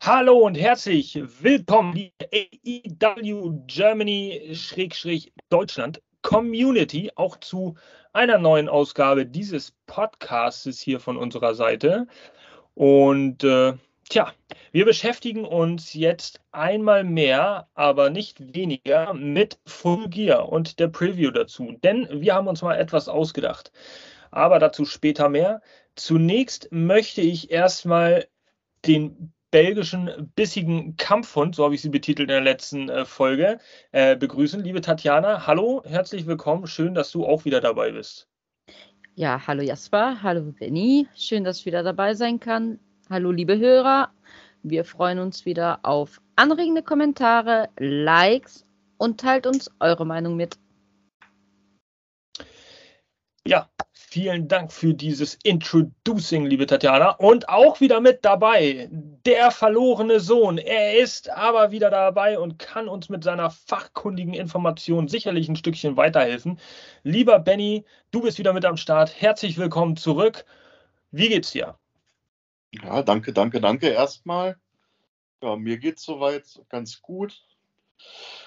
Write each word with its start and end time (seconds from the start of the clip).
Hallo 0.00 0.38
und 0.38 0.56
herzlich 0.56 1.20
willkommen, 1.42 1.92
liebe 1.94 2.28
AEW 2.32 3.64
Germany-Deutschland 3.66 6.00
Community, 6.22 7.10
auch 7.16 7.36
zu 7.38 7.74
einer 8.12 8.38
neuen 8.38 8.68
Ausgabe 8.68 9.26
dieses 9.26 9.72
Podcasts 9.86 10.80
hier 10.80 11.00
von 11.00 11.16
unserer 11.16 11.56
Seite. 11.56 12.06
Und 12.74 13.42
äh, 13.42 13.72
tja, 14.08 14.32
wir 14.70 14.84
beschäftigen 14.84 15.44
uns 15.44 15.92
jetzt 15.94 16.40
einmal 16.52 17.02
mehr, 17.02 17.68
aber 17.74 18.10
nicht 18.10 18.54
weniger 18.54 19.12
mit 19.12 19.58
Full 19.66 20.08
Gear 20.08 20.48
und 20.50 20.78
der 20.78 20.86
Preview 20.88 21.32
dazu. 21.32 21.76
Denn 21.82 22.06
wir 22.12 22.34
haben 22.34 22.46
uns 22.46 22.62
mal 22.62 22.76
etwas 22.76 23.08
ausgedacht. 23.08 23.72
Aber 24.30 24.60
dazu 24.60 24.84
später 24.84 25.28
mehr. 25.28 25.62
Zunächst 25.96 26.68
möchte 26.70 27.22
ich 27.22 27.50
erstmal 27.50 28.28
den 28.86 29.32
belgischen 29.50 30.32
bissigen 30.34 30.96
Kampfhund, 30.96 31.54
so 31.54 31.64
habe 31.64 31.74
ich 31.74 31.82
sie 31.82 31.88
betitelt 31.88 32.28
in 32.28 32.34
der 32.34 32.40
letzten 32.40 32.88
äh, 32.88 33.04
Folge, 33.04 33.58
äh, 33.92 34.16
begrüßen. 34.16 34.62
Liebe 34.62 34.80
Tatjana, 34.80 35.46
hallo, 35.46 35.82
herzlich 35.86 36.26
willkommen. 36.26 36.66
Schön, 36.66 36.94
dass 36.94 37.10
du 37.10 37.24
auch 37.24 37.44
wieder 37.44 37.60
dabei 37.60 37.92
bist. 37.92 38.28
Ja, 39.14 39.46
hallo 39.46 39.62
Jasper, 39.62 40.22
hallo 40.22 40.52
Benny. 40.58 41.06
Schön, 41.14 41.44
dass 41.44 41.60
ich 41.60 41.66
wieder 41.66 41.82
dabei 41.82 42.14
sein 42.14 42.38
kann. 42.38 42.78
Hallo 43.08 43.30
liebe 43.30 43.58
Hörer. 43.58 44.10
Wir 44.62 44.84
freuen 44.84 45.20
uns 45.20 45.46
wieder 45.46 45.78
auf 45.84 46.20
anregende 46.34 46.82
Kommentare, 46.82 47.68
Likes 47.78 48.66
und 48.98 49.20
teilt 49.20 49.46
uns 49.46 49.70
eure 49.80 50.04
Meinung 50.04 50.36
mit. 50.36 50.58
Ja, 53.46 53.70
vielen 53.92 54.48
Dank 54.48 54.72
für 54.72 54.92
dieses 54.92 55.38
Introducing, 55.44 56.46
liebe 56.46 56.66
Tatjana. 56.66 57.10
Und 57.10 57.48
auch 57.48 57.80
wieder 57.80 58.00
mit 58.00 58.24
dabei 58.24 58.88
der 58.90 59.52
verlorene 59.52 60.18
Sohn. 60.18 60.58
Er 60.58 60.98
ist 60.98 61.30
aber 61.30 61.70
wieder 61.70 61.88
dabei 61.90 62.40
und 62.40 62.58
kann 62.58 62.88
uns 62.88 63.08
mit 63.08 63.22
seiner 63.22 63.50
fachkundigen 63.50 64.34
Information 64.34 65.06
sicherlich 65.06 65.48
ein 65.48 65.54
Stückchen 65.54 65.96
weiterhelfen. 65.96 66.58
Lieber 67.04 67.38
Benny, 67.38 67.84
du 68.10 68.22
bist 68.22 68.38
wieder 68.38 68.52
mit 68.52 68.64
am 68.64 68.76
Start. 68.76 69.14
Herzlich 69.20 69.56
willkommen 69.58 69.96
zurück. 69.96 70.44
Wie 71.12 71.28
geht's 71.28 71.52
dir? 71.52 71.78
Ja, 72.72 73.04
danke, 73.04 73.32
danke, 73.32 73.60
danke 73.60 73.90
erstmal. 73.90 74.56
Ja, 75.40 75.54
mir 75.54 75.78
geht's 75.78 76.02
soweit 76.02 76.60
ganz 76.68 77.00
gut. 77.00 77.44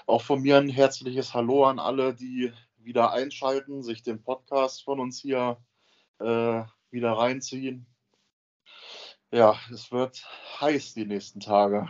Auch 0.07 0.23
von 0.23 0.41
mir 0.41 0.57
ein 0.57 0.67
herzliches 0.67 1.33
Hallo 1.33 1.63
an 1.63 1.79
alle, 1.79 2.13
die 2.13 2.51
wieder 2.89 3.11
einschalten, 3.11 3.83
sich 3.83 4.01
den 4.01 4.21
Podcast 4.23 4.83
von 4.83 4.99
uns 4.99 5.21
hier 5.21 5.57
äh, 6.17 6.63
wieder 6.89 7.11
reinziehen. 7.13 7.85
Ja, 9.31 9.59
es 9.71 9.91
wird 9.91 10.25
heiß 10.59 10.95
die 10.95 11.05
nächsten 11.05 11.39
Tage. 11.39 11.87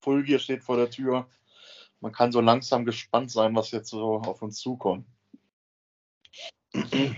Fulgier 0.00 0.40
steht 0.40 0.64
vor 0.64 0.76
der 0.76 0.90
Tür. 0.90 1.28
Man 2.00 2.10
kann 2.10 2.32
so 2.32 2.40
langsam 2.40 2.84
gespannt 2.84 3.30
sein, 3.30 3.54
was 3.54 3.70
jetzt 3.70 3.90
so 3.90 4.16
auf 4.16 4.42
uns 4.42 4.58
zukommt. 4.58 5.06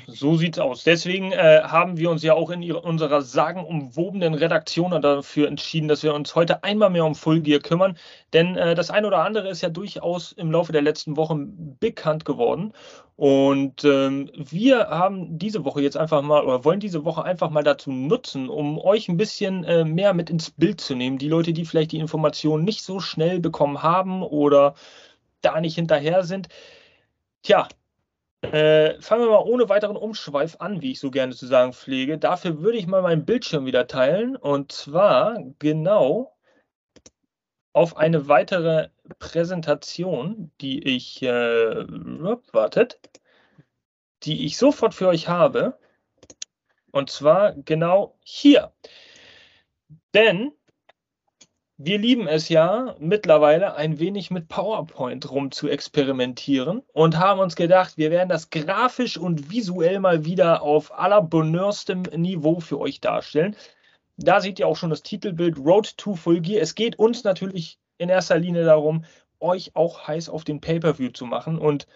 So 0.07 0.37
sieht's 0.37 0.59
aus. 0.59 0.85
Deswegen 0.85 1.33
äh, 1.33 1.63
haben 1.63 1.97
wir 1.97 2.11
uns 2.11 2.23
ja 2.23 2.35
auch 2.35 2.51
in 2.51 2.63
ihrer, 2.63 2.85
unserer 2.85 3.23
sagenumwobenen 3.23 4.35
Redaktion 4.35 4.91
dafür 5.01 5.49
entschieden, 5.49 5.89
dass 5.89 6.03
wir 6.03 6.15
uns 6.15 6.35
heute 6.35 6.63
einmal 6.65 6.91
mehr 6.91 7.05
um 7.05 7.15
Full 7.15 7.41
Gear 7.41 7.61
kümmern. 7.61 7.97
Denn 8.33 8.57
äh, 8.57 8.75
das 8.75 8.91
eine 8.91 9.07
oder 9.07 9.25
andere 9.25 9.49
ist 9.49 9.61
ja 9.61 9.69
durchaus 9.69 10.33
im 10.33 10.51
Laufe 10.51 10.73
der 10.73 10.83
letzten 10.83 11.17
Wochen 11.17 11.77
bekannt 11.79 12.25
geworden. 12.25 12.73
Und 13.17 13.85
ähm, 13.85 14.31
wir 14.35 14.89
haben 14.89 15.39
diese 15.39 15.65
Woche 15.65 15.83
jetzt 15.83 15.97
einfach 15.97 16.23
mal 16.23 16.43
oder 16.43 16.65
wollen 16.65 16.81
diese 16.81 17.05
Woche 17.05 17.23
einfach 17.23 17.51
mal 17.51 17.63
dazu 17.63 17.93
nutzen, 17.93 18.49
um 18.49 18.79
euch 18.79 19.09
ein 19.09 19.19
bisschen 19.19 19.65
äh, 19.65 19.85
mehr 19.85 20.15
mit 20.15 20.31
ins 20.31 20.51
Bild 20.51 20.81
zu 20.81 20.95
nehmen. 20.95 21.19
Die 21.19 21.29
Leute, 21.29 21.53
die 21.53 21.67
vielleicht 21.67 21.93
die 21.93 21.99
Informationen 21.99 22.65
nicht 22.65 22.83
so 22.83 22.99
schnell 22.99 23.39
bekommen 23.39 23.83
haben 23.83 24.23
oder 24.23 24.75
da 25.43 25.61
nicht 25.61 25.75
hinterher 25.75 26.23
sind. 26.25 26.49
Tja, 27.43 27.69
äh, 28.43 29.01
fangen 29.01 29.25
wir 29.25 29.31
mal 29.31 29.45
ohne 29.45 29.69
weiteren 29.69 29.97
Umschweif 29.97 30.57
an, 30.61 30.81
wie 30.81 30.93
ich 30.93 31.01
so 31.01 31.11
gerne 31.11 31.35
zu 31.35 31.47
sagen 31.47 31.73
pflege. 31.73 32.19
Dafür 32.19 32.61
würde 32.61 32.79
ich 32.79 32.87
mal 32.87 33.03
meinen 33.03 33.25
Bildschirm 33.25 33.67
wieder 33.67 33.87
teilen 33.87 34.37
und 34.37 34.73
zwar 34.73 35.39
genau 35.59 36.35
auf 37.73 37.97
eine 37.97 38.29
weitere 38.29 38.89
Präsentation, 39.19 40.51
die 40.61 40.83
ich, 40.83 41.23
äh, 41.23 41.87
wartet, 42.53 42.99
die 44.25 44.45
ich 44.45 44.57
sofort 44.57 44.95
für 44.95 45.09
euch 45.09 45.29
habe. 45.29 45.79
Und 46.93 47.11
zwar 47.11 47.55
genau 47.55 48.19
hier. 48.25 48.73
Denn 50.15 50.53
wir 51.83 51.97
lieben 51.97 52.29
es 52.29 52.51
ja 52.51 52.95
mittlerweile 52.99 53.75
ein 53.75 53.99
wenig 53.99 54.31
mit 54.31 54.49
PowerPoint 54.49 55.31
rum 55.31 55.51
zu 55.51 55.67
experimentieren 55.67 56.83
und 56.93 57.19
haben 57.19 57.41
uns 57.41 57.57
gedacht, 57.57 57.97
wir 57.97 58.11
werden 58.11 58.29
das 58.29 58.51
grafisch 58.51 59.17
und 59.17 59.51
visuell 59.51 59.99
mal 59.99 60.27
wieder 60.27 60.61
auf 60.61 60.93
allerbonheurstem 60.93 62.03
Niveau 62.17 62.61
für 62.61 62.79
euch 62.79 63.01
darstellen. 63.01 63.57
Da 64.19 64.43
seht 64.43 64.59
ihr 64.59 64.69
auch 64.69 64.77
schon 64.77 64.91
das 64.91 65.03
Titelbild 65.03 65.57
Road 65.57 65.97
to 65.97 66.17
Full 66.17 66.43
Gear. 66.43 66.61
Es 66.61 66.75
geht 66.75 66.99
uns 66.99 67.25
natürlich 67.25 67.79
in 67.97 68.11
erster 68.11 68.37
Linie 68.37 68.65
darum, 68.65 69.07
euch 69.41 69.75
auch 69.75 70.07
heiß 70.07 70.29
auf 70.29 70.45
den 70.45 70.61
Pay-per-View 70.61 71.13
zu 71.13 71.25
machen 71.25 71.57
und 71.57 71.87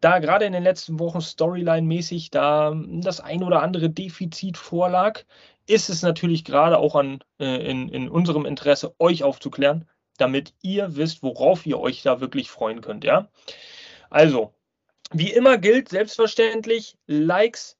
da 0.00 0.20
gerade 0.20 0.46
in 0.46 0.54
den 0.54 0.62
letzten 0.62 0.98
Wochen 0.98 1.20
Storyline-mäßig 1.20 2.30
da 2.30 2.74
das 2.74 3.20
ein 3.20 3.42
oder 3.42 3.62
andere 3.62 3.90
Defizit 3.90 4.56
vorlag, 4.56 5.20
ist 5.66 5.88
es 5.88 6.02
natürlich 6.02 6.44
gerade 6.44 6.78
auch 6.78 6.94
an, 6.94 7.20
äh, 7.38 7.70
in, 7.70 7.88
in 7.88 8.08
unserem 8.08 8.46
Interesse, 8.46 8.94
euch 8.98 9.22
aufzuklären, 9.22 9.88
damit 10.18 10.54
ihr 10.62 10.96
wisst, 10.96 11.22
worauf 11.22 11.66
ihr 11.66 11.80
euch 11.80 12.02
da 12.02 12.20
wirklich 12.20 12.50
freuen 12.50 12.80
könnt. 12.80 13.04
Ja? 13.04 13.28
Also, 14.10 14.52
wie 15.12 15.32
immer 15.32 15.58
gilt 15.58 15.88
selbstverständlich 15.88 16.96
Likes, 17.06 17.78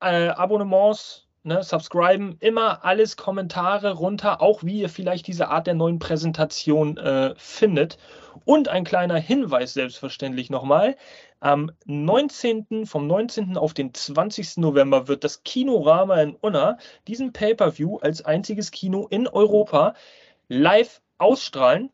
äh, 0.00 0.28
Abonnements, 0.28 1.26
ne, 1.44 1.62
subscriben, 1.62 2.36
immer 2.40 2.84
alles 2.84 3.16
Kommentare 3.16 3.92
runter, 3.92 4.40
auch 4.42 4.64
wie 4.64 4.80
ihr 4.80 4.88
vielleicht 4.88 5.26
diese 5.26 5.48
Art 5.48 5.66
der 5.66 5.74
neuen 5.74 5.98
Präsentation 5.98 6.96
äh, 6.96 7.34
findet. 7.36 7.98
Und 8.44 8.68
ein 8.68 8.84
kleiner 8.84 9.16
Hinweis 9.16 9.74
selbstverständlich 9.74 10.50
nochmal. 10.50 10.96
Am 11.44 11.70
19., 11.84 12.86
vom 12.86 13.06
19. 13.06 13.58
auf 13.58 13.74
den 13.74 13.92
20. 13.92 14.56
November 14.56 15.08
wird 15.08 15.24
das 15.24 15.42
Kinorama 15.42 16.22
in 16.22 16.36
Unna 16.36 16.78
diesen 17.06 17.34
Pay-Per-View 17.34 17.98
als 17.98 18.24
einziges 18.24 18.70
Kino 18.70 19.06
in 19.10 19.28
Europa 19.28 19.92
live 20.48 21.02
ausstrahlen. 21.18 21.90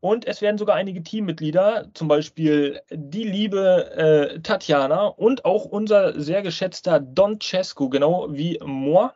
Und 0.00 0.26
es 0.26 0.42
werden 0.42 0.58
sogar 0.58 0.74
einige 0.74 1.00
Teammitglieder, 1.00 1.90
zum 1.94 2.08
Beispiel 2.08 2.80
die 2.90 3.22
liebe 3.22 4.34
äh, 4.34 4.40
Tatjana 4.40 5.06
und 5.06 5.44
auch 5.44 5.64
unser 5.64 6.20
sehr 6.20 6.42
geschätzter 6.42 6.98
Don 6.98 7.40
Cesco, 7.40 7.88
genau 7.88 8.26
wie 8.32 8.58
moi, 8.64 9.10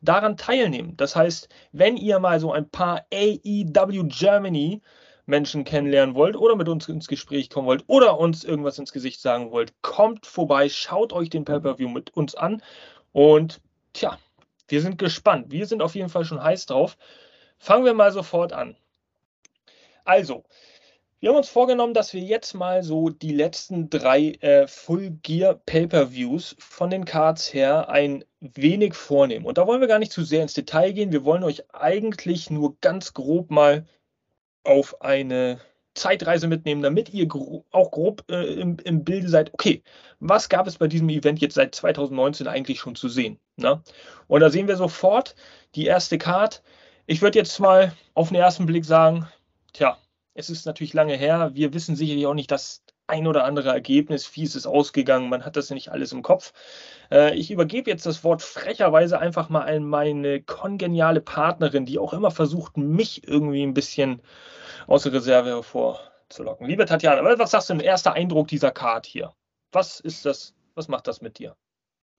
daran 0.00 0.36
teilnehmen. 0.36 0.96
Das 0.96 1.16
heißt, 1.16 1.48
wenn 1.72 1.96
ihr 1.96 2.20
mal 2.20 2.38
so 2.38 2.52
ein 2.52 2.70
paar 2.70 3.06
AEW 3.12 4.04
Germany 4.06 4.82
Menschen 5.30 5.64
kennenlernen 5.64 6.14
wollt 6.14 6.36
oder 6.36 6.56
mit 6.56 6.68
uns 6.68 6.88
ins 6.88 7.08
Gespräch 7.08 7.48
kommen 7.48 7.66
wollt 7.66 7.84
oder 7.86 8.18
uns 8.18 8.44
irgendwas 8.44 8.78
ins 8.78 8.92
Gesicht 8.92 9.20
sagen 9.20 9.50
wollt, 9.50 9.72
kommt 9.80 10.26
vorbei, 10.26 10.68
schaut 10.68 11.12
euch 11.14 11.30
den 11.30 11.46
Pay-Per-View 11.46 11.88
mit 11.88 12.14
uns 12.14 12.34
an 12.34 12.62
und 13.12 13.60
tja, 13.94 14.18
wir 14.68 14.80
sind 14.82 14.98
gespannt. 14.98 15.50
Wir 15.50 15.66
sind 15.66 15.82
auf 15.82 15.94
jeden 15.94 16.10
Fall 16.10 16.24
schon 16.24 16.42
heiß 16.42 16.66
drauf. 16.66 16.96
Fangen 17.58 17.84
wir 17.84 17.94
mal 17.94 18.12
sofort 18.12 18.52
an. 18.52 18.76
Also, 20.04 20.44
wir 21.18 21.30
haben 21.30 21.36
uns 21.36 21.50
vorgenommen, 21.50 21.92
dass 21.92 22.14
wir 22.14 22.22
jetzt 22.22 22.54
mal 22.54 22.82
so 22.82 23.10
die 23.10 23.32
letzten 23.32 23.90
drei 23.90 24.30
äh, 24.40 24.66
Full 24.66 25.18
Gear 25.22 25.54
Pay-per-Views 25.54 26.56
von 26.58 26.88
den 26.88 27.04
Cards 27.04 27.52
her 27.52 27.90
ein 27.90 28.24
wenig 28.40 28.94
vornehmen. 28.94 29.44
Und 29.44 29.58
da 29.58 29.66
wollen 29.66 29.82
wir 29.82 29.88
gar 29.88 29.98
nicht 29.98 30.12
zu 30.12 30.24
sehr 30.24 30.42
ins 30.42 30.54
Detail 30.54 30.92
gehen. 30.92 31.12
Wir 31.12 31.24
wollen 31.24 31.44
euch 31.44 31.64
eigentlich 31.74 32.48
nur 32.48 32.78
ganz 32.80 33.12
grob 33.12 33.50
mal 33.50 33.86
auf 34.64 35.00
eine 35.02 35.60
Zeitreise 35.94 36.46
mitnehmen, 36.46 36.82
damit 36.82 37.12
ihr 37.12 37.26
gro 37.26 37.64
auch 37.70 37.90
grob 37.90 38.24
äh, 38.30 38.54
im, 38.54 38.78
im, 38.84 39.04
Bilde 39.04 39.28
seid, 39.28 39.52
okay, 39.52 39.82
was 40.20 40.48
gab 40.48 40.66
es 40.66 40.78
bei 40.78 40.86
diesem 40.86 41.08
Event 41.08 41.40
jetzt 41.40 41.54
seit 41.54 41.74
2019 41.74 42.46
eigentlich 42.46 42.78
schon 42.78 42.94
zu 42.94 43.08
sehen? 43.08 43.38
Ne? 43.56 43.82
Und 44.28 44.40
da 44.40 44.50
sehen 44.50 44.68
wir 44.68 44.76
sofort 44.76 45.34
die 45.74 45.86
erste 45.86 46.16
Card. 46.16 46.62
Ich 47.06 47.22
würde 47.22 47.38
jetzt 47.38 47.58
mal 47.58 47.92
auf 48.14 48.28
den 48.28 48.36
ersten 48.36 48.66
Blick 48.66 48.84
sagen, 48.84 49.26
tja, 49.72 49.98
es 50.34 50.48
ist 50.48 50.64
natürlich 50.64 50.94
lange 50.94 51.16
her. 51.16 51.50
Wir 51.54 51.74
wissen 51.74 51.96
sicherlich 51.96 52.26
auch 52.26 52.34
nicht 52.34 52.50
das 52.50 52.82
ein 53.10 53.26
oder 53.26 53.44
andere 53.44 53.70
Ergebnis, 53.70 54.34
wie 54.34 54.44
ist 54.44 54.66
ausgegangen. 54.66 55.28
Man 55.28 55.44
hat 55.44 55.56
das 55.56 55.70
nicht 55.70 55.90
alles 55.90 56.12
im 56.12 56.22
Kopf. 56.22 56.52
Äh, 57.10 57.34
ich 57.36 57.50
übergebe 57.50 57.90
jetzt 57.90 58.06
das 58.06 58.24
Wort 58.24 58.42
frecherweise 58.42 59.18
einfach 59.18 59.48
mal 59.48 59.62
an 59.62 59.84
meine 59.84 60.40
kongeniale 60.40 61.20
Partnerin, 61.20 61.84
die 61.84 61.98
auch 61.98 62.12
immer 62.12 62.30
versucht, 62.30 62.76
mich 62.76 63.26
irgendwie 63.28 63.62
ein 63.62 63.74
bisschen 63.74 64.22
aus 64.86 65.02
der 65.02 65.12
Reserve 65.12 65.50
hervorzulocken. 65.50 66.66
Liebe 66.66 66.86
Tatjana, 66.86 67.38
was 67.38 67.50
sagst 67.50 67.68
du 67.68 67.74
im 67.74 67.80
erster 67.80 68.14
Eindruck 68.14 68.48
dieser 68.48 68.70
Card 68.70 69.06
hier? 69.06 69.34
Was 69.72 70.00
ist 70.00 70.24
das? 70.24 70.54
Was 70.74 70.88
macht 70.88 71.06
das 71.06 71.20
mit 71.20 71.38
dir? 71.38 71.56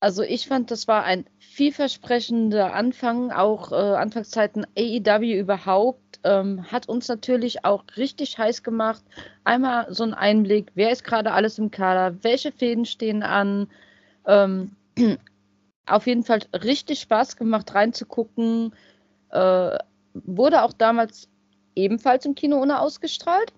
Also 0.02 0.24
ich 0.24 0.48
fand, 0.48 0.72
das 0.72 0.88
war 0.88 1.04
ein 1.04 1.26
vielversprechender 1.38 2.74
Anfang, 2.74 3.32
auch 3.32 3.72
äh, 3.72 3.76
Anfangszeiten 3.76 4.66
AEW 4.76 5.40
überhaupt 5.40 6.11
ähm, 6.24 6.72
hat 6.72 6.88
uns 6.90 7.08
natürlich 7.08 7.66
auch 7.66 7.84
richtig 7.98 8.38
heiß 8.38 8.64
gemacht. 8.64 9.04
Einmal 9.44 9.94
so 9.94 10.04
ein 10.04 10.14
Einblick, 10.14 10.72
wer 10.76 10.92
ist 10.92 11.04
gerade 11.04 11.32
alles 11.32 11.58
im 11.58 11.72
Kader, 11.72 12.24
welche 12.24 12.52
Fäden 12.52 12.86
stehen 12.86 13.24
an. 13.24 13.68
Ähm, 14.26 14.76
auf 15.86 16.08
jeden 16.08 16.24
Fall 16.24 16.42
richtig 16.54 17.02
Spaß 17.02 17.36
gemacht 17.38 17.74
reinzugucken. 17.74 18.74
Äh, 19.30 19.78
wurde 20.14 20.64
auch 20.64 20.74
damals 20.74 21.28
ebenfalls 21.76 22.26
im 22.26 22.36
Kino 22.36 22.62
ohne 22.62 22.80
ausgestrahlt. 22.80 23.54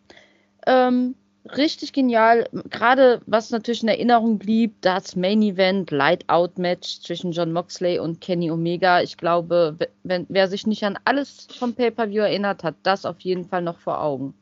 Ähm, 0.66 1.16
richtig 1.58 1.94
genial. 1.94 2.48
Gerade 2.70 3.22
was 3.26 3.50
natürlich 3.50 3.84
in 3.84 3.90
Erinnerung 3.90 4.40
blieb, 4.40 4.82
das 4.82 5.16
Main 5.16 5.42
Event, 5.42 5.92
Light 5.92 6.30
Out 6.30 6.58
Match 6.58 7.02
zwischen 7.02 7.32
John 7.32 7.52
Moxley 7.52 8.00
und 8.00 8.22
Kenny 8.22 8.50
Omega. 8.52 9.02
Ich 9.02 9.18
glaube, 9.18 9.78
wenn, 10.04 10.26
wer 10.30 10.48
sich 10.48 10.68
nicht 10.68 10.84
an 10.84 11.00
alles 11.06 11.48
vom 11.58 11.74
Pay-Per-View 11.74 12.22
erinnert, 12.22 12.64
hat 12.64 12.76
das 12.84 13.06
auf 13.06 13.20
jeden 13.22 13.46
Fall 13.46 13.62
noch 13.62 13.80
vor 13.80 14.02
Augen. 14.02 14.34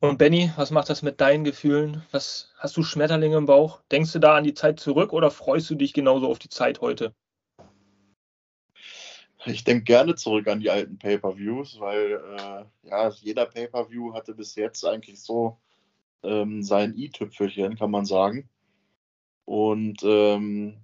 Und 0.00 0.18
Benny, 0.18 0.50
was 0.56 0.72
macht 0.72 0.90
das 0.90 1.02
mit 1.02 1.20
deinen 1.20 1.44
Gefühlen? 1.44 2.02
Was 2.10 2.52
hast 2.58 2.76
du 2.76 2.82
Schmetterlinge 2.82 3.36
im 3.36 3.46
Bauch? 3.46 3.80
Denkst 3.92 4.12
du 4.12 4.18
da 4.18 4.36
an 4.36 4.44
die 4.44 4.54
Zeit 4.54 4.80
zurück 4.80 5.12
oder 5.12 5.30
freust 5.30 5.70
du 5.70 5.76
dich 5.76 5.92
genauso 5.92 6.28
auf 6.28 6.40
die 6.40 6.48
Zeit 6.48 6.80
heute? 6.80 7.14
Ich 9.44 9.64
denke 9.64 9.84
gerne 9.84 10.14
zurück 10.14 10.48
an 10.48 10.60
die 10.60 10.70
alten 10.70 10.98
Pay-per-Views, 10.98 11.78
weil 11.80 12.20
äh, 12.36 12.88
ja, 12.88 13.08
jeder 13.10 13.46
Pay-per-View 13.46 14.14
hatte 14.14 14.34
bis 14.34 14.54
jetzt 14.54 14.84
eigentlich 14.84 15.20
so 15.20 15.58
ähm, 16.22 16.62
sein 16.62 16.94
i-Tüpfelchen, 16.96 17.76
kann 17.76 17.90
man 17.90 18.04
sagen. 18.04 18.48
Und 19.44 20.02
ähm, 20.02 20.78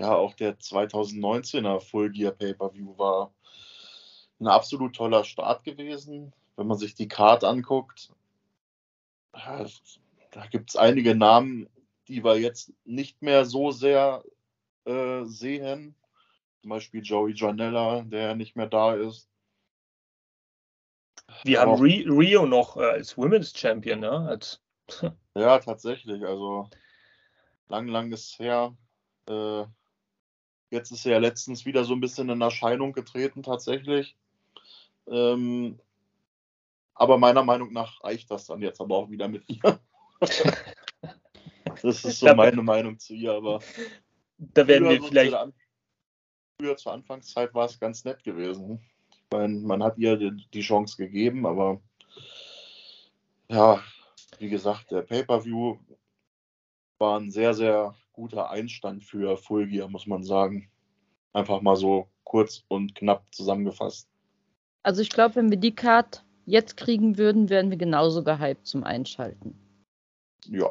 ja, 0.00 0.14
auch 0.14 0.34
der 0.34 0.58
2019er 0.58 1.80
Full 1.80 2.10
Gear 2.10 2.32
Pay-per-View 2.32 2.98
war 2.98 3.32
ein 4.40 4.46
absolut 4.46 4.96
toller 4.96 5.24
Start 5.24 5.64
gewesen. 5.64 6.32
Wenn 6.56 6.66
man 6.66 6.78
sich 6.78 6.94
die 6.94 7.08
Card 7.08 7.44
anguckt, 7.44 8.10
ja, 9.34 9.66
da 10.32 10.46
gibt 10.46 10.70
es 10.70 10.76
einige 10.76 11.14
Namen, 11.14 11.68
die 12.08 12.24
wir 12.24 12.38
jetzt 12.38 12.72
nicht 12.84 13.22
mehr 13.22 13.44
so 13.44 13.70
sehr 13.70 14.24
äh, 14.84 15.24
sehen 15.24 15.94
zum 16.60 16.70
Beispiel 16.70 17.02
Joey 17.02 17.32
Janella, 17.34 18.02
der 18.02 18.34
nicht 18.34 18.56
mehr 18.56 18.66
da 18.66 18.94
ist. 18.94 19.28
Wir 21.44 21.62
Aber 21.62 21.72
haben 21.72 21.82
Rio 21.82 22.46
noch 22.46 22.76
äh, 22.76 22.84
als 22.84 23.16
Women's 23.16 23.56
Champion, 23.56 24.00
ne? 24.00 24.10
Als 24.10 24.60
ja, 25.34 25.58
tatsächlich. 25.58 26.24
Also 26.24 26.68
lang, 27.68 27.88
lang 27.88 28.12
ist 28.12 28.38
her. 28.38 28.76
Äh, 29.28 29.64
jetzt 30.70 30.90
ist 30.90 31.04
er 31.06 31.12
ja 31.12 31.18
letztens 31.18 31.66
wieder 31.66 31.84
so 31.84 31.94
ein 31.94 32.00
bisschen 32.00 32.28
in 32.28 32.40
Erscheinung 32.40 32.92
getreten, 32.92 33.42
tatsächlich. 33.42 34.16
Ähm, 35.06 35.78
aber 36.94 37.18
meiner 37.18 37.42
Meinung 37.42 37.72
nach 37.72 38.02
reicht 38.04 38.30
das 38.30 38.46
dann 38.46 38.62
jetzt 38.62 38.80
aber 38.80 38.96
auch 38.96 39.10
wieder 39.10 39.28
mit 39.28 39.44
ihr. 39.48 39.80
das 41.82 42.04
ist 42.04 42.20
so 42.20 42.34
meine 42.34 42.62
Meinung 42.62 42.98
zu 42.98 43.14
ihr, 43.14 43.32
aber. 43.32 43.60
Da 44.38 44.66
werden 44.66 44.88
wir 44.88 45.02
vielleicht 45.02 45.36
früher 46.60 46.76
zur 46.76 46.92
Anfangszeit 46.92 47.54
war 47.54 47.64
es 47.66 47.80
ganz 47.80 48.04
nett 48.04 48.22
gewesen. 48.22 48.80
Ich 49.10 49.22
meine, 49.30 49.60
man 49.60 49.82
hat 49.82 49.96
ihr 49.96 50.16
die 50.16 50.60
Chance 50.60 50.96
gegeben, 50.96 51.46
aber 51.46 51.80
ja, 53.48 53.82
wie 54.38 54.48
gesagt, 54.48 54.90
der 54.90 55.02
Pay-Per-View 55.02 55.78
war 56.98 57.18
ein 57.18 57.30
sehr, 57.30 57.54
sehr 57.54 57.94
guter 58.20 58.50
Einstand 58.50 59.02
für 59.02 59.38
Full 59.38 59.68
Gear, 59.68 59.88
muss 59.88 60.06
man 60.06 60.22
sagen. 60.22 60.70
Einfach 61.32 61.62
mal 61.62 61.76
so 61.76 62.08
kurz 62.24 62.62
und 62.68 62.94
knapp 62.94 63.24
zusammengefasst. 63.32 64.08
Also 64.82 65.00
ich 65.00 65.08
glaube, 65.08 65.36
wenn 65.36 65.50
wir 65.50 65.56
die 65.56 65.74
Card 65.74 66.22
jetzt 66.44 66.76
kriegen 66.76 67.16
würden, 67.16 67.48
wären 67.48 67.70
wir 67.70 67.78
genauso 67.78 68.22
gehypt 68.22 68.66
zum 68.66 68.84
Einschalten. 68.84 69.54
Ja. 70.46 70.70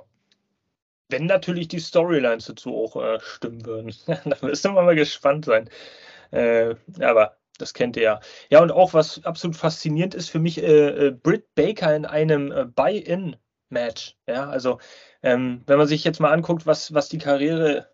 Wenn 1.10 1.25
natürlich 1.25 1.68
die 1.68 1.80
Storylines 1.80 2.46
dazu 2.46 2.75
auch 2.75 2.96
äh, 2.96 3.19
stimmen 3.19 3.66
würden. 3.66 3.94
da 4.06 4.38
müssen 4.42 4.75
wir 4.75 4.84
mal 4.84 4.96
gespannt 4.96 5.46
sein. 5.46 5.69
Äh, 6.30 6.75
aber 7.00 7.38
das 7.57 7.74
kennt 7.74 7.98
ihr 7.98 8.04
ja. 8.04 8.19
Ja, 8.51 8.62
und 8.62 8.72
auch 8.72 8.94
was 8.94 9.25
absolut 9.25 9.57
faszinierend 9.57 10.13
ist 10.13 10.30
für 10.30 10.40
mich, 10.40 10.62
äh, 10.62 11.07
äh 11.07 11.12
Britt 11.12 11.56
Baker 11.56 11.96
in 11.96 12.06
einem 12.06 12.51
äh, 12.51 12.66
Buy-In-Match. 13.69 14.18
Ja, 14.27 14.50
also 14.50 14.80
ähm, 15.24 15.63
wenn 15.66 15.77
man 15.77 15.88
sich 15.88 16.04
jetzt 16.04 16.19
mal 16.19 16.31
anguckt, 16.31 16.66
was, 16.66 16.94
was 16.94 17.10
die 17.10 17.18
Karriere 17.18 17.89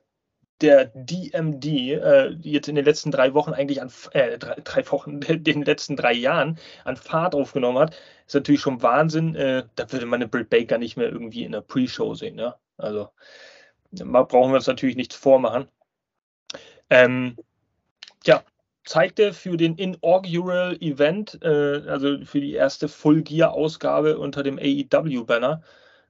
der 0.62 0.86
DMD 0.94 1.66
äh, 1.66 2.30
jetzt 2.42 2.70
in 2.70 2.76
den 2.76 2.86
letzten 2.86 3.12
drei 3.12 3.34
Wochen 3.34 3.52
eigentlich 3.52 3.82
an 3.82 3.92
äh, 4.12 4.38
drei, 4.38 4.56
drei, 4.64 4.92
Wochen, 4.92 5.20
den 5.44 5.64
letzten 5.64 5.98
drei 5.98 6.14
Jahren 6.14 6.58
an 6.86 6.96
Fahrt 6.96 7.36
aufgenommen 7.36 7.80
hat, 7.80 7.96
ist 8.26 8.36
natürlich 8.36 8.62
schon 8.62 8.82
Wahnsinn. 8.82 9.36
Äh, 9.36 9.66
da 9.76 9.92
würde 9.92 10.06
man 10.06 10.22
eine 10.22 10.30
Britt 10.30 10.50
Baker 10.50 10.78
nicht 10.78 10.98
mehr 10.98 11.10
irgendwie 11.10 11.44
in 11.44 11.52
der 11.52 11.62
Pre-Show 11.62 12.16
sehen. 12.16 12.40
Ja? 12.40 12.58
Also 12.78 13.10
brauchen 13.92 14.52
wir 14.52 14.56
uns 14.56 14.68
natürlich 14.68 14.96
nichts 14.96 15.16
vormachen. 15.16 15.68
Ähm, 16.90 17.36
ja, 18.26 18.44
zeigte 18.86 19.34
für 19.34 19.58
den 19.58 19.76
Inaugural 19.76 20.78
Event, 20.80 21.40
äh, 21.44 21.82
also 21.88 22.24
für 22.24 22.40
die 22.40 22.54
erste 22.54 22.88
Full 22.88 23.24
Gear 23.24 23.54
Ausgabe 23.54 24.18
unter 24.18 24.44
dem 24.44 24.60
AEW 24.60 25.26
Banner, 25.26 25.62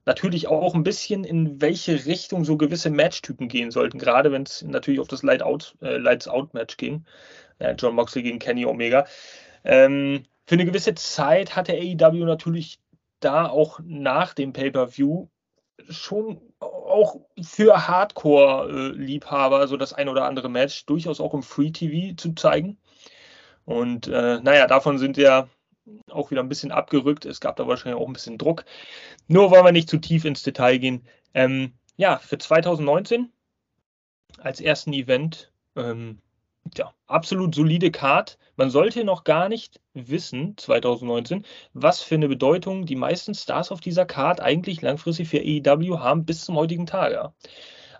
natürlich 0.04 0.48
auch 0.48 0.74
ein 0.74 0.84
bisschen, 0.84 1.24
in 1.24 1.60
welche 1.60 2.06
Richtung 2.06 2.44
so 2.44 2.56
gewisse 2.56 2.90
Matchtypen 2.90 3.48
gehen 3.48 3.70
sollten, 3.70 3.98
gerade 3.98 4.30
wenn 4.30 4.44
es 4.44 4.62
natürlich 4.62 5.00
auf 5.00 5.08
das 5.08 5.22
Light 5.22 5.42
Out, 5.42 5.76
äh, 5.82 5.96
Lights 5.96 6.28
Out 6.28 6.54
Match 6.54 6.76
ging. 6.76 7.04
Ja, 7.58 7.72
John 7.72 7.94
Moxley 7.94 8.22
gegen 8.22 8.38
Kenny 8.38 8.66
Omega. 8.66 9.06
Ähm, 9.64 10.24
für 10.46 10.54
eine 10.54 10.64
gewisse 10.66 10.94
Zeit 10.94 11.56
hatte 11.56 11.72
AEW 11.72 12.24
natürlich 12.24 12.78
da 13.20 13.48
auch 13.48 13.80
nach 13.82 14.34
dem 14.34 14.52
Pay-Per-View 14.52 15.28
schon 15.88 16.40
auch 16.60 17.20
für 17.40 17.86
Hardcore-Liebhaber 17.86 19.68
so 19.68 19.76
das 19.76 19.92
ein 19.92 20.08
oder 20.08 20.24
andere 20.24 20.48
Match 20.48 20.86
durchaus 20.86 21.20
auch 21.20 21.34
im 21.34 21.42
Free 21.42 21.70
TV 21.70 22.14
zu 22.16 22.34
zeigen. 22.34 22.78
Und 23.64 24.06
äh, 24.06 24.40
naja, 24.40 24.66
davon 24.66 24.98
sind 24.98 25.16
ja 25.16 25.48
auch 26.10 26.30
wieder 26.30 26.42
ein 26.42 26.48
bisschen 26.48 26.72
abgerückt. 26.72 27.24
Es 27.24 27.40
gab 27.40 27.56
da 27.56 27.66
wahrscheinlich 27.66 28.00
auch 28.00 28.06
ein 28.06 28.12
bisschen 28.12 28.38
Druck. 28.38 28.64
Nur 29.28 29.50
wollen 29.50 29.64
wir 29.64 29.72
nicht 29.72 29.90
zu 29.90 29.98
tief 29.98 30.24
ins 30.24 30.42
Detail 30.42 30.78
gehen. 30.78 31.06
Ähm, 31.34 31.74
ja, 31.96 32.18
für 32.18 32.38
2019 32.38 33.30
als 34.38 34.60
ersten 34.60 34.92
Event 34.92 35.52
ähm, 35.76 36.20
ja, 36.76 36.92
absolut 37.06 37.54
solide 37.54 37.90
Card. 37.90 38.38
Man 38.56 38.70
sollte 38.70 39.04
noch 39.04 39.24
gar 39.24 39.48
nicht 39.48 39.80
wissen, 39.94 40.56
2019, 40.56 41.44
was 41.74 42.02
für 42.02 42.16
eine 42.16 42.28
Bedeutung 42.28 42.86
die 42.86 42.96
meisten 42.96 43.34
Stars 43.34 43.70
auf 43.70 43.80
dieser 43.80 44.06
Card 44.06 44.40
eigentlich 44.40 44.82
langfristig 44.82 45.28
für 45.28 45.40
AEW 45.40 45.98
haben 45.98 46.24
bis 46.24 46.44
zum 46.44 46.56
heutigen 46.56 46.86
Tage. 46.86 47.32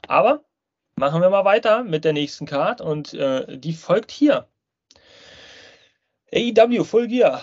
Aber 0.08 0.44
machen 0.96 1.20
wir 1.20 1.30
mal 1.30 1.44
weiter 1.44 1.84
mit 1.84 2.04
der 2.04 2.12
nächsten 2.12 2.46
Card 2.46 2.80
und 2.80 3.14
äh, 3.14 3.58
die 3.58 3.74
folgt 3.74 4.10
hier. 4.10 4.48
AEW 6.32 6.84
Full 6.84 7.06
Gear 7.08 7.42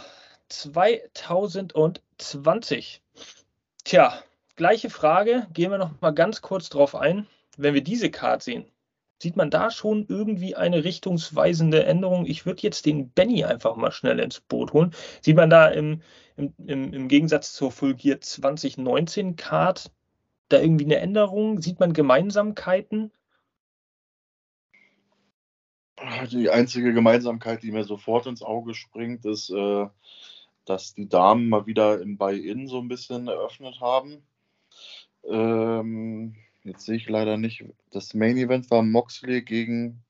2020. 0.49 3.01
Tja, 3.83 4.23
gleiche 4.55 4.89
Frage, 4.89 5.47
gehen 5.53 5.71
wir 5.71 5.77
noch 5.77 5.91
mal 6.01 6.11
ganz 6.11 6.41
kurz 6.41 6.69
drauf 6.69 6.95
ein. 6.95 7.27
Wenn 7.57 7.75
wir 7.75 7.83
diese 7.83 8.09
Card 8.09 8.41
sehen, 8.43 8.65
Sieht 9.22 9.36
man 9.38 9.50
da 9.50 9.72
schon 9.72 10.05
irgendwie 10.10 10.55
eine 10.55 10.84
richtungsweisende 10.84 11.86
Änderung? 11.86 12.25
Ich 12.25 12.46
würde 12.46 12.62
jetzt 12.62 12.86
den 12.86 13.10
Benny 13.10 13.46
einfach 13.46 13.75
mal 13.75 13.91
schnell 13.91 14.20
ins 14.20 14.41
Boot 14.41 14.74
holen. 14.74 14.93
Sieht 15.22 15.38
man 15.38 15.50
da 15.50 15.67
im, 15.67 16.01
im, 16.36 16.53
im, 16.93 17.08
Gegensatz 17.08 17.53
zur 17.53 17.72
Full 17.72 17.96
Gear 17.96 18.20
2019 18.20 19.36
Card 19.36 19.91
da 20.50 20.60
irgendwie 20.60 20.86
eine 20.86 20.98
Änderung? 20.98 21.62
Sieht 21.62 21.79
man 21.79 21.93
Gemeinsamkeiten? 21.93 23.12
Die 26.32 26.50
einzige 26.50 26.93
Gemeinsamkeit, 26.93 27.63
die 27.63 27.72
mir 27.72 27.86
sofort 27.86 28.25
ins 28.25 28.41
Auge 28.41 28.74
springt, 28.74 29.25
ist, 29.25 29.50
äh, 29.51 29.88
dass 30.65 30.96
die 30.96 31.08
Damen 31.08 31.48
mal 31.48 31.65
wieder 31.65 32.01
im 32.01 32.17
Buy-In 32.17 32.67
so 32.67 32.79
ein 32.79 32.89
bisschen 32.89 33.27
eröffnet 33.27 33.79
haben. 33.79 34.25
Ähm, 35.24 36.36
Jetzt 36.63 36.86
sehe 36.86 36.96
ich 36.96 37.10
leider 37.10 37.38
nicht. 37.38 37.63
Das 37.91 38.13
Main 38.13 38.38
Event 38.38 38.72
war 38.72 38.84
Moxley 38.84 39.41
gegen 39.41 40.03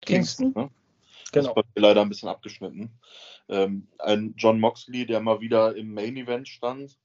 Kingston. 0.00 0.52
Kingston 0.52 0.64
ne? 0.64 0.70
Genau. 1.32 1.48
Das 1.48 1.56
war 1.56 1.64
leider 1.74 2.02
ein 2.02 2.08
bisschen 2.08 2.28
abgeschnitten. 2.28 2.90
Ähm, 3.48 3.88
ein 3.98 4.34
John 4.36 4.60
Moxley, 4.60 5.06
der 5.06 5.20
mal 5.20 5.40
wieder 5.40 5.76
im 5.76 5.92
Main 5.92 6.16
Event 6.16 6.48
stand, 6.48 6.98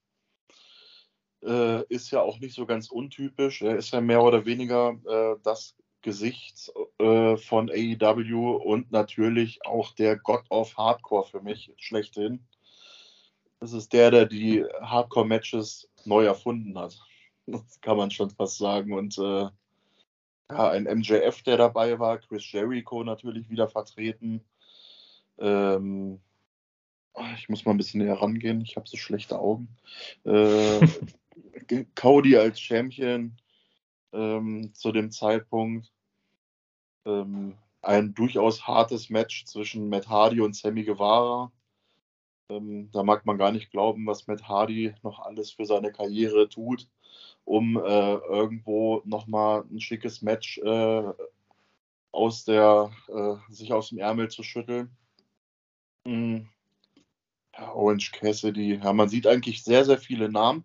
äh, 1.42 1.84
ist 1.88 2.10
ja 2.10 2.22
auch 2.22 2.38
nicht 2.40 2.54
so 2.54 2.66
ganz 2.66 2.90
untypisch. 2.90 3.62
Er 3.62 3.76
ist 3.76 3.92
ja 3.92 4.00
mehr 4.00 4.22
oder 4.22 4.46
weniger 4.46 4.96
äh, 5.06 5.38
das 5.42 5.76
Gesicht 6.00 6.72
äh, 6.98 7.36
von 7.36 7.70
AEW 7.70 8.56
und 8.56 8.92
natürlich 8.92 9.64
auch 9.64 9.92
der 9.92 10.16
God 10.16 10.44
of 10.50 10.76
Hardcore 10.76 11.26
für 11.26 11.40
mich 11.40 11.72
schlechthin. 11.76 12.46
Das 13.60 13.72
ist 13.72 13.92
der, 13.92 14.10
der 14.10 14.26
die 14.26 14.64
Hardcore-Matches 14.82 15.88
neu 16.04 16.24
erfunden 16.24 16.78
hat. 16.78 16.98
Das 17.46 17.80
kann 17.80 17.96
man 17.98 18.10
schon 18.10 18.30
fast 18.30 18.58
sagen. 18.58 18.92
Und 18.94 19.18
äh, 19.18 19.48
ja, 20.50 20.70
ein 20.70 20.84
MJF, 20.84 21.42
der 21.42 21.56
dabei 21.56 21.98
war, 21.98 22.18
Chris 22.18 22.50
Jericho 22.50 23.04
natürlich 23.04 23.50
wieder 23.50 23.68
vertreten. 23.68 24.42
Ähm, 25.38 26.20
ich 27.36 27.48
muss 27.48 27.64
mal 27.64 27.72
ein 27.72 27.76
bisschen 27.76 28.02
näher 28.02 28.20
rangehen, 28.20 28.60
ich 28.60 28.76
habe 28.76 28.88
so 28.88 28.96
schlechte 28.96 29.38
Augen. 29.38 29.68
Äh, 30.24 30.86
Cody 31.94 32.36
als 32.36 32.60
Champion 32.60 33.36
ähm, 34.12 34.72
zu 34.74 34.92
dem 34.92 35.10
Zeitpunkt. 35.10 35.92
Ähm, 37.04 37.56
ein 37.82 38.14
durchaus 38.14 38.66
hartes 38.66 39.10
Match 39.10 39.44
zwischen 39.44 39.88
Matt 39.88 40.08
Hardy 40.08 40.40
und 40.40 40.56
Sammy 40.56 40.84
Guevara. 40.84 41.52
Ähm, 42.48 42.90
da 42.92 43.02
mag 43.02 43.26
man 43.26 43.38
gar 43.38 43.52
nicht 43.52 43.70
glauben, 43.70 44.06
was 44.06 44.26
Matt 44.26 44.48
Hardy 44.48 44.94
noch 45.02 45.20
alles 45.20 45.50
für 45.50 45.66
seine 45.66 45.92
Karriere 45.92 46.48
tut, 46.48 46.88
um 47.44 47.76
äh, 47.76 48.14
irgendwo 48.14 49.02
nochmal 49.04 49.64
ein 49.70 49.80
schickes 49.80 50.22
Match 50.22 50.58
äh, 50.58 51.12
aus 52.12 52.44
der, 52.44 52.90
äh, 53.08 53.52
sich 53.52 53.72
aus 53.72 53.90
dem 53.90 53.98
Ärmel 53.98 54.28
zu 54.28 54.42
schütteln. 54.42 54.90
Mhm. 56.06 56.48
Orange 57.56 58.10
Cassidy, 58.12 58.80
ja, 58.82 58.92
man 58.92 59.08
sieht 59.08 59.26
eigentlich 59.26 59.62
sehr, 59.62 59.84
sehr 59.84 59.98
viele 59.98 60.28
Namen, 60.28 60.64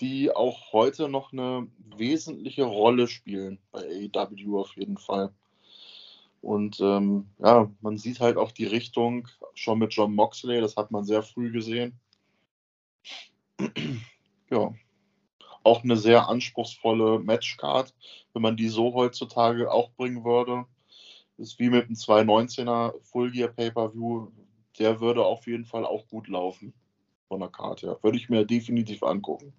die 0.00 0.34
auch 0.34 0.72
heute 0.72 1.08
noch 1.08 1.32
eine 1.32 1.68
wesentliche 1.96 2.64
Rolle 2.64 3.06
spielen 3.06 3.58
bei 3.70 4.08
AEW 4.14 4.58
auf 4.58 4.76
jeden 4.76 4.98
Fall. 4.98 5.32
Und 6.40 6.80
ähm, 6.80 7.28
ja, 7.38 7.70
man 7.80 7.98
sieht 7.98 8.20
halt 8.20 8.36
auch 8.36 8.52
die 8.52 8.66
Richtung 8.66 9.28
schon 9.54 9.80
mit 9.80 9.92
John 9.92 10.14
Moxley, 10.14 10.60
das 10.60 10.76
hat 10.76 10.90
man 10.90 11.04
sehr 11.04 11.22
früh 11.22 11.50
gesehen. 11.50 11.98
ja, 14.50 14.72
auch 15.68 15.84
eine 15.84 15.96
sehr 15.96 16.28
anspruchsvolle 16.28 17.18
Matchcard, 17.20 17.94
wenn 18.32 18.42
man 18.42 18.56
die 18.56 18.68
so 18.68 18.94
heutzutage 18.94 19.70
auch 19.70 19.90
bringen 19.92 20.24
würde. 20.24 20.64
Ist 21.36 21.58
wie 21.58 21.70
mit 21.70 21.86
einem 21.86 21.94
219er 21.94 22.94
Full 23.02 23.30
Gear 23.30 23.48
Pay-Per-View, 23.48 24.28
der 24.78 25.00
würde 25.00 25.24
auf 25.24 25.46
jeden 25.46 25.66
Fall 25.66 25.84
auch 25.84 26.08
gut 26.08 26.26
laufen 26.28 26.72
von 27.28 27.40
der 27.40 27.50
Karte 27.50 27.86
her. 27.86 27.98
Würde 28.02 28.16
ich 28.16 28.28
mir 28.28 28.44
definitiv 28.44 29.02
angucken. 29.02 29.52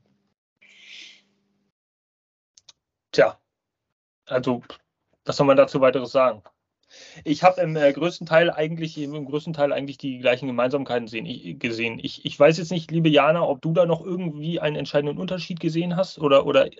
Tja, 3.11 3.39
also 4.25 4.61
was 5.25 5.37
soll 5.37 5.47
man 5.47 5.57
dazu 5.57 5.79
weiteres 5.79 6.11
sagen? 6.11 6.41
Ich 7.23 7.43
habe 7.43 7.61
im 7.61 7.75
äh, 7.75 7.91
größten 7.93 8.25
Teil 8.27 8.51
eigentlich 8.51 8.97
im 8.97 9.25
größten 9.25 9.53
Teil 9.53 9.73
eigentlich 9.73 9.97
die 9.97 10.19
gleichen 10.19 10.47
Gemeinsamkeiten 10.47 11.07
sehen, 11.07 11.25
ich, 11.25 11.59
gesehen. 11.59 11.99
Ich, 12.01 12.25
ich 12.25 12.39
weiß 12.39 12.57
jetzt 12.57 12.71
nicht, 12.71 12.91
liebe 12.91 13.09
Jana, 13.09 13.43
ob 13.47 13.61
du 13.61 13.73
da 13.73 13.85
noch 13.85 14.03
irgendwie 14.03 14.59
einen 14.59 14.75
entscheidenden 14.75 15.17
Unterschied 15.17 15.59
gesehen 15.59 15.95
hast 15.95 16.19
oder, 16.19 16.45
oder 16.45 16.67
äh, 16.67 16.77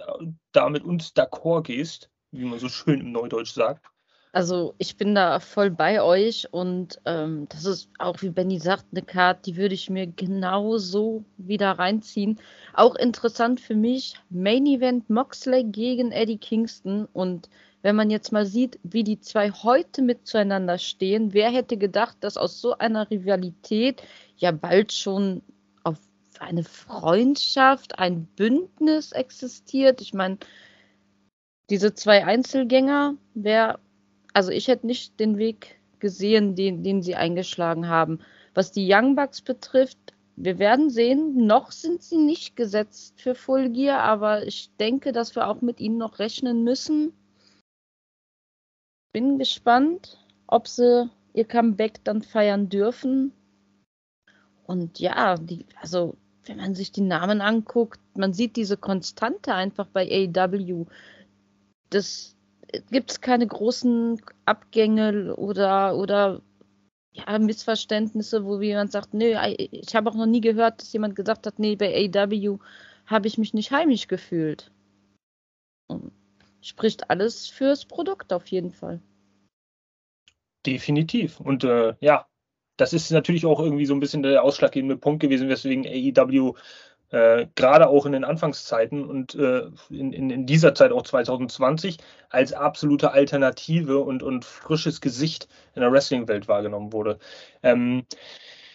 da 0.52 0.70
mit 0.70 0.84
uns 0.84 1.16
d'accord 1.16 1.64
gehst, 1.64 2.10
wie 2.32 2.46
man 2.46 2.60
so 2.60 2.70
schön 2.70 3.02
im 3.02 3.12
Neudeutsch 3.12 3.54
sagt. 3.54 3.86
Also 4.32 4.76
ich 4.78 4.96
bin 4.96 5.16
da 5.16 5.40
voll 5.40 5.72
bei 5.72 6.04
euch 6.04 6.48
und 6.52 7.02
ähm, 7.06 7.48
das 7.50 7.66
ist 7.66 7.90
auch, 7.98 8.22
wie 8.22 8.30
Benny 8.30 8.60
sagt, 8.60 8.86
eine 8.92 9.02
Karte, 9.02 9.42
die 9.46 9.58
würde 9.58 9.74
ich 9.74 9.90
mir 9.90 10.06
genau 10.06 10.78
so 10.78 11.24
wieder 11.38 11.72
reinziehen. 11.72 12.40
Auch 12.76 12.94
interessant 12.96 13.60
für 13.60 13.74
mich, 13.74 14.14
Main 14.30 14.68
Event 14.68 15.10
Moxley 15.10 15.64
gegen 15.64 16.12
Eddie 16.12 16.38
Kingston 16.38 17.08
und 17.12 17.50
wenn 17.82 17.96
man 17.96 18.10
jetzt 18.10 18.32
mal 18.32 18.46
sieht, 18.46 18.80
wie 18.84 19.04
die 19.04 19.22
zwei 19.22 19.52
heute 19.52 20.02
mit 20.02 20.28
zueinander 20.28 20.78
stehen, 20.78 21.34
wer 21.34 21.50
hätte 21.50 21.78
gedacht, 21.78 22.18
dass 22.22 22.38
aus 22.38 22.60
so 22.60 22.78
einer 22.78 23.10
Rivalität 23.10 24.04
ja 24.38 24.52
bald 24.52 24.92
schon 24.92 25.42
auf 25.84 25.98
eine 26.40 26.64
Freundschaft, 26.64 27.98
ein 27.98 28.26
Bündnis 28.36 29.14
existiert? 29.14 30.02
Ich 30.02 30.14
meine, 30.14 30.38
diese 31.70 31.94
zwei 31.94 32.26
Einzelgänger, 32.26 33.16
wer, 33.34 33.80
also 34.34 34.52
ich 34.52 34.68
hätte 34.68 34.88
nicht 34.88 35.20
den 35.20 35.38
Weg 35.38 35.80
gesehen, 36.00 36.56
den, 36.56 36.84
den 36.84 37.02
sie 37.02 37.16
eingeschlagen 37.16 37.88
haben. 37.88 38.20
Was 38.54 38.72
die 38.72 38.92
Young 38.92 39.16
Bucks 39.16 39.42
betrifft, 39.42 39.98
wir 40.36 40.58
werden 40.58 40.90
sehen, 40.90 41.46
noch 41.46 41.72
sind 41.72 42.02
sie 42.02 42.18
nicht 42.18 42.56
gesetzt 42.56 43.22
für 43.22 43.36
Full 43.36 43.70
Gear, 43.70 44.00
aber 44.00 44.48
ich 44.48 44.70
denke, 44.80 45.12
dass 45.12 45.36
wir 45.36 45.48
auch 45.48 45.62
mit 45.62 45.80
ihnen 45.80 45.98
noch 45.98 46.20
rechnen 46.20 46.64
müssen 46.64 47.14
bin 49.14 49.38
gespannt, 49.38 50.18
ob 50.48 50.68
sie 50.68 51.10
ihr 51.34 51.46
Comeback 51.46 52.04
dann 52.04 52.22
feiern 52.22 52.70
dürfen. 52.70 53.32
Und 54.66 55.00
ja, 55.00 55.36
die, 55.38 55.66
also 55.82 56.16
wenn 56.46 56.58
man 56.58 56.76
sich 56.76 56.92
die 56.92 57.02
Namen 57.02 57.42
anguckt, 57.42 58.00
man 58.16 58.34
sieht 58.34 58.56
diese 58.56 58.78
Konstante 58.78 59.54
einfach 59.54 59.88
bei 59.88 60.30
AEW. 60.36 60.86
Das 61.90 62.36
gibt 62.92 63.12
es 63.12 63.22
keine 63.22 63.48
großen 63.48 64.22
Abgänge 64.46 65.36
oder, 65.36 65.96
oder 65.96 66.42
ja, 67.14 67.40
Missverständnisse, 67.40 68.46
wo 68.46 68.60
jemand 68.62 68.92
sagt, 68.92 69.14
nö, 69.14 69.36
ich 69.58 69.96
habe 69.96 70.10
auch 70.10 70.16
noch 70.16 70.26
nie 70.26 70.42
gehört, 70.42 70.82
dass 70.82 70.94
jemand 70.94 71.16
gesagt 71.16 71.48
hat, 71.48 71.58
nee, 71.60 71.76
bei 71.76 72.10
AEW 72.14 72.60
habe 73.06 73.28
ich 73.28 73.38
mich 73.38 73.54
nicht 73.54 73.72
heimisch 73.72 74.08
gefühlt. 74.08 74.72
Und 75.88 76.12
spricht 76.62 77.10
alles 77.10 77.48
fürs 77.48 77.86
Produkt 77.86 78.34
auf 78.34 78.48
jeden 78.48 78.72
Fall. 78.72 79.02
Definitiv. 80.66 81.40
Und 81.40 81.64
äh, 81.64 81.96
ja, 82.00 82.28
das 82.78 82.94
ist 82.94 83.12
natürlich 83.12 83.46
auch 83.46 83.60
irgendwie 83.60 83.86
so 83.86 83.94
ein 83.94 84.00
bisschen 84.00 84.24
der 84.24 84.44
ausschlaggebende 84.44 84.98
Punkt 84.98 85.22
gewesen, 85.22 85.50
weswegen 85.50 85.86
AEW 85.86 86.56
äh, 87.12 87.48
gerade 87.56 87.90
auch 87.90 88.06
in 88.06 88.12
den 88.12 88.24
Anfangszeiten 88.24 89.04
und 89.04 89.36
äh, 89.36 89.64
in, 89.90 90.14
in, 90.14 90.30
in, 90.30 90.46
dieser 90.46 90.76
Zeit 90.76 90.92
auch 90.92 91.04
2020 91.04 91.98
als 92.30 92.54
absolute 92.54 93.12
Alternative 93.12 94.00
und, 94.00 94.22
und 94.22 94.46
frisches 94.46 95.02
Gesicht 95.02 95.48
in 95.76 95.82
der 95.82 95.92
Wrestling-Welt 95.92 96.48
wahrgenommen 96.48 96.94
wurde. 96.94 97.20
Ähm, 97.64 98.06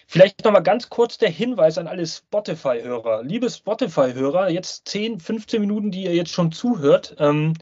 Vielleicht 0.07 0.45
nochmal 0.45 0.63
ganz 0.63 0.91
kurz 0.91 1.19
der 1.19 1.31
Hinweis 1.31 1.79
an 1.79 1.87
alle 1.87 2.07
Spotify-Hörer. 2.07 3.23
Liebe 3.23 3.49
Spotify-Hörer, 3.49 4.51
jetzt 4.51 4.87
10, 4.89 5.19
15 5.19 5.61
Minuten, 5.61 5.91
die 5.91 6.05
ihr 6.05 6.15
jetzt 6.15 6.31
schon 6.31 6.53
zuhört. 6.53 7.17
Ähm, 7.19 7.55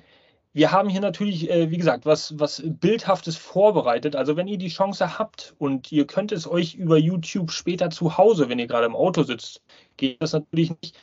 wir 0.55 0.71
haben 0.73 0.89
hier 0.89 1.01
natürlich, 1.01 1.51
äh, 1.51 1.71
wie 1.71 1.79
gesagt, 1.79 2.05
was, 2.05 2.39
was 2.39 2.63
Bildhaftes 2.65 3.37
vorbereitet. 3.37 4.17
Also 4.17 4.37
wenn 4.37 4.49
ihr 4.49 4.59
die 4.59 4.69
Chance 4.69 5.19
habt 5.19 5.55
und 5.59 5.91
ihr 5.91 6.07
könnt 6.07 6.33
es 6.33 6.47
euch 6.47 6.75
über 6.75 6.99
YouTube 6.99 7.51
später 7.51 7.91
zu 7.91 8.19
Hause, 8.19 8.49
wenn 8.49 8.59
ihr 8.59 8.67
gerade 8.67 8.87
im 8.87 8.97
Auto 8.97 9.23
sitzt, 9.23 9.63
geht 9.97 10.21
das 10.21 10.35
natürlich 10.35 10.71
nicht. 10.83 10.97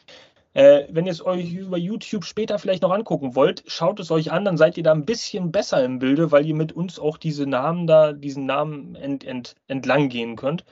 Äh, 0.53 0.87
wenn 0.89 1.05
ihr 1.05 1.11
es 1.11 1.25
euch 1.25 1.53
über 1.53 1.77
YouTube 1.77 2.25
später 2.25 2.59
vielleicht 2.59 2.83
noch 2.83 2.91
angucken 2.91 3.35
wollt, 3.35 3.63
schaut 3.67 3.99
es 3.99 4.11
euch 4.11 4.31
an, 4.31 4.45
dann 4.45 4.57
seid 4.57 4.77
ihr 4.77 4.83
da 4.83 4.91
ein 4.91 5.05
bisschen 5.05 5.51
besser 5.51 5.83
im 5.83 5.99
Bilde, 5.99 6.31
weil 6.31 6.45
ihr 6.45 6.55
mit 6.55 6.71
uns 6.73 6.99
auch 6.99 7.17
diese 7.17 7.45
Namen 7.45 7.87
da, 7.87 8.13
diesen 8.13 8.45
Namen 8.45 8.95
ent, 8.95 9.23
ent, 9.23 9.55
entlang 9.67 10.09
gehen 10.09 10.35
könnt. 10.35 10.65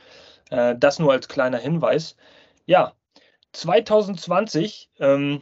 Äh, 0.49 0.75
das 0.77 0.99
nur 0.99 1.11
als 1.11 1.27
kleiner 1.27 1.57
Hinweis. 1.57 2.15
Ja, 2.65 2.93
2020 3.53 4.89
ähm, 4.99 5.41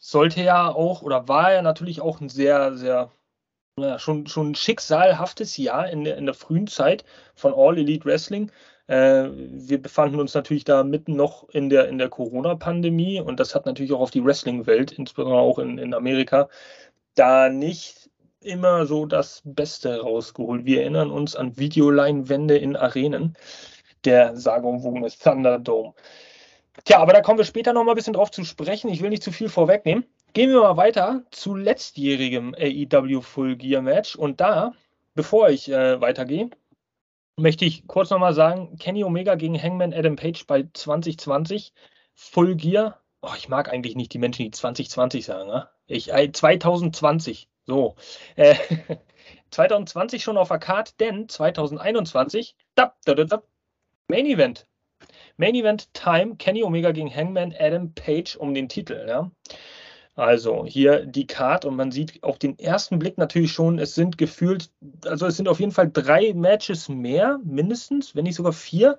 sollte 0.00 0.42
ja 0.42 0.68
auch 0.68 1.02
oder 1.02 1.28
war 1.28 1.52
ja 1.52 1.62
natürlich 1.62 2.00
auch 2.00 2.20
ein 2.20 2.28
sehr, 2.28 2.76
sehr, 2.76 3.12
ja, 3.78 3.98
schon, 3.98 4.26
schon 4.26 4.52
ein 4.52 4.54
schicksalhaftes 4.56 5.56
Jahr 5.56 5.88
in 5.88 6.04
der, 6.04 6.16
in 6.16 6.26
der 6.26 6.34
frühen 6.34 6.66
Zeit 6.66 7.04
von 7.36 7.54
All 7.54 7.78
Elite 7.78 8.04
Wrestling. 8.06 8.50
Äh, 8.88 9.28
wir 9.32 9.80
befanden 9.80 10.18
uns 10.18 10.34
natürlich 10.34 10.64
da 10.64 10.82
mitten 10.84 11.16
noch 11.16 11.48
in 11.50 11.70
der, 11.70 11.88
in 11.88 11.98
der 11.98 12.08
Corona-Pandemie 12.08 13.20
und 13.20 13.38
das 13.38 13.54
hat 13.54 13.66
natürlich 13.66 13.92
auch 13.92 14.00
auf 14.00 14.10
die 14.10 14.24
Wrestling-Welt, 14.24 14.92
insbesondere 14.92 15.40
auch 15.40 15.58
in, 15.58 15.78
in 15.78 15.94
Amerika, 15.94 16.48
da 17.14 17.50
nicht 17.50 18.10
immer 18.40 18.86
so 18.86 19.06
das 19.06 19.42
Beste 19.44 20.00
rausgeholt. 20.00 20.64
Wir 20.64 20.80
erinnern 20.80 21.10
uns 21.10 21.36
an 21.36 21.58
Videoleinwände 21.58 22.56
in 22.56 22.74
Arenen, 22.74 23.36
der 24.04 24.34
sagenumwogene 24.36 25.10
Thunderdome. 25.10 25.94
Tja, 26.84 26.98
aber 26.98 27.12
da 27.12 27.20
kommen 27.20 27.38
wir 27.38 27.44
später 27.44 27.72
noch 27.72 27.84
mal 27.84 27.92
ein 27.92 27.96
bisschen 27.96 28.14
drauf 28.14 28.30
zu 28.30 28.44
sprechen. 28.44 28.88
Ich 28.88 29.02
will 29.02 29.10
nicht 29.10 29.22
zu 29.22 29.32
viel 29.32 29.48
vorwegnehmen. 29.48 30.04
Gehen 30.32 30.50
wir 30.50 30.60
mal 30.60 30.76
weiter 30.76 31.24
zu 31.30 31.54
letztjährigem 31.54 32.54
AEW 32.54 33.20
Full 33.20 33.56
Gear 33.56 33.82
Match. 33.82 34.14
Und 34.16 34.40
da, 34.40 34.72
bevor 35.14 35.50
ich 35.50 35.70
äh, 35.70 36.00
weitergehe, 36.00 36.50
möchte 37.36 37.64
ich 37.64 37.86
kurz 37.86 38.10
noch 38.10 38.18
mal 38.18 38.34
sagen: 38.34 38.76
Kenny 38.78 39.04
Omega 39.04 39.34
gegen 39.34 39.60
Hangman 39.60 39.92
Adam 39.92 40.16
Page 40.16 40.46
bei 40.46 40.68
2020 40.72 41.72
Full 42.14 42.54
Gear. 42.56 43.00
Oh, 43.22 43.32
ich 43.36 43.48
mag 43.48 43.70
eigentlich 43.70 43.96
nicht 43.96 44.12
die 44.12 44.18
Menschen, 44.18 44.44
die 44.44 44.50
2020 44.50 45.24
sagen. 45.24 45.48
Ne? 45.48 45.68
Ich, 45.86 46.12
äh, 46.12 46.30
2020. 46.30 47.48
So. 47.66 47.96
Äh, 48.36 48.54
2020 49.50 50.22
schon 50.22 50.38
auf 50.38 50.48
der 50.48 50.58
Karte, 50.58 50.92
denn 51.00 51.28
2021 51.28 52.56
da, 52.74 52.94
da, 53.04 53.14
da, 53.14 53.42
Main 54.08 54.26
Event 54.26 54.66
Main 55.40 55.54
Event 55.54 55.92
Time, 55.94 56.36
Kenny 56.36 56.62
Omega 56.62 56.92
gegen 56.92 57.12
Hangman 57.12 57.54
Adam 57.58 57.94
Page 57.94 58.36
um 58.36 58.52
den 58.52 58.68
Titel. 58.68 59.06
Ja? 59.08 59.30
Also 60.14 60.66
hier 60.66 61.06
die 61.06 61.26
Card 61.26 61.64
und 61.64 61.76
man 61.76 61.90
sieht 61.90 62.22
auf 62.22 62.38
den 62.38 62.58
ersten 62.58 62.98
Blick 62.98 63.16
natürlich 63.16 63.52
schon, 63.52 63.78
es 63.78 63.94
sind 63.94 64.18
gefühlt, 64.18 64.70
also 65.06 65.24
es 65.24 65.38
sind 65.38 65.48
auf 65.48 65.58
jeden 65.58 65.72
Fall 65.72 65.90
drei 65.90 66.34
Matches 66.34 66.90
mehr, 66.90 67.40
mindestens, 67.42 68.14
wenn 68.14 68.24
nicht 68.24 68.34
sogar 68.34 68.52
vier. 68.52 68.98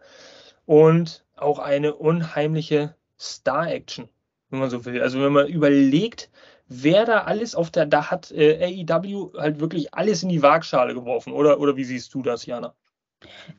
Und 0.66 1.24
auch 1.36 1.60
eine 1.60 1.94
unheimliche 1.94 2.96
Star-Action, 3.20 4.10
wenn 4.50 4.60
man 4.60 4.72
so 4.72 4.84
will. 4.84 5.00
Also 5.00 5.22
wenn 5.22 5.34
man 5.34 5.48
überlegt, 5.48 6.32
wer 6.68 7.06
da 7.06 7.20
alles 7.20 7.54
auf 7.54 7.70
der, 7.70 7.86
da 7.86 8.10
hat 8.10 8.32
äh, 8.32 8.84
AEW 8.90 9.34
halt 9.38 9.60
wirklich 9.60 9.94
alles 9.94 10.24
in 10.24 10.30
die 10.30 10.42
Waagschale 10.42 10.96
geworfen, 10.96 11.34
oder, 11.34 11.60
oder 11.60 11.78
wie 11.78 11.84
siehst 11.84 12.16
du 12.16 12.24
das, 12.24 12.48
Jana? 12.48 12.74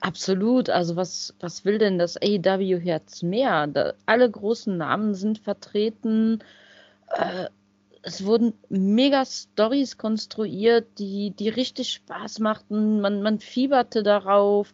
Absolut. 0.01 0.71
Also 0.71 0.97
was, 0.97 1.35
was 1.41 1.65
will 1.65 1.79
denn 1.79 1.99
das 1.99 2.17
AEW 2.17 2.79
Herz 2.81 3.23
mehr? 3.23 3.67
Da, 3.67 3.95
alle 4.07 4.31
großen 4.31 4.77
Namen 4.77 5.15
sind 5.15 5.39
vertreten. 5.39 6.43
Äh, 7.09 7.47
es 8.03 8.25
wurden 8.25 8.55
mega 8.69 9.25
Stories 9.25 9.97
konstruiert, 9.97 10.99
die, 10.99 11.31
die 11.31 11.49
richtig 11.49 11.93
Spaß 11.93 12.41
machten. 12.41 13.01
Man, 13.01 13.23
man 13.23 13.39
fieberte 13.39 14.03
darauf. 14.03 14.73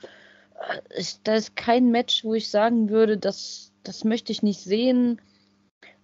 Äh, 0.60 0.80
ich, 0.98 1.22
da 1.22 1.34
ist 1.34 1.56
kein 1.56 1.90
Match, 1.90 2.24
wo 2.24 2.34
ich 2.34 2.50
sagen 2.50 2.88
würde, 2.88 3.18
das, 3.18 3.72
das 3.82 4.04
möchte 4.04 4.32
ich 4.32 4.42
nicht 4.42 4.60
sehen. 4.60 5.20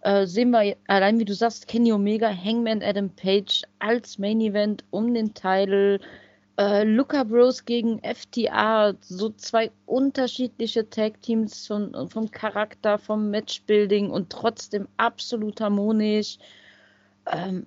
Äh, 0.02 0.26
sehen 0.26 0.50
wir 0.50 0.76
allein, 0.86 1.18
wie 1.18 1.24
du 1.24 1.34
sagst, 1.34 1.66
Kenny 1.66 1.92
Omega, 1.92 2.28
Hangman 2.30 2.82
Adam 2.82 3.08
Page 3.08 3.62
als 3.78 4.18
Main 4.18 4.40
Event 4.42 4.84
um 4.90 5.14
den 5.14 5.32
Titel. 5.32 5.98
Äh, 6.56 6.84
Luca 6.84 7.24
Bros 7.24 7.64
gegen 7.64 8.00
FTA, 8.04 8.94
so 9.00 9.30
zwei 9.30 9.72
unterschiedliche 9.86 10.88
Tag-Teams 10.88 11.66
vom, 11.66 12.08
vom 12.08 12.30
Charakter, 12.30 12.98
vom 12.98 13.30
Matchbuilding 13.30 14.10
und 14.10 14.30
trotzdem 14.30 14.86
absolut 14.96 15.60
harmonisch. 15.60 16.38
Ähm, 17.26 17.66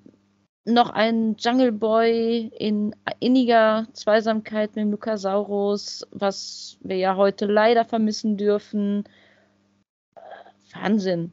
noch 0.63 0.89
ein 0.91 1.35
Jungle 1.37 1.71
Boy 1.73 2.51
in 2.57 2.95
inniger 3.19 3.87
Zweisamkeit 3.93 4.75
mit 4.75 4.89
Lucasaurus, 4.89 6.05
was 6.11 6.77
wir 6.81 6.97
ja 6.97 7.15
heute 7.17 7.45
leider 7.45 7.83
vermissen 7.83 8.37
dürfen. 8.37 9.03
Wahnsinn. 10.73 11.31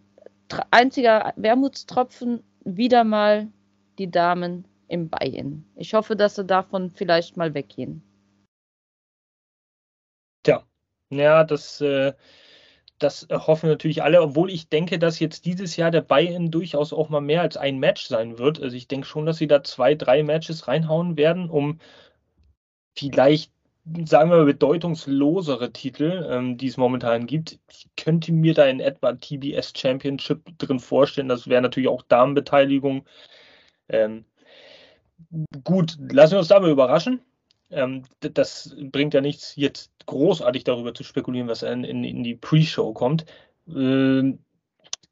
Einziger 0.70 1.32
Wermutstropfen, 1.36 2.42
wieder 2.64 3.04
mal 3.04 3.48
die 3.98 4.10
Damen 4.10 4.66
im 4.94 5.10
Buy-in. 5.10 5.64
Ich 5.76 5.92
hoffe, 5.94 6.16
dass 6.16 6.36
sie 6.36 6.44
davon 6.44 6.90
vielleicht 6.90 7.36
mal 7.36 7.52
weggehen. 7.52 8.02
Tja, 10.42 10.64
ja, 11.10 11.44
das, 11.44 11.80
äh, 11.80 12.14
das 12.98 13.26
hoffen 13.30 13.68
natürlich 13.68 14.02
alle, 14.02 14.22
obwohl 14.22 14.50
ich 14.50 14.68
denke, 14.68 14.98
dass 14.98 15.18
jetzt 15.18 15.44
dieses 15.44 15.76
Jahr 15.76 15.90
der 15.90 16.00
Buy-in 16.00 16.50
durchaus 16.50 16.92
auch 16.92 17.08
mal 17.08 17.20
mehr 17.20 17.42
als 17.42 17.56
ein 17.56 17.78
Match 17.78 18.06
sein 18.06 18.38
wird. 18.38 18.62
Also 18.62 18.76
ich 18.76 18.88
denke 18.88 19.06
schon, 19.06 19.26
dass 19.26 19.38
sie 19.38 19.48
da 19.48 19.62
zwei, 19.64 19.94
drei 19.94 20.22
Matches 20.22 20.68
reinhauen 20.68 21.16
werden, 21.16 21.50
um 21.50 21.80
vielleicht 22.96 23.52
sagen 24.06 24.30
wir 24.30 24.38
mal, 24.38 24.44
bedeutungslosere 24.46 25.72
Titel, 25.72 26.26
ähm, 26.30 26.56
die 26.56 26.68
es 26.68 26.76
momentan 26.76 27.26
gibt. 27.26 27.58
Ich 27.70 27.86
könnte 27.96 28.32
mir 28.32 28.54
da 28.54 28.64
in 28.64 28.80
etwa 28.80 29.12
TBS 29.12 29.74
Championship 29.76 30.42
drin 30.58 30.80
vorstellen. 30.80 31.28
Das 31.28 31.48
wäre 31.48 31.60
natürlich 31.60 31.88
auch 31.88 32.02
Damenbeteiligung. 32.02 33.04
Ähm, 33.88 34.24
gut, 35.64 35.96
lassen 36.10 36.32
wir 36.32 36.38
uns 36.38 36.48
dabei 36.48 36.70
überraschen. 36.70 37.20
Ähm, 37.70 38.02
das 38.20 38.76
bringt 38.92 39.14
ja 39.14 39.20
nichts, 39.20 39.56
jetzt 39.56 39.90
großartig 40.06 40.64
darüber 40.64 40.94
zu 40.94 41.02
spekulieren, 41.02 41.48
was 41.48 41.62
in, 41.62 41.84
in, 41.84 42.04
in 42.04 42.22
die 42.22 42.34
Pre-Show 42.34 42.92
kommt. 42.92 43.24
Ähm, 43.68 44.38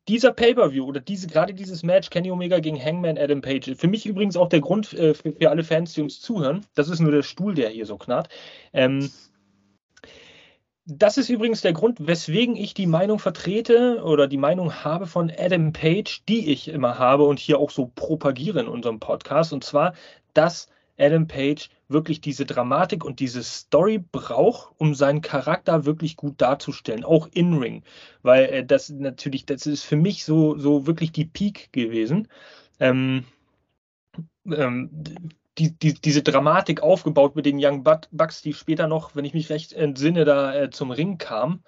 dieser 0.08 0.32
Pay-Per-View 0.32 0.84
oder 0.84 1.00
diese, 1.00 1.28
gerade 1.28 1.54
dieses 1.54 1.82
Match 1.82 2.10
Kenny 2.10 2.30
Omega 2.30 2.58
gegen 2.58 2.82
Hangman 2.82 3.18
Adam 3.18 3.40
Page, 3.40 3.76
für 3.76 3.86
mich 3.86 4.04
übrigens 4.04 4.36
auch 4.36 4.48
der 4.48 4.60
Grund 4.60 4.92
äh, 4.94 5.14
für, 5.14 5.32
für, 5.32 5.50
alle 5.50 5.62
Fans, 5.62 5.94
die 5.94 6.02
uns 6.02 6.20
zuhören, 6.20 6.66
das 6.74 6.88
ist 6.88 7.00
nur 7.00 7.12
der 7.12 7.22
Stuhl, 7.22 7.54
der 7.54 7.70
hier 7.70 7.86
so 7.86 7.96
knarrt. 7.96 8.28
Ähm, 8.72 9.10
das 10.84 11.16
ist 11.16 11.28
übrigens 11.28 11.60
der 11.60 11.72
Grund, 11.72 12.06
weswegen 12.06 12.56
ich 12.56 12.74
die 12.74 12.86
Meinung 12.86 13.18
vertrete 13.18 14.02
oder 14.02 14.26
die 14.26 14.36
Meinung 14.36 14.84
habe 14.84 15.06
von 15.06 15.30
Adam 15.36 15.72
Page, 15.72 16.22
die 16.28 16.50
ich 16.50 16.68
immer 16.68 16.98
habe 16.98 17.24
und 17.24 17.38
hier 17.38 17.58
auch 17.58 17.70
so 17.70 17.90
propagiere 17.94 18.60
in 18.60 18.68
unserem 18.68 18.98
Podcast. 18.98 19.52
Und 19.52 19.62
zwar, 19.62 19.94
dass 20.34 20.68
Adam 20.98 21.28
Page 21.28 21.68
wirklich 21.88 22.20
diese 22.20 22.46
Dramatik 22.46 23.04
und 23.04 23.20
diese 23.20 23.42
Story 23.42 23.98
braucht, 23.98 24.72
um 24.78 24.94
seinen 24.94 25.20
Charakter 25.20 25.84
wirklich 25.84 26.16
gut 26.16 26.40
darzustellen, 26.40 27.04
auch 27.04 27.28
in 27.32 27.58
Ring, 27.58 27.82
weil 28.22 28.44
äh, 28.46 28.64
das 28.64 28.90
natürlich, 28.90 29.46
das 29.46 29.66
ist 29.66 29.84
für 29.84 29.96
mich 29.96 30.24
so, 30.24 30.58
so 30.58 30.86
wirklich 30.86 31.12
die 31.12 31.24
Peak 31.24 31.72
gewesen. 31.72 32.28
Ähm, 32.80 33.24
ähm, 34.46 34.90
die, 35.58 35.78
die, 35.78 35.94
diese 35.94 36.22
Dramatik 36.22 36.82
aufgebaut 36.82 37.36
mit 37.36 37.46
den 37.46 37.58
Young 37.62 37.84
Bucks, 37.84 38.42
die 38.42 38.54
später 38.54 38.86
noch, 38.88 39.14
wenn 39.14 39.24
ich 39.24 39.34
mich 39.34 39.50
recht 39.50 39.72
entsinne, 39.72 40.24
da 40.24 40.54
äh, 40.54 40.70
zum 40.70 40.90
Ring 40.90 41.18
kamen 41.18 41.62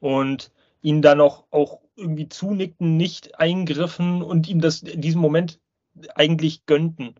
und 0.00 0.52
ihn 0.82 1.02
dann 1.02 1.18
noch 1.18 1.44
auch 1.50 1.80
irgendwie 1.96 2.28
zunickten, 2.28 2.96
nicht 2.96 3.38
eingriffen 3.38 4.22
und 4.22 4.48
ihm 4.48 4.60
das 4.60 4.80
diesen 4.80 5.20
Moment 5.20 5.60
eigentlich 6.14 6.66
gönnten. 6.66 7.14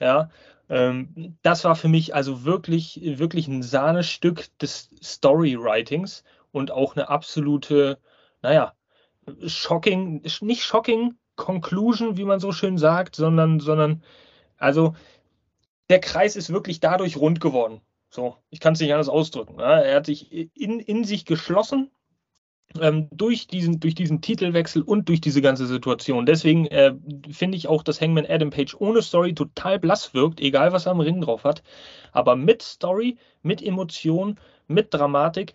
Ja, 0.00 0.30
ähm, 0.68 1.36
das 1.42 1.64
war 1.64 1.76
für 1.76 1.88
mich 1.88 2.14
also 2.14 2.44
wirklich, 2.44 3.00
wirklich 3.02 3.48
ein 3.48 3.62
Sahnestück 3.62 4.46
des 4.58 4.90
Storywritings 5.02 6.24
und 6.50 6.70
auch 6.70 6.96
eine 6.96 7.08
absolute, 7.08 7.98
naja, 8.42 8.74
shocking, 9.46 10.22
nicht 10.40 10.62
shocking 10.64 11.14
Conclusion, 11.36 12.16
wie 12.16 12.24
man 12.24 12.40
so 12.40 12.52
schön 12.52 12.78
sagt, 12.78 13.16
sondern, 13.16 13.60
sondern, 13.60 14.02
also 14.58 14.94
der 15.90 16.00
Kreis 16.00 16.36
ist 16.36 16.52
wirklich 16.52 16.80
dadurch 16.80 17.16
rund 17.16 17.40
geworden. 17.40 17.80
So, 18.10 18.36
ich 18.50 18.60
kann 18.60 18.74
es 18.74 18.80
nicht 18.80 18.92
anders 18.92 19.08
ausdrücken. 19.08 19.58
Ja. 19.58 19.80
Er 19.80 19.96
hat 19.96 20.06
sich 20.06 20.30
in, 20.32 20.80
in 20.80 21.04
sich 21.04 21.24
geschlossen 21.24 21.90
ähm, 22.80 23.08
durch, 23.10 23.46
diesen, 23.46 23.80
durch 23.80 23.94
diesen 23.94 24.20
Titelwechsel 24.20 24.82
und 24.82 25.08
durch 25.08 25.20
diese 25.20 25.42
ganze 25.42 25.66
Situation. 25.66 26.26
Deswegen 26.26 26.66
äh, 26.66 26.94
finde 27.30 27.56
ich 27.56 27.68
auch, 27.68 27.82
dass 27.82 28.00
Hangman 28.00 28.26
Adam 28.26 28.50
Page 28.50 28.74
ohne 28.78 29.02
Story 29.02 29.34
total 29.34 29.78
blass 29.78 30.14
wirkt, 30.14 30.40
egal 30.40 30.72
was 30.72 30.86
er 30.86 30.92
am 30.92 31.00
Ring 31.00 31.20
drauf 31.20 31.44
hat. 31.44 31.62
Aber 32.12 32.36
mit 32.36 32.62
Story, 32.62 33.16
mit 33.42 33.62
Emotion, 33.62 34.38
mit 34.68 34.92
Dramatik, 34.92 35.54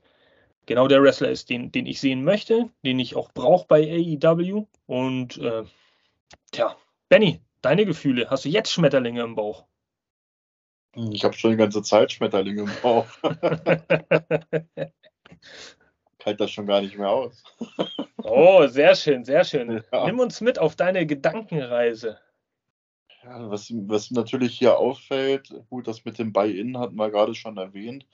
genau 0.66 0.88
der 0.88 1.02
Wrestler 1.02 1.30
ist, 1.30 1.50
den, 1.50 1.72
den 1.72 1.86
ich 1.86 2.00
sehen 2.00 2.24
möchte, 2.24 2.70
den 2.84 3.00
ich 3.00 3.16
auch 3.16 3.32
brauche 3.32 3.68
bei 3.68 4.18
AEW. 4.22 4.66
Und 4.86 5.38
äh, 5.38 5.64
tja, 6.52 6.76
Benny, 7.10 7.40
deine 7.62 7.86
Gefühle, 7.86 8.30
hast 8.30 8.46
du 8.46 8.50
jetzt 8.50 8.72
Schmetterlinge 8.72 9.22
im 9.22 9.36
Bauch? 9.36 9.66
Ich 10.96 11.24
habe 11.24 11.36
schon 11.36 11.52
die 11.52 11.58
ganze 11.58 11.84
Zeit 11.84 12.12
Schmetterlinge 12.12 12.62
im 12.62 12.72
Bauch. 12.82 13.06
halte 16.28 16.44
das 16.44 16.52
schon 16.52 16.68
gar 16.68 16.82
nicht 16.82 16.98
mehr 16.98 17.10
aus. 17.10 17.44
oh, 18.18 18.68
sehr 18.68 18.96
schön, 18.96 19.24
sehr 19.24 19.44
schön. 19.44 19.82
Ja. 19.92 20.06
Nimm 20.06 20.20
uns 20.20 20.42
mit 20.42 20.60
auf 20.60 20.76
deine 20.76 21.08
Gedankenreise. 21.08 22.20
Ja, 23.24 23.50
was, 23.50 23.72
was 23.72 24.12
natürlich 24.12 24.58
hier 24.58 24.78
auffällt, 24.78 25.54
gut, 25.70 25.88
das 25.88 26.06
mit 26.06 26.20
dem 26.20 26.34
Buy-In 26.34 26.78
hatten 26.78 26.96
wir 26.96 27.10
gerade 27.10 27.34
schon 27.34 27.58
erwähnt. 27.58 28.06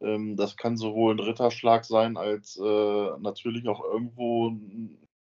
Ähm, 0.00 0.36
das 0.36 0.56
kann 0.56 0.76
sowohl 0.76 1.14
ein 1.14 1.20
Ritterschlag 1.20 1.84
sein, 1.84 2.16
als 2.16 2.56
äh, 2.56 3.10
natürlich 3.18 3.66
auch 3.68 3.82
irgendwo, 3.82 4.52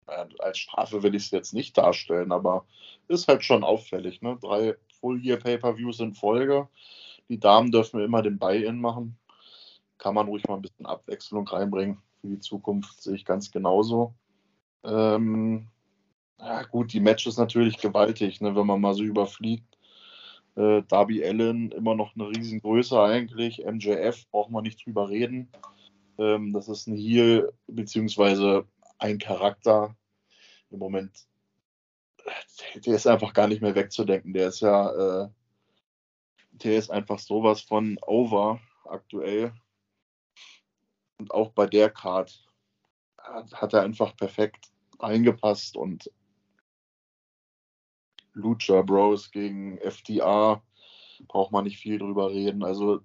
als 0.06 0.58
Strafe 0.58 1.04
will 1.04 1.16
ich 1.16 1.24
es 1.24 1.32
jetzt 1.32 1.54
nicht 1.54 1.78
darstellen, 1.78 2.32
aber 2.32 2.66
ist 3.08 3.28
halt 3.28 3.44
schon 3.44 3.64
auffällig. 3.64 4.22
Ne? 4.22 4.38
Drei 4.40 4.76
Full-Year-Pay-Per-Views 5.04 6.00
in 6.00 6.14
Folge. 6.14 6.70
Die 7.28 7.40
Damen 7.40 7.72
dürfen 7.72 8.00
immer 8.00 8.22
den 8.22 8.40
Buy-In 8.40 8.80
machen 8.80 9.18
kann 10.04 10.16
man 10.16 10.28
ruhig 10.28 10.46
mal 10.50 10.56
ein 10.56 10.62
bisschen 10.62 10.86
Abwechslung 10.86 11.48
reinbringen. 11.48 11.98
Für 12.20 12.28
die 12.28 12.40
Zukunft 12.40 13.02
sehe 13.02 13.16
ich 13.16 13.24
ganz 13.24 13.52
genauso. 13.52 14.14
Ähm, 14.84 15.68
ja, 16.38 16.64
gut, 16.64 16.92
die 16.92 17.00
Matches 17.00 17.38
natürlich 17.38 17.78
gewaltig, 17.78 18.42
ne, 18.42 18.54
wenn 18.54 18.68
man 18.68 18.82
mal 18.82 18.96
so 18.96 19.04
überfliegt. 19.04 19.78
Äh, 20.56 20.84
Darby 20.90 21.24
Allen 21.24 21.72
immer 21.72 21.96
noch 21.96 22.16
eine 22.16 22.28
Riesengröße 22.28 23.02
eigentlich. 23.02 23.64
MJF 23.66 24.30
braucht 24.30 24.52
man 24.52 24.64
nicht 24.64 24.86
drüber 24.86 25.08
reden. 25.08 25.50
Ähm, 26.18 26.52
das 26.52 26.68
ist 26.68 26.88
ein 26.88 26.98
Heal, 26.98 27.54
beziehungsweise 27.68 28.66
ein 28.98 29.20
Charakter. 29.20 29.96
Im 30.70 30.80
Moment, 30.80 31.28
der 32.86 32.96
ist 32.96 33.08
einfach 33.08 33.34
gar 33.34 33.48
nicht 33.48 33.62
mehr 33.62 33.76
wegzudenken. 33.76 34.34
Der 34.34 34.48
ist 34.48 34.62
ja, 34.62 35.24
äh, 35.24 35.30
der 36.52 36.78
ist 36.78 36.92
einfach 36.92 37.20
sowas 37.20 37.62
von 37.62 37.98
over 38.02 38.60
aktuell. 38.86 39.54
Und 41.18 41.32
auch 41.32 41.52
bei 41.52 41.68
der 41.68 41.90
Card 41.90 42.44
hat 43.18 43.74
er 43.74 43.84
einfach 43.84 44.16
perfekt 44.18 44.72
reingepasst 45.00 45.78
und 45.78 46.12
Lucha 48.34 48.82
Bros 48.82 49.32
gegen 49.32 49.78
FDA 49.78 50.62
braucht 51.28 51.52
man 51.52 51.64
nicht 51.64 51.78
viel 51.78 52.00
drüber 52.00 52.32
reden. 52.32 52.64
Also 52.64 53.02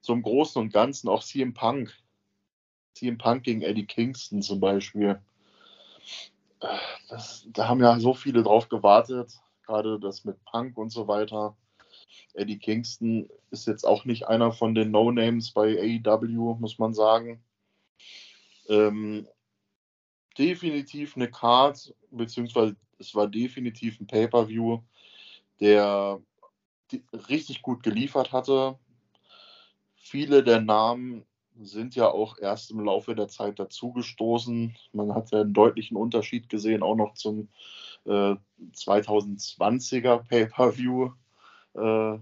zum 0.00 0.22
Großen 0.22 0.60
und 0.62 0.72
Ganzen 0.72 1.08
auch 1.08 1.22
CM 1.22 1.52
Punk. 1.52 1.92
CM 2.94 3.18
Punk 3.18 3.42
gegen 3.44 3.62
Eddie 3.62 3.86
Kingston 3.86 4.42
zum 4.42 4.60
Beispiel. 4.60 5.20
Das, 7.08 7.46
da 7.48 7.68
haben 7.68 7.80
ja 7.80 7.98
so 7.98 8.14
viele 8.14 8.42
drauf 8.42 8.68
gewartet, 8.68 9.40
gerade 9.66 9.98
das 9.98 10.24
mit 10.24 10.44
Punk 10.44 10.76
und 10.76 10.90
so 10.90 11.08
weiter. 11.08 11.56
Eddie 12.34 12.58
Kingston 12.58 13.28
ist 13.50 13.66
jetzt 13.66 13.84
auch 13.84 14.04
nicht 14.04 14.28
einer 14.28 14.52
von 14.52 14.74
den 14.74 14.90
No-Names 14.90 15.52
bei 15.52 16.00
AEW, 16.04 16.54
muss 16.58 16.78
man 16.78 16.94
sagen. 16.94 17.42
Ähm, 18.68 19.26
definitiv 20.38 21.16
eine 21.16 21.30
Card, 21.30 21.94
beziehungsweise 22.10 22.76
es 22.98 23.14
war 23.14 23.26
definitiv 23.26 23.98
ein 24.00 24.06
Pay-Per-View, 24.06 24.80
der 25.60 26.20
richtig 27.28 27.62
gut 27.62 27.82
geliefert 27.82 28.32
hatte. 28.32 28.78
Viele 29.96 30.42
der 30.42 30.60
Namen 30.60 31.24
sind 31.62 31.94
ja 31.94 32.08
auch 32.10 32.38
erst 32.38 32.70
im 32.70 32.80
Laufe 32.80 33.14
der 33.14 33.28
Zeit 33.28 33.58
dazugestoßen. 33.58 34.76
Man 34.92 35.14
hat 35.14 35.30
ja 35.30 35.40
einen 35.40 35.52
deutlichen 35.52 35.96
Unterschied 35.96 36.48
gesehen, 36.48 36.82
auch 36.82 36.96
noch 36.96 37.14
zum 37.14 37.48
äh, 38.06 38.34
2020er 38.74 40.18
Pay-Per-View. 40.26 41.10
Äh, 41.74 42.18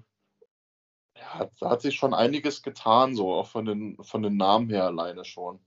ja, 1.18 1.51
da 1.61 1.70
hat 1.70 1.83
sich 1.83 1.96
schon 1.96 2.14
einiges 2.14 2.62
getan, 2.62 3.14
so 3.14 3.33
auch 3.33 3.46
von 3.46 3.64
den, 3.64 3.96
von 4.03 4.22
den 4.22 4.37
Namen 4.37 4.70
her 4.70 4.85
alleine 4.85 5.24
schon. 5.24 5.59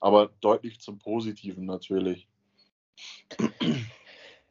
Aber 0.00 0.30
deutlich 0.40 0.80
zum 0.80 0.98
Positiven 0.98 1.64
natürlich. 1.64 2.28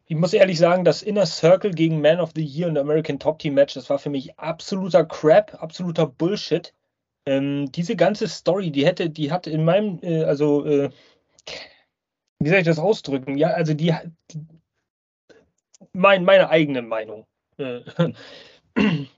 Ich 0.09 0.15
muss 0.15 0.33
ehrlich 0.33 0.57
sagen, 0.57 0.85
das 0.85 1.01
Inner 1.01 1.25
Circle 1.25 1.71
gegen 1.71 2.01
Man 2.01 2.19
of 2.19 2.31
the 2.35 2.43
Year 2.43 2.69
und 2.69 2.77
American 2.77 3.19
Top 3.19 3.39
Team 3.39 3.55
Match, 3.55 3.73
das 3.73 3.89
war 3.89 3.99
für 3.99 4.09
mich 4.09 4.39
absoluter 4.39 5.05
Crap, 5.05 5.61
absoluter 5.61 6.07
Bullshit. 6.07 6.73
Ähm, 7.27 7.69
diese 7.73 7.97
ganze 7.97 8.29
Story, 8.29 8.71
die 8.71 8.85
hätte, 8.85 9.09
die 9.09 9.33
hat 9.33 9.47
in 9.47 9.65
meinem, 9.65 9.99
äh, 10.01 10.23
also, 10.23 10.65
äh, 10.65 10.89
wie 12.39 12.47
soll 12.47 12.59
ich 12.59 12.65
das 12.65 12.79
ausdrücken? 12.79 13.37
Ja, 13.37 13.49
also 13.49 13.73
die, 13.73 13.93
die 14.31 14.47
mein, 15.91 16.23
meine 16.23 16.49
eigene 16.49 16.81
Meinung. 16.81 17.27
Äh, 17.57 17.81
die 18.77 19.09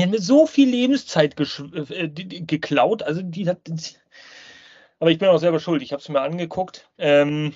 hat 0.00 0.10
mir 0.10 0.20
so 0.20 0.46
viel 0.46 0.70
Lebenszeit 0.70 1.34
äh, 1.90 2.08
geklaut, 2.08 3.02
also 3.02 3.20
die 3.20 3.48
hat, 3.48 3.58
aber 5.00 5.10
ich 5.10 5.18
bin 5.18 5.28
auch 5.28 5.38
selber 5.38 5.58
schuld, 5.58 5.82
ich 5.82 5.92
habe 5.92 6.00
es 6.00 6.08
mir 6.08 6.20
angeguckt. 6.20 6.88
Ähm, 6.98 7.54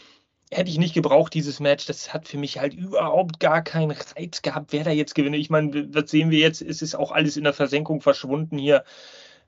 hätte 0.51 0.71
ich 0.71 0.79
nicht 0.79 0.95
gebraucht, 0.95 1.35
dieses 1.35 1.61
Match. 1.61 1.87
Das 1.87 2.13
hat 2.13 2.27
für 2.27 2.39
mich 2.39 2.59
halt 2.59 2.75
überhaupt 2.75 3.39
gar 3.39 3.63
keinen 3.63 3.93
Reiz 3.93 4.43
gehabt, 4.43 4.73
wer 4.73 4.83
da 4.83 4.91
jetzt 4.91 5.15
gewinnt. 5.15 5.37
Ich 5.37 5.51
meine, 5.51 5.87
das 5.87 6.11
sehen 6.11 6.31
wir 6.31 6.41
jetzt, 6.41 6.63
es 6.63 6.83
ist 6.83 6.97
auch 6.97 7.13
alles 7.13 7.37
in 7.37 7.45
der 7.45 7.53
Versenkung 7.53 8.01
verschwunden 8.01 8.59
hier. 8.59 8.85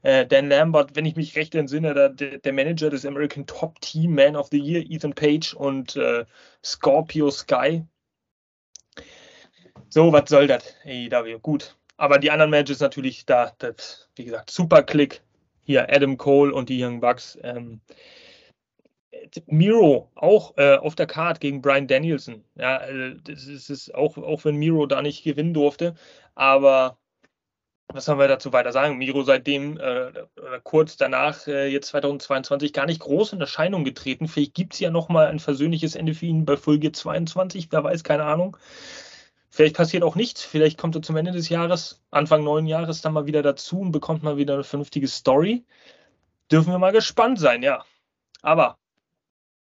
Äh, 0.06 0.24
Dan 0.24 0.48
Lambert, 0.48 0.94
wenn 0.94 1.04
ich 1.04 1.16
mich 1.16 1.34
recht 1.34 1.56
entsinne, 1.56 1.92
der, 1.92 2.38
der, 2.38 2.52
Manager 2.52 2.90
des 2.90 3.04
American 3.04 3.44
Top 3.44 3.80
Team 3.80 4.14
Man 4.14 4.36
of 4.36 4.46
the 4.52 4.60
Year, 4.60 4.84
Ethan 4.88 5.12
Page 5.12 5.52
und 5.52 5.96
äh, 5.96 6.24
Scorpio 6.64 7.28
Sky. 7.28 7.84
So, 9.88 10.12
was 10.12 10.30
soll 10.30 10.46
das? 10.46 10.76
AEW, 10.84 11.40
gut. 11.40 11.74
Aber 11.96 12.20
die 12.20 12.30
anderen 12.30 12.52
Matches 12.52 12.78
natürlich 12.78 13.26
da, 13.26 13.52
das, 13.58 14.08
wie 14.14 14.26
gesagt, 14.26 14.52
super 14.52 14.84
Klick. 14.84 15.22
Hier 15.64 15.92
Adam 15.92 16.16
Cole 16.16 16.54
und 16.54 16.68
die 16.68 16.80
Young 16.80 17.00
Bucks. 17.00 17.36
Ähm, 17.42 17.80
Miro 19.46 20.12
auch 20.14 20.56
äh, 20.56 20.76
auf 20.76 20.94
der 20.94 21.08
Card 21.08 21.40
gegen 21.40 21.60
Brian 21.60 21.88
Danielson. 21.88 22.44
Ja, 22.54 22.78
äh, 22.86 23.16
das 23.24 23.46
ist, 23.46 23.70
ist 23.70 23.92
auch, 23.92 24.16
auch 24.18 24.44
wenn 24.44 24.54
Miro 24.54 24.86
da 24.86 25.02
nicht 25.02 25.24
gewinnen 25.24 25.52
durfte. 25.52 25.96
Aber 26.36 26.96
was 27.88 28.09
haben 28.09 28.18
wir 28.18 28.29
dazu 28.29 28.53
weiter 28.53 28.72
sagen? 28.72 28.99
Miro 28.99 29.22
seitdem 29.22 29.79
äh, 29.79 30.12
kurz 30.64 30.96
danach, 30.96 31.46
äh, 31.46 31.68
jetzt 31.68 31.88
2022, 31.88 32.72
gar 32.72 32.87
nicht 32.87 33.01
groß 33.01 33.33
in 33.33 33.40
Erscheinung 33.40 33.85
getreten. 33.85 34.29
Vielleicht 34.29 34.55
gibt 34.55 34.75
es 34.75 34.81
ja 34.81 34.90
nochmal 34.90 35.29
ein 35.29 35.38
versöhnliches 35.38 35.94
Ende 35.94 36.14
für 36.14 36.27
ihn 36.27 36.44
bei 36.44 36.57
Folge 36.57 36.92
22, 36.92 37.68
wer 37.70 37.85
weiß, 37.85 38.05
keine 38.05 38.25
Ahnung. 38.25 38.57
Vielleicht 39.51 39.77
passiert 39.77 40.03
auch 40.03 40.16
nichts. 40.16 40.42
Vielleicht 40.44 40.79
kommt 40.79 40.96
er 40.96 41.03
zum 41.03 41.16
Ende 41.16 41.33
des 41.33 41.49
Jahres, 41.49 42.03
Anfang 42.11 42.44
neuen 42.44 42.66
Jahres, 42.66 43.01
dann 43.01 43.14
mal 43.14 43.27
wieder 43.27 43.42
dazu 43.42 43.81
und 43.81 43.92
bekommt 43.92 44.22
mal 44.22 44.37
wieder 44.37 44.55
eine 44.55 44.64
vernünftige 44.64 45.09
Story. 45.09 45.64
Dürfen 46.51 46.72
wir 46.72 46.79
mal 46.79 46.92
gespannt 46.92 47.38
sein, 47.38 47.62
ja. 47.62 47.85
Aber 48.42 48.79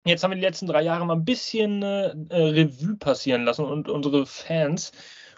Jetzt 0.07 0.23
haben 0.23 0.29
wir 0.29 0.35
die 0.35 0.41
letzten 0.43 0.67
drei 0.67 0.83
Jahre 0.83 1.03
mal 1.03 1.15
ein 1.15 1.25
bisschen 1.25 1.81
äh, 1.81 2.09
äh, 2.29 2.49
Revue 2.49 2.95
passieren 2.95 3.43
lassen 3.43 3.65
und 3.65 3.89
unsere 3.89 4.27
Fans 4.27 4.91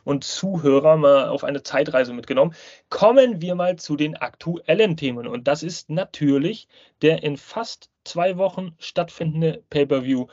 und 0.07 0.23
Zuhörer 0.23 0.95
mal 0.95 1.27
auf 1.27 1.43
eine 1.43 1.63
Zeitreise 1.63 2.13
mitgenommen. 2.13 2.55
Kommen 2.89 3.41
wir 3.41 3.55
mal 3.55 3.75
zu 3.75 3.97
den 3.97 4.15
aktuellen 4.15 4.95
Themen. 4.95 5.27
Und 5.27 5.49
das 5.49 5.63
ist 5.63 5.89
natürlich 5.89 6.69
der 7.01 7.23
in 7.23 7.35
fast 7.35 7.89
zwei 8.05 8.37
Wochen 8.37 8.73
stattfindende 8.79 9.63
Pay-Per-View. 9.69 10.27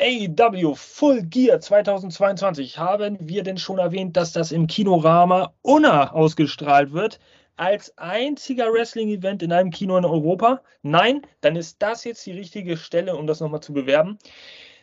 AEW 0.00 0.74
Full 0.74 1.22
Gear 1.22 1.60
2022. 1.60 2.78
Haben 2.78 3.16
wir 3.20 3.44
denn 3.44 3.58
schon 3.58 3.78
erwähnt, 3.78 4.16
dass 4.16 4.32
das 4.32 4.50
im 4.50 4.66
Kinorama 4.66 5.54
Unna 5.62 6.12
ausgestrahlt 6.12 6.92
wird? 6.92 7.20
als 7.58 7.96
einziger 7.96 8.70
Wrestling-Event 8.70 9.42
in 9.42 9.50
einem 9.50 9.70
Kino 9.70 9.96
in 9.96 10.04
Europa? 10.04 10.60
Nein, 10.82 11.22
dann 11.40 11.56
ist 11.56 11.80
das 11.80 12.04
jetzt 12.04 12.26
die 12.26 12.32
richtige 12.32 12.76
Stelle, 12.76 13.16
um 13.16 13.26
das 13.26 13.40
nochmal 13.40 13.62
zu 13.62 13.72
bewerben. 13.72 14.18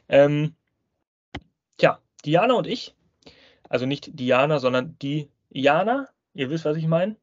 Ähm, 0.09 0.55
tja, 1.77 1.99
Diana 2.25 2.55
und 2.55 2.65
ich, 2.65 2.95
also 3.73 3.85
nicht 3.85 4.11
Diana, 4.19 4.59
sondern 4.59 4.97
Diana, 4.99 6.07
ihr 6.33 6.49
wisst, 6.49 6.65
was 6.65 6.77
ich 6.77 6.87
meine, 6.87 7.15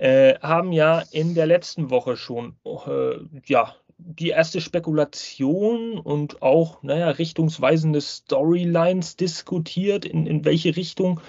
äh, 0.00 0.38
haben 0.40 0.72
ja 0.72 1.02
in 1.10 1.34
der 1.34 1.46
letzten 1.46 1.90
Woche 1.90 2.16
schon 2.16 2.56
äh, 2.64 3.16
ja, 3.46 3.74
die 3.98 4.30
erste 4.30 4.60
Spekulation 4.60 5.98
und 5.98 6.42
auch, 6.42 6.82
naja, 6.82 7.10
richtungsweisende 7.10 8.00
Storylines 8.00 9.16
diskutiert, 9.16 10.04
in, 10.04 10.26
in 10.26 10.44
welche 10.44 10.76
Richtung, 10.76 11.20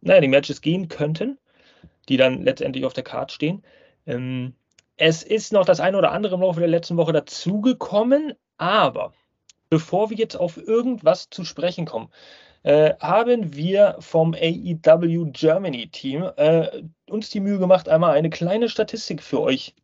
naja, 0.00 0.20
die 0.20 0.28
Matches 0.28 0.60
gehen 0.60 0.88
könnten 0.88 1.38
die 2.08 2.16
dann 2.16 2.42
letztendlich 2.42 2.84
auf 2.84 2.92
der 2.92 3.04
Karte 3.04 3.34
stehen. 3.34 3.62
Ähm, 4.06 4.54
es 4.96 5.22
ist 5.22 5.52
noch 5.52 5.64
das 5.64 5.80
eine 5.80 5.98
oder 5.98 6.12
andere 6.12 6.34
im 6.34 6.42
Laufe 6.42 6.60
der 6.60 6.68
letzten 6.68 6.96
Woche 6.96 7.12
dazugekommen, 7.12 8.34
aber 8.58 9.12
bevor 9.70 10.10
wir 10.10 10.16
jetzt 10.16 10.36
auf 10.36 10.56
irgendwas 10.56 11.30
zu 11.30 11.44
sprechen 11.44 11.86
kommen, 11.86 12.10
äh, 12.62 12.94
haben 13.00 13.54
wir 13.54 13.96
vom 14.00 14.34
AEW 14.34 15.30
Germany 15.32 15.88
Team 15.88 16.30
äh, 16.36 16.82
uns 17.08 17.30
die 17.30 17.40
Mühe 17.40 17.58
gemacht, 17.58 17.88
einmal 17.88 18.12
eine 18.12 18.30
kleine 18.30 18.68
Statistik 18.68 19.22
für 19.22 19.40
euch 19.40 19.74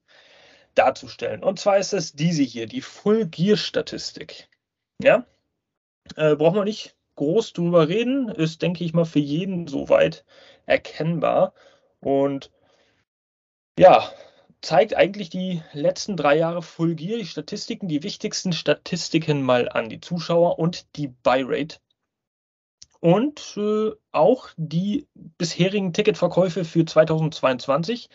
darzustellen. 0.74 1.42
Und 1.42 1.58
zwar 1.58 1.78
ist 1.78 1.92
es 1.92 2.12
diese 2.12 2.42
hier, 2.42 2.66
die 2.66 2.80
Full 2.80 3.26
Gear 3.26 3.56
Statistik. 3.56 4.48
Ja, 5.02 5.26
äh, 6.16 6.36
brauchen 6.36 6.56
wir 6.56 6.64
nicht 6.64 6.96
groß 7.16 7.52
drüber 7.52 7.88
reden, 7.88 8.28
ist, 8.28 8.62
denke 8.62 8.84
ich 8.84 8.94
mal, 8.94 9.04
für 9.04 9.18
jeden 9.18 9.66
soweit 9.66 10.24
erkennbar. 10.66 11.52
Und 12.00 12.50
ja, 13.78 14.10
zeigt 14.60 14.94
eigentlich 14.94 15.30
die 15.30 15.62
letzten 15.72 16.16
drei 16.16 16.36
Jahre 16.36 16.62
Full 16.62 16.94
Gear, 16.94 17.18
die 17.18 17.26
Statistiken, 17.26 17.88
die 17.88 18.02
wichtigsten 18.02 18.52
Statistiken 18.52 19.42
mal 19.42 19.68
an, 19.68 19.88
die 19.88 20.00
Zuschauer 20.00 20.58
und 20.58 20.96
die 20.96 21.08
Buy-Rate. 21.08 21.78
Und 23.00 23.56
äh, 23.56 23.90
auch 24.12 24.48
die 24.56 25.06
bisherigen 25.14 25.92
Ticketverkäufe 25.92 26.64
für 26.64 26.84
2022. 26.84 28.10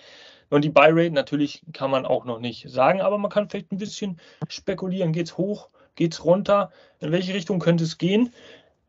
Und 0.49 0.63
die 0.63 0.69
Buy-Rate 0.69 1.11
natürlich 1.11 1.63
kann 1.71 1.89
man 1.89 2.05
auch 2.05 2.25
noch 2.25 2.39
nicht 2.39 2.69
sagen, 2.69 3.01
aber 3.01 3.17
man 3.17 3.31
kann 3.31 3.49
vielleicht 3.49 3.71
ein 3.71 3.77
bisschen 3.77 4.19
spekulieren. 4.47 5.13
Geht 5.13 5.27
es 5.27 5.37
hoch, 5.37 5.69
geht 5.95 6.13
es 6.13 6.25
runter? 6.25 6.71
In 6.99 7.11
welche 7.11 7.33
Richtung 7.33 7.59
könnte 7.59 7.85
es 7.85 7.97
gehen? 7.97 8.33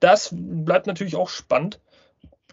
Das 0.01 0.31
bleibt 0.33 0.87
natürlich 0.87 1.17
auch 1.17 1.29
spannend. 1.29 1.81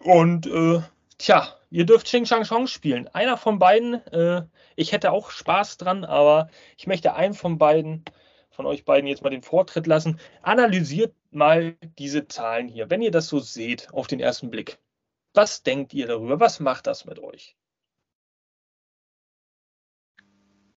Und 0.04 0.45
äh, 0.47 0.82
tja, 1.17 1.47
Ihr 1.71 1.86
dürft 1.86 2.06
Xing 2.06 2.25
Shang 2.25 2.43
Chong 2.43 2.67
spielen. 2.67 3.08
Einer 3.08 3.38
von 3.38 3.58
beiden, 3.58 4.06
äh, 4.08 4.43
ich 4.75 4.91
hätte 4.91 5.13
auch 5.13 5.32
Spaß 5.32 5.77
dran, 5.77 6.04
aber 6.04 6.49
ich 6.77 6.86
möchte 6.86 7.15
einen 7.15 7.34
von 7.34 7.58
beiden, 7.58 8.04
von 8.49 8.65
euch 8.65 8.84
beiden 8.84 9.08
jetzt 9.08 9.23
mal 9.23 9.30
den 9.30 9.41
Vortritt 9.41 9.88
lassen. 9.88 10.19
Analysiert 10.41 11.15
mal 11.32 11.78
diese 11.98 12.28
Zahlen 12.28 12.67
hier, 12.67 12.89
wenn 12.89 13.02
ihr 13.02 13.12
das 13.12 13.28
so 13.28 13.39
seht 13.39 13.94
auf 13.94 14.08
den 14.08 14.20
ersten 14.20 14.50
Blick. 14.52 14.80
Was 15.34 15.63
denkt 15.63 15.94
ihr 15.94 16.08
darüber? 16.08 16.39
Was 16.39 16.60
macht 16.60 16.88
das 16.88 17.06
mit 17.06 17.20
euch? 17.20 17.56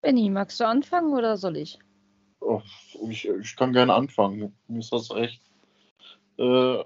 Benny, 0.01 0.29
magst 0.29 0.59
du 0.59 0.67
anfangen 0.67 1.13
oder 1.13 1.37
soll 1.37 1.57
ich? 1.57 1.79
Oh, 2.39 2.61
ich, 3.09 3.27
ich, 3.27 3.55
kann 3.55 3.73
gerne 3.73 3.93
anfangen. 3.93 4.55
Mir 4.67 4.79
ist 4.79 4.91
das 4.91 5.11
recht. 5.11 5.41
Äh, 6.37 6.83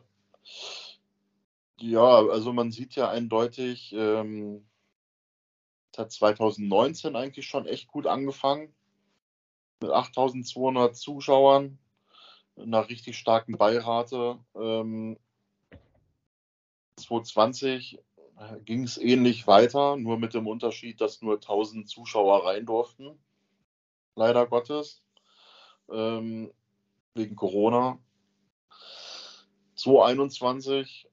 ja, 1.79 2.27
also 2.27 2.53
man 2.53 2.71
sieht 2.71 2.95
ja 2.95 3.09
eindeutig, 3.09 3.91
ähm, 3.93 4.67
es 5.91 5.99
hat 5.99 6.11
2019 6.11 7.15
eigentlich 7.15 7.47
schon 7.47 7.65
echt 7.65 7.87
gut 7.87 8.05
angefangen. 8.05 8.73
Mit 9.81 9.91
8200 9.91 10.95
Zuschauern, 10.95 11.79
einer 12.57 12.89
richtig 12.89 13.17
starken 13.17 13.57
Beirate. 13.57 14.39
Ähm, 14.55 15.17
2020 16.97 17.99
ging 18.65 18.83
es 18.83 18.97
ähnlich 18.97 19.47
weiter, 19.47 19.95
nur 19.97 20.17
mit 20.17 20.33
dem 20.33 20.47
Unterschied, 20.47 21.01
dass 21.01 21.21
nur 21.21 21.35
1000 21.35 21.89
Zuschauer 21.89 22.45
rein 22.45 22.65
durften. 22.65 23.17
Leider 24.15 24.45
Gottes. 24.45 25.03
Ähm, 25.91 26.51
wegen 27.13 27.35
Corona. 27.35 27.99
2021 29.75 31.09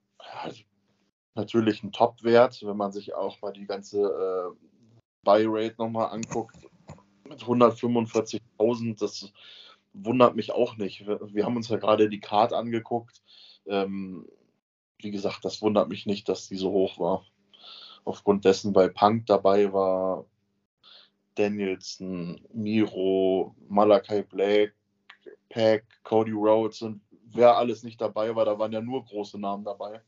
natürlich 1.35 1.83
ein 1.83 1.93
Top-Wert, 1.93 2.63
wenn 2.65 2.77
man 2.77 2.93
sich 2.93 3.15
auch 3.15 3.41
mal 3.43 3.53
die 3.53 3.67
ganze 3.67 4.01
äh, 4.01 4.57
Buy-Rate 5.23 5.77
nochmal 5.79 6.11
anguckt. 6.11 6.57
Mit 7.29 7.43
145.000, 7.43 8.99
das 8.99 9.33
wundert 9.95 10.37
mich 10.37 10.53
auch 10.53 10.77
nicht. 10.77 11.07
Wir, 11.07 11.21
wir, 11.33 11.45
haben 11.45 11.57
uns 11.57 11.69
ja 11.69 11.77
gerade 11.77 12.09
die 12.09 12.21
Card 12.21 12.53
angeguckt. 12.53 13.23
Ähm, 13.67 14.27
wie 14.99 15.11
gesagt, 15.11 15.45
das 15.45 15.63
wundert 15.63 15.89
mich 15.89 16.07
nicht, 16.07 16.29
dass 16.29 16.49
die 16.49 16.57
so 16.57 16.71
hoch 16.71 16.99
war. 16.99 17.25
Aufgrund 18.05 18.45
dessen, 18.45 18.75
weil 18.75 18.91
Punk 18.91 19.27
dabei 19.27 19.73
war, 19.73 20.27
Danielson, 21.37 22.41
Miro, 22.53 23.55
Malakai 23.69 24.23
Black, 24.23 24.75
Pack, 25.49 25.85
Cody 26.03 26.33
Rhodes 26.33 26.83
und 26.83 27.01
wer 27.33 27.57
alles 27.57 27.83
nicht 27.83 28.01
dabei 28.01 28.35
war, 28.37 28.45
da 28.45 28.59
waren 28.59 28.73
ja 28.73 28.81
nur 28.81 29.05
große 29.05 29.39
Namen 29.39 29.65
dabei. 29.65 30.03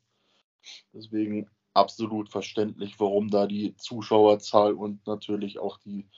Deswegen 0.93 1.49
absolut 1.75 2.31
verständlich, 2.31 2.99
warum 2.99 3.29
da 3.29 3.47
die 3.47 3.77
Zuschauerzahl 3.77 4.75
und 4.75 5.07
natürlich 5.07 5.59
auch 5.59 5.79
die, 5.79 6.09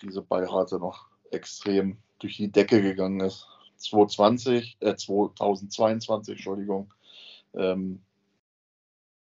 diese 0.00 0.22
Beirate 0.22 0.78
noch 0.78 1.08
extrem 1.30 1.98
durch 2.18 2.36
die 2.36 2.50
Decke 2.50 2.82
gegangen 2.82 3.20
ist. 3.20 3.46
2020, 3.76 4.78
äh, 4.80 4.96
2022, 4.96 6.34
Entschuldigung. 6.34 6.92
Ähm, 7.54 8.02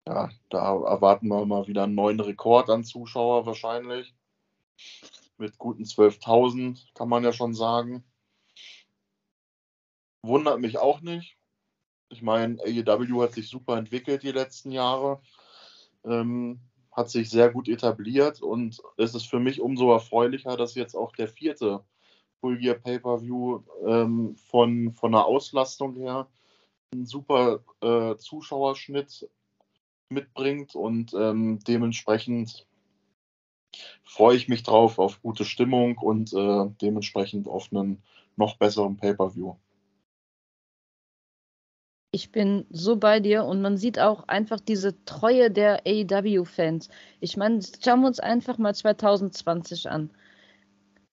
ja, 0.06 0.30
da 0.50 0.74
erwarten 0.84 1.28
wir 1.28 1.44
mal 1.46 1.66
wieder 1.66 1.84
einen 1.84 1.94
neuen 1.94 2.20
Rekord 2.20 2.70
an 2.70 2.84
Zuschauer 2.84 3.46
wahrscheinlich. 3.46 4.14
Mit 5.38 5.58
guten 5.58 5.84
12.000, 5.84 6.92
kann 6.94 7.08
man 7.08 7.24
ja 7.24 7.32
schon 7.32 7.54
sagen. 7.54 8.04
Wundert 10.22 10.60
mich 10.60 10.78
auch 10.78 11.00
nicht. 11.00 11.36
Ich 12.08 12.22
meine, 12.22 12.60
AEW 12.62 13.22
hat 13.22 13.32
sich 13.32 13.48
super 13.48 13.76
entwickelt 13.76 14.22
die 14.22 14.32
letzten 14.32 14.70
Jahre. 14.70 15.20
Ähm, 16.04 16.60
hat 16.92 17.10
sich 17.10 17.30
sehr 17.30 17.50
gut 17.50 17.68
etabliert 17.68 18.42
und 18.42 18.82
es 18.98 19.14
ist 19.14 19.26
für 19.26 19.40
mich 19.40 19.60
umso 19.60 19.92
erfreulicher, 19.92 20.56
dass 20.56 20.74
jetzt 20.74 20.94
auch 20.94 21.12
der 21.12 21.26
vierte 21.26 21.82
Full 22.42 22.58
Gear 22.58 22.74
Pay-Per-View 22.74 23.62
ähm, 23.86 24.34
von, 24.34 24.92
von 24.92 25.12
der 25.12 25.24
Auslastung 25.24 25.94
her 25.94 26.26
einen 26.92 27.06
super 27.06 27.60
äh, 27.80 28.16
Zuschauerschnitt 28.16 29.30
mitbringt 30.10 30.74
und 30.74 31.14
ähm, 31.14 31.60
dementsprechend 31.66 32.66
freue 34.02 34.36
ich 34.36 34.48
mich 34.48 34.64
drauf 34.64 34.98
auf 34.98 35.22
gute 35.22 35.44
Stimmung 35.44 35.96
und 35.98 36.32
äh, 36.32 36.68
dementsprechend 36.82 37.46
auf 37.46 37.72
einen 37.72 38.02
noch 38.36 38.56
besseren 38.56 38.96
Pay-per-View. 38.96 39.54
Ich 42.10 42.32
bin 42.32 42.66
so 42.70 42.96
bei 42.96 43.20
dir 43.20 43.44
und 43.44 43.62
man 43.62 43.78
sieht 43.78 43.98
auch 44.00 44.28
einfach 44.28 44.60
diese 44.60 45.02
Treue 45.04 45.50
der 45.50 45.86
AEW-Fans. 45.86 46.90
Ich 47.20 47.36
meine, 47.36 47.60
schauen 47.82 48.00
wir 48.00 48.08
uns 48.08 48.20
einfach 48.20 48.58
mal 48.58 48.74
2020 48.74 49.88
an. 49.88 50.10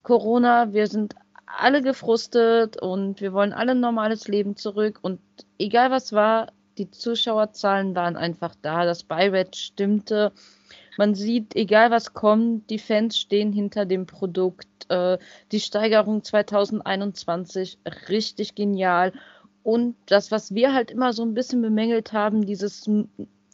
Corona, 0.10 0.74
wir 0.74 0.88
sind 0.88 1.14
alle 1.46 1.84
gefrustet 1.84 2.82
und 2.82 3.22
wir 3.22 3.32
wollen 3.32 3.54
alle 3.54 3.74
ein 3.74 3.80
normales 3.80 4.28
Leben 4.28 4.56
zurück 4.56 4.98
und 5.04 5.20
egal 5.60 5.92
was 5.92 6.14
war, 6.14 6.52
die 6.80 6.90
Zuschauerzahlen 6.90 7.94
waren 7.94 8.16
einfach 8.16 8.56
da, 8.64 8.86
das 8.86 9.04
Buyrate 9.04 9.56
stimmte. 9.56 10.32
Man 10.98 11.14
sieht, 11.14 11.56
egal 11.56 11.92
was 11.92 12.16
kommt, 12.16 12.72
die 12.72 12.80
Fans 12.80 13.20
stehen 13.20 13.54
hinter 13.54 13.86
dem 13.86 14.08
Produkt. 14.08 14.68
Äh, 14.90 15.20
die 15.52 15.60
Steigerung 15.60 16.24
2021 16.24 17.78
richtig 18.10 18.56
genial. 18.56 19.14
Und 19.62 19.96
das, 20.08 20.32
was 20.32 20.56
wir 20.56 20.74
halt 20.74 20.90
immer 20.90 21.14
so 21.14 21.22
ein 21.22 21.36
bisschen 21.36 21.62
bemängelt 21.62 22.14
haben, 22.14 22.48
dieses 22.48 22.90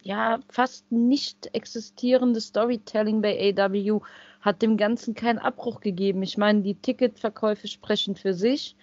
ja 0.04 0.40
fast 0.48 0.90
nicht 0.90 1.50
existierende 1.54 2.40
Storytelling 2.40 3.22
bei 3.22 3.54
AW, 3.58 4.00
hat 4.46 4.62
dem 4.62 4.78
Ganzen 4.78 5.16
keinen 5.16 5.40
Abbruch 5.40 5.82
gegeben. 5.82 6.22
Ich 6.22 6.38
meine, 6.38 6.62
die 6.62 6.76
Ticketverkäufe 6.76 7.68
sprechen 7.68 8.16
für 8.16 8.36
sich. 8.36 8.76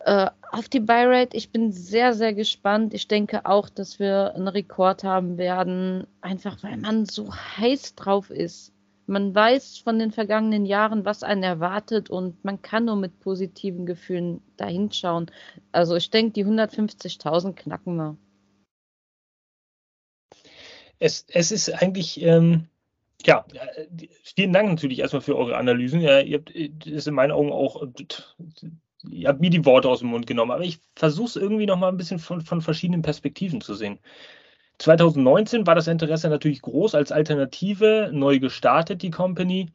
Äh, 0.00 0.30
auf 0.52 0.68
die 0.68 0.80
Buy-Rate, 0.80 1.36
ich 1.36 1.50
bin 1.50 1.72
sehr, 1.72 2.12
sehr 2.12 2.34
gespannt. 2.34 2.92
Ich 2.92 3.08
denke 3.08 3.46
auch, 3.46 3.70
dass 3.70 3.98
wir 3.98 4.34
einen 4.34 4.46
Rekord 4.46 5.02
haben 5.04 5.38
werden, 5.38 6.06
einfach 6.20 6.62
weil 6.62 6.76
man 6.76 7.06
so 7.06 7.34
heiß 7.34 7.94
drauf 7.94 8.30
ist. 8.30 8.72
Man 9.06 9.34
weiß 9.34 9.78
von 9.78 9.98
den 9.98 10.12
vergangenen 10.12 10.66
Jahren, 10.66 11.06
was 11.06 11.22
einen 11.22 11.42
erwartet 11.42 12.10
und 12.10 12.44
man 12.44 12.60
kann 12.60 12.84
nur 12.84 12.96
mit 12.96 13.20
positiven 13.20 13.86
Gefühlen 13.86 14.42
dahinschauen. 14.58 15.30
Also 15.72 15.96
ich 15.96 16.10
denke, 16.10 16.32
die 16.32 16.44
150.000 16.44 17.54
knacken 17.54 17.96
wir. 17.96 18.18
Es, 20.98 21.24
es 21.28 21.52
ist 21.52 21.70
eigentlich, 21.70 22.20
ähm, 22.20 22.68
ja, 23.24 23.44
vielen 24.22 24.52
Dank 24.52 24.68
natürlich 24.68 25.00
erstmal 25.00 25.22
für 25.22 25.36
eure 25.36 25.56
Analysen. 25.56 26.00
Ja, 26.00 26.20
ihr 26.20 26.38
habt 26.38 26.52
das 26.86 27.06
in 27.06 27.14
meinen 27.14 27.32
Augen 27.32 27.52
auch 27.52 27.82
ihr 29.10 29.28
habt 29.28 29.40
mir 29.40 29.50
die 29.50 29.64
Worte 29.64 29.88
aus 29.88 30.00
dem 30.00 30.08
Mund 30.08 30.26
genommen, 30.26 30.50
aber 30.50 30.64
ich 30.64 30.80
versuche 30.94 31.28
es 31.28 31.36
irgendwie 31.36 31.66
nochmal 31.66 31.90
ein 31.90 31.96
bisschen 31.96 32.18
von, 32.18 32.40
von 32.40 32.60
verschiedenen 32.60 33.02
Perspektiven 33.02 33.60
zu 33.60 33.74
sehen. 33.74 33.98
2019 34.78 35.66
war 35.66 35.74
das 35.74 35.88
Interesse 35.88 36.28
natürlich 36.28 36.62
groß 36.62 36.94
als 36.94 37.10
Alternative, 37.12 38.10
neu 38.12 38.38
gestartet 38.38 39.02
die 39.02 39.10
Company. 39.10 39.70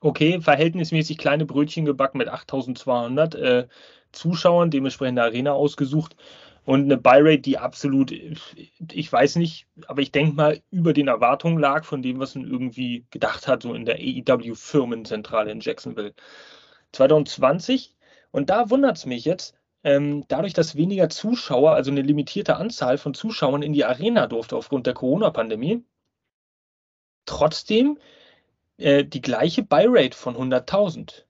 Okay, 0.00 0.40
verhältnismäßig 0.40 1.16
kleine 1.16 1.46
Brötchen 1.46 1.86
gebacken 1.86 2.18
mit 2.18 2.28
8200 2.28 3.34
äh, 3.34 3.66
Zuschauern, 4.12 4.70
dementsprechend 4.70 5.18
eine 5.18 5.28
Arena 5.28 5.52
ausgesucht 5.52 6.16
und 6.64 6.84
eine 6.84 6.96
Buy-Rate, 6.96 7.38
die 7.38 7.58
absolut, 7.58 8.12
ich 8.12 9.12
weiß 9.12 9.36
nicht, 9.36 9.66
aber 9.86 10.00
ich 10.02 10.12
denke 10.12 10.34
mal, 10.34 10.62
über 10.70 10.92
den 10.92 11.08
Erwartungen 11.08 11.58
lag 11.58 11.84
von 11.84 12.02
dem, 12.02 12.18
was 12.18 12.34
man 12.34 12.50
irgendwie 12.50 13.06
gedacht 13.10 13.46
hat, 13.48 13.62
so 13.62 13.74
in 13.74 13.84
der 13.84 13.96
AEW-Firmenzentrale 13.96 15.50
in 15.50 15.60
Jacksonville. 15.60 16.14
2020 16.92 17.94
und 18.30 18.50
da 18.50 18.70
wundert 18.70 18.96
es 18.96 19.06
mich 19.06 19.24
jetzt, 19.24 19.54
ähm, 19.84 20.24
dadurch, 20.28 20.54
dass 20.54 20.76
weniger 20.76 21.08
Zuschauer, 21.10 21.72
also 21.72 21.90
eine 21.90 22.02
limitierte 22.02 22.56
Anzahl 22.56 22.98
von 22.98 23.14
Zuschauern 23.14 23.62
in 23.62 23.72
die 23.72 23.84
Arena 23.84 24.26
durfte 24.26 24.56
aufgrund 24.56 24.86
der 24.86 24.94
Corona-Pandemie, 24.94 25.84
trotzdem 27.26 27.98
äh, 28.78 29.04
die 29.04 29.20
gleiche 29.20 29.62
Buy-Rate 29.62 30.16
von 30.16 30.36
100.000. 30.36 31.24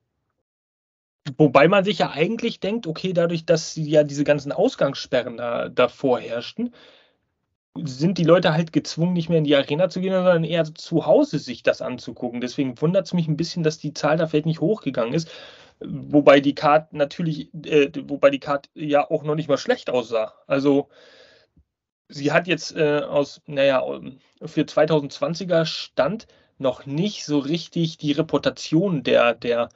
Wobei 1.38 1.68
man 1.68 1.84
sich 1.84 1.98
ja 1.98 2.10
eigentlich 2.10 2.60
denkt, 2.60 2.86
okay, 2.86 3.14
dadurch, 3.14 3.46
dass 3.46 3.76
ja 3.76 4.04
diese 4.04 4.24
ganzen 4.24 4.52
Ausgangssperren 4.52 5.38
da, 5.38 5.68
davor 5.70 6.20
herrschten, 6.20 6.74
sind 7.76 8.18
die 8.18 8.24
Leute 8.24 8.52
halt 8.52 8.72
gezwungen, 8.72 9.14
nicht 9.14 9.28
mehr 9.28 9.38
in 9.38 9.44
die 9.44 9.56
Arena 9.56 9.88
zu 9.88 10.00
gehen, 10.00 10.12
sondern 10.12 10.44
eher 10.44 10.64
zu 10.64 11.06
Hause 11.06 11.38
sich 11.38 11.62
das 11.62 11.82
anzugucken. 11.82 12.40
Deswegen 12.40 12.80
wundert 12.80 13.06
es 13.06 13.14
mich 13.14 13.26
ein 13.26 13.36
bisschen, 13.36 13.62
dass 13.62 13.78
die 13.78 13.94
Zahl 13.94 14.16
da 14.16 14.26
vielleicht 14.26 14.46
nicht 14.46 14.60
hochgegangen 14.60 15.14
ist. 15.14 15.28
Wobei 15.80 16.40
die 16.40 16.54
Karte 16.54 16.96
natürlich, 16.96 17.52
äh, 17.66 17.90
wobei 18.04 18.30
die 18.30 18.38
Karte 18.38 18.70
ja 18.74 19.10
auch 19.10 19.24
noch 19.24 19.34
nicht 19.34 19.48
mal 19.48 19.58
schlecht 19.58 19.90
aussah. 19.90 20.34
Also 20.46 20.88
sie 22.08 22.32
hat 22.32 22.46
jetzt 22.46 22.76
äh, 22.76 23.00
aus, 23.00 23.40
naja, 23.46 23.82
für 24.44 24.62
2020er 24.62 25.64
Stand 25.64 26.26
noch 26.58 26.86
nicht 26.86 27.24
so 27.24 27.38
richtig 27.38 27.98
die 27.98 28.12
Reputation 28.12 29.02
der, 29.02 29.34
der, 29.34 29.68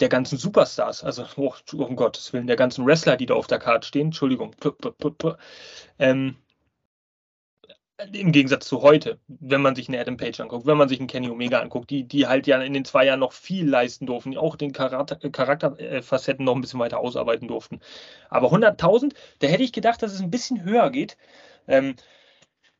der 0.00 0.08
ganzen 0.08 0.38
Superstars, 0.38 1.04
also 1.04 1.24
oh, 1.36 1.54
um 1.74 1.96
Gottes 1.96 2.32
Willen, 2.32 2.46
der 2.46 2.56
ganzen 2.56 2.86
Wrestler, 2.86 3.16
die 3.16 3.26
da 3.26 3.34
auf 3.34 3.46
der 3.46 3.58
Karte 3.58 3.86
stehen, 3.86 4.06
Entschuldigung, 4.06 4.54
ähm, 5.98 6.36
im 8.12 8.32
Gegensatz 8.32 8.66
zu 8.66 8.82
heute, 8.82 9.18
wenn 9.28 9.62
man 9.62 9.76
sich 9.76 9.88
einen 9.88 10.00
Adam 10.00 10.16
Page 10.16 10.40
anguckt, 10.40 10.66
wenn 10.66 10.76
man 10.76 10.88
sich 10.88 10.98
einen 10.98 11.06
Kenny 11.06 11.30
Omega 11.30 11.60
anguckt, 11.60 11.90
die, 11.90 12.04
die 12.04 12.26
halt 12.26 12.46
ja 12.46 12.60
in 12.60 12.72
den 12.72 12.84
zwei 12.84 13.06
Jahren 13.06 13.20
noch 13.20 13.32
viel 13.32 13.68
leisten 13.68 14.06
durften, 14.06 14.32
die 14.32 14.38
auch 14.38 14.56
den 14.56 14.72
Charakter, 14.72 15.16
Charakterfacetten 15.16 16.44
noch 16.44 16.56
ein 16.56 16.60
bisschen 16.60 16.80
weiter 16.80 16.98
ausarbeiten 16.98 17.46
durften. 17.46 17.80
Aber 18.30 18.52
100.000, 18.52 19.14
da 19.38 19.46
hätte 19.46 19.62
ich 19.62 19.72
gedacht, 19.72 20.02
dass 20.02 20.12
es 20.12 20.20
ein 20.20 20.30
bisschen 20.30 20.64
höher 20.64 20.90
geht. 20.90 21.16
Ähm, 21.68 21.94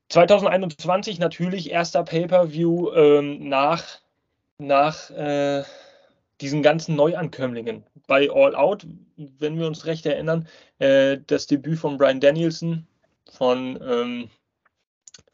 2021 0.08 1.18
natürlich 1.18 1.70
erster 1.70 2.02
Pay-Per-View 2.02 2.92
ähm, 2.92 3.48
nach, 3.48 3.84
nach 4.58 5.10
äh, 5.10 5.62
diesen 6.44 6.62
ganzen 6.62 6.94
Neuankömmlingen. 6.94 7.84
Bei 8.06 8.28
All 8.30 8.54
Out, 8.54 8.86
wenn 9.16 9.58
wir 9.58 9.66
uns 9.66 9.86
recht 9.86 10.06
erinnern, 10.06 10.46
äh, 10.78 11.18
das 11.26 11.46
Debüt 11.46 11.78
von 11.78 11.98
Brian 11.98 12.20
Danielson, 12.20 12.86
von 13.30 13.80
ähm, 13.82 14.30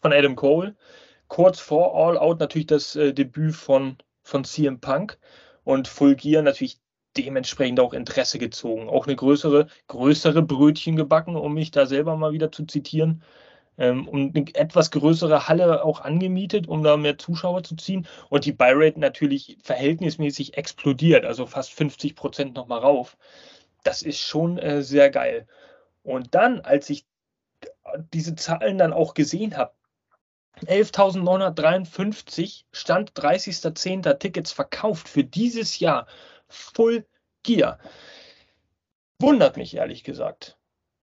von 0.00 0.12
Adam 0.12 0.36
Cole. 0.36 0.74
Kurz 1.28 1.60
vor 1.60 1.94
All 1.94 2.18
Out 2.18 2.40
natürlich 2.40 2.66
das 2.66 2.96
äh, 2.96 3.12
Debüt 3.12 3.54
von, 3.54 3.96
von 4.22 4.44
CM 4.44 4.80
Punk 4.80 5.18
und 5.64 5.88
Full 5.88 6.16
Gear 6.16 6.42
natürlich 6.42 6.80
dementsprechend 7.16 7.80
auch 7.80 7.92
Interesse 7.92 8.38
gezogen. 8.38 8.88
Auch 8.88 9.06
eine 9.06 9.16
größere, 9.16 9.66
größere 9.88 10.42
Brötchen 10.42 10.96
gebacken, 10.96 11.36
um 11.36 11.54
mich 11.54 11.70
da 11.70 11.86
selber 11.86 12.16
mal 12.16 12.32
wieder 12.32 12.52
zu 12.52 12.64
zitieren. 12.64 13.22
Ähm, 13.78 14.08
und 14.08 14.36
eine 14.36 14.54
etwas 14.54 14.90
größere 14.90 15.48
Halle 15.48 15.84
auch 15.84 16.00
angemietet, 16.00 16.68
um 16.68 16.82
da 16.82 16.96
mehr 16.96 17.18
Zuschauer 17.18 17.62
zu 17.62 17.76
ziehen. 17.76 18.06
Und 18.28 18.44
die 18.44 18.52
Buy-Rate 18.52 19.00
natürlich 19.00 19.58
verhältnismäßig 19.62 20.56
explodiert, 20.56 21.24
also 21.24 21.46
fast 21.46 21.72
50 21.72 22.14
Prozent 22.16 22.54
nochmal 22.54 22.80
rauf. 22.80 23.16
Das 23.82 24.02
ist 24.02 24.18
schon 24.18 24.58
äh, 24.58 24.82
sehr 24.82 25.10
geil. 25.10 25.46
Und 26.02 26.34
dann, 26.34 26.60
als 26.60 26.90
ich 26.90 27.06
diese 28.12 28.34
Zahlen 28.34 28.78
dann 28.78 28.92
auch 28.92 29.14
gesehen 29.14 29.56
habe, 29.56 29.72
11.953 30.66 32.64
Stand 32.72 33.12
30.10. 33.12 34.18
Tickets 34.18 34.52
verkauft 34.52 35.08
für 35.08 35.24
dieses 35.24 35.78
Jahr. 35.78 36.06
Full 36.48 37.06
Gear. 37.42 37.78
Wundert 39.20 39.56
mich 39.56 39.76
ehrlich 39.76 40.04
gesagt. 40.04 40.58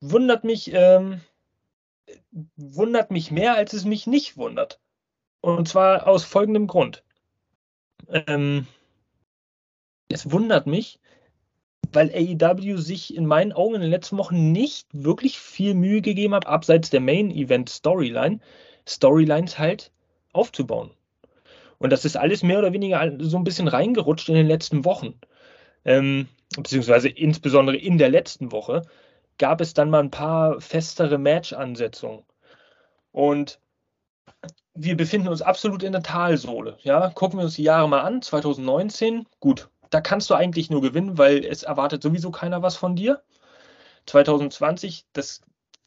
Wundert 0.01 0.45
mich, 0.45 0.73
ähm, 0.73 1.21
wundert 2.57 3.11
mich 3.11 3.31
mehr, 3.31 3.55
als 3.55 3.73
es 3.73 3.85
mich 3.85 4.07
nicht 4.07 4.37
wundert. 4.37 4.81
Und 5.41 5.69
zwar 5.69 6.07
aus 6.07 6.25
folgendem 6.25 6.67
Grund. 6.67 7.03
Ähm, 8.09 8.67
es 10.09 10.31
wundert 10.31 10.67
mich, 10.67 11.01
weil 11.93 12.11
AEW 12.11 12.77
sich 12.79 13.15
in 13.17 13.27
meinen 13.27 13.53
Augen 13.53 13.75
in 13.75 13.81
den 13.81 13.91
letzten 13.91 14.19
Wochen 14.19 14.53
nicht 14.53 14.87
wirklich 14.93 15.39
viel 15.39 15.75
Mühe 15.75 16.01
gegeben 16.01 16.35
hat, 16.35 16.47
abseits 16.47 16.91
der 16.91 17.01
Main-Event-Storyline, 17.01 18.41
Storylines 18.89 19.59
halt 19.59 19.93
aufzubauen. 20.33 20.91
Und 21.79 21.91
das 21.91 22.05
ist 22.05 22.17
alles 22.17 22.43
mehr 22.43 22.61
oder 22.61 22.73
weniger 22.73 23.13
so 23.19 23.37
ein 23.37 23.45
bisschen 23.45 23.69
reingerutscht 23.69 24.29
in 24.29 24.37
den 24.37 24.47
letzten 24.47 24.85
Wochen. 24.85 25.15
Ähm, 25.85 26.29
beziehungsweise 26.57 27.09
insbesondere 27.09 27.77
in 27.77 27.99
der 27.99 28.09
letzten 28.09 28.53
Woche 28.53 28.83
gab 29.43 29.61
es 29.61 29.75
dann 29.75 29.91
mal 29.91 29.99
ein 29.99 30.13
paar 30.13 30.61
festere 30.61 31.19
Match-Ansetzungen. 31.19 32.23
Und 33.11 33.59
wir 34.73 34.97
befinden 34.97 35.27
uns 35.27 35.43
absolut 35.43 35.83
in 35.83 35.91
der 35.91 36.05
Talsohle. 36.05 36.79
Ja, 36.83 37.11
gucken 37.11 37.41
wir 37.41 37.47
uns 37.47 37.57
die 37.57 37.65
Jahre 37.65 37.89
mal 37.89 38.03
an. 38.03 38.23
2019, 38.23 39.27
gut, 39.41 39.69
da 39.91 40.01
kannst 40.01 40.31
du 40.31 40.35
eigentlich 40.35 40.71
nur 40.71 40.81
gewinnen, 40.81 41.19
weil 41.19 41.45
es 41.45 41.65
erwartet 41.65 42.05
sowieso 42.05 42.31
keiner 42.31 42.63
was 42.63 42.77
von 42.77 42.95
dir. 42.95 43.21
2020, 44.07 45.07
das 45.13 45.41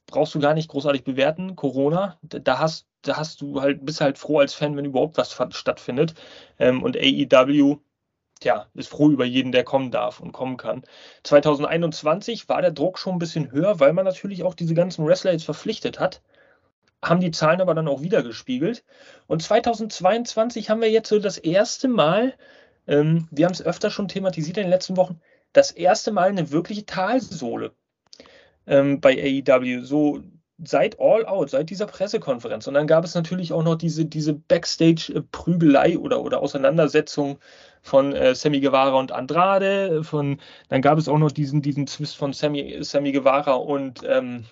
brauchst 0.05 0.35
du 0.35 0.39
gar 0.39 0.53
nicht 0.53 0.67
großartig 0.67 1.05
bewerten. 1.05 1.55
Corona, 1.55 2.17
da 2.23 2.59
hast, 2.59 2.87
da 3.03 3.15
hast 3.15 3.39
du 3.39 3.61
halt, 3.61 3.85
bist 3.85 4.01
halt 4.01 4.17
froh 4.17 4.39
als 4.39 4.53
Fan, 4.53 4.75
wenn 4.75 4.83
überhaupt 4.83 5.17
was 5.17 5.31
stattfindet. 5.51 6.13
Ähm, 6.59 6.83
und 6.83 6.97
AEW, 6.97 7.79
tja, 8.39 8.67
ist 8.73 8.89
froh 8.89 9.09
über 9.09 9.25
jeden, 9.25 9.51
der 9.51 9.63
kommen 9.63 9.91
darf 9.91 10.19
und 10.19 10.31
kommen 10.31 10.57
kann. 10.57 10.83
2021 11.23 12.49
war 12.49 12.61
der 12.61 12.71
Druck 12.71 12.99
schon 12.99 13.15
ein 13.15 13.19
bisschen 13.19 13.51
höher, 13.51 13.79
weil 13.79 13.93
man 13.93 14.05
natürlich 14.05 14.43
auch 14.43 14.53
diese 14.53 14.73
ganzen 14.73 15.05
Wrestler 15.05 15.31
jetzt 15.31 15.45
verpflichtet 15.45 15.99
hat 15.99 16.21
haben 17.03 17.21
die 17.21 17.31
Zahlen 17.31 17.61
aber 17.61 17.75
dann 17.75 17.87
auch 17.87 18.01
wieder 18.01 18.23
gespiegelt. 18.23 18.83
Und 19.27 19.41
2022 19.41 20.69
haben 20.69 20.81
wir 20.81 20.89
jetzt 20.89 21.09
so 21.09 21.19
das 21.19 21.37
erste 21.37 21.87
Mal, 21.87 22.33
ähm, 22.87 23.27
wir 23.31 23.45
haben 23.45 23.53
es 23.53 23.61
öfter 23.61 23.89
schon 23.89 24.07
thematisiert 24.07 24.57
in 24.57 24.63
den 24.63 24.71
letzten 24.71 24.97
Wochen, 24.97 25.19
das 25.53 25.71
erste 25.71 26.11
Mal 26.11 26.29
eine 26.29 26.51
wirkliche 26.51 26.85
Talsohle 26.85 27.71
ähm, 28.67 28.99
bei 29.01 29.43
AEW. 29.47 29.83
So 29.83 30.21
seit 30.57 30.99
All 30.99 31.25
Out, 31.25 31.49
seit 31.49 31.69
dieser 31.69 31.85
Pressekonferenz. 31.85 32.67
Und 32.67 32.75
dann 32.75 32.87
gab 32.87 33.03
es 33.03 33.13
natürlich 33.13 33.51
auch 33.51 33.63
noch 33.63 33.75
diese, 33.75 34.05
diese 34.05 34.33
Backstage-Prügelei 34.33 35.97
oder, 35.99 36.21
oder 36.21 36.41
Auseinandersetzung 36.41 37.39
von 37.85 38.13
äh, 38.13 38.33
Sammy 38.33 38.61
Guevara 38.61 38.97
und 38.97 39.11
Andrade. 39.11 40.03
Von, 40.03 40.39
dann 40.69 40.81
gab 40.81 40.97
es 40.97 41.07
auch 41.07 41.19
noch 41.19 41.31
diesen, 41.31 41.61
diesen 41.61 41.85
Twist 41.85 42.17
von 42.17 42.33
Sammy, 42.33 42.79
Sammy 42.81 43.11
Guevara 43.11 43.53
und 43.53 44.01
ähm, 44.03 44.45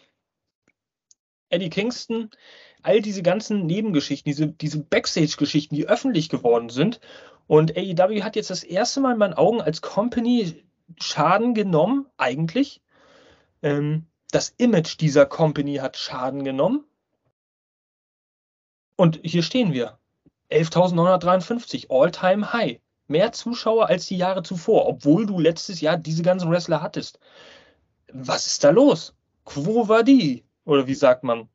Eddie 1.49 1.71
Kingston, 1.71 2.29
all 2.83 3.01
diese 3.01 3.23
ganzen 3.23 3.65
Nebengeschichten, 3.65 4.29
diese, 4.29 4.47
diese 4.49 4.83
Backstage-Geschichten, 4.83 5.73
die 5.73 5.87
öffentlich 5.87 6.29
geworden 6.29 6.69
sind. 6.69 6.99
Und 7.47 7.75
AEW 7.75 8.21
hat 8.21 8.35
jetzt 8.35 8.51
das 8.51 8.63
erste 8.63 9.01
Mal 9.01 9.13
in 9.13 9.17
meinen 9.17 9.33
Augen 9.33 9.61
als 9.61 9.81
Company 9.81 10.63
Schaden 11.01 11.55
genommen, 11.55 12.05
eigentlich. 12.17 12.81
Ähm, 13.63 14.05
das 14.29 14.53
Image 14.57 14.99
dieser 14.99 15.25
Company 15.25 15.77
hat 15.77 15.97
Schaden 15.97 16.43
genommen. 16.43 16.85
Und 18.95 19.21
hier 19.23 19.41
stehen 19.41 19.73
wir. 19.73 19.97
11.953, 20.51 21.89
All-Time 21.89 22.53
High. 22.53 22.82
Mehr 23.07 23.31
Zuschauer 23.31 23.87
als 23.87 24.07
die 24.07 24.17
Jahre 24.17 24.43
zuvor, 24.43 24.87
obwohl 24.87 25.25
du 25.25 25.39
letztes 25.39 25.81
Jahr 25.81 25.97
diese 25.97 26.23
ganzen 26.23 26.49
Wrestler 26.49 26.81
hattest. 26.81 27.19
Was 28.11 28.47
ist 28.47 28.63
da 28.63 28.69
los? 28.69 29.15
Quo 29.45 29.87
war 29.87 30.03
die? 30.03 30.45
Oder 30.65 30.87
wie 30.87 30.95
sagt 30.95 31.23
man? 31.23 31.49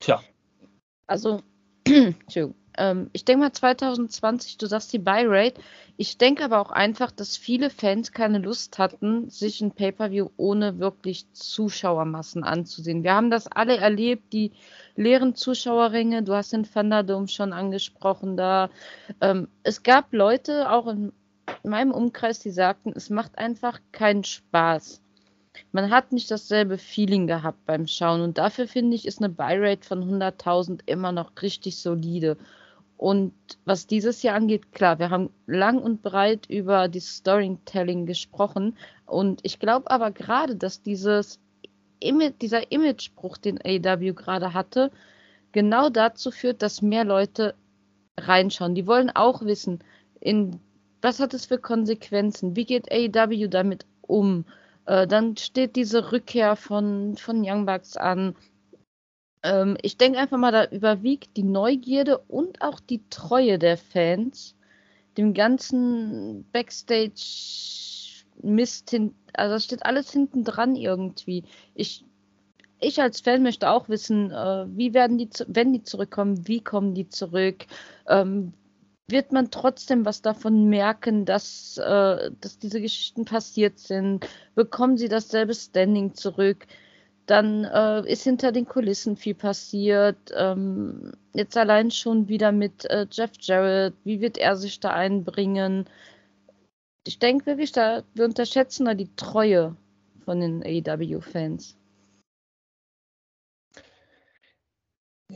Tja. 0.00 0.22
Also, 1.06 1.42
Entschuldigung. 1.84 2.54
Ähm, 2.78 3.10
ich 3.12 3.24
denke 3.24 3.44
mal 3.44 3.52
2020, 3.52 4.56
du 4.56 4.66
sagst 4.66 4.92
die 4.92 4.98
Buy-Rate. 4.98 5.60
Ich 5.96 6.16
denke 6.16 6.44
aber 6.44 6.60
auch 6.60 6.70
einfach, 6.70 7.10
dass 7.10 7.36
viele 7.36 7.70
Fans 7.70 8.12
keine 8.12 8.38
Lust 8.38 8.78
hatten, 8.78 9.28
sich 9.28 9.60
ein 9.60 9.72
Pay-Per-View 9.72 10.30
ohne 10.36 10.78
wirklich 10.78 11.30
Zuschauermassen 11.32 12.44
anzusehen. 12.44 13.02
Wir 13.02 13.14
haben 13.14 13.30
das 13.30 13.48
alle 13.48 13.76
erlebt, 13.76 14.32
die 14.32 14.52
leeren 14.94 15.34
Zuschauerringe. 15.34 16.22
Du 16.22 16.34
hast 16.34 16.52
den 16.52 16.64
Thunderdome 16.64 17.28
schon 17.28 17.52
angesprochen 17.52 18.36
da. 18.36 18.70
Ähm, 19.20 19.48
es 19.64 19.82
gab 19.82 20.12
Leute, 20.12 20.70
auch 20.70 20.86
in 20.86 21.12
meinem 21.64 21.90
Umkreis, 21.90 22.38
die 22.38 22.50
sagten, 22.50 22.92
es 22.94 23.10
macht 23.10 23.36
einfach 23.36 23.80
keinen 23.90 24.24
Spaß 24.24 25.02
man 25.72 25.90
hat 25.90 26.12
nicht 26.12 26.30
dasselbe 26.30 26.78
Feeling 26.78 27.26
gehabt 27.26 27.64
beim 27.66 27.86
Schauen. 27.86 28.20
Und 28.20 28.38
dafür 28.38 28.66
finde 28.66 28.94
ich, 28.94 29.06
ist 29.06 29.18
eine 29.18 29.28
Buy-Rate 29.28 29.86
von 29.86 30.02
100.000 30.02 30.80
immer 30.86 31.12
noch 31.12 31.32
richtig 31.42 31.80
solide. 31.80 32.36
Und 32.98 33.32
was 33.64 33.86
dieses 33.86 34.22
Jahr 34.22 34.34
angeht, 34.34 34.72
klar, 34.72 34.98
wir 34.98 35.08
haben 35.08 35.30
lang 35.46 35.78
und 35.78 36.02
breit 36.02 36.46
über 36.50 36.88
die 36.88 37.00
Storytelling 37.00 38.06
gesprochen. 38.06 38.76
Und 39.06 39.40
ich 39.44 39.60
glaube 39.60 39.90
aber 39.90 40.10
gerade, 40.10 40.56
dass 40.56 40.82
dieses 40.82 41.40
dieser 42.02 42.70
Imagebruch, 42.70 43.38
den 43.38 43.58
AEW 43.64 44.12
gerade 44.14 44.52
hatte, 44.52 44.90
genau 45.52 45.88
dazu 45.88 46.30
führt, 46.30 46.60
dass 46.62 46.82
mehr 46.82 47.04
Leute 47.04 47.54
reinschauen. 48.16 48.74
Die 48.74 48.86
wollen 48.86 49.10
auch 49.10 49.42
wissen, 49.42 49.78
in 50.20 50.60
was 51.00 51.20
hat 51.20 51.34
es 51.34 51.46
für 51.46 51.58
Konsequenzen? 51.58 52.56
Wie 52.56 52.64
geht 52.64 52.90
AEW 52.90 53.48
damit 53.48 53.86
um? 54.02 54.44
Äh, 54.86 55.06
dann 55.06 55.36
steht 55.36 55.76
diese 55.76 56.10
Rückkehr 56.10 56.56
von, 56.56 57.16
von 57.16 57.42
Young 57.44 57.66
Bucks 57.66 57.96
an. 57.96 58.34
Ähm, 59.42 59.76
ich 59.82 59.96
denke 59.96 60.18
einfach 60.18 60.38
mal, 60.38 60.52
da 60.52 60.66
überwiegt 60.66 61.36
die 61.36 61.42
Neugierde 61.42 62.18
und 62.18 62.62
auch 62.62 62.78
die 62.80 63.02
Treue 63.10 63.58
der 63.58 63.76
Fans 63.76 64.54
dem 65.16 65.34
ganzen 65.34 66.46
Backstage-Mist 66.52 68.90
hin. 68.90 69.14
Also 69.34 69.54
das 69.54 69.64
steht 69.64 69.84
alles 69.84 70.12
hinten 70.12 70.44
dran 70.44 70.76
irgendwie. 70.76 71.42
Ich, 71.74 72.04
ich 72.80 73.02
als 73.02 73.20
Fan 73.20 73.42
möchte 73.42 73.68
auch 73.70 73.88
wissen, 73.88 74.30
äh, 74.30 74.66
wie 74.68 74.94
werden 74.94 75.18
die, 75.18 75.28
wenn 75.48 75.72
die 75.72 75.82
zurückkommen, 75.82 76.46
wie 76.46 76.62
kommen 76.62 76.94
die 76.94 77.08
zurück, 77.08 77.66
ähm, 78.06 78.52
wird 79.08 79.32
man 79.32 79.50
trotzdem 79.50 80.04
was 80.04 80.22
davon 80.22 80.68
merken, 80.68 81.24
dass, 81.24 81.78
äh, 81.78 82.30
dass 82.40 82.58
diese 82.58 82.80
Geschichten 82.80 83.24
passiert 83.24 83.78
sind. 83.78 84.26
Bekommen 84.54 84.98
sie 84.98 85.08
dasselbe 85.08 85.54
Standing 85.54 86.14
zurück. 86.14 86.66
Dann 87.28 87.64
äh, 87.64 88.10
ist 88.10 88.24
hinter 88.24 88.52
den 88.52 88.64
Kulissen 88.64 89.18
viel 89.18 89.34
passiert. 89.34 90.16
Ähm, 90.34 91.12
jetzt 91.34 91.58
allein 91.58 91.90
schon 91.90 92.26
wieder 92.26 92.52
mit 92.52 92.86
äh, 92.86 93.06
Jeff 93.10 93.32
Jarrett. 93.38 93.92
Wie 94.02 94.22
wird 94.22 94.38
er 94.38 94.56
sich 94.56 94.80
da 94.80 94.94
einbringen? 94.94 95.84
Ich 97.06 97.18
denke 97.18 97.44
wirklich, 97.44 97.72
da, 97.72 98.02
wir 98.14 98.24
unterschätzen 98.24 98.86
da 98.86 98.94
die 98.94 99.14
Treue 99.14 99.76
von 100.24 100.40
den 100.40 100.62
AEW-Fans. 100.62 101.76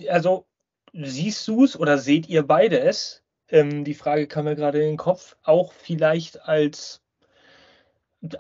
Also 0.09 0.47
siehst 0.95 1.47
du 1.47 1.65
es 1.65 1.79
oder 1.79 1.99
seht 1.99 2.27
ihr 2.27 2.43
beide 2.43 2.81
es? 2.81 3.23
Ähm, 3.49 3.85
die 3.85 3.93
Frage 3.93 4.27
kam 4.27 4.47
mir 4.47 4.57
gerade 4.57 4.79
in 4.79 4.93
den 4.93 4.97
Kopf, 4.97 5.37
auch 5.43 5.75
vielleicht 5.75 6.41
als 6.49 7.03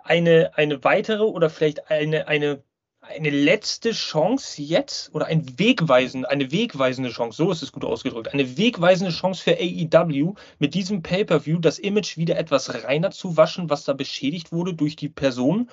eine, 0.04 0.52
eine 0.54 0.82
weitere 0.84 1.24
oder 1.24 1.50
vielleicht 1.50 1.90
eine, 1.90 2.28
eine, 2.28 2.62
eine 3.02 3.30
letzte 3.30 3.90
Chance 3.90 4.62
jetzt 4.62 5.12
oder 5.14 5.26
ein 5.26 5.58
wegweisen, 5.58 6.24
eine 6.24 6.52
wegweisende 6.52 7.10
Chance, 7.10 7.36
so 7.36 7.50
ist 7.50 7.62
es 7.62 7.72
gut 7.72 7.84
ausgedrückt, 7.84 8.32
eine 8.32 8.56
wegweisende 8.56 9.12
Chance 9.12 9.42
für 9.42 9.56
AEW 9.58 10.34
mit 10.58 10.74
diesem 10.74 11.02
Pay-per-View 11.02 11.58
das 11.58 11.78
Image 11.80 12.16
wieder 12.16 12.38
etwas 12.38 12.84
reiner 12.84 13.10
zu 13.10 13.36
waschen, 13.36 13.68
was 13.68 13.84
da 13.84 13.92
beschädigt 13.92 14.52
wurde 14.52 14.74
durch 14.74 14.94
die 14.94 15.08
Person 15.08 15.68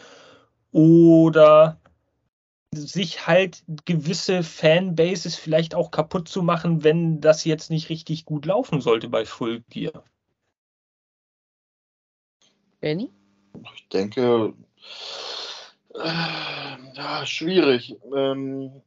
oder 0.71 1.79
sich 2.73 3.27
halt 3.27 3.63
gewisse 3.85 4.43
Fanbases 4.43 5.35
vielleicht 5.35 5.75
auch 5.75 5.91
kaputt 5.91 6.27
zu 6.27 6.41
machen, 6.41 6.83
wenn 6.83 7.21
das 7.21 7.45
jetzt 7.45 7.69
nicht 7.69 7.89
richtig 7.89 8.25
gut 8.25 8.45
laufen 8.45 8.81
sollte 8.81 9.07
bei 9.07 9.25
Full 9.25 9.63
Gear. 9.69 10.03
Benny? 12.79 13.09
Ich 13.75 13.89
denke, 13.89 14.53
ja, 15.95 17.25
schwierig. 17.25 17.95
Ähm, 18.15 18.81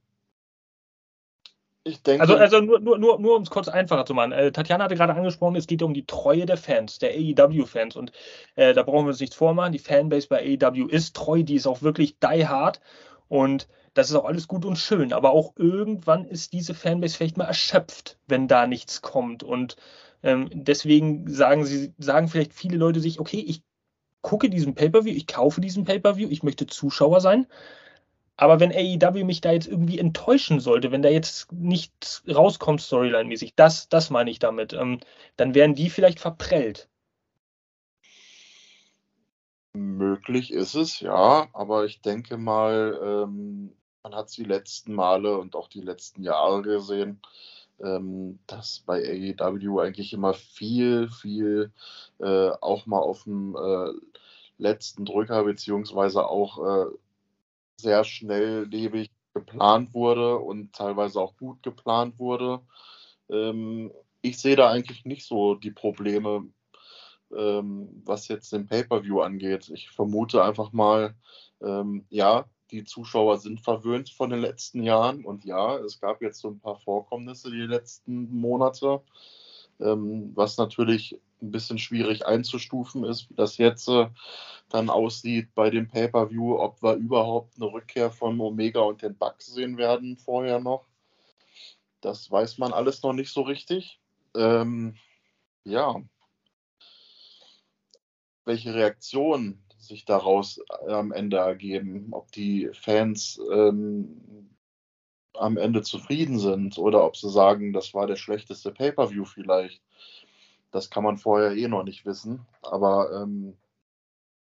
ich 1.84 2.02
denke. 2.02 2.22
Also, 2.22 2.36
also 2.36 2.60
nur, 2.60 2.78
nur, 2.78 2.98
nur, 2.98 3.18
nur 3.18 3.36
um 3.36 3.42
es 3.42 3.50
kurz 3.50 3.68
einfacher 3.68 4.06
zu 4.06 4.14
machen. 4.14 4.32
Äh, 4.32 4.52
Tatjana 4.52 4.84
hatte 4.84 4.94
gerade 4.94 5.14
angesprochen, 5.14 5.56
es 5.56 5.66
geht 5.66 5.82
um 5.82 5.94
die 5.94 6.06
Treue 6.06 6.46
der 6.46 6.56
Fans, 6.56 6.98
der 6.98 7.10
AEW-Fans. 7.10 7.96
Und 7.96 8.12
äh, 8.54 8.72
da 8.72 8.82
brauchen 8.84 9.06
wir 9.06 9.10
uns 9.10 9.20
nichts 9.20 9.34
vormachen. 9.34 9.72
Die 9.72 9.78
Fanbase 9.80 10.28
bei 10.28 10.58
AEW 10.60 10.86
ist 10.86 11.16
treu, 11.16 11.42
die 11.42 11.56
ist 11.56 11.66
auch 11.66 11.82
wirklich 11.82 12.18
die 12.20 12.46
hard. 12.46 12.80
Und 13.28 13.66
das 13.94 14.10
ist 14.10 14.16
auch 14.16 14.24
alles 14.24 14.46
gut 14.46 14.64
und 14.64 14.76
schön. 14.76 15.12
Aber 15.12 15.32
auch 15.32 15.54
irgendwann 15.56 16.24
ist 16.24 16.52
diese 16.52 16.74
Fanbase 16.74 17.16
vielleicht 17.16 17.36
mal 17.36 17.46
erschöpft, 17.46 18.16
wenn 18.28 18.46
da 18.46 18.66
nichts 18.68 19.02
kommt. 19.02 19.42
Und 19.42 19.76
ähm, 20.22 20.48
deswegen 20.52 21.28
sagen 21.28 21.64
sie, 21.64 21.92
sagen 21.98 22.28
vielleicht 22.28 22.52
viele 22.54 22.76
Leute 22.76 23.00
sich, 23.00 23.18
okay, 23.18 23.44
ich 23.44 23.62
gucke 24.22 24.48
diesen 24.48 24.74
Pay-Per-View, 24.74 25.14
ich 25.14 25.26
kaufe 25.26 25.60
diesen 25.60 25.84
Pay-Per-View, 25.84 26.28
ich 26.30 26.42
möchte 26.42 26.66
Zuschauer 26.66 27.20
sein. 27.20 27.46
Aber 28.36 28.60
wenn 28.60 28.72
AEW 28.72 29.24
mich 29.24 29.40
da 29.40 29.52
jetzt 29.52 29.68
irgendwie 29.68 29.98
enttäuschen 29.98 30.58
sollte, 30.58 30.90
wenn 30.90 31.02
da 31.02 31.08
jetzt 31.08 31.52
nichts 31.52 32.24
rauskommt, 32.28 32.80
Storyline-mäßig, 32.80 33.52
das, 33.54 33.88
das 33.88 34.10
meine 34.10 34.30
ich 34.30 34.38
damit, 34.38 34.72
ähm, 34.72 35.00
dann 35.36 35.54
wären 35.54 35.74
die 35.74 35.90
vielleicht 35.90 36.18
verprellt. 36.18 36.88
Möglich 39.74 40.52
ist 40.52 40.74
es, 40.74 41.00
ja, 41.00 41.48
aber 41.52 41.84
ich 41.84 42.00
denke 42.00 42.36
mal, 42.36 42.98
ähm, 43.02 43.72
man 44.02 44.14
hat 44.14 44.28
es 44.28 44.34
die 44.34 44.44
letzten 44.44 44.94
Male 44.94 45.38
und 45.38 45.54
auch 45.54 45.68
die 45.68 45.80
letzten 45.80 46.22
Jahre 46.22 46.62
gesehen, 46.62 47.20
ähm, 47.82 48.38
dass 48.46 48.80
bei 48.80 49.02
AEW 49.38 49.80
eigentlich 49.80 50.12
immer 50.12 50.34
viel, 50.34 51.08
viel 51.08 51.72
äh, 52.18 52.50
auch 52.60 52.86
mal 52.86 53.00
auf 53.00 53.24
dem 53.24 53.56
äh, 53.56 53.92
letzten 54.58 55.04
Drücker 55.04 55.44
beziehungsweise 55.44 56.26
auch 56.26 56.86
äh, 56.86 56.86
sehr 57.76 58.04
schnelllebig 58.04 59.10
geplant 59.34 59.94
wurde 59.94 60.38
und 60.38 60.72
teilweise 60.72 61.20
auch 61.20 61.36
gut 61.36 61.62
geplant 61.62 62.18
wurde. 62.18 62.60
Ähm, 63.30 63.90
ich 64.20 64.38
sehe 64.38 64.56
da 64.56 64.70
eigentlich 64.70 65.04
nicht 65.04 65.26
so 65.26 65.54
die 65.54 65.72
Probleme, 65.72 66.46
ähm, 67.36 68.02
was 68.04 68.28
jetzt 68.28 68.52
den 68.52 68.66
Pay-per-View 68.66 69.20
angeht. 69.20 69.70
Ich 69.74 69.90
vermute 69.90 70.44
einfach 70.44 70.72
mal, 70.72 71.14
ähm, 71.60 72.06
ja, 72.08 72.44
die 72.72 72.84
Zuschauer 72.84 73.38
sind 73.38 73.60
verwöhnt 73.60 74.08
von 74.10 74.30
den 74.30 74.40
letzten 74.40 74.82
Jahren 74.82 75.24
und 75.24 75.44
ja, 75.44 75.76
es 75.76 76.00
gab 76.00 76.22
jetzt 76.22 76.40
so 76.40 76.48
ein 76.48 76.58
paar 76.58 76.76
Vorkommnisse 76.76 77.50
die 77.50 77.58
letzten 77.58 78.34
Monate, 78.34 79.02
ähm, 79.78 80.32
was 80.34 80.56
natürlich 80.56 81.20
ein 81.42 81.50
bisschen 81.50 81.78
schwierig 81.78 82.26
einzustufen 82.26 83.04
ist, 83.04 83.28
wie 83.28 83.34
das 83.34 83.58
jetzt 83.58 83.88
äh, 83.88 84.08
dann 84.70 84.88
aussieht 84.88 85.54
bei 85.54 85.70
dem 85.70 85.88
Pay-per-View, 85.88 86.58
ob 86.58 86.82
wir 86.82 86.94
überhaupt 86.94 87.56
eine 87.56 87.70
Rückkehr 87.70 88.10
von 88.10 88.40
Omega 88.40 88.80
und 88.80 89.02
den 89.02 89.16
Bugs 89.16 89.46
sehen 89.46 89.76
werden 89.76 90.16
vorher 90.16 90.58
noch. 90.58 90.86
Das 92.00 92.30
weiß 92.30 92.58
man 92.58 92.72
alles 92.72 93.02
noch 93.02 93.12
nicht 93.12 93.32
so 93.32 93.42
richtig. 93.42 94.00
Ähm, 94.34 94.96
ja, 95.64 96.02
welche 98.44 98.74
Reaktionen 98.74 99.62
sich 99.92 100.04
daraus 100.04 100.58
äh, 100.86 100.92
am 100.92 101.12
Ende 101.12 101.36
ergeben, 101.36 102.08
ob 102.12 102.32
die 102.32 102.70
Fans 102.72 103.40
ähm, 103.52 104.48
am 105.34 105.56
Ende 105.56 105.82
zufrieden 105.82 106.38
sind 106.38 106.78
oder 106.78 107.04
ob 107.04 107.16
sie 107.16 107.30
sagen, 107.30 107.72
das 107.72 107.94
war 107.94 108.06
der 108.06 108.16
schlechteste 108.16 108.72
Pay-per-View 108.72 109.24
vielleicht. 109.24 109.82
Das 110.70 110.90
kann 110.90 111.04
man 111.04 111.18
vorher 111.18 111.54
eh 111.54 111.68
noch 111.68 111.84
nicht 111.84 112.06
wissen. 112.06 112.46
Aber 112.62 113.22
ähm, 113.22 113.56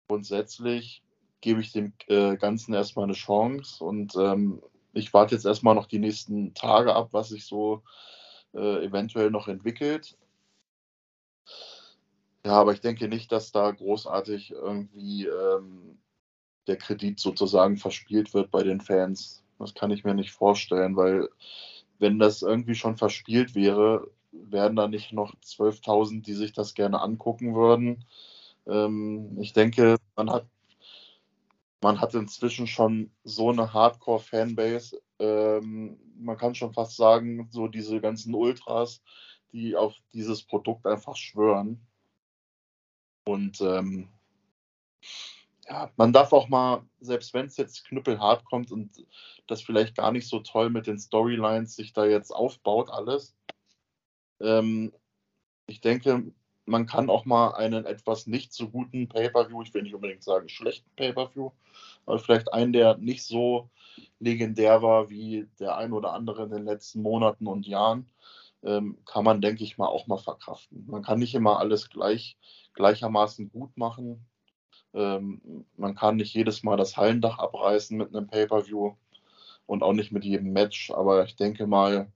grundsätzlich 0.09 1.03
gebe 1.41 1.61
ich 1.61 1.72
dem 1.72 1.93
äh, 2.09 2.36
Ganzen 2.36 2.74
erstmal 2.74 3.05
eine 3.05 3.14
Chance 3.14 3.84
und 3.84 4.16
ähm, 4.16 4.61
ich 4.93 5.14
warte 5.14 5.34
jetzt 5.34 5.47
erstmal 5.47 5.76
noch 5.76 5.86
die 5.86 6.01
nächsten 6.01 6.55
Tage 6.55 6.95
ab, 6.95 7.09
was 7.12 7.28
sich 7.28 7.45
so 7.45 7.82
äh, 8.55 8.84
eventuell 8.84 9.30
noch 9.30 9.47
entwickelt. 9.47 10.16
Ja, 12.49 12.55
aber 12.61 12.72
ich 12.72 12.80
denke 12.80 13.09
nicht, 13.09 13.30
dass 13.30 13.53
da 13.53 13.70
großartig 13.70 14.53
irgendwie 14.53 15.26
ähm, 15.26 15.99
der 16.66 16.78
Kredit 16.78 17.20
sozusagen 17.20 17.76
verspielt 17.76 18.32
wird 18.34 18.51
bei 18.51 18.62
den 18.62 18.80
Fans. 18.80 19.44
Das 19.59 19.74
kann 19.74 19.90
ich 19.90 20.03
mir 20.05 20.14
nicht 20.14 20.32
vorstellen, 20.32 20.96
weil 20.96 21.28
wenn 21.99 22.18
das 22.18 22.40
irgendwie 22.42 22.74
schon 22.74 22.96
verspielt 22.96 23.55
wäre, 23.55 24.11
wären 24.32 24.76
da 24.76 24.88
nicht 24.88 25.12
noch 25.12 25.34
12.000, 25.42 26.22
die 26.22 26.34
sich 26.34 26.55
das 26.55 26.74
gerne 26.74 27.03
angucken 27.03 27.55
würden. 27.55 28.07
Ähm, 28.66 29.36
ich 29.40 29.53
denke, 29.53 29.96
man 30.16 30.30
hat, 30.30 30.46
man 31.82 32.01
hat 32.01 32.14
inzwischen 32.14 32.66
schon 32.68 33.11
so 33.24 33.51
eine 33.51 33.72
Hardcore-Fanbase. 33.72 35.01
Ähm, 35.18 35.99
man 36.18 36.36
kann 36.36 36.55
schon 36.55 36.72
fast 36.72 36.96
sagen, 36.96 37.49
so 37.51 37.68
diese 37.68 38.01
ganzen 38.01 38.34
Ultras, 38.34 39.03
die 39.53 39.76
auf 39.76 39.94
dieses 40.12 40.42
Produkt 40.44 40.86
einfach 40.86 41.16
schwören. 41.16 41.88
Und 43.29 43.61
ähm, 43.61 44.09
ja, 45.68 45.91
man 45.97 46.14
darf 46.14 46.33
auch 46.33 46.49
mal, 46.49 46.83
selbst 47.01 47.35
wenn 47.35 47.45
es 47.45 47.59
jetzt 47.59 47.85
knüppelhart 47.87 48.47
kommt 48.47 48.72
und 48.72 49.05
das 49.47 49.61
vielleicht 49.61 49.97
gar 49.97 50.12
nicht 50.12 50.26
so 50.26 50.39
toll 50.41 50.70
mit 50.70 50.87
den 50.87 50.99
Storylines 50.99 51.76
sich 51.76 51.93
da 51.93 52.07
jetzt 52.07 52.31
aufbaut, 52.31 52.89
alles. 52.91 53.37
Ähm, 54.41 54.95
ich 55.66 55.83
denke, 55.83 56.33
man 56.64 56.87
kann 56.87 57.11
auch 57.11 57.26
mal 57.26 57.53
einen 57.53 57.85
etwas 57.85 58.26
nicht 58.26 58.55
so 58.55 58.70
guten 58.70 59.09
Pay-Per-View, 59.11 59.61
ich 59.61 59.74
will 59.74 59.83
nicht 59.83 59.95
unbedingt 59.95 60.22
sagen 60.22 60.49
schlechten 60.49 60.91
Pay-Per-View, 60.97 61.51
aber 62.07 62.18
vielleicht 62.18 62.51
einen, 62.55 62.72
der 62.72 62.97
nicht 62.97 63.24
so 63.24 63.68
legendär 64.20 64.81
war 64.81 65.11
wie 65.11 65.49
der 65.61 65.76
ein 65.76 65.93
oder 65.93 66.14
andere 66.14 66.45
in 66.45 66.51
den 66.51 66.64
letzten 66.64 67.03
Monaten 67.03 67.47
und 67.47 67.66
Jahren, 67.66 68.09
ähm, 68.62 68.98
kann 69.04 69.24
man, 69.24 69.40
denke 69.40 69.64
ich 69.64 69.78
mal, 69.78 69.86
auch 69.86 70.06
mal 70.06 70.18
verkraften. 70.18 70.86
Man 70.86 71.02
kann 71.02 71.18
nicht 71.18 71.34
immer 71.34 71.59
alles 71.59 71.90
gleich 71.90 72.36
gleichermaßen 72.74 73.50
gut 73.50 73.76
machen. 73.76 74.26
Ähm, 74.94 75.66
man 75.76 75.94
kann 75.94 76.16
nicht 76.16 76.34
jedes 76.34 76.62
Mal 76.62 76.76
das 76.76 76.96
Hallendach 76.96 77.38
abreißen 77.38 77.96
mit 77.96 78.14
einem 78.14 78.26
Pay-per-View 78.26 78.94
und 79.66 79.82
auch 79.82 79.92
nicht 79.92 80.12
mit 80.12 80.24
jedem 80.24 80.52
Match, 80.52 80.90
aber 80.90 81.24
ich 81.24 81.36
denke 81.36 81.66
mal, 81.66 82.11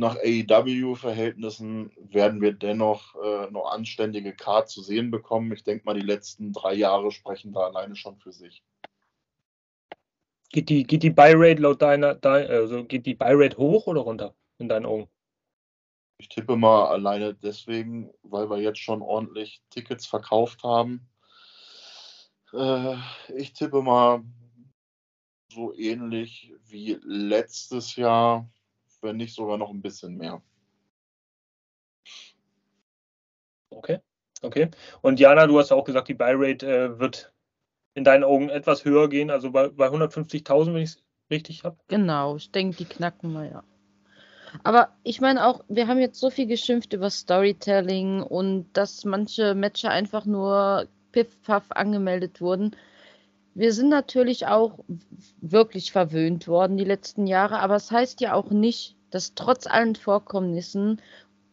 nach 0.00 0.16
AEW-Verhältnissen 0.16 1.90
werden 1.96 2.40
wir 2.40 2.52
dennoch 2.52 3.16
äh, 3.16 3.50
noch 3.50 3.70
anständige 3.70 4.32
Card 4.32 4.68
zu 4.68 4.80
sehen 4.82 5.10
bekommen. 5.10 5.52
Ich 5.52 5.64
denke 5.64 5.84
mal, 5.84 5.94
die 5.94 6.06
letzten 6.06 6.52
drei 6.52 6.74
Jahre 6.74 7.10
sprechen 7.10 7.52
da 7.52 7.60
alleine 7.60 7.96
schon 7.96 8.16
für 8.16 8.32
sich. 8.32 8.62
Geht 10.50 10.70
die, 10.70 10.84
geht 10.84 11.02
die 11.02 11.10
Buy-Rate 11.10 11.60
laut 11.60 11.82
deiner, 11.82 12.14
dein, 12.14 12.48
also 12.48 12.84
geht 12.84 13.04
die 13.06 13.14
Buy-Rate 13.14 13.58
hoch 13.58 13.86
oder 13.86 14.00
runter 14.00 14.34
in 14.58 14.68
deinen 14.68 14.86
Augen? 14.86 15.08
Ich 16.16 16.28
tippe 16.28 16.56
mal 16.56 16.86
alleine 16.86 17.34
deswegen, 17.34 18.10
weil 18.22 18.50
wir 18.50 18.58
jetzt 18.58 18.80
schon 18.80 19.02
ordentlich 19.02 19.62
Tickets 19.70 20.06
verkauft 20.06 20.62
haben. 20.64 21.08
Äh, 22.52 22.96
ich 23.34 23.52
tippe 23.52 23.82
mal 23.82 24.24
so 25.52 25.74
ähnlich 25.74 26.52
wie 26.66 26.98
letztes 27.04 27.96
Jahr, 27.96 28.48
wenn 29.00 29.16
nicht 29.16 29.34
sogar 29.34 29.58
noch 29.58 29.70
ein 29.70 29.82
bisschen 29.82 30.16
mehr. 30.16 30.42
Okay, 33.70 34.00
okay. 34.42 34.70
Und 35.02 35.20
Jana, 35.20 35.46
du 35.46 35.58
hast 35.58 35.72
auch 35.72 35.84
gesagt, 35.84 36.08
die 36.08 36.14
Buy-Rate 36.14 36.66
äh, 36.66 36.98
wird 36.98 37.32
in 37.98 38.04
deinen 38.04 38.24
Augen 38.24 38.48
etwas 38.48 38.84
höher 38.84 39.08
gehen, 39.08 39.30
also 39.30 39.50
bei, 39.50 39.68
bei 39.68 39.88
150.000, 39.88 40.72
wenn 40.72 40.82
ich 40.82 40.90
es 40.90 41.02
richtig 41.30 41.64
habe. 41.64 41.76
Genau, 41.88 42.36
ich 42.36 42.50
denke, 42.50 42.76
die 42.76 42.84
knacken 42.84 43.32
wir 43.32 43.44
ja. 43.44 43.64
Aber 44.62 44.88
ich 45.02 45.20
meine 45.20 45.46
auch, 45.46 45.62
wir 45.68 45.88
haben 45.88 45.98
jetzt 45.98 46.20
so 46.20 46.30
viel 46.30 46.46
geschimpft 46.46 46.94
über 46.94 47.10
Storytelling 47.10 48.22
und 48.22 48.68
dass 48.72 49.04
manche 49.04 49.54
Matches 49.54 49.90
einfach 49.90 50.24
nur 50.24 50.86
piff-paff 51.12 51.64
angemeldet 51.70 52.40
wurden. 52.40 52.74
Wir 53.54 53.72
sind 53.72 53.88
natürlich 53.88 54.46
auch 54.46 54.78
wirklich 55.40 55.92
verwöhnt 55.92 56.46
worden 56.48 56.76
die 56.76 56.84
letzten 56.84 57.26
Jahre, 57.26 57.58
aber 57.58 57.74
es 57.74 57.88
das 57.88 57.98
heißt 57.98 58.20
ja 58.20 58.32
auch 58.32 58.50
nicht, 58.50 58.96
dass 59.10 59.34
trotz 59.34 59.66
allen 59.66 59.96
Vorkommnissen 59.96 61.02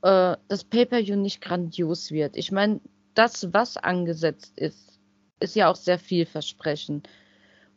äh, 0.03 0.37
das 0.47 0.63
Pay-Per-View 0.63 1.15
nicht 1.15 1.41
grandios 1.41 2.11
wird. 2.11 2.37
Ich 2.37 2.51
meine, 2.51 2.79
das, 3.15 3.51
was 3.53 3.77
angesetzt 3.77 4.53
ist, 4.57 4.94
ist 5.39 5.55
ja 5.55 5.69
auch 5.69 5.75
sehr 5.75 5.99
vielversprechend. 5.99 7.09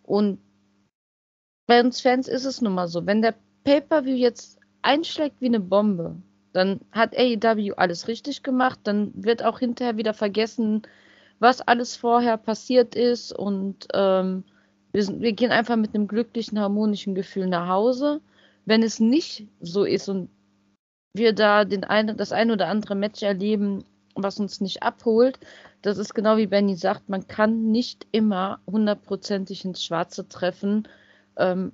Und 0.02 0.40
bei 1.66 1.80
uns 1.80 2.00
Fans 2.00 2.28
ist 2.28 2.44
es 2.44 2.60
nun 2.60 2.74
mal 2.74 2.88
so, 2.88 3.06
wenn 3.06 3.22
der 3.22 3.34
Pay-Per-View 3.64 4.16
jetzt 4.16 4.58
einschlägt 4.82 5.40
wie 5.40 5.46
eine 5.46 5.60
Bombe, 5.60 6.16
dann 6.52 6.80
hat 6.92 7.16
AEW 7.16 7.74
alles 7.76 8.08
richtig 8.08 8.42
gemacht, 8.42 8.80
dann 8.84 9.12
wird 9.14 9.44
auch 9.44 9.58
hinterher 9.58 9.96
wieder 9.96 10.14
vergessen, 10.14 10.82
was 11.40 11.60
alles 11.60 11.94
vorher 11.94 12.36
passiert 12.36 12.94
ist 12.94 13.32
und 13.32 13.86
ähm, 13.92 14.44
wir, 14.92 15.04
sind, 15.04 15.20
wir 15.20 15.32
gehen 15.32 15.50
einfach 15.50 15.76
mit 15.76 15.94
einem 15.94 16.08
glücklichen, 16.08 16.58
harmonischen 16.58 17.14
Gefühl 17.14 17.46
nach 17.46 17.68
Hause. 17.68 18.20
Wenn 18.64 18.82
es 18.82 19.00
nicht 19.00 19.46
so 19.60 19.84
ist 19.84 20.08
und 20.08 20.30
wir 21.14 21.32
da 21.34 21.64
den 21.64 21.84
eine, 21.84 22.14
das 22.14 22.32
ein 22.32 22.50
oder 22.50 22.68
andere 22.68 22.94
Match 22.94 23.22
erleben, 23.22 23.84
was 24.22 24.38
uns 24.40 24.60
nicht 24.60 24.82
abholt, 24.82 25.38
das 25.82 25.98
ist 25.98 26.14
genau 26.14 26.36
wie 26.36 26.46
Benny 26.46 26.76
sagt, 26.76 27.08
man 27.08 27.26
kann 27.28 27.70
nicht 27.70 28.06
immer 28.10 28.60
hundertprozentig 28.66 29.64
ins 29.64 29.84
Schwarze 29.84 30.28
treffen. 30.28 30.88
Ähm, 31.36 31.72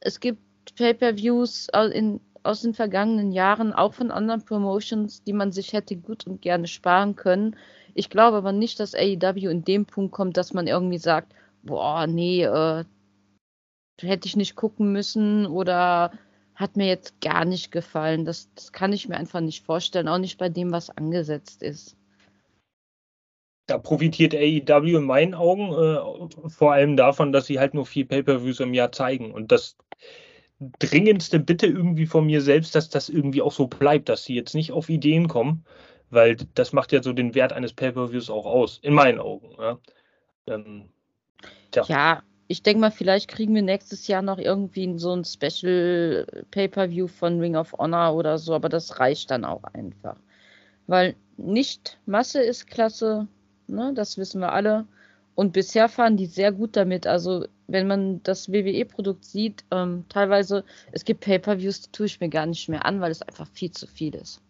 es 0.00 0.20
gibt 0.20 0.40
Pay-per-Views 0.76 1.68
aus 1.72 2.60
den 2.60 2.74
vergangenen 2.74 3.32
Jahren, 3.32 3.72
auch 3.72 3.94
von 3.94 4.10
anderen 4.10 4.44
Promotions, 4.44 5.22
die 5.22 5.32
man 5.32 5.52
sich 5.52 5.72
hätte 5.72 5.96
gut 5.96 6.26
und 6.26 6.42
gerne 6.42 6.66
sparen 6.66 7.16
können. 7.16 7.56
Ich 7.94 8.10
glaube 8.10 8.36
aber 8.36 8.52
nicht, 8.52 8.78
dass 8.78 8.94
AEW 8.94 9.48
in 9.48 9.64
dem 9.64 9.86
Punkt 9.86 10.12
kommt, 10.12 10.36
dass 10.36 10.52
man 10.52 10.66
irgendwie 10.66 10.98
sagt, 10.98 11.32
boah, 11.62 12.06
nee, 12.06 12.44
äh, 12.44 12.84
hätte 14.00 14.26
ich 14.26 14.36
nicht 14.36 14.56
gucken 14.56 14.92
müssen 14.92 15.46
oder 15.46 16.12
hat 16.56 16.76
mir 16.76 16.86
jetzt 16.86 17.20
gar 17.20 17.44
nicht 17.44 17.70
gefallen. 17.70 18.24
Das, 18.24 18.48
das 18.54 18.72
kann 18.72 18.92
ich 18.92 19.08
mir 19.08 19.16
einfach 19.16 19.40
nicht 19.40 19.64
vorstellen, 19.64 20.08
auch 20.08 20.18
nicht 20.18 20.38
bei 20.38 20.48
dem, 20.48 20.72
was 20.72 20.90
angesetzt 20.90 21.62
ist. 21.62 21.96
Da 23.66 23.78
profitiert 23.78 24.34
AEW 24.34 24.96
in 24.96 25.04
meinen 25.04 25.34
Augen 25.34 25.72
äh, 25.72 26.48
vor 26.48 26.72
allem 26.72 26.96
davon, 26.96 27.32
dass 27.32 27.46
sie 27.46 27.58
halt 27.58 27.74
nur 27.74 27.84
vier 27.84 28.06
Pay-per-Views 28.08 28.60
im 28.60 28.74
Jahr 28.74 28.92
zeigen. 28.92 29.32
Und 29.32 29.52
das 29.52 29.76
dringendste 30.78 31.38
Bitte 31.38 31.66
irgendwie 31.66 32.06
von 32.06 32.24
mir 32.24 32.40
selbst, 32.40 32.74
dass 32.74 32.88
das 32.88 33.08
irgendwie 33.08 33.42
auch 33.42 33.52
so 33.52 33.66
bleibt, 33.66 34.08
dass 34.08 34.24
sie 34.24 34.34
jetzt 34.34 34.54
nicht 34.54 34.72
auf 34.72 34.88
Ideen 34.88 35.28
kommen, 35.28 35.64
weil 36.10 36.36
das 36.54 36.72
macht 36.72 36.92
ja 36.92 37.02
so 37.02 37.12
den 37.12 37.34
Wert 37.34 37.52
eines 37.52 37.74
Pay-Per-Views 37.74 38.30
auch 38.30 38.46
aus, 38.46 38.78
in 38.82 38.94
meinen 38.94 39.18
Augen. 39.18 39.50
Ja, 39.58 39.78
ähm, 40.46 40.88
ja 41.88 42.22
ich 42.48 42.62
denke 42.62 42.80
mal, 42.80 42.90
vielleicht 42.90 43.28
kriegen 43.28 43.54
wir 43.54 43.62
nächstes 43.62 44.06
Jahr 44.06 44.22
noch 44.22 44.38
irgendwie 44.38 44.98
so 44.98 45.12
ein 45.12 45.24
Special 45.24 46.44
Pay-Per-View 46.50 47.08
von 47.08 47.40
Ring 47.40 47.56
of 47.56 47.72
Honor 47.72 48.14
oder 48.14 48.38
so, 48.38 48.54
aber 48.54 48.68
das 48.68 49.00
reicht 49.00 49.30
dann 49.30 49.44
auch 49.44 49.64
einfach. 49.64 50.16
Weil 50.86 51.16
nicht 51.36 51.98
Masse 52.06 52.42
ist 52.42 52.68
klasse, 52.68 53.26
ne, 53.66 53.92
das 53.94 54.16
wissen 54.16 54.40
wir 54.40 54.52
alle. 54.52 54.86
Und 55.34 55.52
bisher 55.52 55.88
fahren 55.88 56.16
die 56.16 56.26
sehr 56.26 56.50
gut 56.50 56.76
damit. 56.76 57.06
Also, 57.06 57.46
wenn 57.66 57.86
man 57.86 58.22
das 58.22 58.50
WWE-Produkt 58.50 59.24
sieht, 59.24 59.64
ähm, 59.70 60.04
teilweise, 60.08 60.64
es 60.92 61.04
gibt 61.04 61.20
Pay-Per-Views, 61.20 61.82
die 61.82 61.92
tue 61.92 62.06
ich 62.06 62.20
mir 62.20 62.30
gar 62.30 62.46
nicht 62.46 62.68
mehr 62.68 62.86
an, 62.86 63.00
weil 63.00 63.10
es 63.10 63.22
einfach 63.22 63.46
viel 63.48 63.70
zu 63.70 63.86
viel 63.86 64.14
ist. 64.14 64.40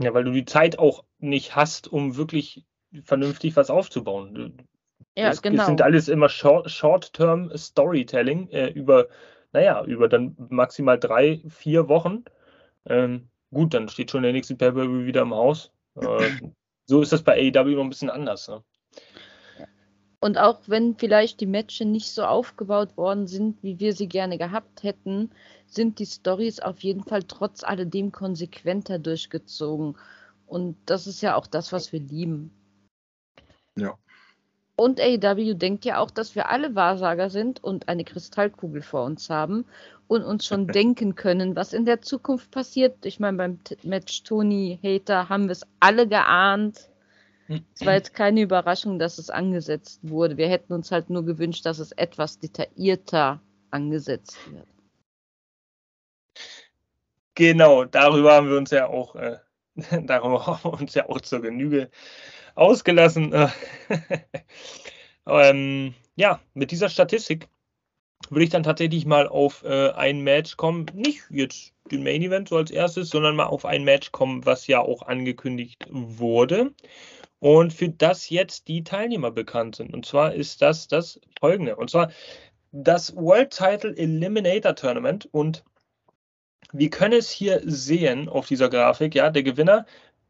Ja, 0.00 0.14
weil 0.14 0.24
du 0.24 0.32
die 0.32 0.46
Zeit 0.46 0.78
auch 0.78 1.04
nicht 1.18 1.54
hast, 1.54 1.86
um 1.88 2.16
wirklich 2.16 2.64
vernünftig 3.02 3.56
was 3.56 3.68
aufzubauen. 3.68 4.56
Ja, 5.16 5.30
es, 5.30 5.42
genau. 5.42 5.62
Es 5.62 5.66
sind 5.66 5.82
alles 5.82 6.08
immer 6.08 6.28
Short-Term 6.28 7.56
Storytelling 7.56 8.48
äh, 8.50 8.68
über, 8.70 9.08
naja, 9.52 9.84
über 9.84 10.08
dann 10.08 10.36
maximal 10.50 10.98
drei, 10.98 11.42
vier 11.48 11.88
Wochen. 11.88 12.24
Ähm, 12.86 13.28
gut, 13.52 13.74
dann 13.74 13.88
steht 13.88 14.10
schon 14.10 14.22
der 14.22 14.32
nächste 14.32 14.56
pay 14.56 14.74
wieder 14.74 15.22
im 15.22 15.34
Haus. 15.34 15.72
Äh, 15.96 16.30
so 16.86 17.02
ist 17.02 17.12
das 17.12 17.22
bei 17.22 17.34
AEW 17.34 17.76
noch 17.76 17.84
ein 17.84 17.90
bisschen 17.90 18.10
anders. 18.10 18.48
Ne? 18.48 18.62
Und 20.24 20.38
auch 20.38 20.60
wenn 20.66 20.96
vielleicht 20.96 21.40
die 21.40 21.46
Matches 21.46 21.86
nicht 21.86 22.10
so 22.10 22.24
aufgebaut 22.24 22.96
worden 22.96 23.26
sind, 23.26 23.62
wie 23.62 23.78
wir 23.78 23.92
sie 23.92 24.08
gerne 24.08 24.38
gehabt 24.38 24.82
hätten, 24.82 25.30
sind 25.66 25.98
die 25.98 26.06
Stories 26.06 26.60
auf 26.60 26.80
jeden 26.80 27.04
Fall 27.04 27.24
trotz 27.24 27.62
alledem 27.62 28.10
konsequenter 28.10 28.98
durchgezogen. 28.98 29.98
Und 30.46 30.78
das 30.86 31.06
ist 31.06 31.20
ja 31.20 31.36
auch 31.36 31.46
das, 31.46 31.72
was 31.72 31.92
wir 31.92 32.00
lieben. 32.00 32.50
Ja. 33.76 33.98
Und 34.76 35.00
AEW 35.00 35.54
denkt 35.54 35.84
ja 35.84 35.98
auch, 35.98 36.10
dass 36.10 36.34
wir 36.34 36.48
alle 36.48 36.74
Wahrsager 36.74 37.30
sind 37.30 37.62
und 37.62 37.88
eine 37.88 38.04
Kristallkugel 38.04 38.82
vor 38.82 39.04
uns 39.04 39.30
haben 39.30 39.66
und 40.08 40.24
uns 40.24 40.46
schon 40.46 40.66
denken 40.68 41.14
können, 41.14 41.54
was 41.54 41.72
in 41.72 41.84
der 41.84 42.02
Zukunft 42.02 42.50
passiert. 42.50 43.06
Ich 43.06 43.20
meine, 43.20 43.36
beim 43.36 43.58
Match 43.82 44.24
Tony 44.24 44.78
Hater 44.82 45.28
haben 45.28 45.44
wir 45.44 45.52
es 45.52 45.66
alle 45.80 46.08
geahnt. 46.08 46.88
Es 47.46 47.84
war 47.84 47.92
jetzt 47.92 48.14
keine 48.14 48.40
Überraschung, 48.40 48.98
dass 48.98 49.18
es 49.18 49.28
angesetzt 49.28 50.00
wurde. 50.02 50.38
Wir 50.38 50.48
hätten 50.48 50.72
uns 50.72 50.90
halt 50.90 51.10
nur 51.10 51.24
gewünscht, 51.24 51.66
dass 51.66 51.78
es 51.78 51.92
etwas 51.92 52.38
detaillierter 52.38 53.40
angesetzt 53.70 54.38
wird. 54.50 54.66
Genau, 57.34 57.84
darüber 57.84 58.32
haben 58.34 58.48
wir 58.48 58.56
uns 58.56 58.70
ja 58.70 58.86
auch, 58.86 59.14
äh, 59.16 59.38
darüber 60.06 60.46
haben 60.46 60.64
wir 60.64 60.80
uns 60.80 60.94
ja 60.94 61.08
auch 61.08 61.20
zur 61.20 61.42
Genüge 61.42 61.90
ausgelassen. 62.54 63.34
ähm, 65.26 65.94
ja, 66.16 66.40
mit 66.54 66.70
dieser 66.70 66.88
Statistik 66.88 67.48
würde 68.30 68.44
ich 68.44 68.50
dann 68.50 68.62
tatsächlich 68.62 69.06
mal 69.06 69.28
auf 69.28 69.64
äh, 69.64 69.90
ein 69.90 70.20
Match 70.20 70.56
kommen. 70.56 70.86
Nicht 70.94 71.22
jetzt 71.30 71.72
den 71.90 72.02
Main 72.02 72.22
Event 72.22 72.48
so 72.48 72.56
als 72.56 72.70
erstes, 72.70 73.10
sondern 73.10 73.36
mal 73.36 73.46
auf 73.46 73.64
ein 73.64 73.84
Match 73.84 74.12
kommen, 74.12 74.46
was 74.46 74.66
ja 74.66 74.80
auch 74.80 75.02
angekündigt 75.02 75.86
wurde. 75.90 76.72
Und 77.40 77.74
für 77.74 77.90
das 77.90 78.30
jetzt 78.30 78.68
die 78.68 78.84
Teilnehmer 78.84 79.30
bekannt 79.30 79.76
sind. 79.76 79.92
Und 79.92 80.06
zwar 80.06 80.32
ist 80.32 80.62
das 80.62 80.88
das 80.88 81.20
folgende. 81.38 81.76
Und 81.76 81.90
zwar 81.90 82.10
das 82.72 83.14
World 83.14 83.50
Title 83.50 83.94
Eliminator 83.96 84.74
Tournament. 84.74 85.28
Und 85.30 85.62
wir 86.72 86.88
können 86.88 87.12
es 87.12 87.30
hier 87.30 87.60
sehen 87.64 88.28
auf 88.28 88.46
dieser 88.48 88.70
Grafik. 88.70 89.14
Ja, 89.14 89.30
der 89.30 89.42
Gewinner 89.42 89.84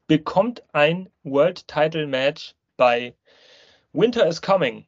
bekommt 0.07 0.63
ein 0.73 1.09
World 1.23 1.67
Title 1.69 2.07
Match 2.07 2.55
bei 2.77 3.15
Winter 3.93 4.27
is 4.27 4.43
Coming. 4.43 4.87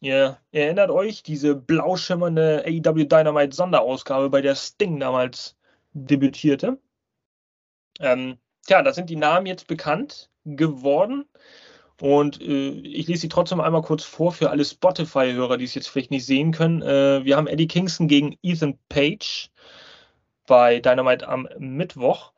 Ihr 0.00 0.38
erinnert 0.52 0.90
euch, 0.90 1.22
diese 1.22 1.56
blau 1.56 1.96
schimmernde 1.96 2.64
AEW 2.64 3.04
Dynamite 3.04 3.54
Sonderausgabe, 3.54 4.30
bei 4.30 4.40
der 4.40 4.54
Sting 4.54 5.00
damals 5.00 5.56
debütierte. 5.92 6.78
Ähm, 7.98 8.38
tja, 8.66 8.82
da 8.82 8.92
sind 8.92 9.10
die 9.10 9.16
Namen 9.16 9.46
jetzt 9.46 9.66
bekannt 9.66 10.30
geworden. 10.44 11.24
Und 12.00 12.40
äh, 12.40 12.70
ich 12.70 13.08
lese 13.08 13.22
sie 13.22 13.28
trotzdem 13.28 13.60
einmal 13.60 13.82
kurz 13.82 14.04
vor 14.04 14.30
für 14.30 14.50
alle 14.50 14.64
Spotify-Hörer, 14.64 15.56
die 15.56 15.64
es 15.64 15.74
jetzt 15.74 15.88
vielleicht 15.88 16.12
nicht 16.12 16.26
sehen 16.26 16.52
können. 16.52 16.80
Äh, 16.82 17.24
wir 17.24 17.36
haben 17.36 17.48
Eddie 17.48 17.66
Kingston 17.66 18.06
gegen 18.06 18.38
Ethan 18.42 18.78
Page 18.88 19.50
bei 20.46 20.78
Dynamite 20.78 21.26
am 21.26 21.48
Mittwoch. 21.58 22.32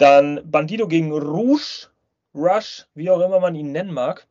Dann 0.00 0.40
Bandido 0.50 0.88
gegen 0.88 1.12
Rouge, 1.12 1.88
Rush, 2.34 2.86
wie 2.94 3.10
auch 3.10 3.20
immer 3.20 3.38
man 3.38 3.54
ihn 3.54 3.70
nennen 3.70 3.92
mag, 3.92 4.26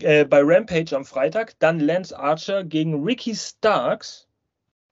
äh, 0.00 0.24
bei 0.24 0.40
Rampage 0.42 0.96
am 0.96 1.04
Freitag. 1.04 1.54
Dann 1.58 1.80
Lance 1.80 2.18
Archer 2.18 2.64
gegen 2.64 3.04
Ricky 3.04 3.34
Starks, 3.34 4.26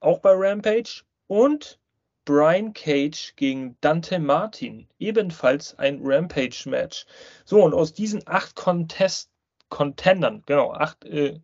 auch 0.00 0.18
bei 0.18 0.32
Rampage. 0.34 1.04
Und 1.26 1.78
Brian 2.26 2.74
Cage 2.74 3.32
gegen 3.36 3.78
Dante 3.80 4.18
Martin, 4.18 4.86
ebenfalls 4.98 5.78
ein 5.78 6.00
Rampage-Match. 6.02 7.06
So, 7.46 7.62
und 7.62 7.72
aus 7.72 7.94
diesen 7.94 8.22
acht 8.26 8.56
Contest 8.56 9.30
Contendern, 9.70 10.42
genau, 10.44 10.74
acht 10.74 11.06
äh, 11.06 11.40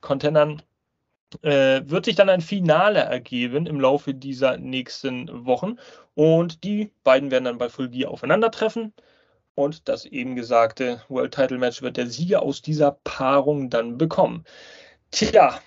Contendern 0.00 0.62
äh, 1.42 1.82
wird 1.84 2.04
sich 2.04 2.16
dann 2.16 2.28
ein 2.28 2.40
Finale 2.40 3.00
ergeben 3.00 3.66
im 3.66 3.80
Laufe 3.80 4.14
dieser 4.14 4.56
nächsten 4.56 5.46
Wochen. 5.46 5.78
Und 6.14 6.64
die 6.64 6.92
beiden 7.04 7.30
werden 7.30 7.44
dann 7.44 7.58
bei 7.58 7.68
Full 7.68 7.90
Gear 7.90 8.10
aufeinandertreffen. 8.10 8.92
Und 9.54 9.88
das 9.88 10.04
eben 10.04 10.36
gesagte 10.36 11.02
World 11.08 11.34
Title 11.34 11.58
Match 11.58 11.82
wird 11.82 11.96
der 11.96 12.06
Sieger 12.06 12.42
aus 12.42 12.62
dieser 12.62 12.92
Paarung 13.02 13.70
dann 13.70 13.98
bekommen. 13.98 14.44
Tja, 15.10 15.60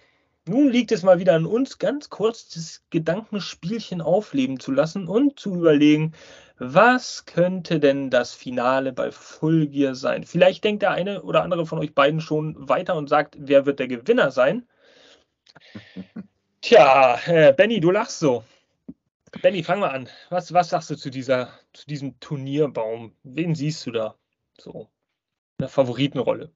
nun 0.48 0.70
liegt 0.70 0.92
es 0.92 1.04
mal 1.04 1.20
wieder 1.20 1.36
an 1.36 1.46
uns, 1.46 1.78
ganz 1.78 2.10
kurz 2.10 2.50
das 2.50 2.84
Gedankenspielchen 2.90 4.02
aufleben 4.02 4.60
zu 4.60 4.72
lassen 4.72 5.08
und 5.08 5.40
zu 5.40 5.56
überlegen, 5.56 6.14
was 6.58 7.26
könnte 7.26 7.80
denn 7.80 8.10
das 8.10 8.34
Finale 8.34 8.94
bei 8.94 9.12
Full 9.12 9.68
Gear 9.68 9.96
sein? 9.96 10.24
Vielleicht 10.24 10.64
denkt 10.64 10.84
der 10.84 10.92
eine 10.92 11.24
oder 11.24 11.44
andere 11.44 11.66
von 11.66 11.80
euch 11.80 11.94
beiden 11.94 12.22
schon 12.22 12.56
weiter 12.70 12.96
und 12.96 13.08
sagt, 13.10 13.36
wer 13.40 13.66
wird 13.66 13.80
der 13.80 13.88
Gewinner 13.88 14.32
sein? 14.32 14.68
Tja, 16.62 17.20
äh, 17.26 17.54
Benny, 17.54 17.80
du 17.80 17.92
lachst 17.92 18.20
so. 18.20 18.44
Benny, 19.42 19.64
fang 19.64 19.80
mal 19.80 19.90
an. 19.90 20.10
Was, 20.30 20.54
was 20.54 20.70
sagst 20.70 20.90
du 20.90 20.96
zu, 20.96 21.10
dieser, 21.10 21.52
zu 21.74 21.88
diesem 21.88 22.20
Turnierbaum? 22.20 23.16
Wen 23.24 23.56
siehst 23.56 23.86
du 23.86 23.92
da 23.92 24.16
so? 24.60 24.90
Eine 25.58 25.70
Favoritenrolle? 25.70 26.52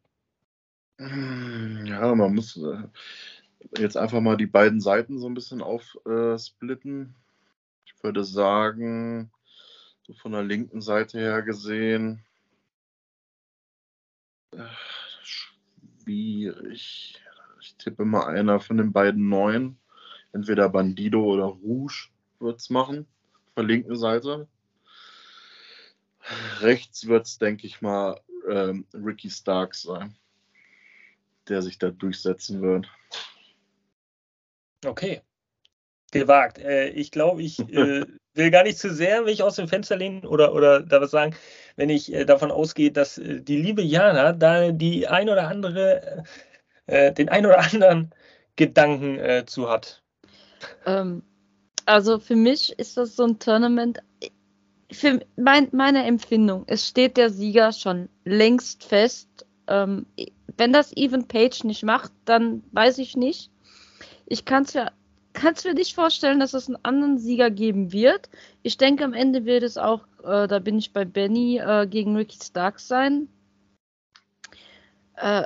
Ja, 1.00 2.16
man 2.16 2.36
muss 2.36 2.58
äh, 2.58 2.84
jetzt 3.78 3.98
einfach 3.98 4.22
mal 4.22 4.38
die 4.38 4.46
beiden 4.46 4.80
Seiten 4.80 5.20
so 5.20 5.28
ein 5.28 5.34
bisschen 5.34 5.62
aufsplitten. 5.62 7.04
Äh, 7.04 7.86
ich 7.86 8.04
würde 8.04 8.24
sagen, 8.24 9.32
so 10.04 10.14
von 10.14 10.34
der 10.34 10.44
linken 10.44 10.82
Seite 10.82 11.20
her 11.20 11.42
gesehen, 11.42 12.24
äh, 14.52 14.64
schwierig. 15.22 17.22
Ich 17.78 17.84
tippe 17.84 18.06
mal 18.06 18.26
einer 18.28 18.60
von 18.60 18.78
den 18.78 18.92
beiden 18.92 19.30
Neuen. 19.30 19.78
Entweder 20.34 20.70
Bandido 20.70 21.24
oder 21.24 21.46
Rouge 21.46 22.10
wird 22.40 22.60
es 22.60 22.70
machen. 22.70 23.08
Von 23.54 23.68
der 23.68 23.76
linken 23.76 23.96
Seite. 23.96 24.48
Rechts 26.60 27.08
wird 27.08 27.26
es, 27.26 27.38
denke 27.38 27.68
ich 27.68 27.82
mal, 27.82 28.20
ähm, 28.50 28.86
Ricky 28.94 29.30
Starks 29.30 29.84
sein, 29.84 30.16
der 31.48 31.62
sich 31.62 31.78
da 31.78 31.90
durchsetzen 31.90 32.62
wird. 32.62 32.88
Okay. 34.86 35.22
Gewagt. 36.12 36.60
Äh, 36.60 36.90
ich 36.90 37.12
glaube, 37.12 37.44
ich 37.44 37.60
äh, 37.60 38.06
will 38.34 38.52
gar 38.52 38.64
nicht 38.64 38.78
zu 38.78 38.94
sehr 38.94 39.24
mich 39.24 39.44
aus 39.44 39.56
dem 39.56 39.68
Fenster 39.68 39.96
lehnen 39.96 40.26
oder, 40.26 40.54
oder 40.54 40.82
da 40.82 41.02
was 41.02 41.12
sagen, 41.12 41.36
wenn 41.76 41.90
ich 41.90 42.14
äh, 42.14 42.26
davon 42.26 42.52
ausgehe, 42.52 42.92
dass 42.92 43.18
äh, 43.18 43.42
die 43.42 43.58
liebe 43.58 43.82
Jana 43.82 44.34
da 44.34 44.72
die 44.72 45.08
ein 45.08 45.30
oder 45.30 45.48
andere 45.48 46.24
äh, 46.88 47.12
den 47.14 47.30
ein 47.30 47.46
oder 47.46 47.60
anderen 47.60 48.12
Gedanken 48.56 49.20
äh, 49.20 49.46
zu 49.46 49.70
hat. 49.70 50.04
Ähm, 50.86 51.24
also 51.86 52.20
für 52.20 52.36
mich 52.36 52.78
ist 52.80 52.98
das 52.98 53.16
so 53.16 53.24
ein 53.26 53.40
Tournament, 53.40 54.00
für 54.92 55.20
mein, 55.36 55.68
meine 55.72 56.06
Empfindung, 56.06 56.64
es 56.68 56.88
steht 56.88 57.18
der 57.18 57.30
Sieger 57.30 57.72
schon 57.74 58.10
längst 58.24 58.84
fest. 58.84 59.46
Ähm, 59.68 60.06
wenn 60.58 60.72
das 60.72 60.96
Even 60.96 61.28
Page 61.28 61.64
nicht 61.64 61.84
macht, 61.84 62.12
dann 62.26 62.64
weiß 62.72 63.00
ich 63.00 63.18
nicht. 63.18 63.52
Ich 64.28 64.46
kann 64.46 64.64
es 64.64 64.74
ja 64.74 64.92
kannst 65.36 65.66
dir 65.66 65.74
nicht 65.74 65.94
vorstellen, 65.94 66.40
dass 66.40 66.54
es 66.54 66.68
einen 66.68 66.84
anderen 66.84 67.20
Sieger 67.20 67.52
geben 67.52 67.92
wird. 67.92 68.30
Ich 68.64 68.78
denke, 68.78 69.04
am 69.04 69.14
Ende 69.14 69.46
wird 69.46 69.64
es 69.64 69.78
auch, 69.78 70.08
äh, 70.24 70.48
da 70.48 70.60
bin 70.60 70.80
ich 70.80 70.94
bei 70.94 71.06
Benny, 71.06 71.60
äh, 71.60 71.86
gegen 71.88 72.16
Ricky 72.16 72.40
Starks 72.42 72.88
sein. 72.88 73.28
Äh, 75.18 75.44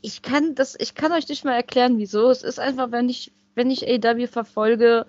ich 0.00 0.22
kann 0.22 0.54
das, 0.54 0.76
ich 0.78 0.94
kann 0.94 1.12
euch 1.12 1.28
nicht 1.28 1.44
mal 1.44 1.54
erklären, 1.54 1.98
wieso. 1.98 2.30
Es 2.30 2.42
ist 2.42 2.58
einfach, 2.58 2.90
wenn 2.92 3.08
ich, 3.08 3.32
wenn 3.54 3.70
ich 3.70 3.86
AW 3.88 4.26
verfolge, 4.26 5.06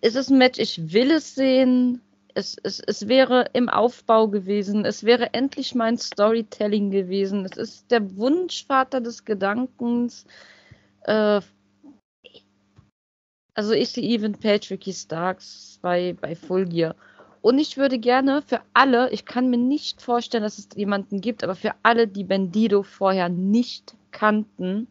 ist 0.00 0.16
es 0.16 0.30
ein 0.30 0.38
Match, 0.38 0.58
ich 0.58 0.92
will 0.92 1.10
es 1.10 1.34
sehen. 1.34 2.00
es, 2.34 2.56
es, 2.62 2.80
es 2.80 3.08
wäre 3.08 3.46
im 3.52 3.68
Aufbau 3.68 4.28
gewesen, 4.28 4.84
es 4.84 5.04
wäre 5.04 5.34
endlich 5.34 5.74
mein 5.74 5.98
Storytelling 5.98 6.90
gewesen. 6.90 7.44
Es 7.44 7.56
ist 7.56 7.90
der 7.90 8.16
Wunschvater 8.16 9.00
des 9.00 9.24
Gedankens. 9.24 10.26
Äh, 11.02 11.40
also 13.54 13.72
ich 13.72 13.90
sehe 13.90 14.04
Even 14.04 14.32
Page, 14.32 14.70
Ricky 14.70 14.92
Starks 14.92 15.78
bei, 15.80 16.16
bei 16.20 16.34
Full 16.34 16.66
Gear. 16.66 16.96
Und 17.44 17.58
ich 17.58 17.76
würde 17.76 17.98
gerne 17.98 18.40
für 18.40 18.62
alle, 18.72 19.10
ich 19.10 19.26
kann 19.26 19.50
mir 19.50 19.58
nicht 19.58 20.00
vorstellen, 20.00 20.44
dass 20.44 20.56
es 20.56 20.70
jemanden 20.76 21.20
gibt, 21.20 21.44
aber 21.44 21.54
für 21.54 21.74
alle, 21.82 22.08
die 22.08 22.24
Bandido 22.24 22.82
vorher 22.82 23.28
nicht 23.28 23.94
kannten, 24.12 24.88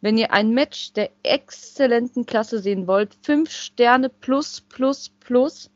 wenn 0.00 0.18
ihr 0.18 0.32
ein 0.32 0.50
Match 0.50 0.94
der 0.94 1.10
exzellenten 1.22 2.26
Klasse 2.26 2.58
sehen 2.58 2.88
wollt, 2.88 3.14
5 3.22 3.48
Sterne 3.48 4.08
plus, 4.08 4.62
plus, 4.62 5.10
plus, 5.20 5.70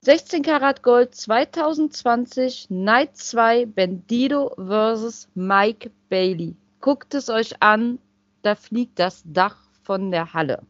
16 0.00 0.42
Karat 0.44 0.82
Gold 0.82 1.14
2020, 1.14 2.70
Night 2.70 3.18
2, 3.18 3.66
Bandido 3.66 4.54
vs. 4.56 5.28
Mike 5.34 5.90
Bailey. 6.08 6.56
Guckt 6.80 7.12
es 7.12 7.28
euch 7.28 7.62
an, 7.62 7.98
da 8.40 8.54
fliegt 8.54 8.98
das 8.98 9.22
Dach 9.26 9.58
von 9.82 10.10
der 10.10 10.32
Halle. 10.32 10.62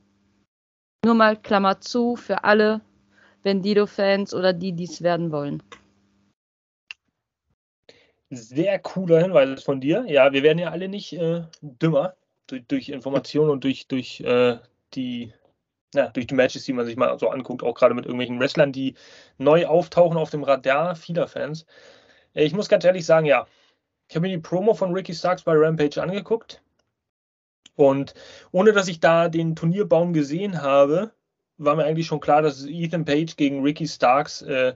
Nur 1.04 1.14
mal 1.14 1.36
Klammer 1.36 1.80
zu 1.80 2.16
für 2.16 2.42
alle 2.42 2.80
Bandido-Fans 3.42 4.34
oder 4.34 4.52
die, 4.52 4.72
die 4.72 4.84
es 4.84 5.02
werden 5.02 5.32
wollen. 5.32 5.62
Sehr 8.30 8.78
cooler 8.78 9.20
Hinweis 9.20 9.62
von 9.62 9.80
dir. 9.80 10.04
Ja, 10.06 10.32
wir 10.32 10.42
werden 10.42 10.58
ja 10.58 10.70
alle 10.70 10.88
nicht 10.88 11.12
äh, 11.14 11.42
dümmer 11.60 12.14
durch, 12.46 12.64
durch 12.66 12.88
Informationen 12.88 13.50
und 13.50 13.64
durch, 13.64 13.88
durch 13.88 14.20
äh, 14.20 14.58
die 14.94 15.32
ja, 15.94 16.08
durch 16.08 16.26
die 16.26 16.34
Matches, 16.34 16.64
die 16.64 16.72
man 16.72 16.86
sich 16.86 16.96
mal 16.96 17.18
so 17.18 17.28
anguckt, 17.28 17.62
auch 17.62 17.74
gerade 17.74 17.94
mit 17.94 18.04
irgendwelchen 18.04 18.38
Wrestlern, 18.38 18.72
die 18.72 18.94
neu 19.38 19.66
auftauchen 19.66 20.16
auf 20.16 20.30
dem 20.30 20.44
Radar 20.44 20.94
vieler 20.94 21.26
Fans. 21.26 21.66
Äh, 22.34 22.44
ich 22.44 22.54
muss 22.54 22.68
ganz 22.68 22.84
ehrlich 22.84 23.04
sagen, 23.06 23.26
ja, 23.26 23.46
ich 24.08 24.16
habe 24.16 24.26
mir 24.26 24.36
die 24.36 24.42
Promo 24.42 24.74
von 24.74 24.92
Ricky 24.92 25.14
Starks 25.14 25.42
bei 25.42 25.52
Rampage 25.54 26.02
angeguckt 26.02 26.62
und 27.76 28.14
ohne 28.52 28.72
dass 28.72 28.88
ich 28.88 29.00
da 29.00 29.28
den 29.28 29.56
Turnierbaum 29.56 30.12
gesehen 30.12 30.62
habe, 30.62 31.12
war 31.60 31.76
mir 31.76 31.84
eigentlich 31.84 32.06
schon 32.06 32.20
klar, 32.20 32.42
dass 32.42 32.64
Ethan 32.66 33.04
Page 33.04 33.36
gegen 33.36 33.62
Ricky 33.62 33.86
Starks 33.86 34.42
äh, 34.42 34.74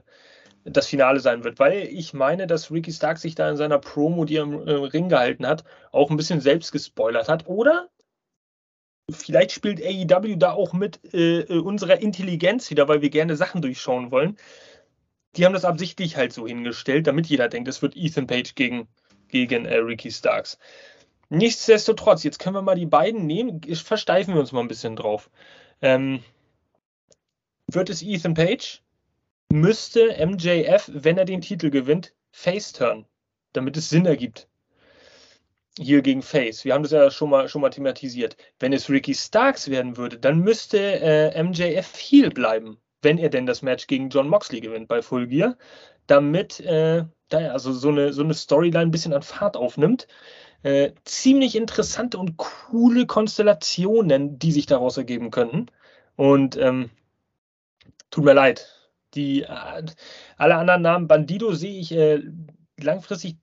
das 0.63 0.87
Finale 0.87 1.19
sein 1.19 1.43
wird, 1.43 1.59
weil 1.59 1.83
ich 1.83 2.13
meine, 2.13 2.47
dass 2.47 2.71
Ricky 2.71 2.91
Starks 2.91 3.21
sich 3.21 3.35
da 3.35 3.49
in 3.49 3.57
seiner 3.57 3.79
Promo, 3.79 4.25
die 4.25 4.37
er 4.37 4.43
im, 4.43 4.67
im 4.67 4.83
Ring 4.83 5.09
gehalten 5.09 5.45
hat, 5.45 5.63
auch 5.91 6.09
ein 6.09 6.17
bisschen 6.17 6.41
selbst 6.41 6.71
gespoilert 6.71 7.29
hat. 7.29 7.47
Oder 7.47 7.89
vielleicht 9.11 9.51
spielt 9.51 9.81
AEW 9.81 10.37
da 10.37 10.53
auch 10.53 10.73
mit 10.73 10.99
äh, 11.13 11.41
äh, 11.41 11.59
unserer 11.59 12.01
Intelligenz 12.01 12.69
wieder, 12.71 12.87
weil 12.87 13.01
wir 13.01 13.09
gerne 13.09 13.35
Sachen 13.35 13.61
durchschauen 13.61 14.11
wollen. 14.11 14.37
Die 15.35 15.45
haben 15.45 15.53
das 15.53 15.65
absichtlich 15.65 16.17
halt 16.17 16.33
so 16.33 16.47
hingestellt, 16.47 17.07
damit 17.07 17.27
jeder 17.27 17.49
denkt, 17.49 17.67
es 17.67 17.81
wird 17.81 17.95
Ethan 17.95 18.25
Page 18.25 18.55
gegen, 18.55 18.87
gegen 19.27 19.65
äh, 19.65 19.77
Ricky 19.77 20.11
Starks. 20.11 20.57
Nichtsdestotrotz, 21.29 22.23
jetzt 22.23 22.39
können 22.39 22.55
wir 22.55 22.61
mal 22.61 22.75
die 22.75 22.85
beiden 22.85 23.25
nehmen, 23.25 23.61
versteifen 23.73 24.33
wir 24.33 24.41
uns 24.41 24.51
mal 24.51 24.61
ein 24.61 24.67
bisschen 24.67 24.95
drauf. 24.95 25.29
Ähm, 25.81 26.23
wird 27.67 27.89
es 27.89 28.01
Ethan 28.01 28.33
Page? 28.33 28.81
Müsste 29.51 30.15
MJF, 30.25 30.89
wenn 30.93 31.17
er 31.17 31.25
den 31.25 31.41
Titel 31.41 31.69
gewinnt, 31.69 32.13
Face 32.31 32.73
turn, 32.73 33.05
damit 33.53 33.77
es 33.77 33.89
Sinn 33.89 34.05
ergibt 34.05 34.47
hier 35.77 36.01
gegen 36.01 36.21
Face. 36.21 36.63
Wir 36.63 36.73
haben 36.73 36.83
das 36.83 36.91
ja 36.91 37.11
schon 37.11 37.29
mal, 37.29 37.49
schon 37.49 37.61
mal 37.61 37.69
thematisiert. 37.69 38.37
Wenn 38.59 38.73
es 38.73 38.89
Ricky 38.89 39.13
Starks 39.13 39.69
werden 39.69 39.97
würde, 39.97 40.17
dann 40.17 40.39
müsste 40.39 40.79
äh, 40.79 41.43
MJF 41.43 41.97
Heel 41.97 42.29
bleiben, 42.29 42.77
wenn 43.01 43.17
er 43.17 43.29
denn 43.29 43.45
das 43.45 43.61
Match 43.61 43.87
gegen 43.87 44.09
John 44.09 44.29
Moxley 44.29 44.61
gewinnt 44.61 44.87
bei 44.87 45.01
Full 45.01 45.27
Gear, 45.27 45.57
damit 46.07 46.59
äh, 46.61 47.03
da 47.29 47.37
also 47.51 47.73
so 47.73 47.89
eine, 47.89 48.13
so 48.13 48.23
eine 48.23 48.33
Storyline 48.33 48.83
ein 48.83 48.91
bisschen 48.91 49.13
an 49.13 49.23
Fahrt 49.23 49.57
aufnimmt. 49.57 50.07
Äh, 50.63 50.93
ziemlich 51.03 51.55
interessante 51.55 52.17
und 52.17 52.37
coole 52.37 53.05
Konstellationen, 53.05 54.39
die 54.39 54.51
sich 54.51 54.65
daraus 54.65 54.97
ergeben 54.97 55.29
könnten. 55.29 55.67
Und 56.15 56.57
ähm, 56.57 56.89
tut 58.15 58.23
mir 58.23 58.33
leid. 58.33 58.67
Die, 59.13 59.43
äh, 59.43 59.85
alle 60.37 60.55
anderen 60.55 60.81
Namen, 60.81 61.07
Bandido 61.07 61.53
sehe 61.53 61.79
ich 61.79 61.91
äh, 61.91 62.21
langfristig 62.79 63.37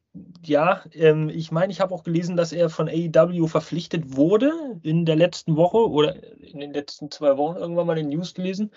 ja, 0.45 0.83
ähm, 0.93 1.31
ich 1.31 1.53
meine, 1.53 1.73
ich 1.73 1.81
habe 1.81 1.95
auch 1.95 2.03
gelesen, 2.05 2.37
dass 2.37 2.53
er 2.53 2.69
von 2.69 2.87
AEW 2.87 3.47
verpflichtet 3.47 4.15
wurde 4.15 4.53
in 4.83 5.07
der 5.07 5.17
letzten 5.17 5.57
Woche 5.57 5.79
oder 5.89 6.17
in 6.39 6.61
den 6.61 6.75
letzten 6.75 7.11
zwei 7.11 7.39
Wochen 7.39 7.57
irgendwann 7.57 7.87
mal 7.87 7.97
in 7.97 8.11
den 8.11 8.19
News 8.19 8.35
gelesen. 8.35 8.71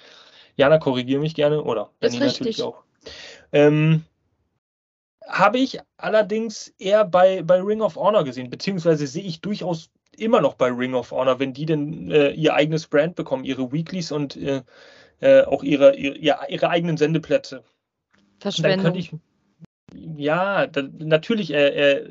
Jana, 0.55 0.77
korrigiere 0.77 1.19
mich 1.19 1.35
gerne 1.35 1.61
oder 1.61 1.89
Benny 1.99 2.19
natürlich 2.19 2.63
auch. 2.63 2.83
Ähm, 3.51 4.05
habe 5.27 5.57
ich 5.57 5.79
allerdings 5.97 6.69
eher 6.79 7.03
bei, 7.03 7.41
bei 7.41 7.59
Ring 7.61 7.81
of 7.81 7.97
Honor 7.97 8.23
gesehen, 8.23 8.49
beziehungsweise 8.49 9.05
sehe 9.05 9.23
ich 9.23 9.41
durchaus 9.41 9.89
immer 10.15 10.39
noch 10.39 10.53
bei 10.53 10.71
Ring 10.71 10.93
of 10.93 11.11
Honor, 11.11 11.39
wenn 11.39 11.53
die 11.53 11.65
denn 11.65 12.11
äh, 12.11 12.29
ihr 12.29 12.53
eigenes 12.53 12.87
Brand 12.87 13.15
bekommen, 13.15 13.43
ihre 13.43 13.73
Weeklies 13.73 14.13
und 14.13 14.37
äh, 14.37 14.61
äh, 15.21 15.41
auch 15.41 15.63
ihre, 15.63 15.95
ihre, 15.95 16.39
ihre 16.49 16.69
eigenen 16.69 16.97
Sendeplätze. 16.97 17.63
Verschwendung. 18.39 18.83
Dann 18.83 18.93
könnte 18.93 18.99
ich, 18.99 20.17
ja, 20.17 20.67
da, 20.67 20.83
natürlich, 20.99 21.51
er, 21.51 21.73
er, 21.73 22.05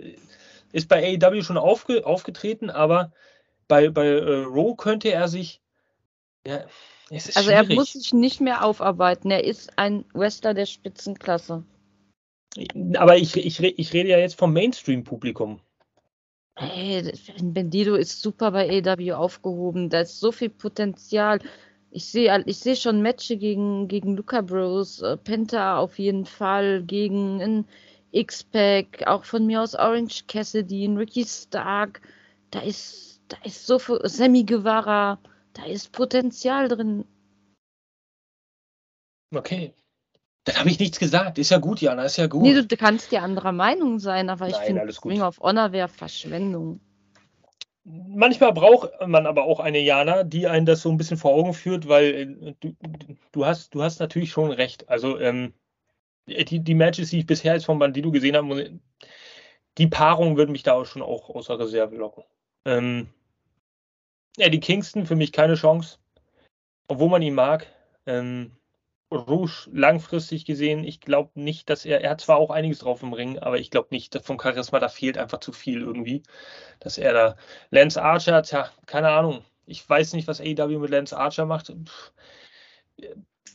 ist 0.72 0.88
bei 0.88 1.18
AEW 1.22 1.42
schon 1.42 1.56
aufge, 1.56 2.04
aufgetreten, 2.04 2.70
aber 2.70 3.12
bei, 3.68 3.90
bei 3.90 4.06
äh, 4.06 4.44
Raw 4.44 4.74
könnte 4.76 5.12
er 5.12 5.28
sich. 5.28 5.60
Ja, 6.46 6.64
also 7.34 7.50
er 7.50 7.64
muss 7.64 7.92
sich 7.92 8.12
nicht 8.12 8.40
mehr 8.40 8.64
aufarbeiten. 8.64 9.30
Er 9.30 9.44
ist 9.44 9.78
ein 9.78 10.04
Wrestler 10.14 10.54
der 10.54 10.66
Spitzenklasse. 10.66 11.62
Aber 12.96 13.16
ich, 13.16 13.36
ich, 13.36 13.60
ich 13.60 13.92
rede 13.92 14.08
ja 14.08 14.18
jetzt 14.18 14.36
vom 14.38 14.52
Mainstream-Publikum. 14.52 15.60
Hey, 16.56 17.12
Bendido 17.42 17.96
ist 17.96 18.22
super 18.22 18.52
bei 18.52 18.68
AEW 18.68 19.12
aufgehoben. 19.14 19.90
Da 19.90 20.00
ist 20.00 20.20
so 20.20 20.30
viel 20.30 20.50
Potenzial. 20.50 21.40
Ich 21.94 22.06
sehe 22.06 22.42
ich 22.46 22.58
seh 22.58 22.74
schon 22.74 23.02
Matches 23.02 23.38
gegen, 23.38 23.86
gegen 23.86 24.16
Luca 24.16 24.40
Bros, 24.40 25.00
äh, 25.00 25.16
Penta 25.16 25.78
auf 25.78 25.96
jeden 26.00 26.26
Fall, 26.26 26.82
gegen 26.82 27.40
ein 27.40 27.68
X-Pac, 28.10 29.06
auch 29.06 29.24
von 29.24 29.46
mir 29.46 29.62
aus 29.62 29.76
Orange 29.76 30.26
Cassidy, 30.26 30.86
Ricky 30.86 31.24
Stark. 31.24 32.00
Da 32.50 32.58
ist, 32.60 33.20
da 33.28 33.36
ist 33.44 33.64
so 33.64 33.78
viel, 33.78 34.00
Sammy 34.02 34.42
Guevara, 34.42 35.20
da 35.52 35.66
ist 35.66 35.92
Potenzial 35.92 36.66
drin. 36.66 37.04
Okay. 39.32 39.72
Dann 40.46 40.56
habe 40.56 40.70
ich 40.70 40.80
nichts 40.80 40.98
gesagt. 40.98 41.38
Ist 41.38 41.50
ja 41.50 41.58
gut, 41.58 41.80
Jana, 41.80 42.06
ist 42.06 42.16
ja 42.16 42.26
gut. 42.26 42.42
Nee, 42.42 42.60
du 42.60 42.76
kannst 42.76 43.12
ja 43.12 43.22
anderer 43.22 43.52
Meinung 43.52 44.00
sein, 44.00 44.30
aber 44.30 44.48
ich 44.48 44.56
finde, 44.56 44.82
Ring 45.04 45.22
of 45.22 45.38
Honor 45.38 45.70
wäre 45.70 45.88
Verschwendung 45.88 46.80
manchmal 47.84 48.52
braucht 48.52 48.90
man 49.06 49.26
aber 49.26 49.44
auch 49.44 49.60
eine 49.60 49.78
Jana, 49.78 50.24
die 50.24 50.46
einen 50.46 50.66
das 50.66 50.82
so 50.82 50.90
ein 50.90 50.96
bisschen 50.96 51.16
vor 51.16 51.32
Augen 51.32 51.54
führt, 51.54 51.88
weil 51.88 52.36
äh, 52.42 52.54
du, 52.60 52.74
du, 53.32 53.46
hast, 53.46 53.74
du 53.74 53.82
hast 53.82 54.00
natürlich 54.00 54.30
schon 54.30 54.50
recht. 54.50 54.88
Also 54.88 55.18
ähm, 55.18 55.52
die, 56.26 56.60
die 56.60 56.74
Matches, 56.74 57.10
die 57.10 57.18
ich 57.20 57.26
bisher 57.26 57.54
jetzt 57.54 57.66
von 57.66 57.78
Bandido 57.78 58.10
gesehen 58.10 58.36
habe, 58.36 58.80
die 59.78 59.86
Paarung 59.86 60.36
würde 60.36 60.52
mich 60.52 60.62
da 60.62 60.72
auch 60.74 60.86
schon 60.86 61.02
auch 61.02 61.30
außer 61.30 61.58
Reserve 61.58 61.96
locken. 61.96 62.24
Ähm, 62.64 63.08
Eddie 64.38 64.60
Kingston 64.60 65.06
für 65.06 65.16
mich 65.16 65.32
keine 65.32 65.54
Chance, 65.54 65.98
obwohl 66.88 67.10
man 67.10 67.22
ihn 67.22 67.34
mag. 67.34 67.66
Ähm, 68.06 68.52
Rouge 69.12 69.68
langfristig 69.72 70.44
gesehen, 70.44 70.84
ich 70.84 71.00
glaube 71.00 71.30
nicht, 71.34 71.70
dass 71.70 71.84
er, 71.84 72.00
er 72.02 72.10
hat 72.10 72.20
zwar 72.20 72.38
auch 72.38 72.50
einiges 72.50 72.80
drauf 72.80 73.02
im 73.02 73.12
Ring, 73.12 73.38
aber 73.38 73.58
ich 73.58 73.70
glaube 73.70 73.88
nicht, 73.90 74.18
vom 74.24 74.40
Charisma, 74.40 74.80
da 74.80 74.88
fehlt 74.88 75.18
einfach 75.18 75.40
zu 75.40 75.52
viel 75.52 75.80
irgendwie, 75.82 76.22
dass 76.80 76.98
er 76.98 77.12
da, 77.12 77.36
Lance 77.70 78.02
Archer, 78.02 78.42
tja, 78.42 78.70
keine 78.86 79.10
Ahnung, 79.10 79.44
ich 79.66 79.88
weiß 79.88 80.14
nicht, 80.14 80.28
was 80.28 80.40
AEW 80.40 80.78
mit 80.78 80.90
Lance 80.90 81.16
Archer 81.16 81.46
macht, 81.46 81.72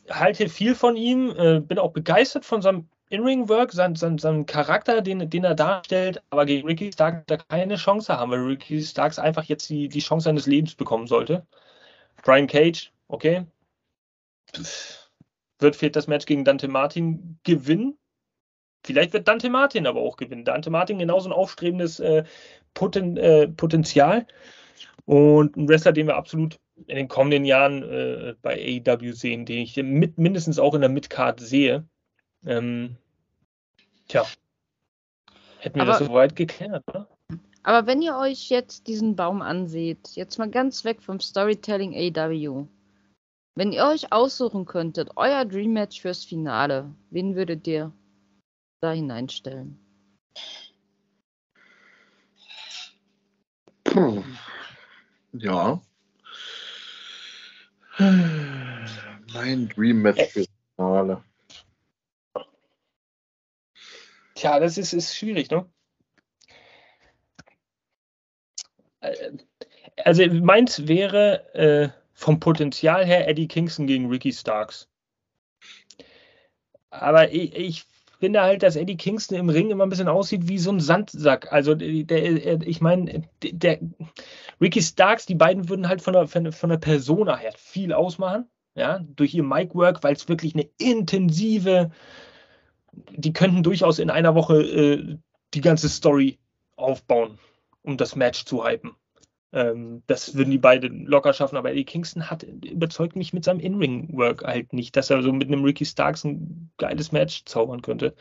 halte 0.09 0.49
viel 0.49 0.75
von 0.75 0.95
ihm, 0.95 1.31
äh, 1.37 1.59
bin 1.59 1.79
auch 1.79 1.91
begeistert 1.91 2.45
von 2.45 2.61
seinem 2.61 2.87
In-Ring-Work, 3.09 3.71
sein, 3.73 3.95
sein, 3.95 4.17
seinem 4.17 4.45
Charakter, 4.45 5.01
den, 5.01 5.29
den 5.29 5.43
er 5.43 5.55
darstellt, 5.55 6.21
aber 6.29 6.45
gegen 6.45 6.67
Ricky 6.67 6.91
Stark 6.91 7.25
da 7.27 7.37
keine 7.37 7.75
Chance 7.75 8.17
haben, 8.17 8.31
weil 8.31 8.39
Ricky 8.39 8.81
Starks 8.81 9.19
einfach 9.19 9.43
jetzt 9.45 9.69
die, 9.69 9.89
die 9.89 9.99
Chance 9.99 10.25
seines 10.25 10.45
Lebens 10.47 10.75
bekommen 10.75 11.07
sollte. 11.07 11.45
Brian 12.23 12.47
Cage, 12.47 12.91
okay. 13.07 13.45
Pff 14.53 14.98
wird 15.59 15.75
vielleicht 15.75 15.95
das 15.95 16.07
Match 16.07 16.25
gegen 16.25 16.45
Dante 16.45 16.67
Martin 16.67 17.39
gewinnen. 17.43 17.97
Vielleicht 18.85 19.13
wird 19.13 19.27
Dante 19.27 19.49
Martin 19.49 19.87
aber 19.87 20.01
auch 20.01 20.17
gewinnen. 20.17 20.45
Dante 20.45 20.69
Martin 20.69 20.99
genauso 20.99 21.29
ein 21.29 21.33
aufstrebendes 21.33 21.99
äh, 21.99 22.23
Poten, 22.73 23.17
äh, 23.17 23.47
Potenzial 23.47 24.25
und 25.05 25.57
ein 25.57 25.67
Wrestler, 25.67 25.91
den 25.91 26.07
wir 26.07 26.15
absolut 26.15 26.59
in 26.87 26.95
den 26.95 27.07
kommenden 27.09 27.43
Jahren 27.43 27.83
äh, 27.83 28.35
bei 28.41 28.81
AEW 28.85 29.11
sehen, 29.11 29.45
den 29.45 29.59
ich 29.59 29.75
mit, 29.75 30.17
mindestens 30.17 30.59
auch 30.59 30.73
in 30.73 30.81
der 30.81 30.89
Midcard 30.89 31.41
sehe. 31.41 31.85
Ähm, 32.45 32.95
tja, 34.07 34.25
hätten 35.59 35.75
wir 35.75 35.83
aber, 35.83 35.91
das 35.91 35.99
soweit 35.99 36.35
geklärt, 36.37 36.83
oder? 36.87 37.09
Aber 37.63 37.85
wenn 37.85 38.01
ihr 38.01 38.17
euch 38.17 38.49
jetzt 38.49 38.87
diesen 38.87 39.17
Baum 39.17 39.41
anseht, 39.41 40.11
jetzt 40.13 40.37
mal 40.39 40.49
ganz 40.49 40.85
weg 40.85 41.01
vom 41.01 41.19
Storytelling 41.19 41.93
AEW, 41.93 42.67
Wenn 43.59 43.73
ihr 43.73 43.83
euch 43.83 44.13
aussuchen 44.13 44.63
könntet, 44.63 45.17
euer 45.17 45.43
Dream 45.43 45.73
Match 45.73 45.99
fürs 45.99 46.23
Finale, 46.23 46.95
wen 47.09 47.35
würdet 47.35 47.67
ihr 47.67 47.91
da 48.79 48.93
hineinstellen? 48.93 49.77
Puh. 53.83 54.23
Ja. 55.33 55.81
Mein 57.97 59.67
Dream 59.75 60.03
Match 60.03 60.23
fürs 60.31 60.47
Finale. 60.77 61.21
Tja, 64.35 64.61
das 64.61 64.77
ist, 64.77 64.93
ist 64.93 65.17
schwierig, 65.17 65.51
ne? 65.51 65.69
Äh, 69.01 69.37
Also 70.05 70.25
meins 70.27 70.87
wäre 70.87 71.53
äh, 71.53 71.98
vom 72.19 72.41
Potenzial 72.41 73.05
her 73.05 73.29
Eddie 73.29 73.47
Kingston 73.47 73.87
gegen 73.87 74.09
Ricky 74.09 74.33
Starks. 74.33 74.89
Aber 76.89 77.31
ich, 77.31 77.55
ich 77.55 77.85
finde 78.19 78.41
halt, 78.41 78.61
dass 78.61 78.75
Eddie 78.75 78.97
Kingston 78.97 79.37
im 79.37 79.47
Ring 79.47 79.69
immer 79.69 79.85
ein 79.85 79.89
bisschen 79.89 80.09
aussieht 80.09 80.49
wie 80.49 80.57
so 80.57 80.69
ein 80.69 80.81
Sandsack. 80.81 81.53
Also 81.53 81.75
der, 81.75 82.03
der 82.03 82.61
ich 82.67 82.81
meine, 82.81 83.23
der 83.41 83.79
Ricky 84.59 84.81
Starks, 84.81 85.27
die 85.27 85.35
beiden 85.35 85.69
würden 85.69 85.87
halt 85.87 86.01
von 86.01 86.11
der, 86.11 86.27
von 86.27 86.69
der 86.69 86.77
Persona 86.77 87.37
her 87.37 87.53
viel 87.55 87.93
ausmachen, 87.93 88.49
ja, 88.75 88.99
durch 88.99 89.33
ihr 89.33 89.43
Mic-Work, 89.43 90.03
weil 90.03 90.13
es 90.13 90.27
wirklich 90.27 90.55
eine 90.55 90.69
intensive, 90.77 91.89
die 93.11 93.31
könnten 93.31 93.63
durchaus 93.63 93.97
in 93.97 94.09
einer 94.09 94.35
Woche 94.35 94.61
äh, 94.61 95.17
die 95.53 95.61
ganze 95.61 95.87
Story 95.87 96.37
aufbauen, 96.75 97.39
um 97.81 97.95
das 97.95 98.17
Match 98.17 98.43
zu 98.43 98.67
hypen. 98.67 98.98
Ähm, 99.51 100.03
das 100.05 100.35
würden 100.35 100.51
die 100.51 100.59
beiden 100.59 101.05
locker 101.07 101.33
schaffen, 101.33 101.57
aber 101.57 101.71
Eddie 101.71 101.85
Kingston 101.85 102.29
hat 102.29 102.43
überzeugt 102.43 103.15
mich 103.15 103.33
mit 103.33 103.43
seinem 103.43 103.59
In-Ring-Work 103.59 104.43
halt 104.43 104.73
nicht, 104.73 104.95
dass 104.95 105.09
er 105.09 105.23
so 105.23 105.33
mit 105.33 105.47
einem 105.47 105.63
Ricky 105.63 105.85
Starks 105.85 106.23
ein 106.23 106.71
geiles 106.77 107.11
Match 107.11 107.45
zaubern 107.45 107.81
könnte. 107.81 108.13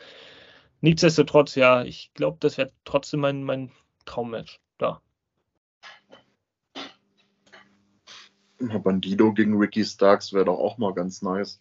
Nichtsdestotrotz, 0.81 1.55
ja, 1.55 1.83
ich 1.85 2.12
glaube, 2.14 2.39
das 2.41 2.57
wäre 2.57 2.70
trotzdem 2.85 3.20
mein, 3.20 3.43
mein 3.43 3.70
Traummatch 4.07 4.61
da. 4.79 5.03
Bandido 8.59 9.33
gegen 9.33 9.59
Ricky 9.59 9.85
Starks 9.85 10.33
wäre 10.33 10.47
doch 10.47 10.59
auch 10.59 10.79
mal 10.79 10.95
ganz 10.95 11.20
nice. 11.22 11.61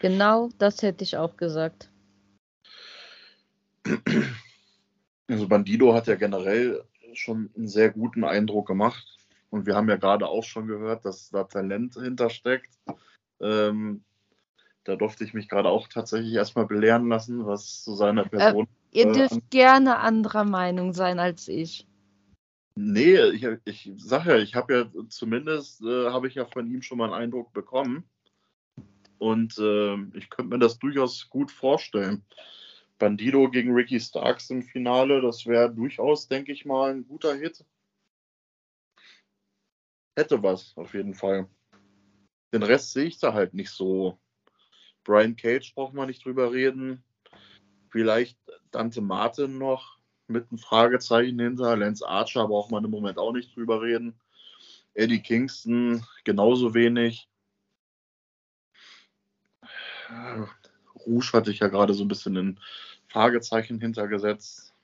Genau, 0.00 0.48
das 0.58 0.82
hätte 0.82 1.04
ich 1.04 1.16
auch 1.16 1.36
gesagt. 1.36 1.90
Also 5.28 5.46
Bandido 5.46 5.94
hat 5.94 6.06
ja 6.06 6.14
generell 6.16 6.82
schon 7.12 7.50
einen 7.56 7.68
sehr 7.68 7.90
guten 7.90 8.24
Eindruck 8.24 8.66
gemacht. 8.66 9.06
Und 9.50 9.66
wir 9.66 9.74
haben 9.76 9.88
ja 9.88 9.96
gerade 9.96 10.26
auch 10.26 10.44
schon 10.44 10.66
gehört, 10.66 11.04
dass 11.04 11.30
da 11.30 11.44
Talent 11.44 11.94
hintersteckt. 11.94 12.70
Ähm, 13.40 14.02
da 14.84 14.96
durfte 14.96 15.24
ich 15.24 15.34
mich 15.34 15.48
gerade 15.48 15.68
auch 15.68 15.88
tatsächlich 15.88 16.32
erstmal 16.32 16.66
belehren 16.66 17.08
lassen, 17.08 17.46
was 17.46 17.82
zu 17.84 17.94
seiner 17.94 18.24
Person. 18.24 18.66
Äh, 18.92 19.00
ihr 19.00 19.12
dürft 19.12 19.36
äh, 19.36 19.40
gerne 19.50 19.98
anderer 19.98 20.44
Meinung 20.44 20.92
sein 20.92 21.18
als 21.18 21.48
ich. 21.48 21.86
Nee, 22.74 23.20
ich, 23.30 23.46
ich 23.64 23.92
sage 23.96 24.30
ja, 24.30 24.38
ich 24.38 24.54
habe 24.54 24.74
ja 24.74 25.04
zumindest, 25.08 25.82
äh, 25.82 26.10
habe 26.10 26.28
ich 26.28 26.36
ja 26.36 26.44
von 26.44 26.70
ihm 26.70 26.80
schon 26.80 26.98
mal 26.98 27.06
einen 27.12 27.22
Eindruck 27.24 27.52
bekommen. 27.52 28.04
Und 29.18 29.58
äh, 29.58 29.96
ich 30.16 30.30
könnte 30.30 30.54
mir 30.54 30.58
das 30.58 30.78
durchaus 30.78 31.28
gut 31.28 31.50
vorstellen. 31.50 32.22
Bandido 32.98 33.48
gegen 33.50 33.72
Ricky 33.72 34.00
Starks 34.00 34.50
im 34.50 34.62
Finale, 34.62 35.20
das 35.20 35.46
wäre 35.46 35.72
durchaus, 35.72 36.28
denke 36.28 36.52
ich 36.52 36.64
mal, 36.64 36.92
ein 36.92 37.06
guter 37.06 37.34
Hit. 37.34 37.64
Hätte 40.16 40.42
was, 40.42 40.76
auf 40.76 40.94
jeden 40.94 41.14
Fall. 41.14 41.48
Den 42.52 42.62
Rest 42.62 42.92
sehe 42.92 43.06
ich 43.06 43.18
da 43.18 43.34
halt 43.34 43.54
nicht 43.54 43.70
so. 43.70 44.18
Brian 45.04 45.36
Cage 45.36 45.74
braucht 45.74 45.94
man 45.94 46.08
nicht 46.08 46.24
drüber 46.24 46.52
reden. 46.52 47.04
Vielleicht 47.90 48.38
Dante 48.70 49.00
Martin 49.00 49.58
noch 49.58 49.98
mit 50.26 50.50
einem 50.50 50.58
Fragezeichen 50.58 51.38
hinter. 51.38 51.76
Lance 51.76 52.06
Archer 52.06 52.46
braucht 52.48 52.70
man 52.70 52.84
im 52.84 52.90
Moment 52.90 53.18
auch 53.18 53.32
nicht 53.32 53.54
drüber 53.56 53.80
reden. 53.80 54.18
Eddie 54.94 55.22
Kingston 55.22 56.04
genauso 56.24 56.74
wenig. 56.74 57.28
Rouge 61.08 61.32
hatte 61.32 61.50
ich 61.50 61.60
ja 61.60 61.68
gerade 61.68 61.94
so 61.94 62.04
ein 62.04 62.08
bisschen 62.08 62.36
ein 62.36 62.60
Fragezeichen 63.08 63.80
hintergesetzt. 63.80 64.74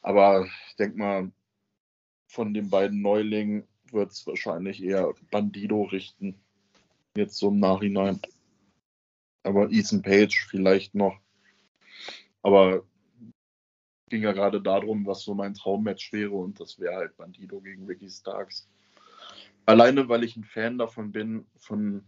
Aber 0.00 0.46
ich 0.68 0.76
denke 0.76 0.98
mal, 0.98 1.30
von 2.26 2.54
den 2.54 2.70
beiden 2.70 3.02
Neulingen 3.02 3.68
wird 3.90 4.10
es 4.10 4.26
wahrscheinlich 4.26 4.82
eher 4.82 5.12
Bandido 5.30 5.82
richten. 5.82 6.34
Jetzt 7.16 7.36
so 7.36 7.48
im 7.48 7.60
Nachhinein. 7.60 8.20
Aber 9.42 9.70
Ethan 9.70 10.02
Page 10.02 10.46
vielleicht 10.48 10.94
noch. 10.94 11.20
Aber 12.42 12.84
ging 14.08 14.22
ja 14.22 14.32
gerade 14.32 14.60
darum, 14.60 15.06
was 15.06 15.22
so 15.22 15.34
mein 15.34 15.54
Traummatch 15.54 16.12
wäre 16.12 16.32
und 16.32 16.60
das 16.60 16.78
wäre 16.78 16.96
halt 16.96 17.16
Bandido 17.16 17.60
gegen 17.60 17.86
Ricky 17.86 18.10
Starks. 18.10 18.68
Alleine, 19.64 20.08
weil 20.08 20.24
ich 20.24 20.36
ein 20.36 20.44
Fan 20.44 20.76
davon 20.76 21.12
bin, 21.12 21.46
von 21.56 22.04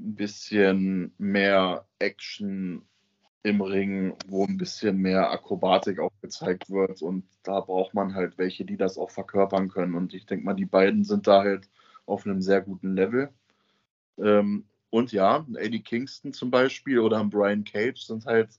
ein 0.00 0.14
bisschen 0.14 1.14
mehr 1.18 1.86
Action 1.98 2.82
im 3.42 3.60
Ring, 3.62 4.14
wo 4.26 4.44
ein 4.44 4.58
bisschen 4.58 4.98
mehr 4.98 5.30
Akrobatik 5.30 5.98
auch 5.98 6.12
gezeigt 6.20 6.70
wird. 6.70 7.02
Und 7.02 7.24
da 7.42 7.60
braucht 7.60 7.94
man 7.94 8.14
halt 8.14 8.36
welche, 8.38 8.64
die 8.64 8.76
das 8.76 8.98
auch 8.98 9.10
verkörpern 9.10 9.68
können. 9.68 9.94
Und 9.94 10.12
ich 10.14 10.26
denke 10.26 10.44
mal, 10.44 10.54
die 10.54 10.66
beiden 10.66 11.04
sind 11.04 11.26
da 11.26 11.42
halt 11.42 11.68
auf 12.06 12.26
einem 12.26 12.42
sehr 12.42 12.60
guten 12.60 12.94
Level. 12.94 13.30
Ähm, 14.18 14.66
und 14.90 15.12
ja, 15.12 15.46
Eddie 15.56 15.82
Kingston 15.82 16.32
zum 16.32 16.50
Beispiel 16.50 16.98
oder 16.98 17.20
ein 17.20 17.30
Brian 17.30 17.64
Cage 17.64 18.00
sind 18.00 18.26
halt 18.26 18.50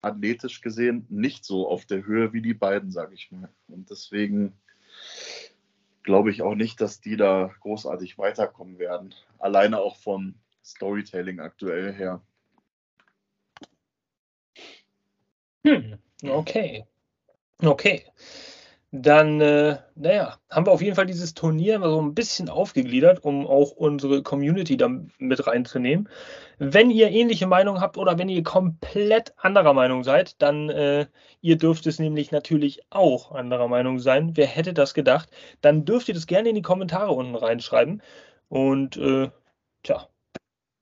athletisch 0.00 0.60
gesehen 0.60 1.06
nicht 1.08 1.44
so 1.44 1.68
auf 1.68 1.84
der 1.84 2.04
Höhe 2.04 2.32
wie 2.32 2.40
die 2.40 2.54
beiden, 2.54 2.90
sage 2.90 3.14
ich 3.14 3.30
mal. 3.30 3.50
Und 3.68 3.90
deswegen 3.90 4.54
glaube 6.02 6.30
ich 6.30 6.42
auch 6.42 6.54
nicht, 6.54 6.80
dass 6.80 7.00
die 7.00 7.16
da 7.16 7.52
großartig 7.60 8.16
weiterkommen 8.16 8.78
werden. 8.78 9.14
Alleine 9.38 9.78
auch 9.78 9.96
vom 9.96 10.34
Storytelling 10.68 11.40
aktuell 11.40 11.92
her. 11.92 12.22
Hm, 15.64 15.98
okay. 16.24 16.84
Okay. 17.62 18.04
Dann, 18.90 19.40
äh, 19.42 19.76
naja, 19.96 20.38
haben 20.50 20.66
wir 20.66 20.72
auf 20.72 20.80
jeden 20.80 20.96
Fall 20.96 21.04
dieses 21.04 21.34
Turnier 21.34 21.78
so 21.82 22.00
ein 22.00 22.14
bisschen 22.14 22.48
aufgegliedert, 22.48 23.22
um 23.22 23.46
auch 23.46 23.72
unsere 23.72 24.22
Community 24.22 24.78
da 24.78 24.88
mit 25.18 25.46
reinzunehmen. 25.46 26.08
Wenn 26.58 26.90
ihr 26.90 27.10
ähnliche 27.10 27.46
Meinung 27.46 27.82
habt 27.82 27.98
oder 27.98 28.18
wenn 28.18 28.30
ihr 28.30 28.42
komplett 28.42 29.34
anderer 29.36 29.74
Meinung 29.74 30.04
seid, 30.04 30.40
dann 30.40 30.70
äh, 30.70 31.06
ihr 31.42 31.58
dürft 31.58 31.86
es 31.86 31.98
nämlich 31.98 32.30
natürlich 32.30 32.80
auch 32.88 33.32
anderer 33.32 33.68
Meinung 33.68 33.98
sein. 33.98 34.36
Wer 34.38 34.46
hätte 34.46 34.72
das 34.72 34.94
gedacht? 34.94 35.28
Dann 35.60 35.84
dürft 35.84 36.08
ihr 36.08 36.14
das 36.14 36.26
gerne 36.26 36.48
in 36.48 36.54
die 36.54 36.62
Kommentare 36.62 37.12
unten 37.12 37.34
reinschreiben. 37.34 38.02
Und 38.48 38.96
äh, 38.96 39.30
tja, 39.82 40.08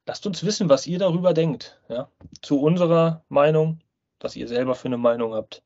lasst 0.07 0.27
uns 0.27 0.45
wissen, 0.45 0.69
was 0.69 0.87
ihr 0.87 0.99
darüber 0.99 1.35
denkt. 1.35 1.79
Ja? 1.89 2.09
Zu 2.41 2.61
unserer 2.61 3.25
Meinung, 3.29 3.81
was 4.21 4.37
ihr 4.37 4.49
selber 4.49 4.75
für 4.75 4.89
eine 4.89 4.97
Meinung 4.97 5.35
habt. 5.35 5.63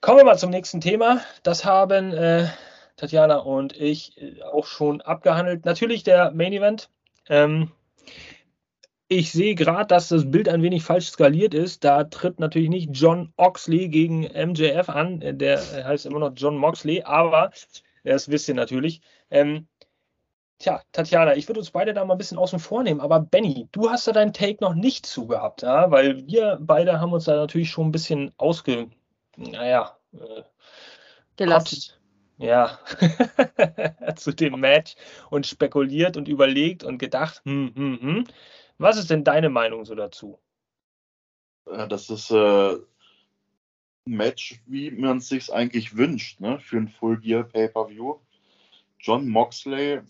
Kommen 0.00 0.18
wir 0.18 0.24
mal 0.24 0.38
zum 0.38 0.50
nächsten 0.50 0.80
Thema. 0.80 1.20
Das 1.42 1.64
haben 1.64 2.12
äh, 2.12 2.48
Tatjana 2.96 3.36
und 3.38 3.76
ich 3.76 4.20
äh, 4.20 4.42
auch 4.42 4.66
schon 4.66 5.00
abgehandelt. 5.00 5.64
Natürlich 5.64 6.02
der 6.02 6.30
Main 6.32 6.52
Event. 6.52 6.90
Ähm, 7.28 7.70
ich 9.08 9.30
sehe 9.30 9.54
gerade, 9.54 9.86
dass 9.86 10.08
das 10.08 10.30
Bild 10.30 10.48
ein 10.48 10.62
wenig 10.62 10.82
falsch 10.82 11.10
skaliert 11.10 11.54
ist. 11.54 11.84
Da 11.84 12.04
tritt 12.04 12.40
natürlich 12.40 12.68
nicht 12.68 12.90
John 12.92 13.32
Oxley 13.36 13.88
gegen 13.88 14.22
MJF 14.22 14.88
an. 14.88 15.20
Der 15.38 15.60
heißt 15.60 16.06
immer 16.06 16.18
noch 16.18 16.32
John 16.34 16.56
Moxley, 16.56 17.02
aber 17.02 17.52
das 18.02 18.28
wisst 18.28 18.48
ihr 18.48 18.54
natürlich. 18.54 19.00
Ähm, 19.30 19.68
Tja, 20.58 20.82
Tatjana, 20.92 21.36
ich 21.36 21.48
würde 21.48 21.60
uns 21.60 21.70
beide 21.70 21.92
da 21.92 22.04
mal 22.04 22.14
ein 22.14 22.18
bisschen 22.18 22.38
außen 22.38 22.58
vor 22.58 22.82
nehmen, 22.82 23.00
aber 23.00 23.20
Benny, 23.20 23.68
du 23.72 23.90
hast 23.90 24.06
da 24.08 24.12
deinen 24.12 24.32
Take 24.32 24.64
noch 24.64 24.74
nicht 24.74 25.04
zugehabt, 25.04 25.62
ja? 25.62 25.90
weil 25.90 26.26
wir 26.26 26.58
beide 26.60 26.98
haben 26.98 27.12
uns 27.12 27.24
da 27.24 27.36
natürlich 27.36 27.70
schon 27.70 27.88
ein 27.88 27.92
bisschen 27.92 28.32
ausge, 28.38 28.88
naja, 29.36 29.98
äh, 30.14 30.42
gelassen. 31.36 31.92
Ja, 32.38 32.78
zu 34.16 34.32
dem 34.32 34.60
Match 34.60 34.94
und 35.30 35.46
spekuliert 35.46 36.18
und 36.18 36.28
überlegt 36.28 36.84
und 36.84 36.98
gedacht, 36.98 37.40
hm, 37.44 37.72
hm, 37.74 38.00
hm. 38.00 38.24
Was 38.78 38.98
ist 38.98 39.08
denn 39.08 39.24
deine 39.24 39.48
Meinung 39.48 39.86
so 39.86 39.94
dazu? 39.94 40.38
Das 41.64 42.10
ist 42.10 42.30
äh, 42.30 42.74
ein 42.74 42.78
Match, 44.04 44.60
wie 44.66 44.90
man 44.90 45.18
es 45.18 45.28
sich 45.28 45.52
eigentlich 45.52 45.96
wünscht, 45.96 46.40
ne? 46.40 46.60
für 46.60 46.76
ein 46.76 46.88
Full 46.88 47.20
Gear 47.20 47.44
Pay-Per-View. 47.44 48.16
John 48.98 49.28
Moxley 49.28 50.00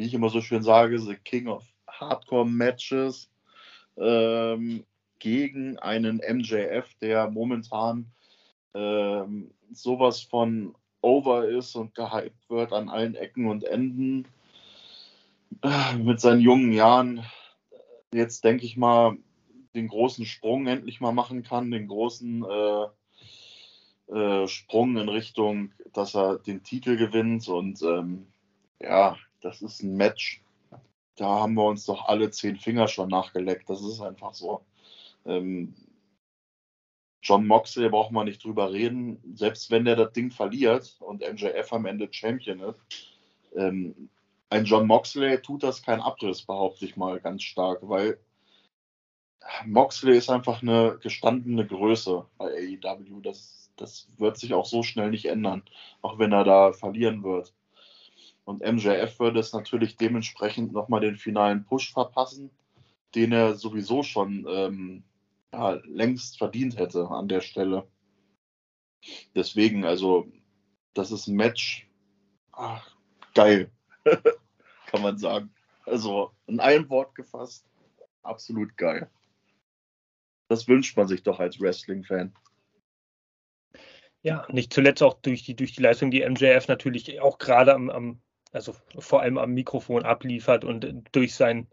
wie 0.00 0.06
ich 0.06 0.14
immer 0.14 0.30
so 0.30 0.40
schön 0.40 0.62
sage, 0.62 0.98
the 0.98 1.14
King 1.14 1.48
of 1.48 1.62
Hardcore 1.86 2.46
Matches 2.46 3.30
ähm, 3.98 4.86
gegen 5.18 5.78
einen 5.78 6.22
MJF, 6.26 6.94
der 7.02 7.30
momentan 7.30 8.10
ähm, 8.72 9.50
sowas 9.70 10.22
von 10.22 10.74
over 11.02 11.46
ist 11.46 11.76
und 11.76 11.94
gehypt 11.94 12.48
wird 12.48 12.72
an 12.72 12.88
allen 12.88 13.14
Ecken 13.14 13.46
und 13.46 13.62
Enden. 13.64 14.26
Mit 15.98 16.18
seinen 16.18 16.40
jungen 16.40 16.72
Jahren 16.72 17.22
jetzt, 18.14 18.42
denke 18.42 18.64
ich 18.64 18.78
mal, 18.78 19.18
den 19.74 19.88
großen 19.88 20.24
Sprung 20.24 20.66
endlich 20.66 21.02
mal 21.02 21.12
machen 21.12 21.42
kann, 21.42 21.70
den 21.70 21.88
großen 21.88 22.42
äh, 22.48 22.86
äh, 24.16 24.48
Sprung 24.48 24.96
in 24.96 25.10
Richtung, 25.10 25.72
dass 25.92 26.14
er 26.16 26.38
den 26.38 26.62
Titel 26.62 26.96
gewinnt. 26.96 27.48
Und 27.48 27.82
ähm, 27.82 28.28
ja, 28.80 29.18
das 29.40 29.62
ist 29.62 29.82
ein 29.82 29.96
Match. 29.96 30.42
Da 31.16 31.26
haben 31.40 31.54
wir 31.54 31.64
uns 31.64 31.84
doch 31.86 32.06
alle 32.06 32.30
zehn 32.30 32.56
Finger 32.56 32.88
schon 32.88 33.08
nachgeleckt. 33.08 33.68
Das 33.68 33.82
ist 33.82 34.00
einfach 34.00 34.34
so. 34.34 34.62
Ähm, 35.26 35.74
John 37.22 37.46
Moxley 37.46 37.88
braucht 37.90 38.12
man 38.12 38.26
nicht 38.26 38.42
drüber 38.42 38.72
reden. 38.72 39.20
Selbst 39.34 39.70
wenn 39.70 39.84
der 39.84 39.96
das 39.96 40.12
Ding 40.12 40.30
verliert 40.30 40.96
und 41.00 41.20
MJF 41.20 41.72
am 41.72 41.86
Ende 41.86 42.08
Champion 42.10 42.60
ist, 42.60 42.80
ähm, 43.54 44.08
ein 44.48 44.64
John 44.64 44.86
Moxley 44.86 45.40
tut 45.42 45.62
das 45.62 45.82
kein 45.82 46.00
Abriss, 46.00 46.42
behaupte 46.42 46.84
ich 46.84 46.96
mal 46.96 47.20
ganz 47.20 47.42
stark, 47.42 47.80
weil 47.82 48.18
Moxley 49.64 50.16
ist 50.16 50.30
einfach 50.30 50.62
eine 50.62 50.98
gestandene 51.02 51.66
Größe 51.66 52.26
bei 52.38 52.78
AEW. 52.82 53.20
Das, 53.20 53.70
das 53.76 54.08
wird 54.18 54.38
sich 54.38 54.54
auch 54.54 54.66
so 54.66 54.82
schnell 54.82 55.10
nicht 55.10 55.26
ändern, 55.26 55.62
auch 56.02 56.18
wenn 56.18 56.32
er 56.32 56.44
da 56.44 56.72
verlieren 56.72 57.22
wird. 57.22 57.52
Und 58.50 58.62
MJF 58.62 59.20
würde 59.20 59.38
es 59.38 59.52
natürlich 59.52 59.96
dementsprechend 59.96 60.72
nochmal 60.72 61.00
den 61.00 61.16
finalen 61.16 61.64
Push 61.64 61.92
verpassen, 61.92 62.50
den 63.14 63.30
er 63.30 63.54
sowieso 63.54 64.02
schon 64.02 64.44
ähm, 64.48 65.04
ja, 65.52 65.80
längst 65.84 66.36
verdient 66.36 66.76
hätte 66.76 67.06
an 67.08 67.28
der 67.28 67.42
Stelle. 67.42 67.86
Deswegen, 69.36 69.84
also, 69.84 70.26
das 70.94 71.12
ist 71.12 71.28
ein 71.28 71.36
Match. 71.36 71.88
Ach, 72.50 72.96
geil, 73.34 73.70
kann 74.86 75.02
man 75.02 75.16
sagen. 75.16 75.54
Also, 75.86 76.32
in 76.48 76.58
einem 76.58 76.90
Wort 76.90 77.14
gefasst, 77.14 77.64
absolut 78.24 78.76
geil. 78.76 79.08
Das 80.48 80.66
wünscht 80.66 80.96
man 80.96 81.06
sich 81.06 81.22
doch 81.22 81.38
als 81.38 81.60
Wrestling-Fan. 81.60 82.34
Ja, 84.22 84.44
nicht 84.50 84.72
zuletzt 84.72 85.04
auch 85.04 85.14
durch 85.22 85.44
die, 85.44 85.54
durch 85.54 85.72
die 85.72 85.82
Leistung, 85.82 86.10
die 86.10 86.28
MJF 86.28 86.66
natürlich 86.66 87.20
auch 87.20 87.38
gerade 87.38 87.72
am, 87.74 87.88
am, 87.90 88.20
also 88.52 88.74
vor 88.98 89.22
allem 89.22 89.38
am 89.38 89.52
Mikrofon 89.52 90.04
abliefert 90.04 90.64
und 90.64 90.86
durch 91.12 91.34
sein, 91.34 91.68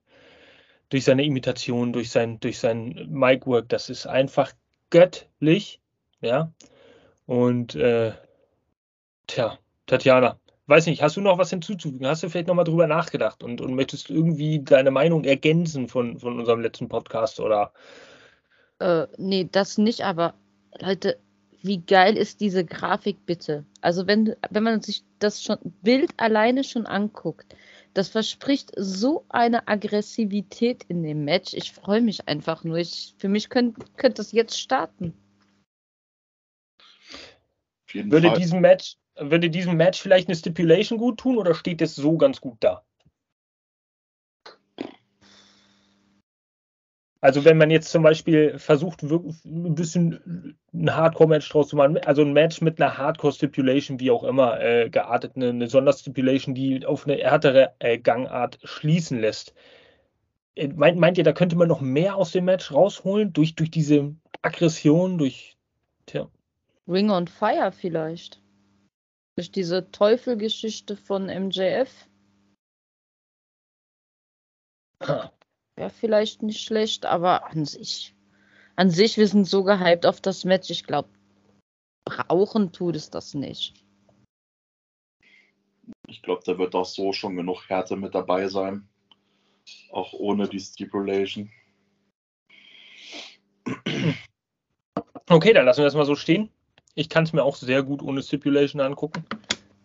durch 0.90 1.04
seine 1.04 1.24
Imitation, 1.24 1.94
durch 1.94 2.12
sein, 2.12 2.40
durch 2.40 2.60
sein 2.60 3.08
Mic-Work, 3.10 3.70
das 3.70 3.90
ist 3.90 4.06
einfach 4.06 4.54
göttlich, 4.90 5.82
ja. 6.22 6.52
Und 7.26 7.76
äh, 7.76 8.14
tja, 9.28 9.58
Tatjana, 9.86 10.40
weiß 10.68 10.86
nicht, 10.86 11.02
hast 11.02 11.18
du 11.18 11.22
noch 11.22 11.38
was 11.38 11.50
hinzuzufügen? 11.50 12.08
Hast 12.08 12.24
du 12.24 12.30
vielleicht 12.30 12.48
nochmal 12.48 12.66
drüber 12.66 12.88
nachgedacht 12.88 13.44
und, 13.44 13.60
und 13.60 13.74
möchtest 13.76 14.10
irgendwie 14.10 14.64
deine 14.64 14.92
Meinung 14.92 15.24
ergänzen 15.24 15.88
von, 15.88 16.20
von 16.20 16.40
unserem 16.40 16.62
letzten 16.62 16.88
Podcast 16.88 17.40
oder 17.40 17.74
äh, 18.80 19.08
nee, 19.18 19.48
das 19.52 19.78
nicht, 19.78 20.02
aber 20.02 20.36
Leute, 20.80 21.18
wie 21.62 21.80
geil 21.80 22.18
ist 22.18 22.42
diese 22.42 22.66
Grafik 22.66 23.26
bitte? 23.26 23.66
Also 23.82 24.08
wenn, 24.08 24.36
wenn 24.50 24.64
man 24.64 24.82
sich 24.82 25.04
das 25.20 25.44
schon 25.44 25.58
Bild 25.82 26.12
alleine 26.18 26.64
schon 26.64 26.86
anguckt, 26.86 27.56
das 27.94 28.10
verspricht 28.10 28.72
so 28.76 29.26
eine 29.30 29.68
Aggressivität 29.68 30.84
in 30.88 31.02
dem 31.02 31.26
Match. 31.26 31.54
Ich 31.54 31.72
freue 31.72 32.02
mich 32.02 32.28
einfach 32.28 32.64
nur. 32.64 32.78
Ich, 32.78 33.16
für 33.18 33.28
mich 33.28 33.50
könnte 33.50 33.86
könnt 33.98 34.20
das 34.20 34.32
jetzt 34.32 34.60
starten. 34.60 35.14
Würde 37.92 38.34
diesem 38.34 38.62
Match, 38.62 38.98
würde 39.16 39.50
diesem 39.50 39.78
Match 39.78 40.00
vielleicht 40.00 40.28
eine 40.28 40.36
Stipulation 40.36 41.00
gut 41.00 41.20
tun 41.20 41.38
oder 41.38 41.56
steht 41.56 41.82
es 41.82 41.96
so 41.96 42.18
ganz 42.18 42.40
gut 42.40 42.58
da? 42.60 42.86
Also 47.20 47.46
wenn 47.46 47.58
man 47.58 47.72
jetzt 47.72 47.90
zum 47.90 48.04
Beispiel 48.04 48.60
versucht, 48.60 49.02
ein 49.02 49.76
bisschen 49.76 50.58
ein 50.74 50.96
Hardcore-Match 50.96 51.50
draus 51.50 51.70
zu 51.70 51.76
machen, 51.76 51.98
also 51.98 52.22
ein 52.22 52.34
Match 52.34 52.62
mit 52.62 52.80
einer 52.80 52.98
Hardcore-Stipulation, 52.98 54.00
wie 54.00 54.12
auch 54.12 54.24
immer, 54.24 54.60
äh, 54.62 54.90
geartet, 54.90 55.34
eine, 55.36 55.50
eine 55.50 55.68
Sonderstipulation, 55.68 56.54
die 56.54 56.86
auf 56.86 57.08
eine 57.08 57.18
härtere 57.18 57.74
äh, 57.80 57.98
Gangart 57.98 58.60
schließen 58.64 59.20
lässt. 59.20 59.56
Äh, 60.56 60.68
meint, 60.68 61.00
meint 61.00 61.18
ihr, 61.18 61.24
da 61.24 61.34
könnte 61.34 61.56
man 61.56 61.68
noch 61.68 61.82
mehr 61.82 62.16
aus 62.16 62.32
dem 62.32 62.46
Match 62.46 62.72
rausholen, 62.72 63.34
durch, 63.34 63.56
durch 63.56 63.72
diese 63.72 64.16
Aggression, 64.44 65.18
durch, 65.18 65.58
tja. 66.06 66.30
Ring 66.88 67.10
on 67.10 67.28
Fire 67.28 67.72
vielleicht. 67.72 68.42
Durch 69.36 69.52
diese 69.52 69.92
Teufelgeschichte 69.92 70.96
von 70.96 71.26
MJF. 71.26 72.08
Ha. 75.04 75.32
Wäre 75.78 75.92
vielleicht 75.92 76.42
nicht 76.42 76.62
schlecht, 76.62 77.06
aber 77.06 77.52
an 77.52 77.66
sich, 77.66 78.16
an 78.76 78.90
sich, 78.90 79.16
wir 79.18 79.28
sind 79.28 79.46
so 79.46 79.64
gehypt 79.64 80.08
auf 80.08 80.20
das 80.20 80.44
Match. 80.44 80.72
Ich 80.72 80.84
glaube, 80.84 81.08
brauchen 82.04 82.72
tut 82.72 82.96
es 82.96 83.12
das 83.12 83.36
nicht. 83.36 83.76
Ich 86.08 86.24
glaube, 86.24 86.42
da 86.46 86.58
wird 86.58 86.74
auch 86.74 86.86
so 86.86 87.14
schon 87.14 87.36
genug 87.36 87.70
Härte 87.70 87.96
mit 87.96 88.16
dabei 88.16 88.48
sein. 88.48 88.90
Auch 89.92 90.14
ohne 90.14 90.50
die 90.50 90.60
Stipulation. 90.60 91.52
Okay, 95.30 95.54
dann 95.54 95.66
lassen 95.66 95.80
wir 95.80 95.86
das 95.86 95.96
mal 95.96 96.06
so 96.06 96.16
stehen. 96.16 96.50
Ich 96.96 97.08
kann 97.08 97.26
es 97.26 97.34
mir 97.34 97.44
auch 97.44 97.56
sehr 97.56 97.84
gut 97.84 98.02
ohne 98.02 98.24
Stipulation 98.24 98.82
angucken. 98.82 99.24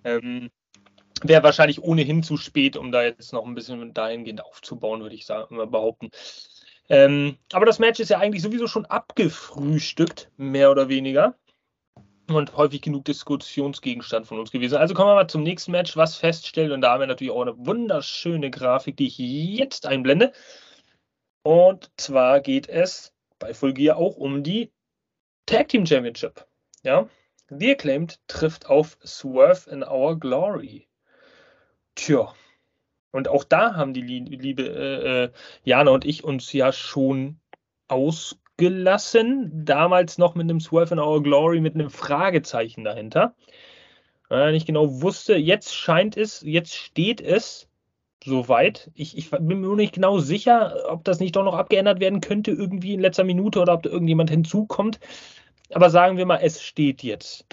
Ähm, 0.04 0.50
wäre 1.22 1.42
wahrscheinlich 1.42 1.82
ohnehin 1.82 2.22
zu 2.22 2.36
spät, 2.36 2.76
um 2.76 2.92
da 2.92 3.02
jetzt 3.02 3.32
noch 3.32 3.44
ein 3.44 3.54
bisschen 3.54 3.94
dahingehend 3.94 4.44
aufzubauen, 4.44 5.02
würde 5.02 5.14
ich 5.14 5.26
sagen, 5.26 5.56
behaupten. 5.70 6.10
Ähm, 6.88 7.38
aber 7.52 7.66
das 7.66 7.78
Match 7.78 8.00
ist 8.00 8.10
ja 8.10 8.18
eigentlich 8.18 8.42
sowieso 8.42 8.66
schon 8.66 8.86
abgefrühstückt, 8.86 10.30
mehr 10.36 10.70
oder 10.70 10.88
weniger. 10.88 11.34
Und 12.28 12.56
häufig 12.56 12.82
genug 12.82 13.04
Diskussionsgegenstand 13.04 14.26
von 14.26 14.38
uns 14.38 14.50
gewesen. 14.50 14.76
Also 14.76 14.94
kommen 14.94 15.10
wir 15.10 15.14
mal 15.14 15.28
zum 15.28 15.42
nächsten 15.42 15.72
Match, 15.72 15.96
was 15.96 16.16
feststellt. 16.16 16.72
Und 16.72 16.80
da 16.80 16.92
haben 16.92 17.00
wir 17.00 17.06
natürlich 17.06 17.32
auch 17.32 17.42
eine 17.42 17.56
wunderschöne 17.66 18.50
Grafik, 18.50 18.96
die 18.96 19.08
ich 19.08 19.18
jetzt 19.18 19.86
einblende. 19.86 20.32
Und 21.42 21.90
zwar 21.96 22.40
geht 22.40 22.68
es 22.68 23.12
bei 23.38 23.52
Full 23.52 23.74
Gear 23.74 23.96
auch 23.96 24.16
um 24.16 24.42
die 24.42 24.70
Tag 25.46 25.68
Team 25.68 25.84
Championship. 25.84 26.46
Ja, 26.84 27.08
The 27.48 27.72
Acclaimed 27.72 28.20
trifft 28.28 28.66
auf 28.66 28.96
Swerve 29.04 29.68
in 29.70 29.82
Our 29.82 30.18
Glory. 30.18 30.88
Tja. 31.94 32.34
Und 33.12 33.28
auch 33.28 33.44
da 33.44 33.74
haben 33.74 33.92
die 33.92 34.00
liebe 34.00 34.62
äh, 34.62 35.24
äh, 35.24 35.32
Jana 35.64 35.90
und 35.90 36.04
ich 36.06 36.24
uns 36.24 36.52
ja 36.52 36.72
schon 36.72 37.38
ausgelassen. 37.88 39.64
Damals 39.64 40.16
noch 40.18 40.34
mit 40.34 40.44
einem 40.44 40.60
Swerve 40.60 40.94
in 40.94 41.00
Our 41.00 41.22
Glory 41.22 41.60
mit 41.60 41.74
einem 41.74 41.90
Fragezeichen 41.90 42.84
dahinter. 42.84 43.34
Äh, 44.30 44.52
nicht 44.52 44.66
genau 44.66 45.02
wusste, 45.02 45.36
jetzt 45.36 45.74
scheint 45.74 46.16
es, 46.16 46.40
jetzt 46.40 46.74
steht 46.74 47.20
es 47.20 47.68
soweit. 48.24 48.90
Ich, 48.94 49.16
ich 49.18 49.30
bin 49.30 49.46
mir 49.46 49.56
nur 49.56 49.76
nicht 49.76 49.94
genau 49.94 50.18
sicher, 50.18 50.74
ob 50.88 51.04
das 51.04 51.20
nicht 51.20 51.36
doch 51.36 51.44
noch 51.44 51.54
abgeändert 51.54 52.00
werden 52.00 52.22
könnte, 52.22 52.50
irgendwie 52.50 52.94
in 52.94 53.00
letzter 53.00 53.24
Minute 53.24 53.60
oder 53.60 53.74
ob 53.74 53.82
da 53.82 53.90
irgendjemand 53.90 54.30
hinzukommt. 54.30 55.00
Aber 55.70 55.90
sagen 55.90 56.16
wir 56.16 56.24
mal, 56.24 56.40
es 56.42 56.62
steht 56.62 57.02
jetzt. 57.02 57.46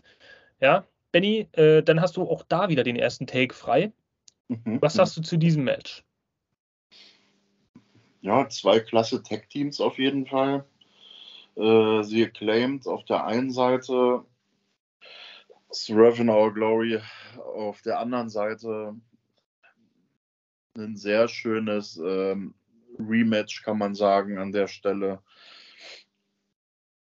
Ja, 0.62 0.86
Benny, 1.12 1.48
äh, 1.54 1.84
dann 1.84 2.02
hast 2.02 2.18
du 2.18 2.24
auch 2.24 2.44
da 2.48 2.70
wieder 2.70 2.84
den 2.84 2.96
ersten 2.96 3.28
Take 3.28 3.54
frei. 3.54 3.92
Mhm. 4.50 4.82
Was 4.82 4.95
sagst 4.95 5.16
du 5.16 5.22
zu 5.22 5.38
diesem 5.38 5.64
Match? 5.64 6.04
Ja, 8.22 8.50
zwei 8.50 8.80
klasse 8.80 9.24
Tech-Teams 9.24 9.80
auf 9.80 9.97
jeden 9.97 10.26
Fall. 10.26 10.66
Äh, 11.56 12.04
sie 12.04 12.28
claimt 12.28 12.86
auf 12.88 13.06
der 13.06 13.26
einen 13.26 13.52
Seite 13.52 14.26
Swerve 15.72 16.22
in 16.22 16.30
Our 16.30 16.54
Glory, 16.54 17.00
auf 17.38 17.82
der 17.84 18.00
anderen 18.00 18.30
Seite 18.30 18.95
ein 20.76 20.97
sehr 20.97 21.28
schönes 21.28 21.97
ähm, 21.97 22.56
Rematch, 22.97 23.64
kann 23.64 23.78
man 23.78 23.95
sagen, 23.95 24.38
an 24.38 24.52
der 24.52 24.68
Stelle. 24.68 25.22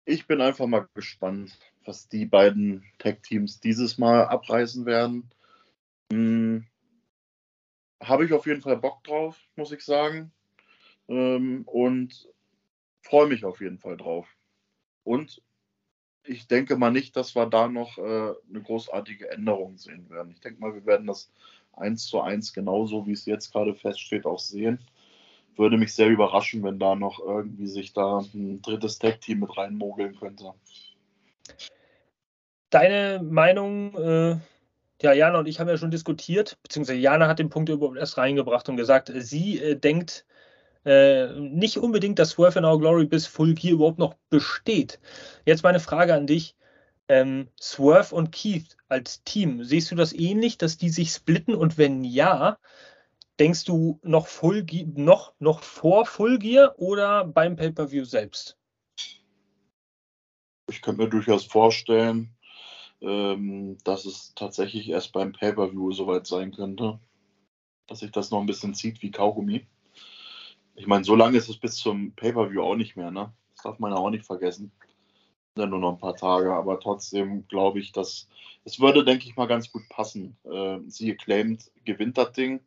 Ich 0.04 0.26
bin 0.26 0.40
einfach 0.40 0.66
mal 0.66 0.88
gespannt, 0.94 1.58
was 1.84 2.08
die 2.08 2.26
beiden 2.26 2.84
Tech-Teams 2.98 3.60
dieses 3.60 3.98
Mal 3.98 4.24
abreißen 4.26 4.86
werden. 4.86 5.30
Hm, 6.12 6.66
habe 8.08 8.24
ich 8.24 8.32
auf 8.32 8.46
jeden 8.46 8.62
Fall 8.62 8.76
Bock 8.76 9.02
drauf, 9.04 9.38
muss 9.56 9.72
ich 9.72 9.84
sagen. 9.84 10.32
Ähm, 11.08 11.62
und 11.66 12.28
freue 13.02 13.26
mich 13.26 13.44
auf 13.44 13.60
jeden 13.60 13.78
Fall 13.78 13.96
drauf. 13.96 14.26
Und 15.04 15.42
ich 16.24 16.46
denke 16.46 16.76
mal 16.76 16.90
nicht, 16.90 17.16
dass 17.16 17.34
wir 17.34 17.46
da 17.46 17.68
noch 17.68 17.98
äh, 17.98 18.02
eine 18.02 18.62
großartige 18.62 19.30
Änderung 19.30 19.76
sehen 19.76 20.08
werden. 20.08 20.32
Ich 20.32 20.40
denke 20.40 20.60
mal, 20.60 20.74
wir 20.74 20.86
werden 20.86 21.06
das 21.06 21.30
eins 21.72 22.06
zu 22.06 22.20
eins 22.20 22.52
genauso, 22.52 23.06
wie 23.06 23.12
es 23.12 23.26
jetzt 23.26 23.52
gerade 23.52 23.74
feststeht, 23.74 24.24
auch 24.24 24.38
sehen. 24.38 24.78
Würde 25.56 25.76
mich 25.76 25.94
sehr 25.94 26.08
überraschen, 26.08 26.62
wenn 26.64 26.78
da 26.78 26.94
noch 26.94 27.20
irgendwie 27.20 27.66
sich 27.66 27.92
da 27.92 28.20
ein 28.32 28.60
drittes 28.62 28.98
Tag-Team 28.98 29.40
mit 29.40 29.56
reinmogeln 29.56 30.18
könnte. 30.18 30.52
Deine 32.70 33.22
Meinung 33.22 33.94
äh, 33.94 34.36
Ja, 35.04 35.12
Jana 35.12 35.38
und 35.38 35.46
ich 35.46 35.60
haben 35.60 35.68
ja 35.68 35.76
schon 35.76 35.90
diskutiert, 35.90 36.56
beziehungsweise 36.62 36.98
Jana 36.98 37.28
hat 37.28 37.38
den 37.38 37.50
Punkt 37.50 37.68
überhaupt 37.68 37.98
erst 37.98 38.16
reingebracht 38.16 38.70
und 38.70 38.78
gesagt, 38.78 39.12
sie 39.14 39.60
äh, 39.60 39.76
denkt 39.76 40.24
äh, 40.86 41.26
nicht 41.38 41.76
unbedingt, 41.76 42.18
dass 42.18 42.30
Swerve 42.30 42.58
in 42.58 42.64
Our 42.64 42.78
Glory 42.78 43.04
bis 43.04 43.26
Full 43.26 43.52
Gear 43.52 43.74
überhaupt 43.74 43.98
noch 43.98 44.14
besteht. 44.30 44.98
Jetzt 45.44 45.62
meine 45.62 45.80
Frage 45.80 46.14
an 46.14 46.26
dich. 46.26 46.56
Ähm, 47.08 47.48
Swerve 47.60 48.14
und 48.14 48.32
Keith 48.32 48.78
als 48.88 49.22
Team, 49.24 49.62
siehst 49.62 49.90
du 49.90 49.94
das 49.94 50.14
ähnlich, 50.14 50.56
dass 50.56 50.78
die 50.78 50.88
sich 50.88 51.10
splitten 51.10 51.54
und 51.54 51.76
wenn 51.76 52.02
ja, 52.02 52.56
denkst 53.38 53.64
du 53.66 54.00
noch, 54.02 54.26
Full 54.26 54.62
Gear, 54.62 54.86
noch, 54.94 55.34
noch 55.38 55.62
vor 55.62 56.06
Full 56.06 56.38
Gear 56.38 56.78
oder 56.78 57.26
beim 57.26 57.56
Pay-Per-View 57.56 58.06
selbst? 58.06 58.56
Ich 60.70 60.80
könnte 60.80 61.02
mir 61.02 61.10
durchaus 61.10 61.44
vorstellen, 61.44 62.34
ähm, 63.04 63.76
dass 63.84 64.04
es 64.06 64.34
tatsächlich 64.34 64.88
erst 64.88 65.12
beim 65.12 65.32
Pay-Per-View 65.32 65.92
soweit 65.92 66.26
sein 66.26 66.52
könnte. 66.52 66.98
Dass 67.86 68.00
sich 68.00 68.10
das 68.10 68.30
noch 68.30 68.40
ein 68.40 68.46
bisschen 68.46 68.74
zieht 68.74 69.02
wie 69.02 69.10
Kaugummi. 69.10 69.66
Ich 70.74 70.86
meine, 70.86 71.04
so 71.04 71.14
lange 71.14 71.36
ist 71.36 71.48
es 71.48 71.58
bis 71.58 71.76
zum 71.76 72.12
Pay-Per-View 72.12 72.62
auch 72.62 72.76
nicht 72.76 72.96
mehr, 72.96 73.10
ne? 73.10 73.32
Das 73.54 73.62
darf 73.62 73.78
man 73.78 73.92
ja 73.92 73.98
auch 73.98 74.10
nicht 74.10 74.24
vergessen. 74.24 74.72
Ja, 75.56 75.66
nur 75.66 75.78
noch 75.78 75.92
ein 75.92 75.98
paar 75.98 76.16
Tage, 76.16 76.52
aber 76.52 76.80
trotzdem 76.80 77.46
glaube 77.46 77.78
ich, 77.78 77.92
dass 77.92 78.28
es 78.64 78.80
würde, 78.80 79.04
denke 79.04 79.26
ich 79.26 79.36
mal, 79.36 79.46
ganz 79.46 79.70
gut 79.70 79.88
passen. 79.88 80.36
Äh, 80.44 80.80
sie 80.88 81.14
claimt, 81.14 81.70
gewinnt 81.84 82.18
das 82.18 82.32
Ding 82.32 82.60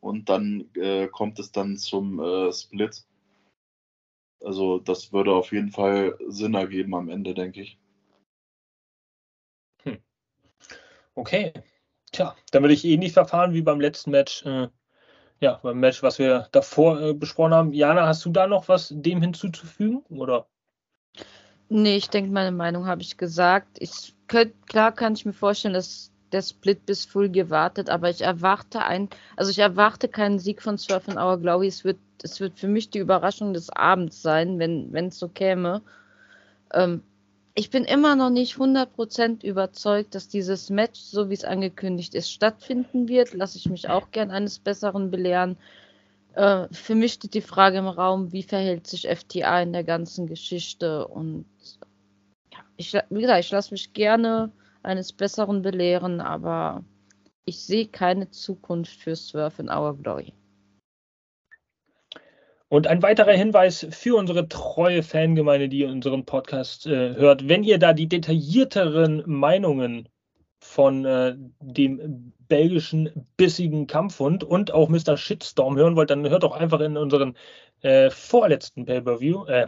und 0.00 0.28
dann 0.28 0.68
äh, 0.74 1.08
kommt 1.08 1.38
es 1.38 1.52
dann 1.52 1.76
zum 1.78 2.20
äh, 2.20 2.52
Split. 2.52 3.04
Also 4.44 4.78
das 4.78 5.12
würde 5.12 5.32
auf 5.34 5.52
jeden 5.52 5.70
Fall 5.70 6.18
Sinn 6.28 6.54
ergeben 6.54 6.94
am 6.94 7.08
Ende, 7.08 7.32
denke 7.32 7.62
ich. 7.62 7.78
Hm. 9.84 9.98
Okay. 11.16 11.52
Tja, 12.12 12.36
dann 12.52 12.62
würde 12.62 12.74
ich 12.74 12.84
ähnlich 12.84 13.12
verfahren 13.12 13.52
wie 13.52 13.62
beim 13.62 13.80
letzten 13.80 14.10
Match. 14.10 14.44
Äh, 14.44 14.68
ja, 15.40 15.58
beim 15.62 15.80
Match, 15.80 16.02
was 16.02 16.18
wir 16.18 16.48
davor 16.52 17.00
äh, 17.00 17.14
besprochen 17.14 17.52
haben. 17.52 17.72
Jana, 17.72 18.06
hast 18.06 18.24
du 18.24 18.30
da 18.30 18.46
noch 18.46 18.68
was 18.68 18.92
dem 18.94 19.20
hinzuzufügen? 19.20 20.02
Oder? 20.10 20.46
Nee, 21.68 21.96
ich 21.96 22.10
denke, 22.10 22.30
meine 22.30 22.52
Meinung 22.52 22.86
habe 22.86 23.02
ich 23.02 23.16
gesagt. 23.16 23.78
Ich 23.80 24.14
könnt, 24.28 24.66
klar 24.68 24.92
kann 24.92 25.14
ich 25.14 25.26
mir 25.26 25.32
vorstellen, 25.32 25.74
dass 25.74 26.12
der 26.32 26.42
Split 26.42 26.86
bis 26.86 27.04
Full 27.04 27.30
gewartet, 27.30 27.88
aber 27.88 28.10
ich 28.10 28.20
erwarte 28.20 28.84
ein, 28.84 29.08
also 29.36 29.50
ich 29.50 29.58
erwarte 29.58 30.08
keinen 30.08 30.38
Sieg 30.38 30.62
von 30.62 30.76
Surf 30.76 31.08
in 31.08 31.18
Our 31.18 31.38
Glory. 31.38 31.68
Es 31.68 31.84
wird, 31.84 31.98
es 32.22 32.40
wird 32.40 32.58
für 32.58 32.68
mich 32.68 32.90
die 32.90 32.98
Überraschung 32.98 33.52
des 33.52 33.70
Abends 33.70 34.22
sein, 34.22 34.58
wenn 34.58 35.06
es 35.06 35.18
so 35.18 35.28
käme. 35.28 35.82
Ähm, 36.72 37.02
ich 37.58 37.70
bin 37.70 37.84
immer 37.84 38.16
noch 38.16 38.28
nicht 38.28 38.56
100% 38.56 39.42
überzeugt, 39.42 40.14
dass 40.14 40.28
dieses 40.28 40.68
Match, 40.68 41.00
so 41.00 41.30
wie 41.30 41.34
es 41.34 41.44
angekündigt 41.44 42.14
ist, 42.14 42.30
stattfinden 42.30 43.08
wird. 43.08 43.32
Lasse 43.32 43.56
ich 43.56 43.70
mich 43.70 43.88
auch 43.88 44.10
gern 44.10 44.30
eines 44.30 44.58
Besseren 44.58 45.10
belehren. 45.10 45.56
Äh, 46.34 46.68
für 46.70 46.94
mich 46.94 47.14
steht 47.14 47.32
die 47.32 47.40
Frage 47.40 47.78
im 47.78 47.88
Raum, 47.88 48.30
wie 48.30 48.42
verhält 48.42 48.86
sich 48.86 49.08
FTA 49.08 49.62
in 49.62 49.72
der 49.72 49.84
ganzen 49.84 50.26
Geschichte? 50.26 51.08
Und 51.08 51.46
ja, 52.52 52.58
ich, 52.76 52.92
wie 52.92 53.20
gesagt, 53.22 53.40
ich 53.40 53.50
lasse 53.50 53.72
mich 53.72 53.94
gerne 53.94 54.52
eines 54.82 55.14
Besseren 55.14 55.62
belehren, 55.62 56.20
aber 56.20 56.84
ich 57.46 57.58
sehe 57.58 57.86
keine 57.86 58.30
Zukunft 58.30 59.00
für 59.00 59.16
Swerve 59.16 59.62
in 59.62 59.70
Our 59.70 59.96
Glory. 59.96 60.34
Und 62.68 62.88
ein 62.88 63.02
weiterer 63.02 63.32
Hinweis 63.32 63.86
für 63.90 64.16
unsere 64.16 64.48
treue 64.48 65.02
Fangemeinde, 65.02 65.68
die 65.68 65.84
unseren 65.84 66.24
Podcast 66.24 66.86
äh, 66.86 67.14
hört, 67.14 67.48
wenn 67.48 67.62
ihr 67.62 67.78
da 67.78 67.92
die 67.92 68.08
detaillierteren 68.08 69.22
Meinungen 69.26 70.08
von 70.58 71.04
äh, 71.04 71.36
dem 71.60 72.32
belgischen 72.48 73.26
bissigen 73.36 73.86
Kampfhund 73.86 74.42
und 74.42 74.72
auch 74.72 74.88
Mr. 74.88 75.16
Shitstorm 75.16 75.76
hören 75.76 75.96
wollt, 75.96 76.10
dann 76.10 76.28
hört 76.28 76.42
doch 76.42 76.56
einfach 76.56 76.80
in 76.80 76.96
unseren 76.96 77.36
äh, 77.82 78.10
vorletzten 78.10 78.84
Pay-Per-View. 78.84 79.46
Äh, 79.46 79.66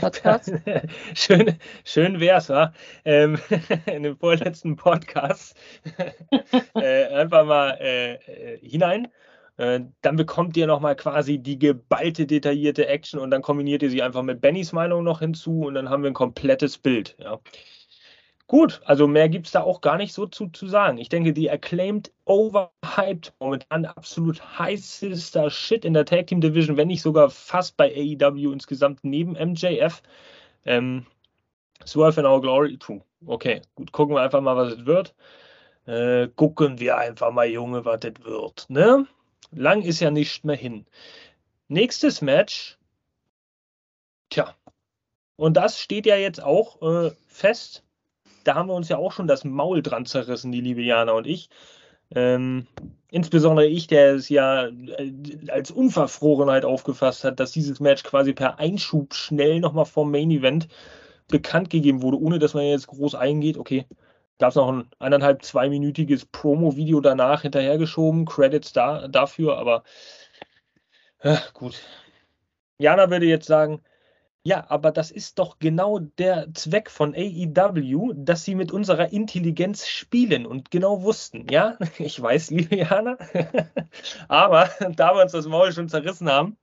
Podcast. 0.00 0.52
schön, 1.14 1.58
schön 1.84 2.20
wär's, 2.20 2.48
wa? 2.48 2.72
Ähm, 3.04 3.38
in 3.86 4.04
dem 4.04 4.16
vorletzten 4.16 4.76
Podcast 4.76 5.56
äh, 6.74 7.06
einfach 7.06 7.44
mal 7.44 7.78
äh, 7.80 8.14
äh, 8.14 8.58
hinein. 8.58 9.08
Äh, 9.56 9.80
dann 10.02 10.16
bekommt 10.16 10.56
ihr 10.56 10.66
nochmal 10.66 10.96
quasi 10.96 11.38
die 11.38 11.58
geballte, 11.58 12.26
detaillierte 12.26 12.86
Action 12.88 13.18
und 13.20 13.30
dann 13.30 13.42
kombiniert 13.42 13.82
ihr 13.82 13.90
sie 13.90 14.02
einfach 14.02 14.22
mit 14.22 14.40
Bennys 14.40 14.72
Meinung 14.72 15.02
noch 15.04 15.20
hinzu 15.20 15.62
und 15.62 15.74
dann 15.74 15.88
haben 15.88 16.02
wir 16.02 16.10
ein 16.10 16.14
komplettes 16.14 16.78
Bild. 16.78 17.16
Ja. 17.18 17.40
Gut, 18.48 18.80
also 18.84 19.08
mehr 19.08 19.28
gibt 19.28 19.46
es 19.46 19.52
da 19.52 19.62
auch 19.62 19.80
gar 19.80 19.96
nicht 19.96 20.12
so 20.12 20.26
zu, 20.26 20.46
zu 20.48 20.68
sagen. 20.68 20.98
Ich 20.98 21.08
denke, 21.08 21.32
die 21.32 21.50
acclaimed, 21.50 22.12
overhyped, 22.26 23.34
momentan 23.40 23.86
absolut 23.86 24.40
heißester 24.58 25.50
Shit 25.50 25.84
in 25.84 25.94
der 25.94 26.04
Tag 26.04 26.28
Team 26.28 26.40
Division, 26.40 26.76
wenn 26.76 26.86
nicht 26.86 27.02
sogar 27.02 27.28
fast 27.30 27.76
bei 27.76 27.90
AEW 27.92 28.52
insgesamt 28.52 29.00
neben 29.02 29.32
MJF. 29.32 30.00
Ähm, 30.64 31.06
Swerve 31.84 32.20
in 32.20 32.26
Our 32.26 32.40
Glory, 32.40 32.78
true. 32.78 33.02
Okay, 33.26 33.62
gut, 33.74 33.90
gucken 33.90 34.14
wir 34.14 34.22
einfach 34.22 34.40
mal, 34.40 34.56
was 34.56 34.74
es 34.74 34.86
wird. 34.86 35.14
Äh, 35.86 36.28
gucken 36.36 36.78
wir 36.78 36.98
einfach 36.98 37.32
mal, 37.32 37.46
Junge, 37.48 37.84
was 37.84 38.00
das 38.00 38.12
wird. 38.22 38.66
Ne? 38.68 39.06
Lang 39.52 39.82
ist 39.82 40.00
ja 40.00 40.10
nicht 40.10 40.44
mehr 40.44 40.56
hin. 40.56 40.86
Nächstes 41.68 42.20
Match. 42.20 42.78
Tja. 44.30 44.54
Und 45.36 45.56
das 45.56 45.80
steht 45.80 46.06
ja 46.06 46.16
jetzt 46.16 46.42
auch 46.42 46.82
äh, 46.82 47.10
fest 47.28 47.84
da 48.46 48.54
haben 48.54 48.68
wir 48.68 48.74
uns 48.74 48.88
ja 48.88 48.96
auch 48.96 49.12
schon 49.12 49.26
das 49.26 49.44
Maul 49.44 49.82
dran 49.82 50.06
zerrissen, 50.06 50.52
die 50.52 50.60
liebe 50.60 50.82
Jana 50.82 51.12
und 51.12 51.26
ich. 51.26 51.50
Ähm, 52.14 52.66
insbesondere 53.10 53.66
ich, 53.66 53.88
der 53.88 54.14
es 54.14 54.28
ja 54.28 54.66
äh, 54.66 55.12
als 55.48 55.72
Unverfrorenheit 55.72 56.64
aufgefasst 56.64 57.24
hat, 57.24 57.40
dass 57.40 57.50
dieses 57.50 57.80
Match 57.80 58.04
quasi 58.04 58.32
per 58.32 58.60
Einschub 58.60 59.14
schnell 59.14 59.58
nochmal 59.58 59.86
vom 59.86 60.12
Main 60.12 60.30
Event 60.30 60.68
bekannt 61.28 61.70
gegeben 61.70 62.02
wurde, 62.02 62.20
ohne 62.20 62.38
dass 62.38 62.54
man 62.54 62.64
jetzt 62.64 62.86
groß 62.86 63.16
eingeht. 63.16 63.58
Okay, 63.58 63.86
gab 64.38 64.50
es 64.50 64.56
noch 64.56 64.68
ein 64.68 64.88
eineinhalb, 64.98 65.42
zweiminütiges 65.42 66.26
Promo-Video 66.26 67.00
danach 67.00 67.42
hinterhergeschoben, 67.42 68.26
Credits 68.26 68.72
da, 68.72 69.08
dafür, 69.08 69.58
aber 69.58 69.82
äh, 71.20 71.36
gut. 71.54 71.82
Jana 72.78 73.10
würde 73.10 73.26
jetzt 73.26 73.46
sagen, 73.46 73.80
ja, 74.42 74.64
aber 74.68 74.92
das 74.92 75.10
ist 75.10 75.40
doch 75.40 75.58
genau 75.58 75.98
der 75.98 76.52
Zweck 76.54 76.88
von 76.88 77.14
AEW, 77.16 78.12
dass 78.14 78.44
sie 78.44 78.54
mit 78.54 78.70
unserer 78.70 79.12
Intelligenz 79.12 79.88
spielen 79.88 80.46
und 80.46 80.70
genau 80.70 81.02
wussten, 81.02 81.46
ja, 81.50 81.76
ich 81.98 82.20
weiß, 82.20 82.50
liebe 82.50 82.76
Jana, 82.76 83.16
aber 84.28 84.70
da 84.96 85.14
wir 85.14 85.22
uns 85.22 85.32
das 85.32 85.46
Maul 85.46 85.72
schon 85.72 85.88
zerrissen 85.88 86.30
haben. 86.30 86.56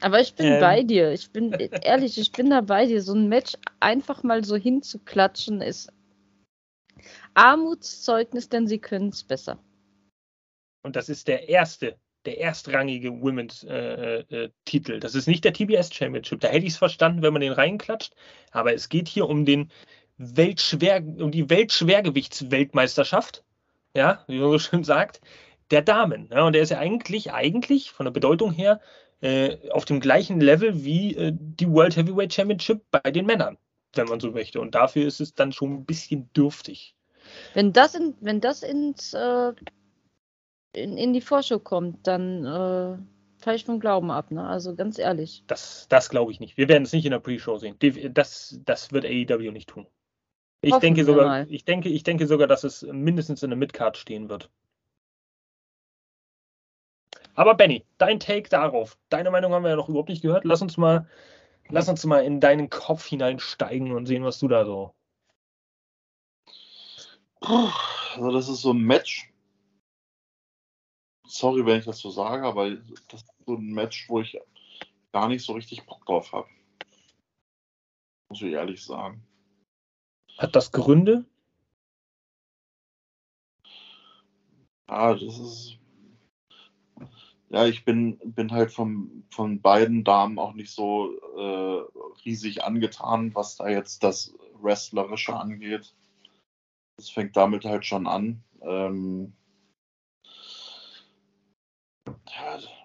Aber 0.00 0.20
ich 0.20 0.34
bin 0.34 0.46
ähm, 0.46 0.60
bei 0.60 0.82
dir. 0.82 1.12
Ich 1.12 1.30
bin 1.30 1.52
ehrlich, 1.52 2.18
ich 2.18 2.32
bin 2.32 2.50
da 2.50 2.60
bei 2.60 2.86
dir. 2.86 3.00
So 3.00 3.14
ein 3.14 3.28
Match 3.28 3.52
einfach 3.78 4.24
mal 4.24 4.42
so 4.42 4.56
hinzuklatschen 4.56 5.60
ist 5.60 5.92
Armutszeugnis, 7.34 8.48
denn 8.48 8.66
sie 8.66 8.78
können 8.78 9.08
es 9.08 9.22
besser. 9.24 9.58
Und 10.82 10.96
das 10.96 11.08
ist 11.08 11.28
der 11.28 11.48
erste 11.48 11.96
der 12.24 12.40
erstrangige 12.40 13.20
Women's 13.20 13.64
äh, 13.64 14.20
äh, 14.20 14.50
Titel. 14.64 15.00
Das 15.00 15.14
ist 15.14 15.26
nicht 15.26 15.44
der 15.44 15.52
TBS 15.52 15.92
Championship. 15.92 16.40
Da 16.40 16.48
hätte 16.48 16.66
ich 16.66 16.72
es 16.72 16.78
verstanden, 16.78 17.22
wenn 17.22 17.32
man 17.32 17.42
den 17.42 17.52
reinklatscht. 17.52 18.14
Aber 18.52 18.72
es 18.74 18.88
geht 18.88 19.08
hier 19.08 19.28
um 19.28 19.44
den 19.44 19.70
Weltschwer, 20.18 20.98
um 20.98 21.30
die 21.30 21.50
Weltschwergewichtsweltmeisterschaft. 21.50 23.44
Ja, 23.94 24.24
wie 24.26 24.38
man 24.38 24.50
so 24.50 24.58
schön 24.58 24.84
sagt, 24.84 25.20
der 25.70 25.82
Damen. 25.82 26.28
Ja, 26.32 26.44
und 26.44 26.54
der 26.54 26.62
ist 26.62 26.70
ja 26.70 26.78
eigentlich, 26.78 27.32
eigentlich 27.32 27.90
von 27.90 28.04
der 28.04 28.12
Bedeutung 28.12 28.52
her 28.52 28.80
äh, 29.20 29.70
auf 29.70 29.84
dem 29.84 30.00
gleichen 30.00 30.40
Level 30.40 30.84
wie 30.84 31.14
äh, 31.16 31.32
die 31.34 31.68
World 31.68 31.96
Heavyweight 31.96 32.32
Championship 32.32 32.82
bei 32.90 33.10
den 33.10 33.26
Männern, 33.26 33.58
wenn 33.94 34.06
man 34.06 34.20
so 34.20 34.30
möchte. 34.30 34.60
Und 34.60 34.74
dafür 34.74 35.06
ist 35.06 35.20
es 35.20 35.34
dann 35.34 35.52
schon 35.52 35.74
ein 35.74 35.84
bisschen 35.84 36.32
dürftig. 36.32 36.94
Wenn 37.54 37.72
das, 37.72 37.94
in, 37.94 38.14
wenn 38.20 38.40
das 38.40 38.62
ins 38.62 39.14
äh, 39.14 39.52
in, 40.74 40.96
in 40.96 41.12
die 41.12 41.20
Vorschau 41.20 41.58
kommt, 41.58 42.06
dann 42.06 42.44
äh, 42.44 43.42
falle 43.42 43.56
ich 43.56 43.64
vom 43.64 43.80
Glauben 43.80 44.10
ab, 44.10 44.30
ne? 44.30 44.46
Also 44.46 44.74
ganz 44.74 44.98
ehrlich. 44.98 45.44
Das, 45.46 45.86
das 45.88 46.08
glaube 46.08 46.32
ich 46.32 46.40
nicht. 46.40 46.56
Wir 46.56 46.68
werden 46.68 46.84
es 46.84 46.92
nicht 46.92 47.04
in 47.04 47.10
der 47.10 47.18
Pre-Show 47.18 47.58
sehen. 47.58 47.76
Das, 48.12 48.58
das 48.64 48.92
wird 48.92 49.04
AEW 49.04 49.50
nicht 49.52 49.68
tun. 49.68 49.86
Ich 50.62 50.76
denke, 50.76 51.04
sogar, 51.04 51.48
ich, 51.48 51.64
denke, 51.64 51.88
ich 51.88 52.04
denke 52.04 52.26
sogar, 52.28 52.46
dass 52.46 52.62
es 52.62 52.82
mindestens 52.82 53.42
in 53.42 53.50
der 53.50 53.56
Midcard 53.56 53.96
stehen 53.96 54.28
wird. 54.28 54.48
Aber 57.34 57.54
Benny, 57.54 57.84
dein 57.98 58.20
Take 58.20 58.48
darauf. 58.48 58.96
Deine 59.08 59.30
Meinung 59.30 59.52
haben 59.52 59.64
wir 59.64 59.70
ja 59.70 59.76
noch 59.76 59.88
überhaupt 59.88 60.08
nicht 60.08 60.22
gehört. 60.22 60.44
Lass 60.44 60.62
uns 60.62 60.76
mal, 60.76 61.08
lass 61.68 61.88
uns 61.88 62.04
mal 62.04 62.24
in 62.24 62.38
deinen 62.38 62.70
Kopf 62.70 63.06
hineinsteigen 63.06 63.90
und 63.92 64.06
sehen, 64.06 64.22
was 64.22 64.38
du 64.38 64.46
da 64.46 64.64
so. 64.64 64.94
Also 67.42 68.30
das 68.30 68.48
ist 68.48 68.62
so 68.62 68.72
ein 68.72 68.80
Match, 68.80 69.32
sorry, 71.26 71.64
wenn 71.64 71.78
ich 71.78 71.84
das 71.84 71.98
so 71.98 72.10
sage, 72.10 72.46
aber 72.46 72.70
das 73.08 73.22
ist 73.22 73.32
so 73.46 73.54
ein 73.54 73.72
Match, 73.72 74.08
wo 74.08 74.20
ich 74.20 74.38
gar 75.12 75.28
nicht 75.28 75.44
so 75.44 75.54
richtig 75.54 75.84
Bock 75.86 76.04
drauf 76.06 76.32
habe. 76.32 76.48
Muss 78.28 78.42
ich 78.42 78.52
ehrlich 78.52 78.84
sagen. 78.84 79.26
Hat 80.38 80.54
das 80.56 80.72
Gründe? 80.72 81.24
Ja, 84.88 85.14
das 85.14 85.38
ist. 85.38 85.78
Ja, 87.50 87.66
ich 87.66 87.84
bin, 87.84 88.18
bin 88.24 88.50
halt 88.50 88.72
von, 88.72 89.24
von 89.30 89.60
beiden 89.60 90.04
Damen 90.04 90.38
auch 90.38 90.54
nicht 90.54 90.70
so 90.70 91.12
äh, 91.36 91.84
riesig 92.24 92.64
angetan, 92.64 93.34
was 93.34 93.56
da 93.56 93.68
jetzt 93.68 94.02
das 94.02 94.34
Wrestlerische 94.54 95.36
angeht. 95.36 95.94
Das 96.96 97.10
fängt 97.10 97.36
damit 97.36 97.64
halt 97.64 97.84
schon 97.84 98.06
an. 98.06 98.42
Ähm, 98.60 99.34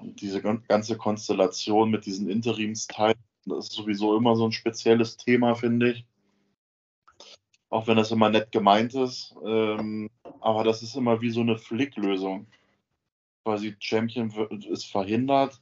diese 0.01 0.41
ganze 0.41 0.97
Konstellation 0.97 1.89
mit 1.89 2.05
diesen 2.05 2.30
Interimsteilen, 2.30 3.18
das 3.45 3.68
ist 3.68 3.74
sowieso 3.74 4.18
immer 4.18 4.36
so 4.36 4.45
ein 4.45 4.51
spezielles 4.51 5.18
Thema, 5.18 5.55
finde 5.55 5.91
ich. 5.91 6.05
Auch 7.70 7.88
wenn 7.88 7.97
das 7.97 8.12
immer 8.12 8.30
nett 8.30 8.51
gemeint 8.51 8.93
ist. 8.93 9.36
Ähm, 9.45 10.10
aber 10.39 10.64
das 10.64 10.84
ist 10.84 10.95
immer 10.95 11.22
wie 11.22 11.32
so 11.32 11.41
eine 11.41 11.58
Flicklösung 11.58 12.47
quasi 13.47 13.78
Champion 13.80 14.30
ist 14.70 14.91
verhindert, 14.91 15.62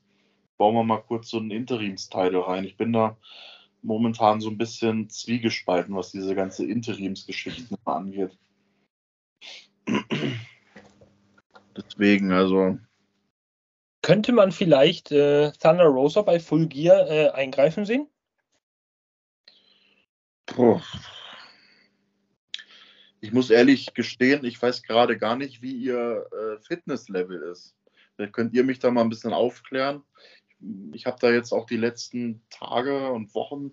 bauen 0.57 0.73
wir 0.73 0.83
mal 0.83 1.03
kurz 1.03 1.29
so 1.29 1.37
einen 1.37 1.51
Interimstitle 1.51 2.47
rein. 2.47 2.63
Ich 2.63 2.77
bin 2.77 2.91
da 2.91 3.15
momentan 3.85 4.41
so 4.41 4.49
ein 4.49 4.57
bisschen 4.57 5.09
zwiegespalten, 5.09 5.95
was 5.95 6.11
diese 6.11 6.35
ganze 6.35 6.65
Interimsgeschichten 6.65 7.77
angeht. 7.85 8.37
Deswegen, 11.75 12.31
also. 12.31 12.79
Könnte 14.01 14.31
man 14.33 14.51
vielleicht 14.51 15.11
äh, 15.11 15.51
Thunder 15.51 15.85
Rosa 15.85 16.21
bei 16.21 16.39
Full 16.39 16.67
Gear 16.67 17.09
äh, 17.09 17.29
eingreifen 17.29 17.85
sehen? 17.85 18.07
Puh. 20.45 20.79
Ich 23.19 23.33
muss 23.33 23.49
ehrlich 23.49 23.93
gestehen, 23.95 24.45
ich 24.45 24.61
weiß 24.61 24.83
gerade 24.83 25.17
gar 25.17 25.35
nicht, 25.35 25.61
wie 25.63 25.73
ihr 25.73 26.27
äh, 26.31 26.61
Fitnesslevel 26.61 27.41
ist. 27.51 27.75
Vielleicht 28.15 28.33
könnt 28.33 28.53
ihr 28.53 28.63
mich 28.63 28.79
da 28.79 28.91
mal 28.91 29.01
ein 29.01 29.09
bisschen 29.09 29.33
aufklären. 29.33 30.03
Ich 30.93 31.05
habe 31.05 31.17
da 31.19 31.31
jetzt 31.31 31.51
auch 31.51 31.65
die 31.65 31.77
letzten 31.77 32.41
Tage 32.49 33.11
und 33.11 33.33
Wochen 33.35 33.71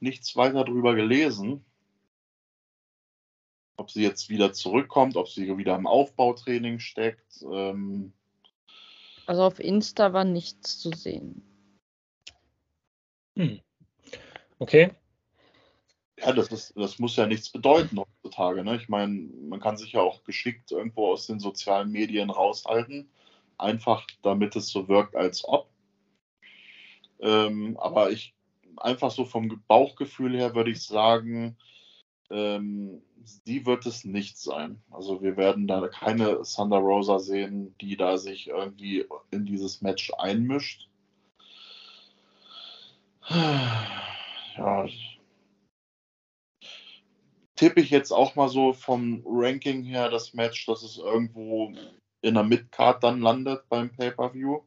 nichts 0.00 0.36
weiter 0.36 0.64
drüber 0.64 0.94
gelesen. 0.94 1.64
Ob 3.76 3.90
sie 3.90 4.02
jetzt 4.02 4.28
wieder 4.28 4.52
zurückkommt, 4.52 5.16
ob 5.16 5.28
sie 5.28 5.56
wieder 5.56 5.76
im 5.76 5.86
Aufbautraining 5.86 6.78
steckt. 6.78 7.42
Ähm 7.42 8.12
also 9.26 9.42
auf 9.42 9.58
Insta 9.60 10.12
war 10.12 10.24
nichts 10.24 10.78
zu 10.78 10.90
sehen. 10.92 11.42
Hm. 13.36 13.60
Okay. 14.58 14.90
Ja, 16.18 16.32
das, 16.32 16.52
ist, 16.52 16.72
das 16.76 16.98
muss 16.98 17.16
ja 17.16 17.26
nichts 17.26 17.50
bedeuten 17.50 17.98
heutzutage. 17.98 18.62
Ne? 18.62 18.76
Ich 18.76 18.88
meine, 18.88 19.28
man 19.48 19.60
kann 19.60 19.76
sich 19.76 19.92
ja 19.92 20.00
auch 20.00 20.22
geschickt 20.24 20.70
irgendwo 20.70 21.10
aus 21.10 21.26
den 21.26 21.40
sozialen 21.40 21.90
Medien 21.90 22.30
raushalten, 22.30 23.10
einfach 23.58 24.06
damit 24.22 24.54
es 24.54 24.68
so 24.68 24.86
wirkt, 24.88 25.16
als 25.16 25.44
ob. 25.44 25.71
Ähm, 27.22 27.78
aber 27.78 28.10
ich 28.10 28.34
einfach 28.76 29.10
so 29.10 29.24
vom 29.24 29.62
Bauchgefühl 29.68 30.36
her 30.36 30.54
würde 30.54 30.70
ich 30.70 30.82
sagen, 30.84 31.56
ähm, 32.30 33.02
sie 33.24 33.64
wird 33.64 33.86
es 33.86 34.04
nicht 34.04 34.38
sein. 34.38 34.82
Also 34.90 35.22
wir 35.22 35.36
werden 35.36 35.66
da 35.66 35.88
keine 35.88 36.42
Thunder 36.42 36.78
Rosa 36.78 37.18
sehen, 37.18 37.74
die 37.80 37.96
da 37.96 38.18
sich 38.18 38.48
irgendwie 38.48 39.06
in 39.30 39.46
dieses 39.46 39.80
Match 39.82 40.12
einmischt. 40.18 40.88
Ja, 44.56 44.86
tippe 47.62 47.80
ich 47.80 47.90
jetzt 47.90 48.10
auch 48.10 48.34
mal 48.34 48.48
so 48.48 48.72
vom 48.72 49.22
Ranking 49.24 49.84
her 49.84 50.10
das 50.10 50.34
Match, 50.34 50.66
dass 50.66 50.82
es 50.82 50.98
irgendwo 50.98 51.72
in 52.20 52.34
der 52.34 52.42
Midcard 52.42 53.04
dann 53.04 53.20
landet 53.20 53.68
beim 53.68 53.88
Pay-Per-View. 53.90 54.62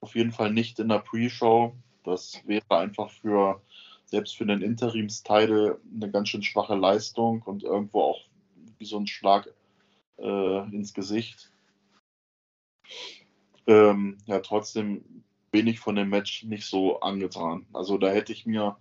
Auf 0.00 0.14
jeden 0.14 0.32
Fall 0.32 0.52
nicht 0.52 0.78
in 0.78 0.88
der 0.88 0.98
Pre-Show. 0.98 1.74
Das 2.04 2.40
wäre 2.46 2.64
einfach 2.70 3.10
für, 3.10 3.62
selbst 4.04 4.36
für 4.36 4.46
den 4.46 4.62
Interimstitle, 4.62 5.80
eine 5.94 6.10
ganz 6.10 6.28
schön 6.28 6.42
schwache 6.42 6.74
Leistung 6.74 7.42
und 7.42 7.64
irgendwo 7.64 8.02
auch 8.02 8.20
wie 8.78 8.84
so 8.84 8.98
ein 8.98 9.06
Schlag 9.06 9.48
äh, 10.18 10.58
ins 10.74 10.94
Gesicht. 10.94 11.50
Ähm, 13.66 14.18
ja, 14.26 14.40
trotzdem 14.40 15.24
bin 15.50 15.66
ich 15.66 15.80
von 15.80 15.96
dem 15.96 16.10
Match 16.10 16.44
nicht 16.44 16.66
so 16.66 17.00
angetan. 17.00 17.66
Also 17.72 17.98
da 17.98 18.08
hätte 18.08 18.32
ich 18.32 18.46
mir 18.46 18.76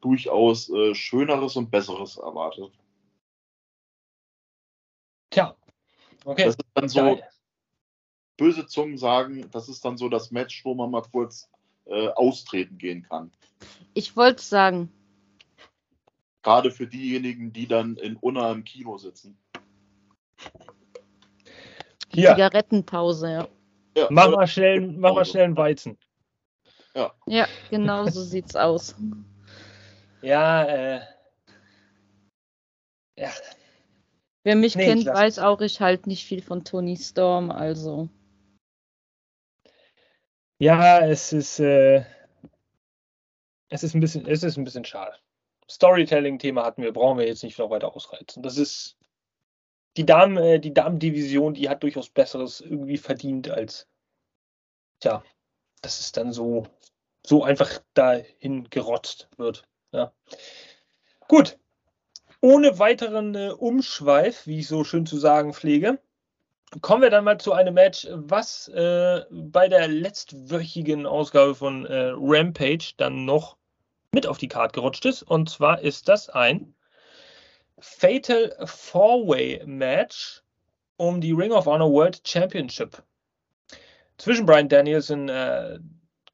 durchaus 0.00 0.70
äh, 0.70 0.94
Schöneres 0.94 1.56
und 1.56 1.70
Besseres 1.70 2.16
erwartet. 2.16 2.72
Tja, 5.30 5.56
okay. 6.24 6.46
Das 6.46 6.56
ist 6.56 6.64
dann 6.74 6.88
so, 6.88 7.00
Geil. 7.00 7.28
Böse 8.36 8.66
Zungen 8.66 8.98
sagen, 8.98 9.48
das 9.50 9.68
ist 9.68 9.84
dann 9.84 9.96
so 9.96 10.08
das 10.08 10.30
Match, 10.30 10.64
wo 10.64 10.74
man 10.74 10.90
mal 10.90 11.02
kurz 11.02 11.48
äh, 11.86 12.08
austreten 12.08 12.78
gehen 12.78 13.02
kann. 13.02 13.30
Ich 13.94 14.16
wollte 14.16 14.42
sagen. 14.42 14.90
Gerade 16.42 16.70
für 16.70 16.86
diejenigen, 16.86 17.52
die 17.52 17.66
dann 17.66 17.96
in 17.96 18.16
Unna 18.16 18.52
im 18.52 18.64
Kino 18.64 18.98
sitzen. 18.98 19.38
Ja. 22.12 22.34
Zigarettenpause, 22.34 23.30
ja. 23.30 23.48
ja 23.96 24.06
mach, 24.10 24.30
mal 24.30 24.46
schnell, 24.46 24.80
mach 24.80 25.14
mal 25.14 25.24
schnell 25.24 25.44
einen 25.44 25.56
Weizen. 25.56 25.98
Ja. 26.94 27.12
ja, 27.26 27.48
genau 27.70 28.06
so 28.06 28.22
sieht's 28.22 28.54
aus. 28.54 28.94
Ja, 30.22 30.64
äh. 30.64 31.00
Ja. 33.16 33.30
Wer 34.44 34.56
mich 34.56 34.76
nee, 34.76 34.84
kennt, 34.84 35.06
weiß 35.06 35.38
auch, 35.38 35.60
ich 35.60 35.80
halte 35.80 36.08
nicht 36.08 36.24
viel 36.24 36.42
von 36.42 36.64
Tony 36.64 36.96
Storm, 36.96 37.50
also. 37.50 38.08
Ja, 40.64 41.06
es 41.06 41.34
ist, 41.34 41.60
äh, 41.60 42.06
es 43.68 43.82
ist 43.82 43.92
ein 43.94 44.00
bisschen, 44.00 44.26
es 44.26 44.42
ist 44.42 44.56
ein 44.56 44.64
bisschen 44.64 44.86
schade. 44.86 45.14
Storytelling-Thema 45.70 46.64
hatten 46.64 46.82
wir, 46.82 46.90
brauchen 46.90 47.18
wir 47.18 47.26
jetzt 47.26 47.44
nicht 47.44 47.58
noch 47.58 47.68
weiter 47.68 47.94
ausreizen. 47.94 48.42
Das 48.42 48.56
ist 48.56 48.96
die 49.98 50.06
Damen, 50.06 50.38
äh, 50.38 50.58
die 50.58 50.72
Damendivision, 50.72 51.52
die 51.52 51.68
hat 51.68 51.82
durchaus 51.82 52.08
Besseres 52.08 52.62
irgendwie 52.62 52.96
verdient 52.96 53.50
als, 53.50 53.86
tja, 55.00 55.22
dass 55.82 56.00
es 56.00 56.12
dann 56.12 56.32
so, 56.32 56.66
so 57.26 57.44
einfach 57.44 57.80
dahin 57.92 58.70
gerotzt 58.70 59.28
wird. 59.36 59.68
Ja. 59.92 60.14
Gut. 61.28 61.58
Ohne 62.40 62.78
weiteren 62.78 63.34
äh, 63.34 63.50
Umschweif, 63.50 64.46
wie 64.46 64.60
ich 64.60 64.68
so 64.68 64.82
schön 64.82 65.04
zu 65.04 65.18
sagen 65.18 65.52
pflege, 65.52 65.98
kommen 66.80 67.02
wir 67.02 67.10
dann 67.10 67.24
mal 67.24 67.38
zu 67.38 67.52
einem 67.52 67.74
Match, 67.74 68.06
was 68.10 68.68
äh, 68.68 69.22
bei 69.30 69.68
der 69.68 69.88
letztwöchigen 69.88 71.06
Ausgabe 71.06 71.54
von 71.54 71.86
äh, 71.86 72.12
Rampage 72.16 72.94
dann 72.96 73.24
noch 73.24 73.56
mit 74.12 74.26
auf 74.26 74.38
die 74.38 74.48
Karte 74.48 74.74
gerutscht 74.74 75.04
ist. 75.04 75.22
Und 75.22 75.50
zwar 75.50 75.80
ist 75.80 76.08
das 76.08 76.28
ein 76.28 76.74
Fatal 77.78 78.54
Four-Way 78.64 79.64
Match 79.66 80.42
um 80.96 81.20
die 81.20 81.32
Ring 81.32 81.52
of 81.52 81.66
Honor 81.66 81.90
World 81.90 82.20
Championship 82.24 83.02
zwischen 84.18 84.46
Brian 84.46 84.68
Danielson, 84.68 85.28
äh, 85.28 85.78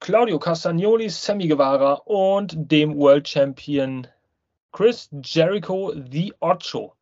Claudio 0.01 0.39
Castagnoli, 0.39 1.09
Sammy 1.09 1.49
Guevara 1.49 1.95
und 2.05 2.55
dem 2.57 2.97
World 2.97 3.29
Champion 3.29 4.07
Chris 4.73 5.09
Jericho, 5.23 5.93
The 6.11 6.33
Ocho. 6.41 6.95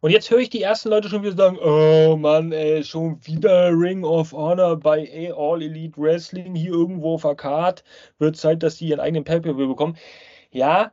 Und 0.00 0.12
jetzt 0.12 0.30
höre 0.30 0.38
ich 0.38 0.48
die 0.48 0.62
ersten 0.62 0.88
Leute 0.88 1.10
schon 1.10 1.22
wieder 1.22 1.36
sagen, 1.36 1.58
oh 1.58 2.16
Mann, 2.16 2.52
ey, 2.52 2.82
schon 2.82 3.24
wieder 3.26 3.68
Ring 3.70 4.02
of 4.02 4.32
Honor 4.32 4.76
bei 4.76 5.32
All 5.36 5.62
Elite 5.62 6.00
Wrestling 6.00 6.54
hier 6.54 6.72
irgendwo 6.72 7.18
Card. 7.18 7.84
Wird 8.18 8.36
Zeit, 8.36 8.62
dass 8.62 8.76
die 8.76 8.88
ihren 8.88 9.00
eigenen 9.00 9.24
pay 9.24 9.40
bekommen. 9.40 9.98
Ja, 10.50 10.92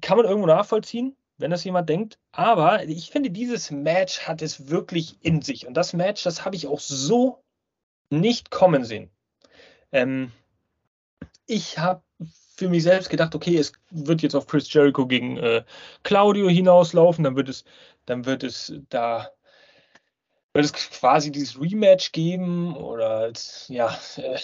kann 0.00 0.16
man 0.16 0.26
irgendwo 0.26 0.48
nachvollziehen, 0.48 1.14
wenn 1.38 1.52
das 1.52 1.62
jemand 1.62 1.88
denkt. 1.88 2.18
Aber 2.32 2.82
ich 2.88 3.10
finde, 3.10 3.30
dieses 3.30 3.70
Match 3.70 4.26
hat 4.26 4.42
es 4.42 4.68
wirklich 4.68 5.18
in 5.22 5.42
sich. 5.42 5.68
Und 5.68 5.74
das 5.74 5.92
Match, 5.92 6.24
das 6.24 6.44
habe 6.44 6.56
ich 6.56 6.66
auch 6.66 6.80
so 6.80 7.44
nicht 8.10 8.50
kommen 8.50 8.84
sehen. 8.84 9.08
Ähm, 9.92 10.32
ich 11.46 11.78
habe 11.78 12.02
für 12.56 12.68
mich 12.68 12.82
selbst 12.82 13.10
gedacht, 13.10 13.34
okay, 13.34 13.56
es 13.56 13.72
wird 13.90 14.22
jetzt 14.22 14.34
auf 14.34 14.46
Chris 14.46 14.72
Jericho 14.72 15.06
gegen 15.06 15.36
äh, 15.38 15.64
Claudio 16.02 16.48
hinauslaufen, 16.48 17.24
dann 17.24 17.34
wird 17.34 17.48
es, 17.48 17.64
dann 18.06 18.26
wird 18.26 18.44
es 18.44 18.72
da 18.88 19.30
wird 20.54 20.66
es 20.66 20.72
quasi 20.72 21.32
dieses 21.32 21.60
Rematch 21.60 22.12
geben 22.12 22.76
oder 22.76 23.32
ja, 23.68 23.96
äh, 24.16 24.38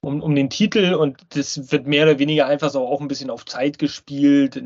um, 0.00 0.22
um 0.22 0.34
den 0.34 0.50
Titel 0.50 0.94
und 0.94 1.18
das 1.30 1.72
wird 1.72 1.86
mehr 1.86 2.04
oder 2.04 2.18
weniger 2.18 2.46
einfach 2.46 2.70
so 2.70 2.86
auch 2.86 3.00
ein 3.00 3.08
bisschen 3.08 3.30
auf 3.30 3.44
Zeit 3.44 3.78
gespielt, 3.78 4.62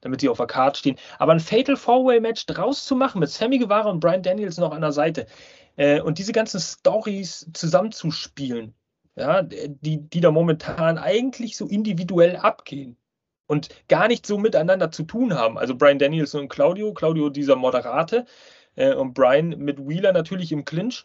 damit 0.00 0.20
sie 0.20 0.28
auf 0.28 0.36
der 0.38 0.46
Karte 0.46 0.80
stehen. 0.80 0.98
Aber 1.18 1.32
ein 1.32 1.40
Fatal 1.40 1.76
Four-Way-Match 1.76 2.46
draus 2.46 2.84
zu 2.84 2.96
machen 2.96 3.20
mit 3.20 3.30
Sammy 3.30 3.58
Guevara 3.58 3.90
und 3.90 4.00
Brian 4.00 4.22
Daniels 4.22 4.58
noch 4.58 4.72
an 4.72 4.82
der 4.82 4.92
Seite 4.92 5.26
äh, 5.76 6.00
und 6.00 6.18
diese 6.18 6.32
ganzen 6.32 6.60
Stories 6.60 7.48
zusammenzuspielen, 7.54 8.74
ja, 9.16 9.42
die, 9.42 9.98
die 9.98 10.20
da 10.20 10.30
momentan 10.30 10.98
eigentlich 10.98 11.56
so 11.56 11.66
individuell 11.66 12.36
abgehen 12.36 12.96
und 13.52 13.68
gar 13.86 14.08
nicht 14.08 14.24
so 14.24 14.38
miteinander 14.38 14.90
zu 14.90 15.02
tun 15.02 15.34
haben. 15.34 15.58
Also 15.58 15.76
Brian 15.76 15.98
Danielson 15.98 16.40
und 16.40 16.48
Claudio, 16.48 16.94
Claudio 16.94 17.28
dieser 17.28 17.54
Moderate, 17.54 18.24
äh, 18.76 18.94
und 18.94 19.12
Brian 19.12 19.50
mit 19.58 19.86
Wheeler 19.86 20.14
natürlich 20.14 20.52
im 20.52 20.64
Clinch. 20.64 21.04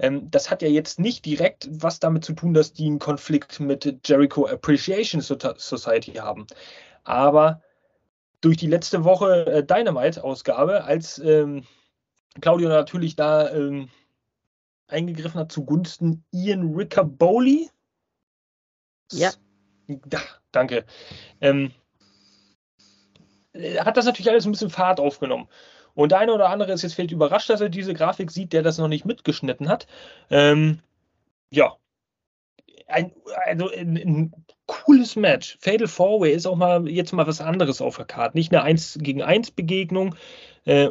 Ähm, 0.00 0.28
das 0.28 0.50
hat 0.50 0.62
ja 0.62 0.68
jetzt 0.68 0.98
nicht 0.98 1.24
direkt 1.24 1.68
was 1.70 2.00
damit 2.00 2.24
zu 2.24 2.32
tun, 2.32 2.54
dass 2.54 2.72
die 2.72 2.86
einen 2.86 2.98
Konflikt 2.98 3.60
mit 3.60 4.00
Jericho 4.04 4.46
Appreciation 4.46 5.20
Society 5.20 6.14
haben. 6.14 6.48
Aber 7.04 7.62
durch 8.40 8.56
die 8.56 8.66
letzte 8.66 9.04
Woche 9.04 9.46
äh, 9.46 9.64
Dynamite-Ausgabe, 9.64 10.82
als 10.82 11.20
ähm, 11.20 11.62
Claudio 12.40 12.68
natürlich 12.68 13.14
da 13.14 13.48
ähm, 13.50 13.90
eingegriffen 14.88 15.38
hat 15.38 15.52
zugunsten 15.52 16.24
Ian 16.32 16.74
Riccaboli. 16.74 17.70
Ja. 19.12 19.30
Da, 19.86 20.18
danke. 20.50 20.84
Ähm, 21.40 21.72
äh, 23.52 23.78
hat 23.78 23.96
das 23.96 24.04
natürlich 24.04 24.30
alles 24.30 24.46
ein 24.46 24.52
bisschen 24.52 24.70
Fahrt 24.70 25.00
aufgenommen. 25.00 25.48
Und 25.94 26.12
der 26.12 26.18
eine 26.18 26.34
oder 26.34 26.50
andere 26.50 26.72
ist 26.72 26.82
jetzt 26.82 26.94
vielleicht 26.94 27.12
überrascht, 27.12 27.48
dass 27.48 27.60
er 27.60 27.70
diese 27.70 27.94
Grafik 27.94 28.30
sieht, 28.30 28.52
der 28.52 28.62
das 28.62 28.78
noch 28.78 28.88
nicht 28.88 29.06
mitgeschnitten 29.06 29.68
hat. 29.68 29.86
Ähm, 30.30 30.80
ja. 31.50 31.76
Ein, 32.86 33.12
also 33.46 33.70
ein, 33.70 33.96
ein, 33.96 34.32
cooles 34.66 35.16
Match. 35.16 35.56
Fatal 35.60 35.86
Four 35.86 36.20
Way 36.20 36.32
ist 36.32 36.46
auch 36.46 36.56
mal 36.56 36.88
jetzt 36.88 37.12
mal 37.12 37.26
was 37.26 37.40
anderes 37.40 37.80
auf 37.80 37.96
der 37.96 38.04
Karte. 38.04 38.36
Nicht 38.36 38.52
eine 38.52 38.62
1 38.62 38.98
gegen 39.00 39.22
1 39.22 39.52
Begegnung 39.52 40.16
äh, 40.66 40.88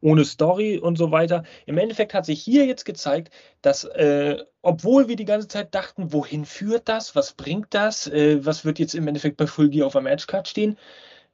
ohne 0.00 0.24
Story 0.24 0.78
und 0.78 0.98
so 0.98 1.12
weiter. 1.12 1.44
Im 1.66 1.78
Endeffekt 1.78 2.14
hat 2.14 2.26
sich 2.26 2.42
hier 2.42 2.66
jetzt 2.66 2.84
gezeigt, 2.84 3.32
dass 3.62 3.84
äh, 3.84 4.38
obwohl 4.62 5.08
wir 5.08 5.16
die 5.16 5.24
ganze 5.24 5.48
Zeit 5.48 5.74
dachten, 5.74 6.12
wohin 6.12 6.44
führt 6.44 6.88
das, 6.88 7.14
was 7.14 7.32
bringt 7.34 7.68
das, 7.70 8.06
äh, 8.08 8.44
was 8.44 8.64
wird 8.64 8.78
jetzt 8.78 8.94
im 8.94 9.06
Endeffekt 9.06 9.36
bei 9.36 9.46
Full 9.46 9.70
Gear 9.70 9.86
auf 9.86 9.92
der 9.92 10.02
Matchcard 10.02 10.48
stehen, 10.48 10.76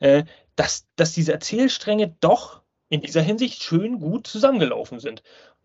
äh, 0.00 0.24
dass, 0.56 0.86
dass 0.96 1.12
diese 1.12 1.32
Erzählstränge 1.32 2.14
doch 2.20 2.62
in 2.88 3.00
dieser 3.00 3.22
Hinsicht 3.22 3.62
schön 3.62 4.00
gut 4.00 4.26
zusammengelaufen 4.26 5.00
sind. 5.00 5.22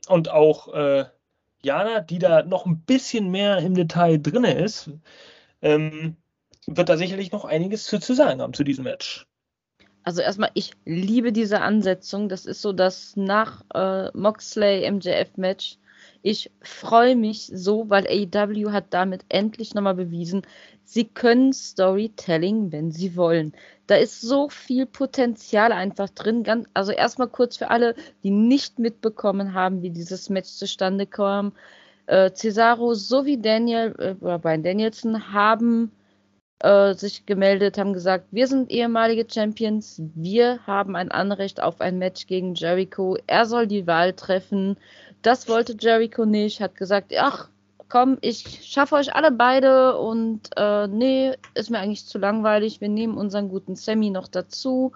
Und 0.07 0.29
auch 0.29 0.73
äh, 0.73 1.05
Jana, 1.63 2.01
die 2.01 2.19
da 2.19 2.43
noch 2.43 2.65
ein 2.65 2.81
bisschen 2.81 3.29
mehr 3.31 3.59
im 3.59 3.75
Detail 3.75 4.17
drin 4.17 4.43
ist, 4.45 4.89
ähm, 5.61 6.17
wird 6.67 6.89
da 6.89 6.97
sicherlich 6.97 7.31
noch 7.31 7.45
einiges 7.45 7.85
zu, 7.85 7.99
zu 7.99 8.13
sagen 8.13 8.41
haben 8.41 8.53
zu 8.53 8.63
diesem 8.63 8.83
Match. 8.85 9.27
Also 10.03 10.21
erstmal, 10.21 10.51
ich 10.53 10.71
liebe 10.85 11.31
diese 11.31 11.61
Ansetzung. 11.61 12.29
Das 12.29 12.45
ist 12.45 12.61
so 12.61 12.73
das 12.73 13.15
nach 13.15 13.63
äh, 13.73 14.09
Moxley 14.17 14.89
MJF 14.89 15.37
Match. 15.37 15.77
Ich 16.23 16.51
freue 16.61 17.15
mich 17.15 17.51
so, 17.53 17.89
weil 17.89 18.07
AEW 18.07 18.71
hat 18.71 18.85
damit 18.91 19.25
endlich 19.29 19.73
nochmal 19.73 19.95
bewiesen, 19.95 20.43
sie 20.83 21.05
können 21.05 21.51
Storytelling, 21.53 22.71
wenn 22.71 22.91
sie 22.91 23.15
wollen. 23.15 23.53
Da 23.87 23.95
ist 23.95 24.21
so 24.21 24.49
viel 24.49 24.85
Potenzial 24.85 25.71
einfach 25.71 26.09
drin. 26.09 26.43
Ganz, 26.43 26.67
also 26.73 26.91
erstmal 26.91 27.27
kurz 27.27 27.57
für 27.57 27.69
alle, 27.69 27.95
die 28.23 28.29
nicht 28.29 28.77
mitbekommen 28.77 29.53
haben, 29.53 29.81
wie 29.81 29.89
dieses 29.89 30.29
Match 30.29 30.49
zustande 30.49 31.07
kam. 31.07 31.53
Äh, 32.05 32.31
Cesaro 32.33 32.93
sowie 32.93 33.41
Daniel, 33.41 33.95
äh, 33.99 34.13
Brian 34.13 34.63
Danielson 34.63 35.33
haben 35.33 35.91
äh, 36.63 36.93
sich 36.93 37.25
gemeldet, 37.25 37.77
haben 37.77 37.93
gesagt, 37.93 38.25
wir 38.31 38.47
sind 38.47 38.69
ehemalige 38.69 39.25
Champions, 39.31 40.01
wir 40.15 40.59
haben 40.67 40.95
ein 40.95 41.11
Anrecht 41.11 41.61
auf 41.61 41.81
ein 41.81 41.97
Match 41.97 42.27
gegen 42.27 42.55
Jericho. 42.55 43.17
Er 43.27 43.45
soll 43.45 43.67
die 43.67 43.87
Wahl 43.87 44.13
treffen. 44.13 44.77
Das 45.21 45.47
wollte 45.47 45.75
Jericho 45.79 46.25
nicht, 46.25 46.61
hat 46.61 46.75
gesagt, 46.75 47.13
ach, 47.17 47.49
komm, 47.89 48.17
ich 48.21 48.61
schaffe 48.63 48.95
euch 48.95 49.13
alle 49.15 49.31
beide 49.31 49.97
und 49.97 50.49
äh, 50.55 50.87
nee, 50.87 51.33
ist 51.53 51.69
mir 51.69 51.79
eigentlich 51.79 52.05
zu 52.05 52.17
langweilig. 52.17 52.79
Wir 52.79 52.89
nehmen 52.89 53.17
unseren 53.17 53.49
guten 53.49 53.75
Sammy 53.75 54.09
noch 54.09 54.27
dazu. 54.27 54.93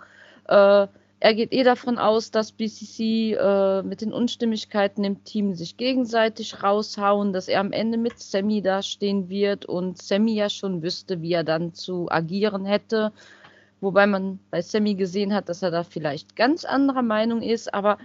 Äh, 0.48 0.88
er 1.26 1.34
geht 1.34 1.54
eh 1.54 1.64
davon 1.64 1.98
aus, 1.98 2.30
dass 2.30 2.52
BCC 2.52 3.34
äh, 3.34 3.82
mit 3.82 4.02
den 4.02 4.14
Unstimmigkeiten 4.14 5.04
im 5.04 5.24
Team 5.24 5.56
sich 5.56 5.76
gegenseitig 5.76 6.62
raushauen, 6.62 7.34
dass 7.34 7.48
er 7.48 7.62
am 7.62 7.72
Ende 7.72 7.98
mit 7.98 8.20
Sammy 8.20 8.62
dastehen 8.62 9.28
wird 9.28 9.66
und 9.66 10.00
Sammy 10.00 10.36
ja 10.36 10.52
schon 10.52 10.84
wüsste, 10.84 11.24
wie 11.24 11.34
er 11.34 11.44
dann 11.44 11.74
zu 11.74 12.12
agieren 12.12 12.64
hätte. 12.64 13.12
Wobei 13.82 14.06
man 14.06 14.38
bei 14.52 14.62
Sammy 14.62 14.94
gesehen 14.94 15.34
hat, 15.34 15.50
dass 15.50 15.64
er 15.64 15.72
da 15.72 15.84
vielleicht 15.84 16.36
ganz 16.36 16.64
anderer 16.64 17.02
Meinung 17.02 17.42
ist, 17.42 17.74
aber 17.74 17.98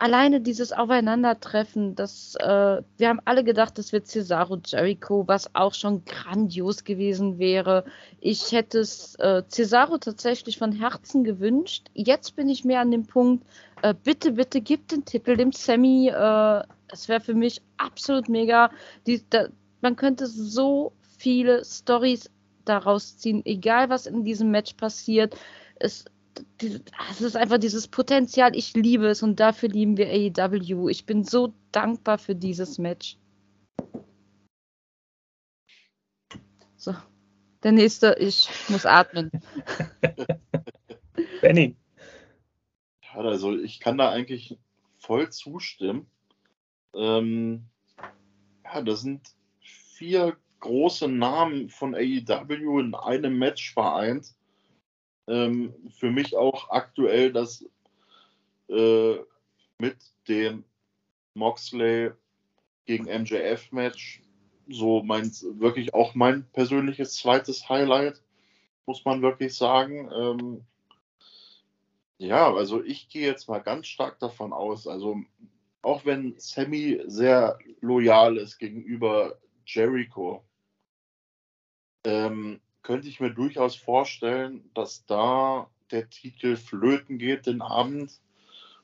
alleine 0.00 0.40
dieses 0.40 0.72
Aufeinandertreffen, 0.72 1.94
das, 1.94 2.34
äh, 2.40 2.82
wir 2.96 3.08
haben 3.08 3.20
alle 3.26 3.44
gedacht, 3.44 3.76
das 3.76 3.92
wird 3.92 4.06
Cesaro 4.06 4.58
Jericho, 4.64 5.28
was 5.28 5.54
auch 5.54 5.74
schon 5.74 6.04
grandios 6.06 6.84
gewesen 6.84 7.38
wäre. 7.38 7.84
Ich 8.18 8.50
hätte 8.52 8.78
es 8.78 9.14
äh, 9.16 9.42
Cesaro 9.48 9.98
tatsächlich 9.98 10.56
von 10.56 10.72
Herzen 10.72 11.22
gewünscht. 11.22 11.88
Jetzt 11.92 12.34
bin 12.34 12.48
ich 12.48 12.64
mehr 12.64 12.80
an 12.80 12.90
dem 12.90 13.06
Punkt, 13.06 13.46
äh, 13.82 13.94
bitte, 13.94 14.32
bitte 14.32 14.62
gib 14.62 14.88
den 14.88 15.04
Titel 15.04 15.36
dem 15.36 15.52
Sammy. 15.52 16.08
Äh, 16.08 16.62
es 16.88 17.08
wäre 17.08 17.20
für 17.20 17.34
mich 17.34 17.60
absolut 17.76 18.28
mega. 18.30 18.70
Die, 19.06 19.22
da, 19.28 19.48
man 19.82 19.96
könnte 19.96 20.26
so 20.26 20.92
viele 21.18 21.62
Stories 21.62 22.30
daraus 22.64 23.18
ziehen, 23.18 23.42
egal 23.44 23.90
was 23.90 24.06
in 24.06 24.24
diesem 24.24 24.50
Match 24.50 24.74
passiert. 24.74 25.36
Es, 25.76 26.06
es 27.10 27.20
ist 27.20 27.36
einfach 27.36 27.58
dieses 27.58 27.88
Potenzial, 27.88 28.56
ich 28.56 28.74
liebe 28.74 29.06
es 29.06 29.22
und 29.22 29.40
dafür 29.40 29.68
lieben 29.68 29.96
wir 29.96 30.08
AEW. 30.08 30.88
Ich 30.88 31.06
bin 31.06 31.24
so 31.24 31.54
dankbar 31.72 32.18
für 32.18 32.34
dieses 32.34 32.78
Match. 32.78 33.16
So, 36.76 36.94
der 37.62 37.72
nächste, 37.72 38.16
ich 38.18 38.48
muss 38.68 38.86
atmen. 38.86 39.30
Benny. 41.42 41.76
Ja, 43.02 43.20
also 43.20 43.56
ich 43.58 43.80
kann 43.80 43.98
da 43.98 44.10
eigentlich 44.10 44.58
voll 44.98 45.30
zustimmen. 45.30 46.06
Ähm, 46.94 47.66
ja, 48.64 48.82
das 48.82 49.02
sind 49.02 49.34
vier 49.60 50.36
große 50.60 51.08
Namen 51.08 51.68
von 51.68 51.94
AEW 51.94 52.80
in 52.80 52.94
einem 52.94 53.38
Match 53.38 53.72
vereint 53.72 54.34
ähm, 55.30 55.72
für 55.90 56.10
mich 56.10 56.36
auch 56.36 56.70
aktuell 56.70 57.32
das 57.32 57.64
äh, 58.68 59.16
mit 59.78 59.96
dem 60.28 60.64
Moxley 61.34 62.10
gegen 62.84 63.04
MJF-Match 63.04 64.22
so 64.68 65.02
mein 65.02 65.30
wirklich 65.58 65.94
auch 65.94 66.14
mein 66.14 66.44
persönliches 66.52 67.14
zweites 67.14 67.68
Highlight, 67.68 68.22
muss 68.86 69.04
man 69.04 69.22
wirklich 69.22 69.54
sagen. 69.54 70.10
Ähm, 70.12 70.64
ja, 72.18 72.52
also 72.52 72.82
ich 72.82 73.08
gehe 73.08 73.26
jetzt 73.26 73.48
mal 73.48 73.60
ganz 73.60 73.86
stark 73.86 74.18
davon 74.18 74.52
aus, 74.52 74.86
also 74.86 75.16
auch 75.82 76.04
wenn 76.04 76.34
Sammy 76.38 77.00
sehr 77.06 77.58
loyal 77.80 78.36
ist 78.36 78.58
gegenüber 78.58 79.38
Jericho, 79.64 80.44
ähm, 82.04 82.60
könnte 82.82 83.08
ich 83.08 83.20
mir 83.20 83.30
durchaus 83.30 83.76
vorstellen, 83.76 84.70
dass 84.74 85.04
da 85.06 85.70
der 85.90 86.08
Titel 86.08 86.56
flöten 86.56 87.18
geht 87.18 87.46
den 87.46 87.62
Abend 87.62 88.20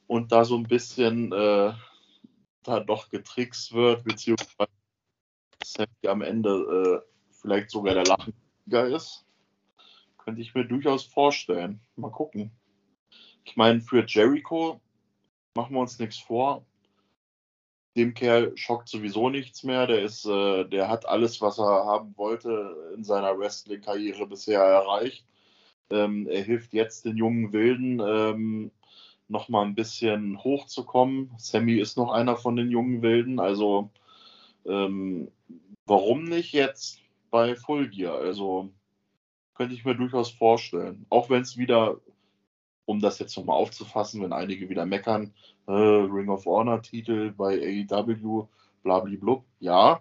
und 0.07 0.33
da 0.33 0.45
so 0.45 0.57
ein 0.57 0.65
bisschen 0.65 1.33
äh, 1.33 1.73
da 2.63 2.81
doch 2.81 3.11
getrickst 3.11 3.73
wird, 3.73 4.05
beziehungsweise 4.05 4.69
am 6.07 6.23
Ende 6.23 7.03
äh, 7.05 7.33
vielleicht 7.33 7.71
sogar 7.71 7.95
der 7.95 8.05
Lachensieger 8.05 8.87
ist. 8.95 9.25
Könnte 10.19 10.43
ich 10.43 10.55
mir 10.55 10.65
durchaus 10.65 11.05
vorstellen. 11.05 11.81
Mal 11.95 12.11
gucken. 12.11 12.51
Ich 13.45 13.57
meine, 13.57 13.81
für 13.81 14.05
Jericho 14.05 14.81
machen 15.55 15.75
wir 15.75 15.81
uns 15.81 15.99
nichts 15.99 16.19
vor 16.19 16.67
dem 17.97 18.15
Kerl 18.15 18.57
schockt 18.57 18.89
sowieso 18.89 19.31
nichts 19.31 19.65
mehr. 19.65 19.87
Der 19.87 20.03
ist, 20.03 20.27
äh, 20.27 20.65
der 20.65 20.89
hat 20.89 21.09
alles, 21.09 21.41
was 21.41 21.59
er 21.59 21.85
haben 21.87 22.17
wollte 22.17 22.93
in 22.95 23.05
seiner 23.05 23.39
Wrestling-Karriere 23.39 24.27
bisher 24.27 24.61
erreicht. 24.61 25.27
Ähm, 25.91 26.27
er 26.29 26.43
hilft 26.43 26.73
jetzt 26.73 27.05
den 27.05 27.17
jungen 27.17 27.53
Wilden 27.53 28.01
ähm, 28.01 28.71
noch 29.29 29.49
mal 29.49 29.65
ein 29.65 29.75
bisschen 29.75 30.43
hochzukommen. 30.43 31.33
Sammy 31.39 31.75
ist 31.75 31.97
noch 31.97 32.13
einer 32.13 32.37
von 32.37 32.57
den 32.57 32.71
jungen 32.71 33.03
Wilden, 33.03 33.41
also 33.41 33.91
ähm, 34.67 35.31
warum 35.87 36.25
nicht 36.25 36.53
jetzt 36.53 37.01
bei 37.31 37.57
Full 37.57 37.89
Gear? 37.89 38.19
Also 38.19 38.71
könnte 39.55 39.75
ich 39.75 39.85
mir 39.85 39.95
durchaus 39.95 40.31
vorstellen. 40.31 41.07
Auch 41.09 41.31
wenn 41.31 41.43
es 41.43 41.57
wieder, 41.57 42.01
um 42.87 43.01
das 43.01 43.19
jetzt 43.19 43.37
nochmal 43.37 43.57
aufzufassen, 43.57 44.23
wenn 44.23 44.33
einige 44.33 44.69
wieder 44.69 44.87
meckern, 44.87 45.35
äh, 45.67 45.73
Ring 45.73 46.31
of 46.31 46.47
Honor 46.47 46.81
Titel 46.83 47.33
bei 47.33 47.85
AEW, 47.91 48.49
blablablub, 48.83 49.45
ja. 49.61 50.01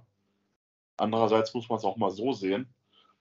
Andererseits 0.98 1.54
muss 1.54 1.68
man 1.68 1.80
es 1.80 1.84
auch 1.84 1.98
mal 1.98 2.12
so 2.12 2.32
sehen. 2.32 2.68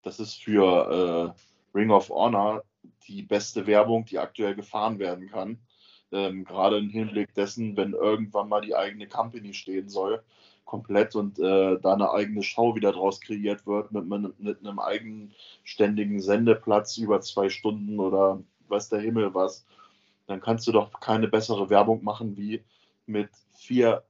Das 0.02 0.20
ist 0.20 0.42
für 0.42 1.34
äh, 1.74 1.78
Ring 1.78 1.90
of 1.90 2.10
Honor 2.10 2.64
die 3.06 3.22
beste 3.22 3.66
Werbung, 3.66 4.04
die 4.04 4.18
aktuell 4.18 4.54
gefahren 4.54 4.98
werden 4.98 5.28
kann. 5.28 5.58
Ähm, 6.10 6.44
Gerade 6.44 6.78
im 6.78 6.90
Hinblick 6.90 7.32
dessen, 7.34 7.76
wenn 7.76 7.92
irgendwann 7.92 8.48
mal 8.48 8.60
die 8.60 8.74
eigene 8.74 9.08
Company 9.08 9.54
stehen 9.54 9.88
soll, 9.88 10.22
komplett 10.64 11.14
und 11.14 11.38
äh, 11.38 11.78
da 11.80 11.94
eine 11.94 12.10
eigene 12.10 12.42
Show 12.42 12.74
wieder 12.74 12.92
draus 12.92 13.20
kreiert 13.20 13.66
wird 13.66 13.92
mit, 13.92 14.06
mit, 14.06 14.40
mit 14.40 14.58
einem 14.60 14.78
eigenständigen 14.78 16.20
Sendeplatz 16.20 16.96
über 16.98 17.20
zwei 17.20 17.48
Stunden 17.48 18.00
oder 18.00 18.42
weiß 18.72 18.88
der 18.88 19.00
Himmel 19.00 19.32
was 19.34 19.64
dann 20.26 20.40
kannst 20.40 20.66
du 20.66 20.72
doch 20.72 21.00
keine 21.00 21.28
bessere 21.28 21.70
Werbung 21.70 22.02
machen, 22.02 22.36
wie 22.36 22.62
mit 23.06 23.30
vier 23.52 24.02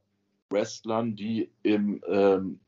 Wrestlern, 0.50 1.16
die 1.16 1.50
im 1.62 2.02
ähm, 2.06 2.60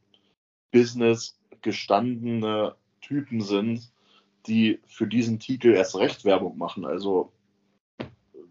Business 0.72 1.38
gestandene 1.60 2.74
Typen 3.00 3.40
sind, 3.40 3.92
die 4.46 4.80
für 4.86 5.06
diesen 5.06 5.38
Titel 5.38 5.68
erst 5.68 5.96
recht 5.96 6.24
Werbung 6.24 6.58
machen. 6.58 6.84
Also, 6.84 7.32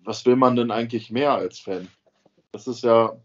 was 0.04 0.26
will 0.26 0.36
man 0.36 0.56
denn 0.56 0.72
eigentlich 0.72 1.12
mehr 1.12 1.34
als 1.34 1.60
Fan? 1.60 1.88
Das 2.52 2.68
ist 2.68 2.84
ja, 2.84 3.18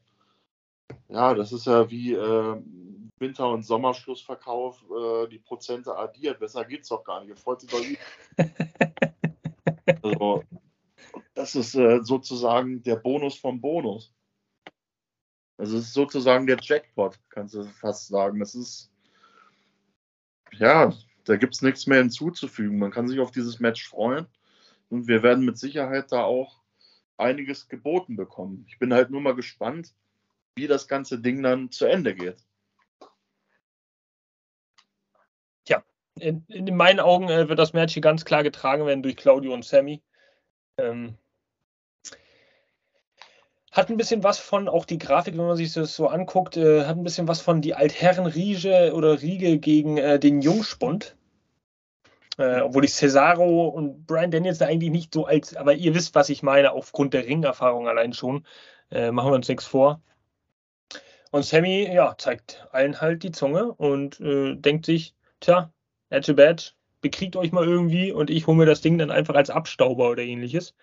ja, 1.08 1.34
das 1.34 1.52
ist 1.52 1.66
ja 1.66 1.90
wie 1.90 2.14
äh, 2.14 2.56
Winter- 3.18 3.50
und 3.50 3.64
Sommerschlussverkauf, 3.64 4.82
äh, 4.90 5.28
die 5.28 5.38
Prozente 5.38 5.96
addiert. 5.96 6.40
Besser 6.40 6.64
geht's 6.64 6.88
doch 6.88 7.04
gar 7.04 7.24
nicht. 7.24 7.38
Freut 7.38 7.60
sich 7.60 7.70
doch 7.70 7.80
nicht. 7.86 8.00
Also, 10.02 10.44
das 11.34 11.54
ist 11.54 11.74
äh, 11.74 12.00
sozusagen 12.02 12.82
der 12.82 12.96
Bonus 12.96 13.38
vom 13.38 13.60
Bonus. 13.60 14.14
Also 15.56 15.76
es 15.76 15.84
ist 15.86 15.94
sozusagen 15.94 16.46
der 16.46 16.58
Jackpot, 16.60 17.18
kannst 17.30 17.54
du 17.54 17.64
fast 17.64 18.08
sagen. 18.08 18.38
Das 18.38 18.54
ist, 18.54 18.92
ja, 20.52 20.92
da 21.24 21.36
gibt 21.36 21.54
es 21.54 21.62
nichts 21.62 21.86
mehr 21.86 21.98
hinzuzufügen. 21.98 22.78
Man 22.78 22.92
kann 22.92 23.08
sich 23.08 23.18
auf 23.18 23.32
dieses 23.32 23.58
Match 23.58 23.88
freuen 23.88 24.26
und 24.88 25.08
wir 25.08 25.22
werden 25.22 25.44
mit 25.44 25.58
Sicherheit 25.58 26.12
da 26.12 26.22
auch 26.22 26.62
einiges 27.16 27.68
geboten 27.68 28.16
bekommen. 28.16 28.64
Ich 28.68 28.78
bin 28.78 28.94
halt 28.94 29.10
nur 29.10 29.20
mal 29.20 29.34
gespannt, 29.34 29.94
wie 30.54 30.68
das 30.68 30.88
ganze 30.88 31.18
Ding 31.20 31.42
dann 31.42 31.70
zu 31.70 31.86
Ende 31.86 32.14
geht. 32.14 32.44
Ja, 35.66 35.84
in, 36.20 36.44
in 36.48 36.76
meinen 36.76 37.00
Augen 37.00 37.28
äh, 37.28 37.48
wird 37.48 37.58
das 37.58 37.72
Match 37.72 37.94
hier 37.94 38.02
ganz 38.02 38.24
klar 38.24 38.42
getragen 38.42 38.86
werden 38.86 39.02
durch 39.02 39.16
Claudio 39.16 39.52
und 39.52 39.64
Sammy. 39.64 40.02
Ähm, 40.78 41.16
hat 43.72 43.90
ein 43.90 43.96
bisschen 43.96 44.24
was 44.24 44.38
von, 44.38 44.68
auch 44.68 44.84
die 44.84 44.98
Grafik, 44.98 45.36
wenn 45.36 45.46
man 45.46 45.56
sich 45.56 45.72
das 45.72 45.94
so 45.94 46.08
anguckt, 46.08 46.56
äh, 46.56 46.84
hat 46.84 46.96
ein 46.96 47.04
bisschen 47.04 47.28
was 47.28 47.40
von 47.40 47.60
die 47.60 47.74
Altherren-Riege 47.74 48.92
oder 48.94 49.20
Riege 49.20 49.58
gegen 49.58 49.98
äh, 49.98 50.18
den 50.18 50.40
Jungspund. 50.40 51.16
Äh, 52.38 52.60
obwohl 52.60 52.84
ich 52.84 52.94
Cesaro 52.94 53.68
und 53.68 54.06
Brian 54.06 54.30
Daniels 54.30 54.58
da 54.58 54.66
eigentlich 54.66 54.90
nicht 54.90 55.12
so 55.12 55.26
als, 55.26 55.56
aber 55.56 55.74
ihr 55.74 55.94
wisst, 55.94 56.14
was 56.14 56.28
ich 56.28 56.42
meine, 56.42 56.72
aufgrund 56.72 57.14
der 57.14 57.26
Ringerfahrung 57.26 57.88
allein 57.88 58.12
schon. 58.12 58.46
Äh, 58.90 59.10
machen 59.10 59.30
wir 59.30 59.34
uns 59.34 59.48
nichts 59.48 59.66
vor. 59.66 60.00
Und 61.30 61.44
Sammy, 61.44 61.92
ja, 61.92 62.16
zeigt 62.16 62.66
allen 62.72 63.00
halt 63.00 63.22
die 63.22 63.32
Zunge 63.32 63.72
und 63.72 64.18
äh, 64.20 64.54
denkt 64.56 64.86
sich, 64.86 65.14
tja, 65.40 65.70
Edge 66.10 66.34
Badge, 66.34 66.72
bekriegt 67.00 67.36
euch 67.36 67.52
mal 67.52 67.64
irgendwie 67.66 68.12
und 68.12 68.30
ich 68.30 68.46
hole 68.46 68.56
mir 68.56 68.66
das 68.66 68.80
Ding 68.80 68.98
dann 68.98 69.10
einfach 69.10 69.34
als 69.34 69.50
Abstauber 69.50 70.10
oder 70.10 70.22
ähnliches. 70.22 70.74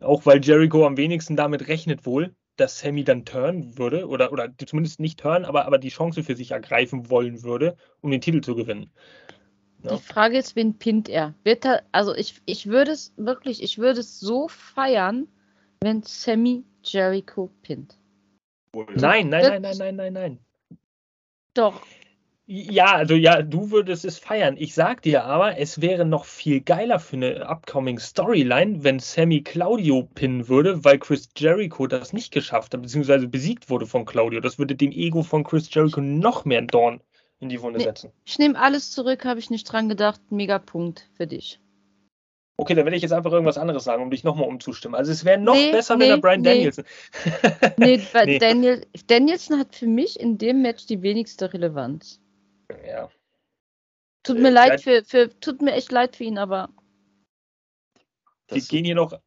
Auch 0.00 0.24
weil 0.26 0.42
Jericho 0.42 0.86
am 0.86 0.96
wenigsten 0.96 1.36
damit 1.36 1.68
rechnet 1.68 2.06
wohl, 2.06 2.34
dass 2.56 2.78
Sammy 2.78 3.04
dann 3.04 3.24
turnen 3.24 3.78
würde 3.78 4.08
oder, 4.08 4.32
oder 4.32 4.48
zumindest 4.64 5.00
nicht 5.00 5.20
turnen, 5.20 5.44
aber, 5.44 5.66
aber 5.66 5.78
die 5.78 5.88
Chance 5.88 6.22
für 6.22 6.36
sich 6.36 6.50
ergreifen 6.52 7.10
wollen 7.10 7.42
würde, 7.42 7.76
um 8.00 8.10
den 8.10 8.20
Titel 8.20 8.40
zu 8.40 8.54
gewinnen. 8.54 8.90
Ja. 9.82 9.96
Die 9.96 10.02
Frage 10.02 10.36
ist, 10.36 10.56
wen 10.56 10.78
pinnt 10.78 11.08
er? 11.08 11.34
Wird 11.42 11.64
er, 11.64 11.82
also 11.92 12.14
ich, 12.14 12.42
ich 12.44 12.66
würde 12.66 12.92
es 12.92 13.14
wirklich, 13.16 13.62
ich 13.62 13.78
würde 13.78 14.00
es 14.00 14.20
so 14.20 14.48
feiern, 14.48 15.26
wenn 15.80 16.02
Sammy 16.02 16.64
Jericho 16.82 17.50
pinnt. 17.62 17.96
Nein, 18.74 19.30
nein, 19.30 19.30
nein, 19.30 19.62
nein, 19.62 19.76
nein, 19.78 19.96
nein, 19.96 20.12
nein. 20.12 20.38
Doch. 21.54 21.82
Ja, 22.52 22.96
also 22.96 23.14
ja, 23.14 23.42
du 23.42 23.70
würdest 23.70 24.04
es 24.04 24.18
feiern. 24.18 24.56
Ich 24.58 24.74
sag 24.74 25.02
dir 25.02 25.22
aber, 25.22 25.58
es 25.58 25.80
wäre 25.80 26.04
noch 26.04 26.24
viel 26.24 26.60
geiler 26.60 26.98
für 26.98 27.14
eine 27.14 27.48
upcoming 27.48 28.00
Storyline, 28.00 28.82
wenn 28.82 28.98
Sammy 28.98 29.42
Claudio 29.42 30.08
pinnen 30.16 30.48
würde, 30.48 30.84
weil 30.84 30.98
Chris 30.98 31.28
Jericho 31.36 31.86
das 31.86 32.12
nicht 32.12 32.32
geschafft 32.32 32.74
hat, 32.74 32.82
beziehungsweise 32.82 33.28
besiegt 33.28 33.70
wurde 33.70 33.86
von 33.86 34.04
Claudio. 34.04 34.40
Das 34.40 34.58
würde 34.58 34.74
dem 34.74 34.90
Ego 34.90 35.22
von 35.22 35.44
Chris 35.44 35.72
Jericho 35.72 36.00
noch 36.00 36.44
mehr 36.44 36.62
Dorn 36.62 37.00
in 37.38 37.50
die 37.50 37.62
Wunde 37.62 37.78
nee, 37.78 37.84
setzen. 37.84 38.10
Ich 38.24 38.36
nehme 38.40 38.58
alles 38.58 38.90
zurück, 38.90 39.24
habe 39.24 39.38
ich 39.38 39.50
nicht 39.50 39.70
dran 39.70 39.88
gedacht. 39.88 40.20
Megapunkt 40.32 41.08
für 41.16 41.28
dich. 41.28 41.60
Okay, 42.56 42.74
dann 42.74 42.84
werde 42.84 42.96
ich 42.96 43.02
jetzt 43.02 43.12
einfach 43.12 43.30
irgendwas 43.30 43.58
anderes 43.58 43.84
sagen, 43.84 44.02
um 44.02 44.10
dich 44.10 44.24
nochmal 44.24 44.48
umzustimmen. 44.48 44.96
Also 44.96 45.12
es 45.12 45.24
wäre 45.24 45.38
noch 45.38 45.54
nee, 45.54 45.70
besser, 45.70 45.94
nee, 45.94 46.02
wenn 46.06 46.10
er 46.10 46.18
Brian 46.18 46.40
nee. 46.40 46.54
Danielson. 46.54 46.84
nee, 47.76 48.02
nee. 48.24 48.38
Daniel, 48.40 48.86
Danielson 49.06 49.56
hat 49.56 49.76
für 49.76 49.86
mich 49.86 50.18
in 50.18 50.36
dem 50.36 50.62
Match 50.62 50.86
die 50.86 51.00
wenigste 51.00 51.52
Relevanz. 51.52 52.20
Ja. 52.86 53.10
Tut 54.22 54.38
mir 54.38 54.48
äh, 54.48 54.52
leid 54.52 54.80
für, 54.80 55.04
für, 55.04 55.40
tut 55.40 55.62
mir 55.62 55.72
echt 55.72 55.92
leid 55.92 56.16
für 56.16 56.24
ihn, 56.24 56.38
aber. 56.38 56.68
Die 58.50 58.60
gehen 58.60 58.84
hier 58.84 58.94
noch. 58.94 59.18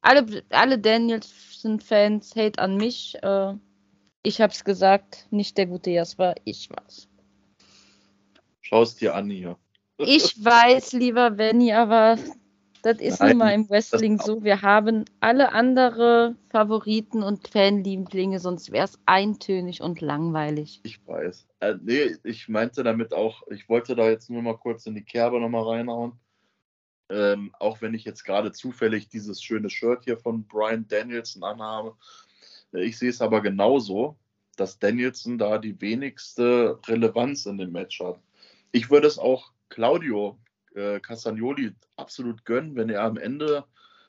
Alle, 0.00 0.44
alle 0.50 0.78
Danielson-Fans 0.78 2.34
hate 2.36 2.58
an 2.58 2.76
mich. 2.76 3.16
Äh, 3.22 3.54
ich 4.22 4.40
hab's 4.40 4.64
gesagt, 4.64 5.26
nicht 5.30 5.58
der 5.58 5.66
gute 5.66 5.90
Jasper, 5.90 6.34
ich 6.44 6.70
war's. 6.70 7.08
Schau 8.60 8.82
es 8.82 8.96
dir 8.96 9.14
an 9.14 9.30
hier. 9.30 9.58
Ich 9.98 10.44
weiß, 10.44 10.92
lieber 10.92 11.32
Benny, 11.32 11.72
aber 11.72 12.18
das 12.88 13.00
ist 13.00 13.20
Nein, 13.20 13.30
nun 13.30 13.38
mal 13.38 13.52
im 13.52 13.68
Wrestling 13.68 14.18
so. 14.18 14.42
Wir 14.42 14.62
haben 14.62 15.04
alle 15.20 15.52
andere 15.52 16.36
Favoriten 16.48 17.22
und 17.22 17.46
Fanlieblinge, 17.46 18.40
sonst 18.40 18.72
wäre 18.72 18.86
es 18.86 18.98
eintönig 19.04 19.82
und 19.82 20.00
langweilig. 20.00 20.80
Ich 20.84 21.06
weiß. 21.06 21.46
Äh, 21.60 21.74
nee, 21.82 22.16
ich 22.24 22.48
meinte 22.48 22.82
damit 22.82 23.12
auch, 23.12 23.42
ich 23.50 23.68
wollte 23.68 23.94
da 23.94 24.08
jetzt 24.08 24.30
nur 24.30 24.40
mal 24.40 24.56
kurz 24.56 24.86
in 24.86 24.94
die 24.94 25.04
Kerbe 25.04 25.38
nochmal 25.38 25.64
reinhauen. 25.64 26.12
Ähm, 27.10 27.54
auch 27.58 27.82
wenn 27.82 27.92
ich 27.92 28.04
jetzt 28.04 28.24
gerade 28.24 28.52
zufällig 28.52 29.08
dieses 29.08 29.42
schöne 29.42 29.68
Shirt 29.68 30.04
hier 30.04 30.16
von 30.16 30.44
Brian 30.44 30.86
Danielson 30.88 31.42
anhabe. 31.42 31.94
Äh, 32.72 32.84
ich 32.84 32.98
sehe 32.98 33.10
es 33.10 33.20
aber 33.20 33.42
genauso, 33.42 34.16
dass 34.56 34.78
Danielson 34.78 35.36
da 35.36 35.58
die 35.58 35.78
wenigste 35.80 36.78
Relevanz 36.86 37.44
in 37.44 37.58
dem 37.58 37.72
Match 37.72 38.00
hat. 38.00 38.18
Ich 38.72 38.90
würde 38.90 39.06
es 39.06 39.18
auch 39.18 39.52
Claudio 39.68 40.38
äh, 40.78 41.00
Castagnoli 41.00 41.74
absolut 41.96 42.44
gönnen, 42.44 42.76
wenn 42.76 42.88
er 42.88 43.02
am 43.02 43.16
Ende 43.16 43.64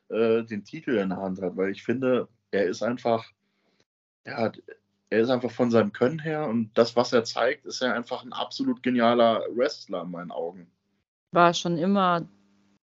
äh, 0.09 0.43
den 0.43 0.63
Titel 0.63 0.91
in 0.91 1.09
der 1.09 1.17
Hand 1.17 1.41
hat, 1.41 1.57
weil 1.57 1.71
ich 1.71 1.83
finde, 1.83 2.27
er 2.51 2.65
ist 2.65 2.83
einfach, 2.83 3.25
ja, 4.25 4.51
er 5.09 5.19
ist 5.19 5.29
einfach 5.29 5.51
von 5.51 5.71
seinem 5.71 5.91
Können 5.91 6.19
her 6.19 6.47
und 6.47 6.71
das, 6.75 6.95
was 6.95 7.13
er 7.13 7.23
zeigt, 7.23 7.65
ist 7.65 7.81
er 7.81 7.95
einfach 7.95 8.23
ein 8.23 8.33
absolut 8.33 8.83
genialer 8.83 9.43
Wrestler 9.55 10.03
in 10.03 10.11
meinen 10.11 10.31
Augen. 10.31 10.71
War 11.31 11.53
schon 11.53 11.77
immer. 11.77 12.27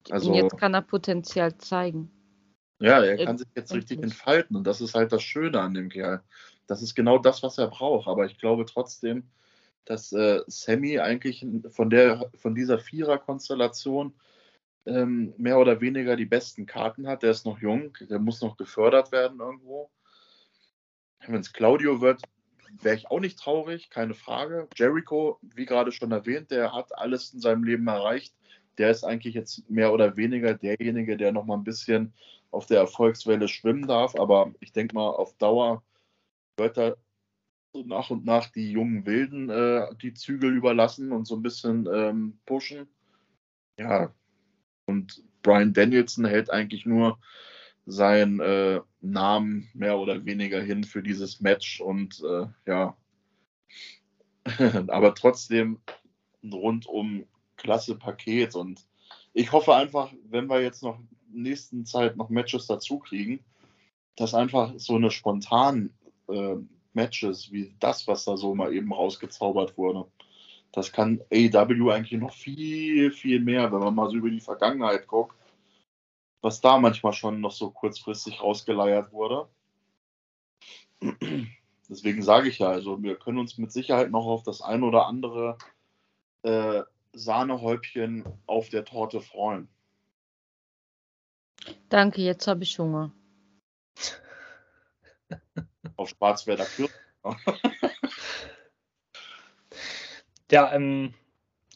Also, 0.09 0.31
und 0.31 0.35
jetzt 0.35 0.57
kann 0.57 0.73
er 0.73 0.81
Potenzial 0.81 1.57
zeigen. 1.57 2.11
Ja, 2.79 3.01
er 3.03 3.23
kann 3.23 3.37
sich 3.37 3.47
jetzt 3.55 3.73
richtig 3.73 4.03
entfalten 4.03 4.55
und 4.55 4.65
das 4.65 4.81
ist 4.81 4.95
halt 4.95 5.11
das 5.11 5.23
Schöne 5.23 5.61
an 5.61 5.73
dem 5.73 5.89
Kerl. 5.89 6.21
Das 6.67 6.81
ist 6.81 6.95
genau 6.95 7.17
das, 7.17 7.41
was 7.41 7.57
er 7.57 7.67
braucht. 7.67 8.07
Aber 8.07 8.25
ich 8.25 8.37
glaube 8.37 8.65
trotzdem, 8.65 9.29
dass 9.85 10.11
äh, 10.11 10.41
Sammy 10.47 10.99
eigentlich 10.99 11.45
von, 11.69 11.89
der, 11.89 12.29
von 12.35 12.55
dieser 12.55 12.79
Vierer-Konstellation 12.79 14.13
ähm, 14.85 15.33
mehr 15.37 15.59
oder 15.59 15.81
weniger 15.81 16.15
die 16.15 16.25
besten 16.25 16.65
Karten 16.65 17.07
hat. 17.07 17.23
Der 17.23 17.31
ist 17.31 17.45
noch 17.45 17.59
jung, 17.59 17.95
der 18.01 18.19
muss 18.19 18.41
noch 18.41 18.57
gefördert 18.57 19.11
werden 19.11 19.39
irgendwo. 19.39 19.89
Wenn 21.27 21.39
es 21.39 21.53
Claudio 21.53 22.01
wird, 22.01 22.21
wäre 22.81 22.95
ich 22.95 23.09
auch 23.09 23.19
nicht 23.19 23.39
traurig, 23.39 23.89
keine 23.89 24.13
Frage. 24.13 24.67
Jericho, 24.75 25.39
wie 25.41 25.65
gerade 25.65 25.91
schon 25.91 26.11
erwähnt, 26.11 26.51
der 26.51 26.73
hat 26.73 26.97
alles 26.97 27.33
in 27.33 27.39
seinem 27.39 27.63
Leben 27.63 27.87
erreicht. 27.87 28.35
Der 28.77 28.91
ist 28.91 29.03
eigentlich 29.03 29.35
jetzt 29.35 29.69
mehr 29.69 29.93
oder 29.93 30.17
weniger 30.17 30.53
derjenige, 30.53 31.17
der 31.17 31.31
noch 31.31 31.45
mal 31.45 31.55
ein 31.55 31.63
bisschen 31.63 32.13
auf 32.51 32.65
der 32.65 32.79
Erfolgswelle 32.79 33.47
schwimmen 33.47 33.87
darf. 33.87 34.15
Aber 34.15 34.53
ich 34.59 34.73
denke 34.73 34.95
mal, 34.95 35.09
auf 35.09 35.33
Dauer 35.37 35.83
wird 36.57 36.77
er 36.77 36.97
so 37.75 37.83
nach 37.83 38.09
und 38.09 38.23
nach 38.23 38.47
die 38.47 38.71
jungen 38.71 39.05
Wilden 39.05 39.49
äh, 39.49 39.87
die 40.01 40.13
Zügel 40.13 40.55
überlassen 40.55 41.11
und 41.11 41.27
so 41.27 41.35
ein 41.35 41.41
bisschen 41.41 41.87
ähm, 41.93 42.39
pushen. 42.45 42.87
Ja, 43.77 44.13
und 44.85 45.21
Brian 45.41 45.73
Danielson 45.73 46.23
hält 46.23 46.49
eigentlich 46.49 46.85
nur 46.85 47.19
seinen 47.85 48.39
äh, 48.39 48.79
Namen 49.01 49.69
mehr 49.73 49.99
oder 49.99 50.23
weniger 50.23 50.61
hin 50.61 50.85
für 50.85 51.03
dieses 51.03 51.41
Match 51.41 51.81
und 51.81 52.23
äh, 52.23 52.47
ja, 52.65 52.95
aber 54.87 55.13
trotzdem 55.13 55.81
rundum 56.49 57.25
klasse 57.57 57.95
Paket 57.95 58.55
und 58.55 58.85
ich 59.33 59.51
hoffe 59.51 59.75
einfach, 59.75 60.13
wenn 60.29 60.47
wir 60.47 60.61
jetzt 60.61 60.81
noch 60.81 60.97
in 61.33 61.41
nächsten 61.41 61.85
Zeit 61.85 62.15
noch 62.15 62.29
Matches 62.29 62.67
dazu 62.67 62.99
kriegen, 62.99 63.43
dass 64.15 64.33
einfach 64.33 64.73
so 64.77 64.95
eine 64.95 65.11
spontan 65.11 65.93
äh, 66.29 66.55
Matches 66.95 67.51
wie 67.51 67.75
das, 67.79 68.07
was 68.07 68.25
da 68.25 68.37
so 68.37 68.55
mal 68.55 68.73
eben 68.73 68.93
rausgezaubert 68.93 69.77
wurde. 69.77 70.05
Das 70.71 70.91
kann 70.91 71.21
AEW 71.31 71.91
eigentlich 71.91 72.19
noch 72.19 72.33
viel, 72.33 73.11
viel 73.11 73.39
mehr, 73.39 73.71
wenn 73.71 73.79
man 73.79 73.95
mal 73.95 74.09
so 74.09 74.17
über 74.17 74.29
die 74.29 74.41
Vergangenheit 74.41 75.07
guckt, 75.07 75.35
was 76.41 76.59
da 76.59 76.77
manchmal 76.77 77.13
schon 77.13 77.39
noch 77.39 77.51
so 77.51 77.71
kurzfristig 77.71 78.41
rausgeleiert 78.41 79.11
wurde. 79.11 79.47
Deswegen 81.89 82.21
sage 82.23 82.49
ich 82.49 82.59
ja, 82.59 82.67
also 82.69 83.01
wir 83.01 83.15
können 83.15 83.37
uns 83.37 83.57
mit 83.57 83.71
Sicherheit 83.71 84.11
noch 84.11 84.25
auf 84.25 84.43
das 84.43 84.61
ein 84.61 84.83
oder 84.83 85.05
andere 85.05 85.57
äh, 86.43 86.83
Sahnehäubchen 87.13 88.25
auf 88.45 88.69
der 88.69 88.85
Torte 88.85 89.21
freuen. 89.21 89.69
Danke, 91.89 92.21
jetzt 92.21 92.47
habe 92.47 92.63
ich 92.63 92.77
Hunger. 92.77 93.11
Auf 95.97 96.09
Schwarzwälder 96.09 96.65
ja, 100.51 100.73
ähm, 100.73 101.13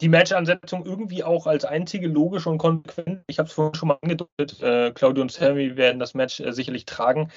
die 0.01 0.09
Matchansetzung 0.09 0.85
irgendwie 0.85 1.23
auch 1.23 1.47
als 1.47 1.65
einzige 1.65 2.07
logische 2.07 2.49
und 2.49 2.57
konsequent. 2.57 3.23
Ich 3.27 3.39
habe 3.39 3.47
es 3.47 3.53
vorhin 3.53 3.73
schon 3.73 3.89
mal 3.89 3.97
angedeutet. 4.01 4.61
Äh, 4.61 4.91
Claudio 4.91 5.21
und 5.21 5.31
Sammy 5.31 5.75
werden 5.75 5.99
das 5.99 6.13
Match 6.13 6.39
äh, 6.39 6.53
sicherlich 6.53 6.85
tragen. 6.85 7.31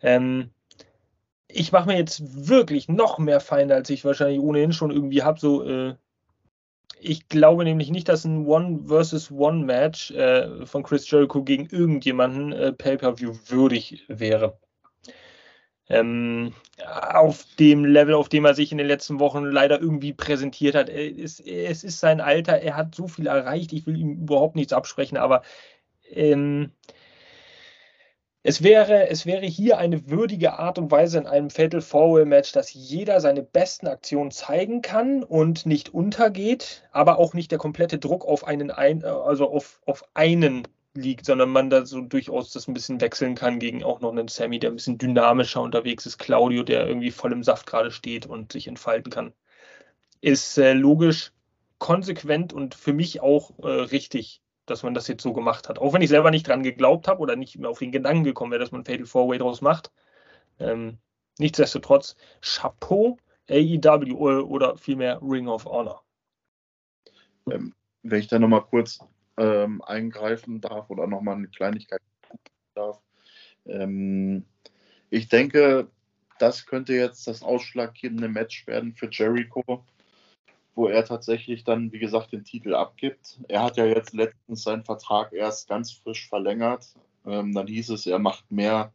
Ähm, 0.00 0.50
ich 1.48 1.72
mache 1.72 1.88
mir 1.88 1.96
jetzt 1.96 2.48
wirklich 2.48 2.88
noch 2.88 3.18
mehr 3.18 3.40
Feinde, 3.40 3.74
als 3.74 3.90
ich 3.90 4.04
wahrscheinlich 4.04 4.40
ohnehin 4.40 4.72
schon 4.72 4.90
irgendwie 4.90 5.22
habe. 5.22 5.40
So, 5.40 5.64
äh, 5.64 5.94
ich 7.00 7.28
glaube 7.28 7.64
nämlich 7.64 7.90
nicht, 7.90 8.08
dass 8.08 8.24
ein 8.24 8.46
One 8.46 8.84
versus 8.86 9.30
One 9.30 9.64
Match 9.64 10.10
äh, 10.12 10.66
von 10.66 10.82
Chris 10.82 11.10
Jericho 11.10 11.42
gegen 11.42 11.66
irgendjemanden 11.66 12.52
äh, 12.52 12.72
Pay-per-View 12.72 13.34
würdig 13.48 14.04
wäre 14.08 14.58
ähm, 15.88 16.54
auf 16.86 17.44
dem 17.58 17.84
Level, 17.84 18.14
auf 18.14 18.28
dem 18.28 18.44
er 18.44 18.54
sich 18.54 18.72
in 18.72 18.78
den 18.78 18.86
letzten 18.86 19.20
Wochen 19.20 19.44
leider 19.44 19.80
irgendwie 19.80 20.12
präsentiert 20.12 20.74
hat. 20.74 20.88
Es, 20.88 21.40
es 21.40 21.84
ist 21.84 22.00
sein 22.00 22.20
Alter, 22.20 22.60
er 22.60 22.76
hat 22.76 22.94
so 22.94 23.06
viel 23.08 23.26
erreicht, 23.26 23.72
ich 23.72 23.86
will 23.86 23.98
ihm 23.98 24.22
überhaupt 24.22 24.56
nichts 24.56 24.72
absprechen, 24.72 25.18
aber 25.18 25.42
ähm, 26.10 26.72
es 28.46 28.62
wäre, 28.62 29.08
es 29.08 29.24
wäre 29.24 29.46
hier 29.46 29.78
eine 29.78 30.10
würdige 30.10 30.58
Art 30.58 30.78
und 30.78 30.90
Weise 30.90 31.16
in 31.16 31.26
einem 31.26 31.48
Fatal 31.48 31.80
Four-Way 31.80 32.26
Match, 32.26 32.52
dass 32.52 32.74
jeder 32.74 33.18
seine 33.20 33.42
besten 33.42 33.86
Aktionen 33.86 34.30
zeigen 34.30 34.82
kann 34.82 35.22
und 35.22 35.64
nicht 35.64 35.94
untergeht, 35.94 36.86
aber 36.92 37.18
auch 37.18 37.32
nicht 37.32 37.52
der 37.52 37.58
komplette 37.58 37.98
Druck 37.98 38.26
auf 38.26 38.44
einen, 38.44 38.70
also 38.70 39.50
auf, 39.50 39.80
auf 39.86 40.04
einen 40.12 40.68
liegt, 40.94 41.26
sondern 41.26 41.50
man 41.50 41.70
da 41.70 41.84
so 41.86 42.00
durchaus 42.00 42.52
das 42.52 42.68
ein 42.68 42.74
bisschen 42.74 43.00
wechseln 43.00 43.34
kann 43.34 43.58
gegen 43.58 43.82
auch 43.82 44.00
noch 44.00 44.12
einen 44.12 44.28
Sammy, 44.28 44.58
der 44.58 44.70
ein 44.70 44.76
bisschen 44.76 44.98
dynamischer 44.98 45.60
unterwegs 45.60 46.06
ist, 46.06 46.18
Claudio, 46.18 46.62
der 46.62 46.86
irgendwie 46.86 47.10
voll 47.10 47.32
im 47.32 47.42
Saft 47.42 47.66
gerade 47.66 47.90
steht 47.90 48.26
und 48.26 48.52
sich 48.52 48.68
entfalten 48.68 49.10
kann. 49.10 49.32
Ist 50.20 50.56
äh, 50.58 50.72
logisch, 50.72 51.32
konsequent 51.78 52.52
und 52.52 52.74
für 52.74 52.92
mich 52.92 53.20
auch 53.20 53.58
äh, 53.58 53.66
richtig, 53.68 54.40
dass 54.66 54.82
man 54.82 54.94
das 54.94 55.08
jetzt 55.08 55.22
so 55.22 55.32
gemacht 55.32 55.68
hat. 55.68 55.78
Auch 55.78 55.92
wenn 55.92 56.02
ich 56.02 56.08
selber 56.08 56.30
nicht 56.30 56.48
dran 56.48 56.62
geglaubt 56.62 57.08
habe 57.08 57.20
oder 57.20 57.36
nicht 57.36 57.58
mehr 57.58 57.70
auf 57.70 57.80
den 57.80 57.92
Gedanken 57.92 58.24
gekommen 58.24 58.52
wäre, 58.52 58.60
dass 58.60 58.72
man 58.72 58.84
Fatal 58.84 59.06
Four 59.06 59.28
Way 59.28 59.38
draus 59.38 59.60
macht. 59.60 59.92
Ähm, 60.58 60.98
nichtsdestotrotz, 61.38 62.16
Chapeau, 62.40 63.18
AEW 63.50 64.44
oder 64.44 64.76
vielmehr 64.76 65.20
Ring 65.20 65.48
of 65.48 65.66
Honor. 65.66 66.02
Ähm, 67.50 67.74
wenn 68.02 68.20
ich 68.20 68.28
da 68.28 68.38
nochmal 68.38 68.62
kurz 68.62 69.00
ähm, 69.36 69.82
eingreifen 69.82 70.60
darf 70.60 70.90
oder 70.90 71.06
nochmal 71.06 71.36
eine 71.36 71.48
Kleinigkeit 71.48 72.00
darf. 72.74 73.00
Ähm, 73.66 74.44
ich 75.10 75.28
denke, 75.28 75.88
das 76.38 76.66
könnte 76.66 76.94
jetzt 76.94 77.26
das 77.26 77.42
ausschlaggebende 77.42 78.28
Match 78.28 78.66
werden 78.66 78.94
für 78.94 79.08
Jericho, 79.10 79.84
wo 80.74 80.88
er 80.88 81.04
tatsächlich 81.04 81.64
dann, 81.64 81.92
wie 81.92 81.98
gesagt, 82.00 82.32
den 82.32 82.44
Titel 82.44 82.74
abgibt. 82.74 83.38
Er 83.48 83.62
hat 83.62 83.76
ja 83.76 83.86
jetzt 83.86 84.12
letztens 84.12 84.64
seinen 84.64 84.84
Vertrag 84.84 85.32
erst 85.32 85.68
ganz 85.68 85.92
frisch 85.92 86.28
verlängert. 86.28 86.94
Ähm, 87.26 87.54
dann 87.54 87.66
hieß 87.66 87.90
es, 87.90 88.06
er 88.06 88.18
macht 88.18 88.50
mehr 88.50 88.92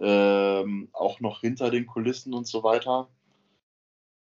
ähm, 0.00 0.88
auch 0.92 1.20
noch 1.20 1.40
hinter 1.40 1.70
den 1.70 1.86
Kulissen 1.86 2.34
und 2.34 2.46
so 2.46 2.64
weiter. 2.64 3.08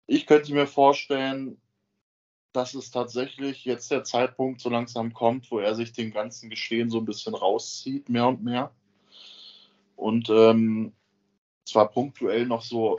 Ich 0.06 0.26
könnte 0.26 0.54
mir 0.54 0.66
vorstellen, 0.66 1.60
dass 2.56 2.72
es 2.72 2.90
tatsächlich 2.90 3.66
jetzt 3.66 3.90
der 3.90 4.02
Zeitpunkt 4.02 4.62
so 4.62 4.70
langsam 4.70 5.12
kommt, 5.12 5.50
wo 5.50 5.58
er 5.58 5.74
sich 5.74 5.92
den 5.92 6.10
ganzen 6.10 6.48
Geschehen 6.48 6.88
so 6.88 6.98
ein 6.98 7.04
bisschen 7.04 7.34
rauszieht, 7.34 8.08
mehr 8.08 8.28
und 8.28 8.42
mehr. 8.42 8.72
Und 9.94 10.30
ähm, 10.30 10.92
zwar 11.66 11.90
punktuell 11.90 12.46
noch 12.46 12.62
so 12.62 12.98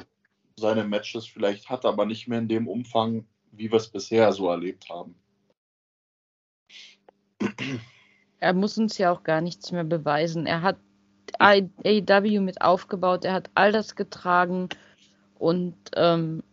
seine 0.56 0.84
Matches 0.84 1.26
vielleicht 1.26 1.70
hat, 1.70 1.86
aber 1.86 2.06
nicht 2.06 2.28
mehr 2.28 2.40
in 2.40 2.48
dem 2.48 2.68
Umfang, 2.68 3.26
wie 3.52 3.72
wir 3.72 3.78
es 3.78 3.90
bisher 3.90 4.32
so 4.32 4.48
erlebt 4.50 4.90
haben. 4.90 5.16
Er 8.40 8.54
muss 8.54 8.78
uns 8.78 9.00
ja 9.00 9.12
auch 9.12 9.24
gar 9.24 9.42
nichts 9.42 9.72
mehr 9.72 9.84
beweisen. 9.84 10.46
Er 10.46 10.62
hat 10.62 10.78
AEW 11.40 12.42
mit 12.42 12.62
aufgebaut, 12.62 13.26
er 13.26 13.34
hat 13.34 13.50
all 13.56 13.72
das 13.72 13.96
getragen 13.96 14.70
und 15.40 15.76
ähm, 15.96 16.44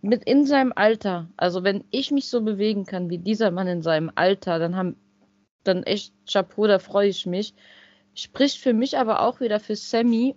mit 0.00 0.24
in 0.24 0.46
seinem 0.46 0.72
Alter, 0.74 1.28
also 1.36 1.62
wenn 1.64 1.84
ich 1.90 2.10
mich 2.10 2.28
so 2.28 2.42
bewegen 2.42 2.86
kann 2.86 3.10
wie 3.10 3.18
dieser 3.18 3.50
Mann 3.50 3.68
in 3.68 3.82
seinem 3.82 4.10
Alter, 4.14 4.58
dann 4.58 4.76
haben, 4.76 4.96
dann 5.64 5.82
echt 5.82 6.14
Chapeau, 6.30 6.66
da 6.66 6.78
freue 6.78 7.08
ich 7.08 7.26
mich. 7.26 7.54
Spricht 8.14 8.58
für 8.58 8.72
mich 8.72 8.98
aber 8.98 9.20
auch 9.20 9.40
wieder 9.40 9.60
für 9.60 9.76
Sammy, 9.76 10.36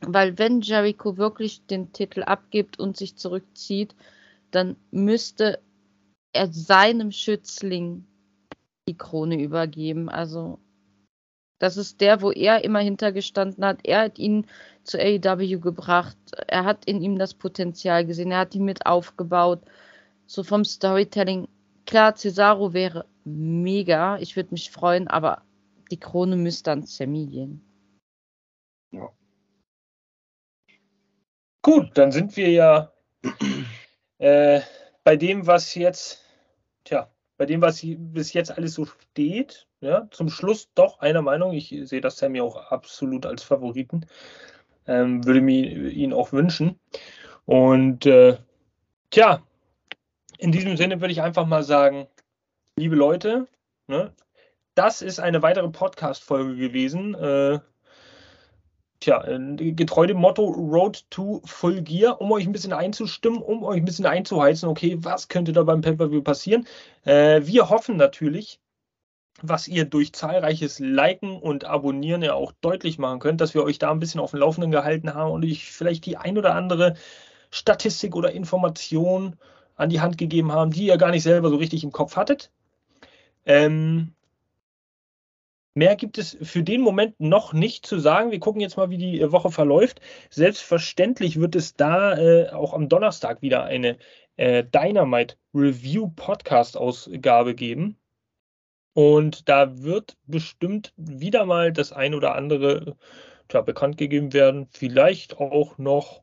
weil 0.00 0.38
wenn 0.38 0.60
Jericho 0.60 1.16
wirklich 1.16 1.66
den 1.66 1.92
Titel 1.92 2.22
abgibt 2.22 2.78
und 2.78 2.96
sich 2.96 3.16
zurückzieht, 3.16 3.94
dann 4.50 4.76
müsste 4.90 5.60
er 6.32 6.48
seinem 6.52 7.12
Schützling 7.12 8.06
die 8.88 8.96
Krone 8.96 9.40
übergeben. 9.40 10.08
Also 10.08 10.58
das 11.60 11.76
ist 11.76 12.00
der, 12.00 12.22
wo 12.22 12.32
er 12.32 12.64
immer 12.64 12.80
hintergestanden 12.80 13.64
hat. 13.64 13.80
Er 13.84 14.00
hat 14.00 14.18
ihn 14.18 14.46
zu 14.82 14.98
AEW 14.98 15.60
gebracht. 15.60 16.16
Er 16.48 16.64
hat 16.64 16.86
in 16.86 17.02
ihm 17.02 17.18
das 17.18 17.34
Potenzial 17.34 18.06
gesehen. 18.06 18.32
Er 18.32 18.38
hat 18.38 18.54
ihn 18.54 18.64
mit 18.64 18.86
aufgebaut. 18.86 19.60
So 20.26 20.42
vom 20.42 20.64
Storytelling. 20.64 21.48
Klar, 21.84 22.16
Cesaro 22.16 22.72
wäre 22.72 23.04
mega. 23.24 24.18
Ich 24.18 24.36
würde 24.36 24.52
mich 24.52 24.70
freuen, 24.70 25.06
aber 25.06 25.42
die 25.90 26.00
Krone 26.00 26.36
müsste 26.36 26.72
an 26.72 26.86
Sammy 26.86 27.26
gehen. 27.26 27.62
Ja. 28.92 29.10
Gut, 31.60 31.90
dann 31.92 32.10
sind 32.10 32.34
wir 32.38 32.50
ja 32.50 32.92
äh, 34.16 34.62
bei 35.04 35.16
dem, 35.16 35.46
was 35.46 35.74
jetzt, 35.74 36.24
tja, 36.84 37.10
bei 37.40 37.46
dem, 37.46 37.62
was 37.62 37.80
bis 37.82 38.34
jetzt 38.34 38.50
alles 38.50 38.74
so 38.74 38.84
steht, 38.84 39.66
ja, 39.80 40.06
zum 40.10 40.28
Schluss 40.28 40.68
doch 40.74 41.00
einer 41.00 41.22
Meinung. 41.22 41.54
Ich 41.54 41.74
sehe 41.84 42.02
das 42.02 42.18
Sammy 42.18 42.42
auch 42.42 42.70
absolut 42.70 43.24
als 43.24 43.42
Favoriten. 43.42 44.04
Ähm, 44.86 45.24
würde 45.24 45.40
mir 45.40 45.88
ihn 45.88 46.12
auch 46.12 46.32
wünschen. 46.32 46.78
Und 47.46 48.04
äh, 48.04 48.36
tja, 49.08 49.42
in 50.36 50.52
diesem 50.52 50.76
Sinne 50.76 51.00
würde 51.00 51.12
ich 51.12 51.22
einfach 51.22 51.46
mal 51.46 51.62
sagen, 51.62 52.08
liebe 52.76 52.94
Leute, 52.94 53.46
ne, 53.86 54.12
das 54.74 55.00
ist 55.00 55.18
eine 55.18 55.40
weitere 55.40 55.70
Podcast-Folge 55.70 56.56
gewesen. 56.56 57.14
Äh, 57.14 57.60
tja, 59.00 59.24
äh, 59.24 59.72
getreu 59.72 60.06
dem 60.06 60.18
Motto 60.18 60.44
Road 60.44 61.04
to 61.10 61.40
Full 61.44 61.82
Gear, 61.82 62.20
um 62.20 62.30
euch 62.32 62.46
ein 62.46 62.52
bisschen 62.52 62.72
einzustimmen, 62.72 63.42
um 63.42 63.64
euch 63.64 63.78
ein 63.78 63.84
bisschen 63.84 64.06
einzuheizen, 64.06 64.68
okay, 64.68 64.96
was 65.00 65.28
könnte 65.28 65.52
da 65.52 65.62
beim 65.62 65.80
Pay-Per-View 65.80 66.22
passieren. 66.22 66.66
Äh, 67.04 67.42
wir 67.44 67.70
hoffen 67.70 67.96
natürlich, 67.96 68.60
was 69.42 69.68
ihr 69.68 69.86
durch 69.86 70.12
zahlreiches 70.12 70.78
Liken 70.78 71.38
und 71.38 71.64
Abonnieren 71.64 72.22
ja 72.22 72.34
auch 72.34 72.52
deutlich 72.60 72.98
machen 72.98 73.20
könnt, 73.20 73.40
dass 73.40 73.54
wir 73.54 73.64
euch 73.64 73.78
da 73.78 73.90
ein 73.90 74.00
bisschen 74.00 74.20
auf 74.20 74.32
dem 74.32 74.40
Laufenden 74.40 74.70
gehalten 74.70 75.14
haben 75.14 75.30
und 75.32 75.44
euch 75.44 75.70
vielleicht 75.70 76.04
die 76.06 76.16
ein 76.16 76.36
oder 76.36 76.54
andere 76.54 76.94
Statistik 77.50 78.14
oder 78.14 78.32
Information 78.32 79.36
an 79.76 79.88
die 79.88 80.00
Hand 80.00 80.18
gegeben 80.18 80.52
haben, 80.52 80.70
die 80.72 80.86
ihr 80.86 80.98
gar 80.98 81.10
nicht 81.10 81.22
selber 81.22 81.48
so 81.48 81.56
richtig 81.56 81.84
im 81.84 81.92
Kopf 81.92 82.16
hattet. 82.16 82.50
Ähm, 83.46 84.12
Mehr 85.74 85.94
gibt 85.94 86.18
es 86.18 86.36
für 86.42 86.62
den 86.62 86.80
Moment 86.80 87.20
noch 87.20 87.52
nicht 87.52 87.86
zu 87.86 87.98
sagen. 88.00 88.32
Wir 88.32 88.40
gucken 88.40 88.60
jetzt 88.60 88.76
mal, 88.76 88.90
wie 88.90 88.98
die 88.98 89.20
äh, 89.20 89.30
Woche 89.32 89.50
verläuft. 89.50 90.00
Selbstverständlich 90.28 91.38
wird 91.38 91.54
es 91.54 91.74
da 91.74 92.16
äh, 92.18 92.50
auch 92.50 92.74
am 92.74 92.88
Donnerstag 92.88 93.40
wieder 93.40 93.64
eine 93.64 93.96
äh, 94.36 94.64
Dynamite 94.64 95.36
Review 95.54 96.10
Podcast 96.16 96.76
Ausgabe 96.76 97.54
geben. 97.54 97.96
Und 98.94 99.48
da 99.48 99.82
wird 99.82 100.16
bestimmt 100.26 100.92
wieder 100.96 101.44
mal 101.44 101.72
das 101.72 101.92
ein 101.92 102.14
oder 102.14 102.34
andere 102.34 102.96
tja, 103.48 103.60
bekannt 103.60 103.96
gegeben 103.96 104.32
werden. 104.32 104.66
Vielleicht 104.72 105.38
auch 105.38 105.78
noch 105.78 106.22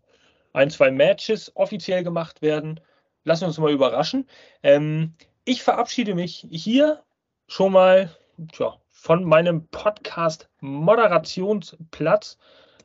ein, 0.51 0.69
zwei 0.69 0.91
Matches 0.91 1.55
offiziell 1.55 2.03
gemacht 2.03 2.41
werden. 2.41 2.81
Lassen 3.23 3.43
wir 3.43 3.47
uns 3.47 3.57
mal 3.59 3.71
überraschen. 3.71 4.27
Ähm, 4.63 5.13
ich 5.45 5.63
verabschiede 5.63 6.15
mich 6.15 6.45
hier 6.49 7.03
schon 7.47 7.71
mal 7.71 8.15
tja, 8.51 8.77
von 8.99 9.23
meinem 9.23 9.67
Podcast 9.67 10.49
Moderationsplatz, 10.59 12.39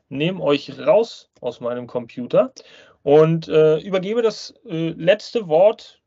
nehme 0.09 0.41
euch 0.41 0.79
raus 0.79 1.31
aus 1.41 1.59
meinem 1.59 1.87
Computer 1.87 2.53
und 3.01 3.47
äh, 3.47 3.79
übergebe 3.79 4.21
das 4.21 4.53
äh, 4.65 4.89
letzte 4.89 5.47
Wort 5.47 6.01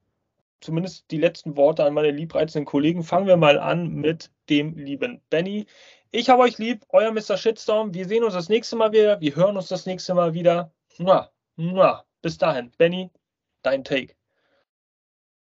zumindest 0.61 1.11
die 1.11 1.19
letzten 1.19 1.57
Worte 1.57 1.85
an 1.85 1.93
meine 1.93 2.13
liebreizenden 2.13 2.65
Kollegen. 2.65 3.03
Fangen 3.03 3.27
wir 3.27 3.37
mal 3.37 3.59
an 3.59 3.89
mit 3.89 4.31
dem 4.49 4.77
lieben 4.79 5.21
Benny. 5.29 5.67
Ich 6.13 6.31
habe 6.31 6.43
euch 6.43 6.57
lieb, 6.57 6.85
euer 6.91 7.11
Mr. 7.11 7.37
Shitstorm. 7.37 7.93
Wir 7.93 8.07
sehen 8.07 8.25
uns 8.25 8.35
das 8.35 8.49
nächste 8.49 8.77
Mal 8.77 8.93
wieder. 8.93 9.21
Wir 9.21 9.35
hören 9.35 9.57
uns 9.57 9.69
das 9.69 9.87
nächste 9.87 10.15
Mal 10.15 10.35
wieder. 10.35 10.73
Mua, 10.99 11.31
mua. 11.57 12.05
Bis 12.23 12.39
dahin, 12.39 12.71
Benny, 12.79 13.11
dein 13.63 13.85
Take. 13.85 14.15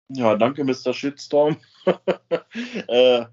Ja, 0.10 0.36
danke, 0.36 0.64
Mr. 0.64 0.94
Shitstorm. 0.94 1.58
äh, 2.88 3.26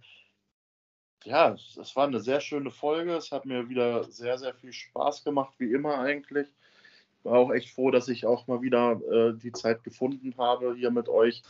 ja, 1.27 1.55
es 1.55 1.97
war 1.97 2.07
eine 2.07 2.21
sehr 2.21 2.41
schöne 2.41 2.71
Folge. 2.71 3.15
Es 3.15 3.33
hat 3.33 3.47
mir 3.47 3.69
wieder 3.69 4.05
sehr, 4.05 4.39
sehr 4.39 4.55
viel 4.55 4.73
Spaß 4.73 5.25
gemacht, 5.25 5.55
wie 5.59 5.73
immer 5.73 5.99
eigentlich. 5.99 6.49
War 7.25 7.39
auch 7.39 7.51
echt 7.51 7.71
froh, 7.71 7.91
dass 7.91 8.09
ich 8.09 8.25
auch 8.27 8.47
mal 8.47 8.63
wieder 8.63 9.01
äh, 9.11 9.37
die 9.37 9.53
Zeit 9.53 9.83
gefunden 9.83 10.35
habe, 10.39 10.77
hier 10.77 10.93
mit 10.93 11.09
euch 11.09 11.43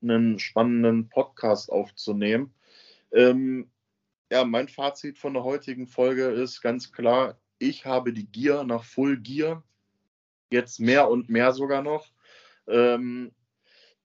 einen 0.00 0.38
spannenden 0.38 1.10
Podcast 1.10 1.70
aufzunehmen. 1.70 2.54
Ähm, 3.12 3.70
ja, 4.32 4.44
mein 4.44 4.68
Fazit 4.68 5.18
von 5.18 5.34
der 5.34 5.44
heutigen 5.44 5.86
Folge 5.86 6.24
ist 6.28 6.62
ganz 6.62 6.92
klar, 6.92 7.38
ich 7.58 7.84
habe 7.84 8.12
die 8.12 8.26
Gier 8.26 8.64
nach 8.64 8.84
Full 8.84 9.18
Gear. 9.18 9.62
Jetzt 10.50 10.80
mehr 10.80 11.10
und 11.10 11.28
mehr 11.28 11.52
sogar 11.52 11.82
noch. 11.82 12.06
Ähm, 12.66 13.32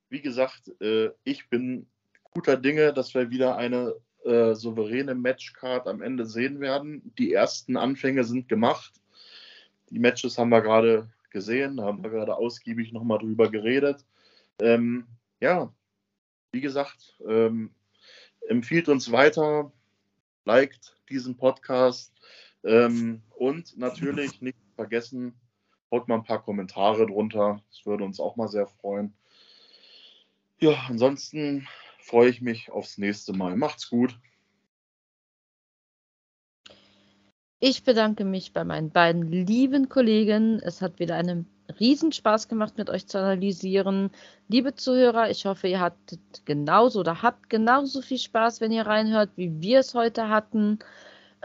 wie 0.10 0.22
gesagt, 0.22 0.70
äh, 0.82 1.12
ich 1.24 1.48
bin 1.50 1.88
guter 2.34 2.58
Dinge, 2.58 2.92
dass 2.92 3.14
wir 3.14 3.30
wieder 3.30 3.56
eine 3.56 3.96
äh, 4.26 4.56
souveräne 4.56 5.16
Matchcard 5.16 5.88
am 5.88 6.02
Ende 6.02 6.26
sehen 6.26 6.60
werden. 6.60 7.14
Die 7.18 7.34
ersten 7.34 7.78
Anfänge 7.78 8.24
sind 8.24 8.48
gemacht. 8.50 8.94
Die 9.90 10.00
Matches 10.00 10.38
haben 10.38 10.50
wir 10.50 10.62
gerade 10.62 11.10
gesehen, 11.30 11.82
haben 11.82 12.04
wir 12.04 12.10
gerade 12.10 12.36
ausgiebig 12.36 12.94
nochmal 12.94 13.20
drüber 13.20 13.50
geredet. 13.50 14.06
Ähm, 14.60 15.08
ja, 15.40 15.74
wie 16.52 16.62
gesagt, 16.62 17.18
ähm, 17.28 17.72
empfiehlt 18.48 18.88
uns 18.88 19.12
weiter, 19.12 19.72
liked 20.46 20.96
diesen 21.10 21.36
Podcast 21.36 22.14
ähm, 22.64 23.22
und 23.36 23.78
natürlich 23.78 24.42
nicht 24.42 24.58
vergessen, 24.76 25.34
haut 25.92 26.08
mal 26.08 26.16
ein 26.16 26.24
paar 26.24 26.44
Kommentare 26.44 27.06
drunter. 27.08 27.62
Das 27.70 27.86
würde 27.86 28.04
uns 28.04 28.20
auch 28.20 28.36
mal 28.36 28.48
sehr 28.48 28.68
freuen. 28.68 29.14
Ja, 30.60 30.86
ansonsten 30.88 31.68
freue 32.04 32.30
ich 32.30 32.42
mich 32.42 32.72
aufs 32.72 32.98
nächste 32.98 33.34
Mal. 33.34 33.56
Macht's 33.56 33.90
gut. 33.90 34.20
Ich 37.60 37.84
bedanke 37.84 38.26
mich 38.26 38.52
bei 38.52 38.66
meinen 38.66 38.92
beiden 38.92 39.32
lieben 39.32 39.88
Kollegen. 39.88 40.60
Es 40.60 40.82
hat 40.82 41.00
wieder 41.00 41.16
einen 41.16 41.48
Riesenspaß 41.80 42.50
gemacht, 42.50 42.78
mit 42.78 42.90
euch 42.90 43.08
zu 43.08 43.20
analysieren. 43.20 44.12
Liebe 44.50 44.76
Zuhörer, 44.76 45.30
ich 45.30 45.46
hoffe, 45.46 45.70
ihr 45.70 45.80
hattet 45.80 46.46
genauso 46.46 47.00
oder 47.00 47.22
habt 47.22 47.50
genauso 47.50 48.02
viel 48.02 48.18
Spaß, 48.18 48.60
wenn 48.60 48.74
ihr 48.74 48.86
reinhört, 48.86 49.30
wie 49.38 49.62
wir 49.62 49.80
es 49.80 49.94
heute 49.94 50.28
hatten. 50.28 50.80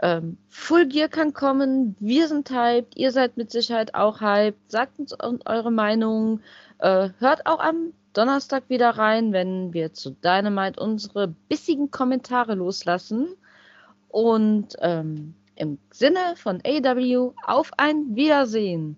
Ähm, 0.01 0.37
Full 0.49 0.87
Gear 0.87 1.07
kann 1.07 1.33
kommen, 1.33 1.95
wir 1.99 2.27
sind 2.27 2.49
hyped, 2.51 2.97
ihr 2.97 3.11
seid 3.11 3.37
mit 3.37 3.51
Sicherheit 3.51 3.95
auch 3.95 4.19
hyped. 4.19 4.71
Sagt 4.71 4.99
uns 4.99 5.15
eure 5.45 5.71
Meinung. 5.71 6.41
Äh, 6.79 7.09
hört 7.19 7.45
auch 7.45 7.59
am 7.59 7.93
Donnerstag 8.13 8.69
wieder 8.69 8.91
rein, 8.91 9.33
wenn 9.33 9.73
wir 9.73 9.93
zu 9.93 10.11
Dynamite 10.11 10.79
unsere 10.79 11.27
bissigen 11.27 11.91
Kommentare 11.91 12.55
loslassen. 12.55 13.35
Und 14.07 14.75
ähm, 14.79 15.35
im 15.55 15.77
Sinne 15.91 16.35
von 16.35 16.61
AW 16.65 17.31
auf 17.45 17.71
ein 17.77 18.15
Wiedersehen. 18.15 18.97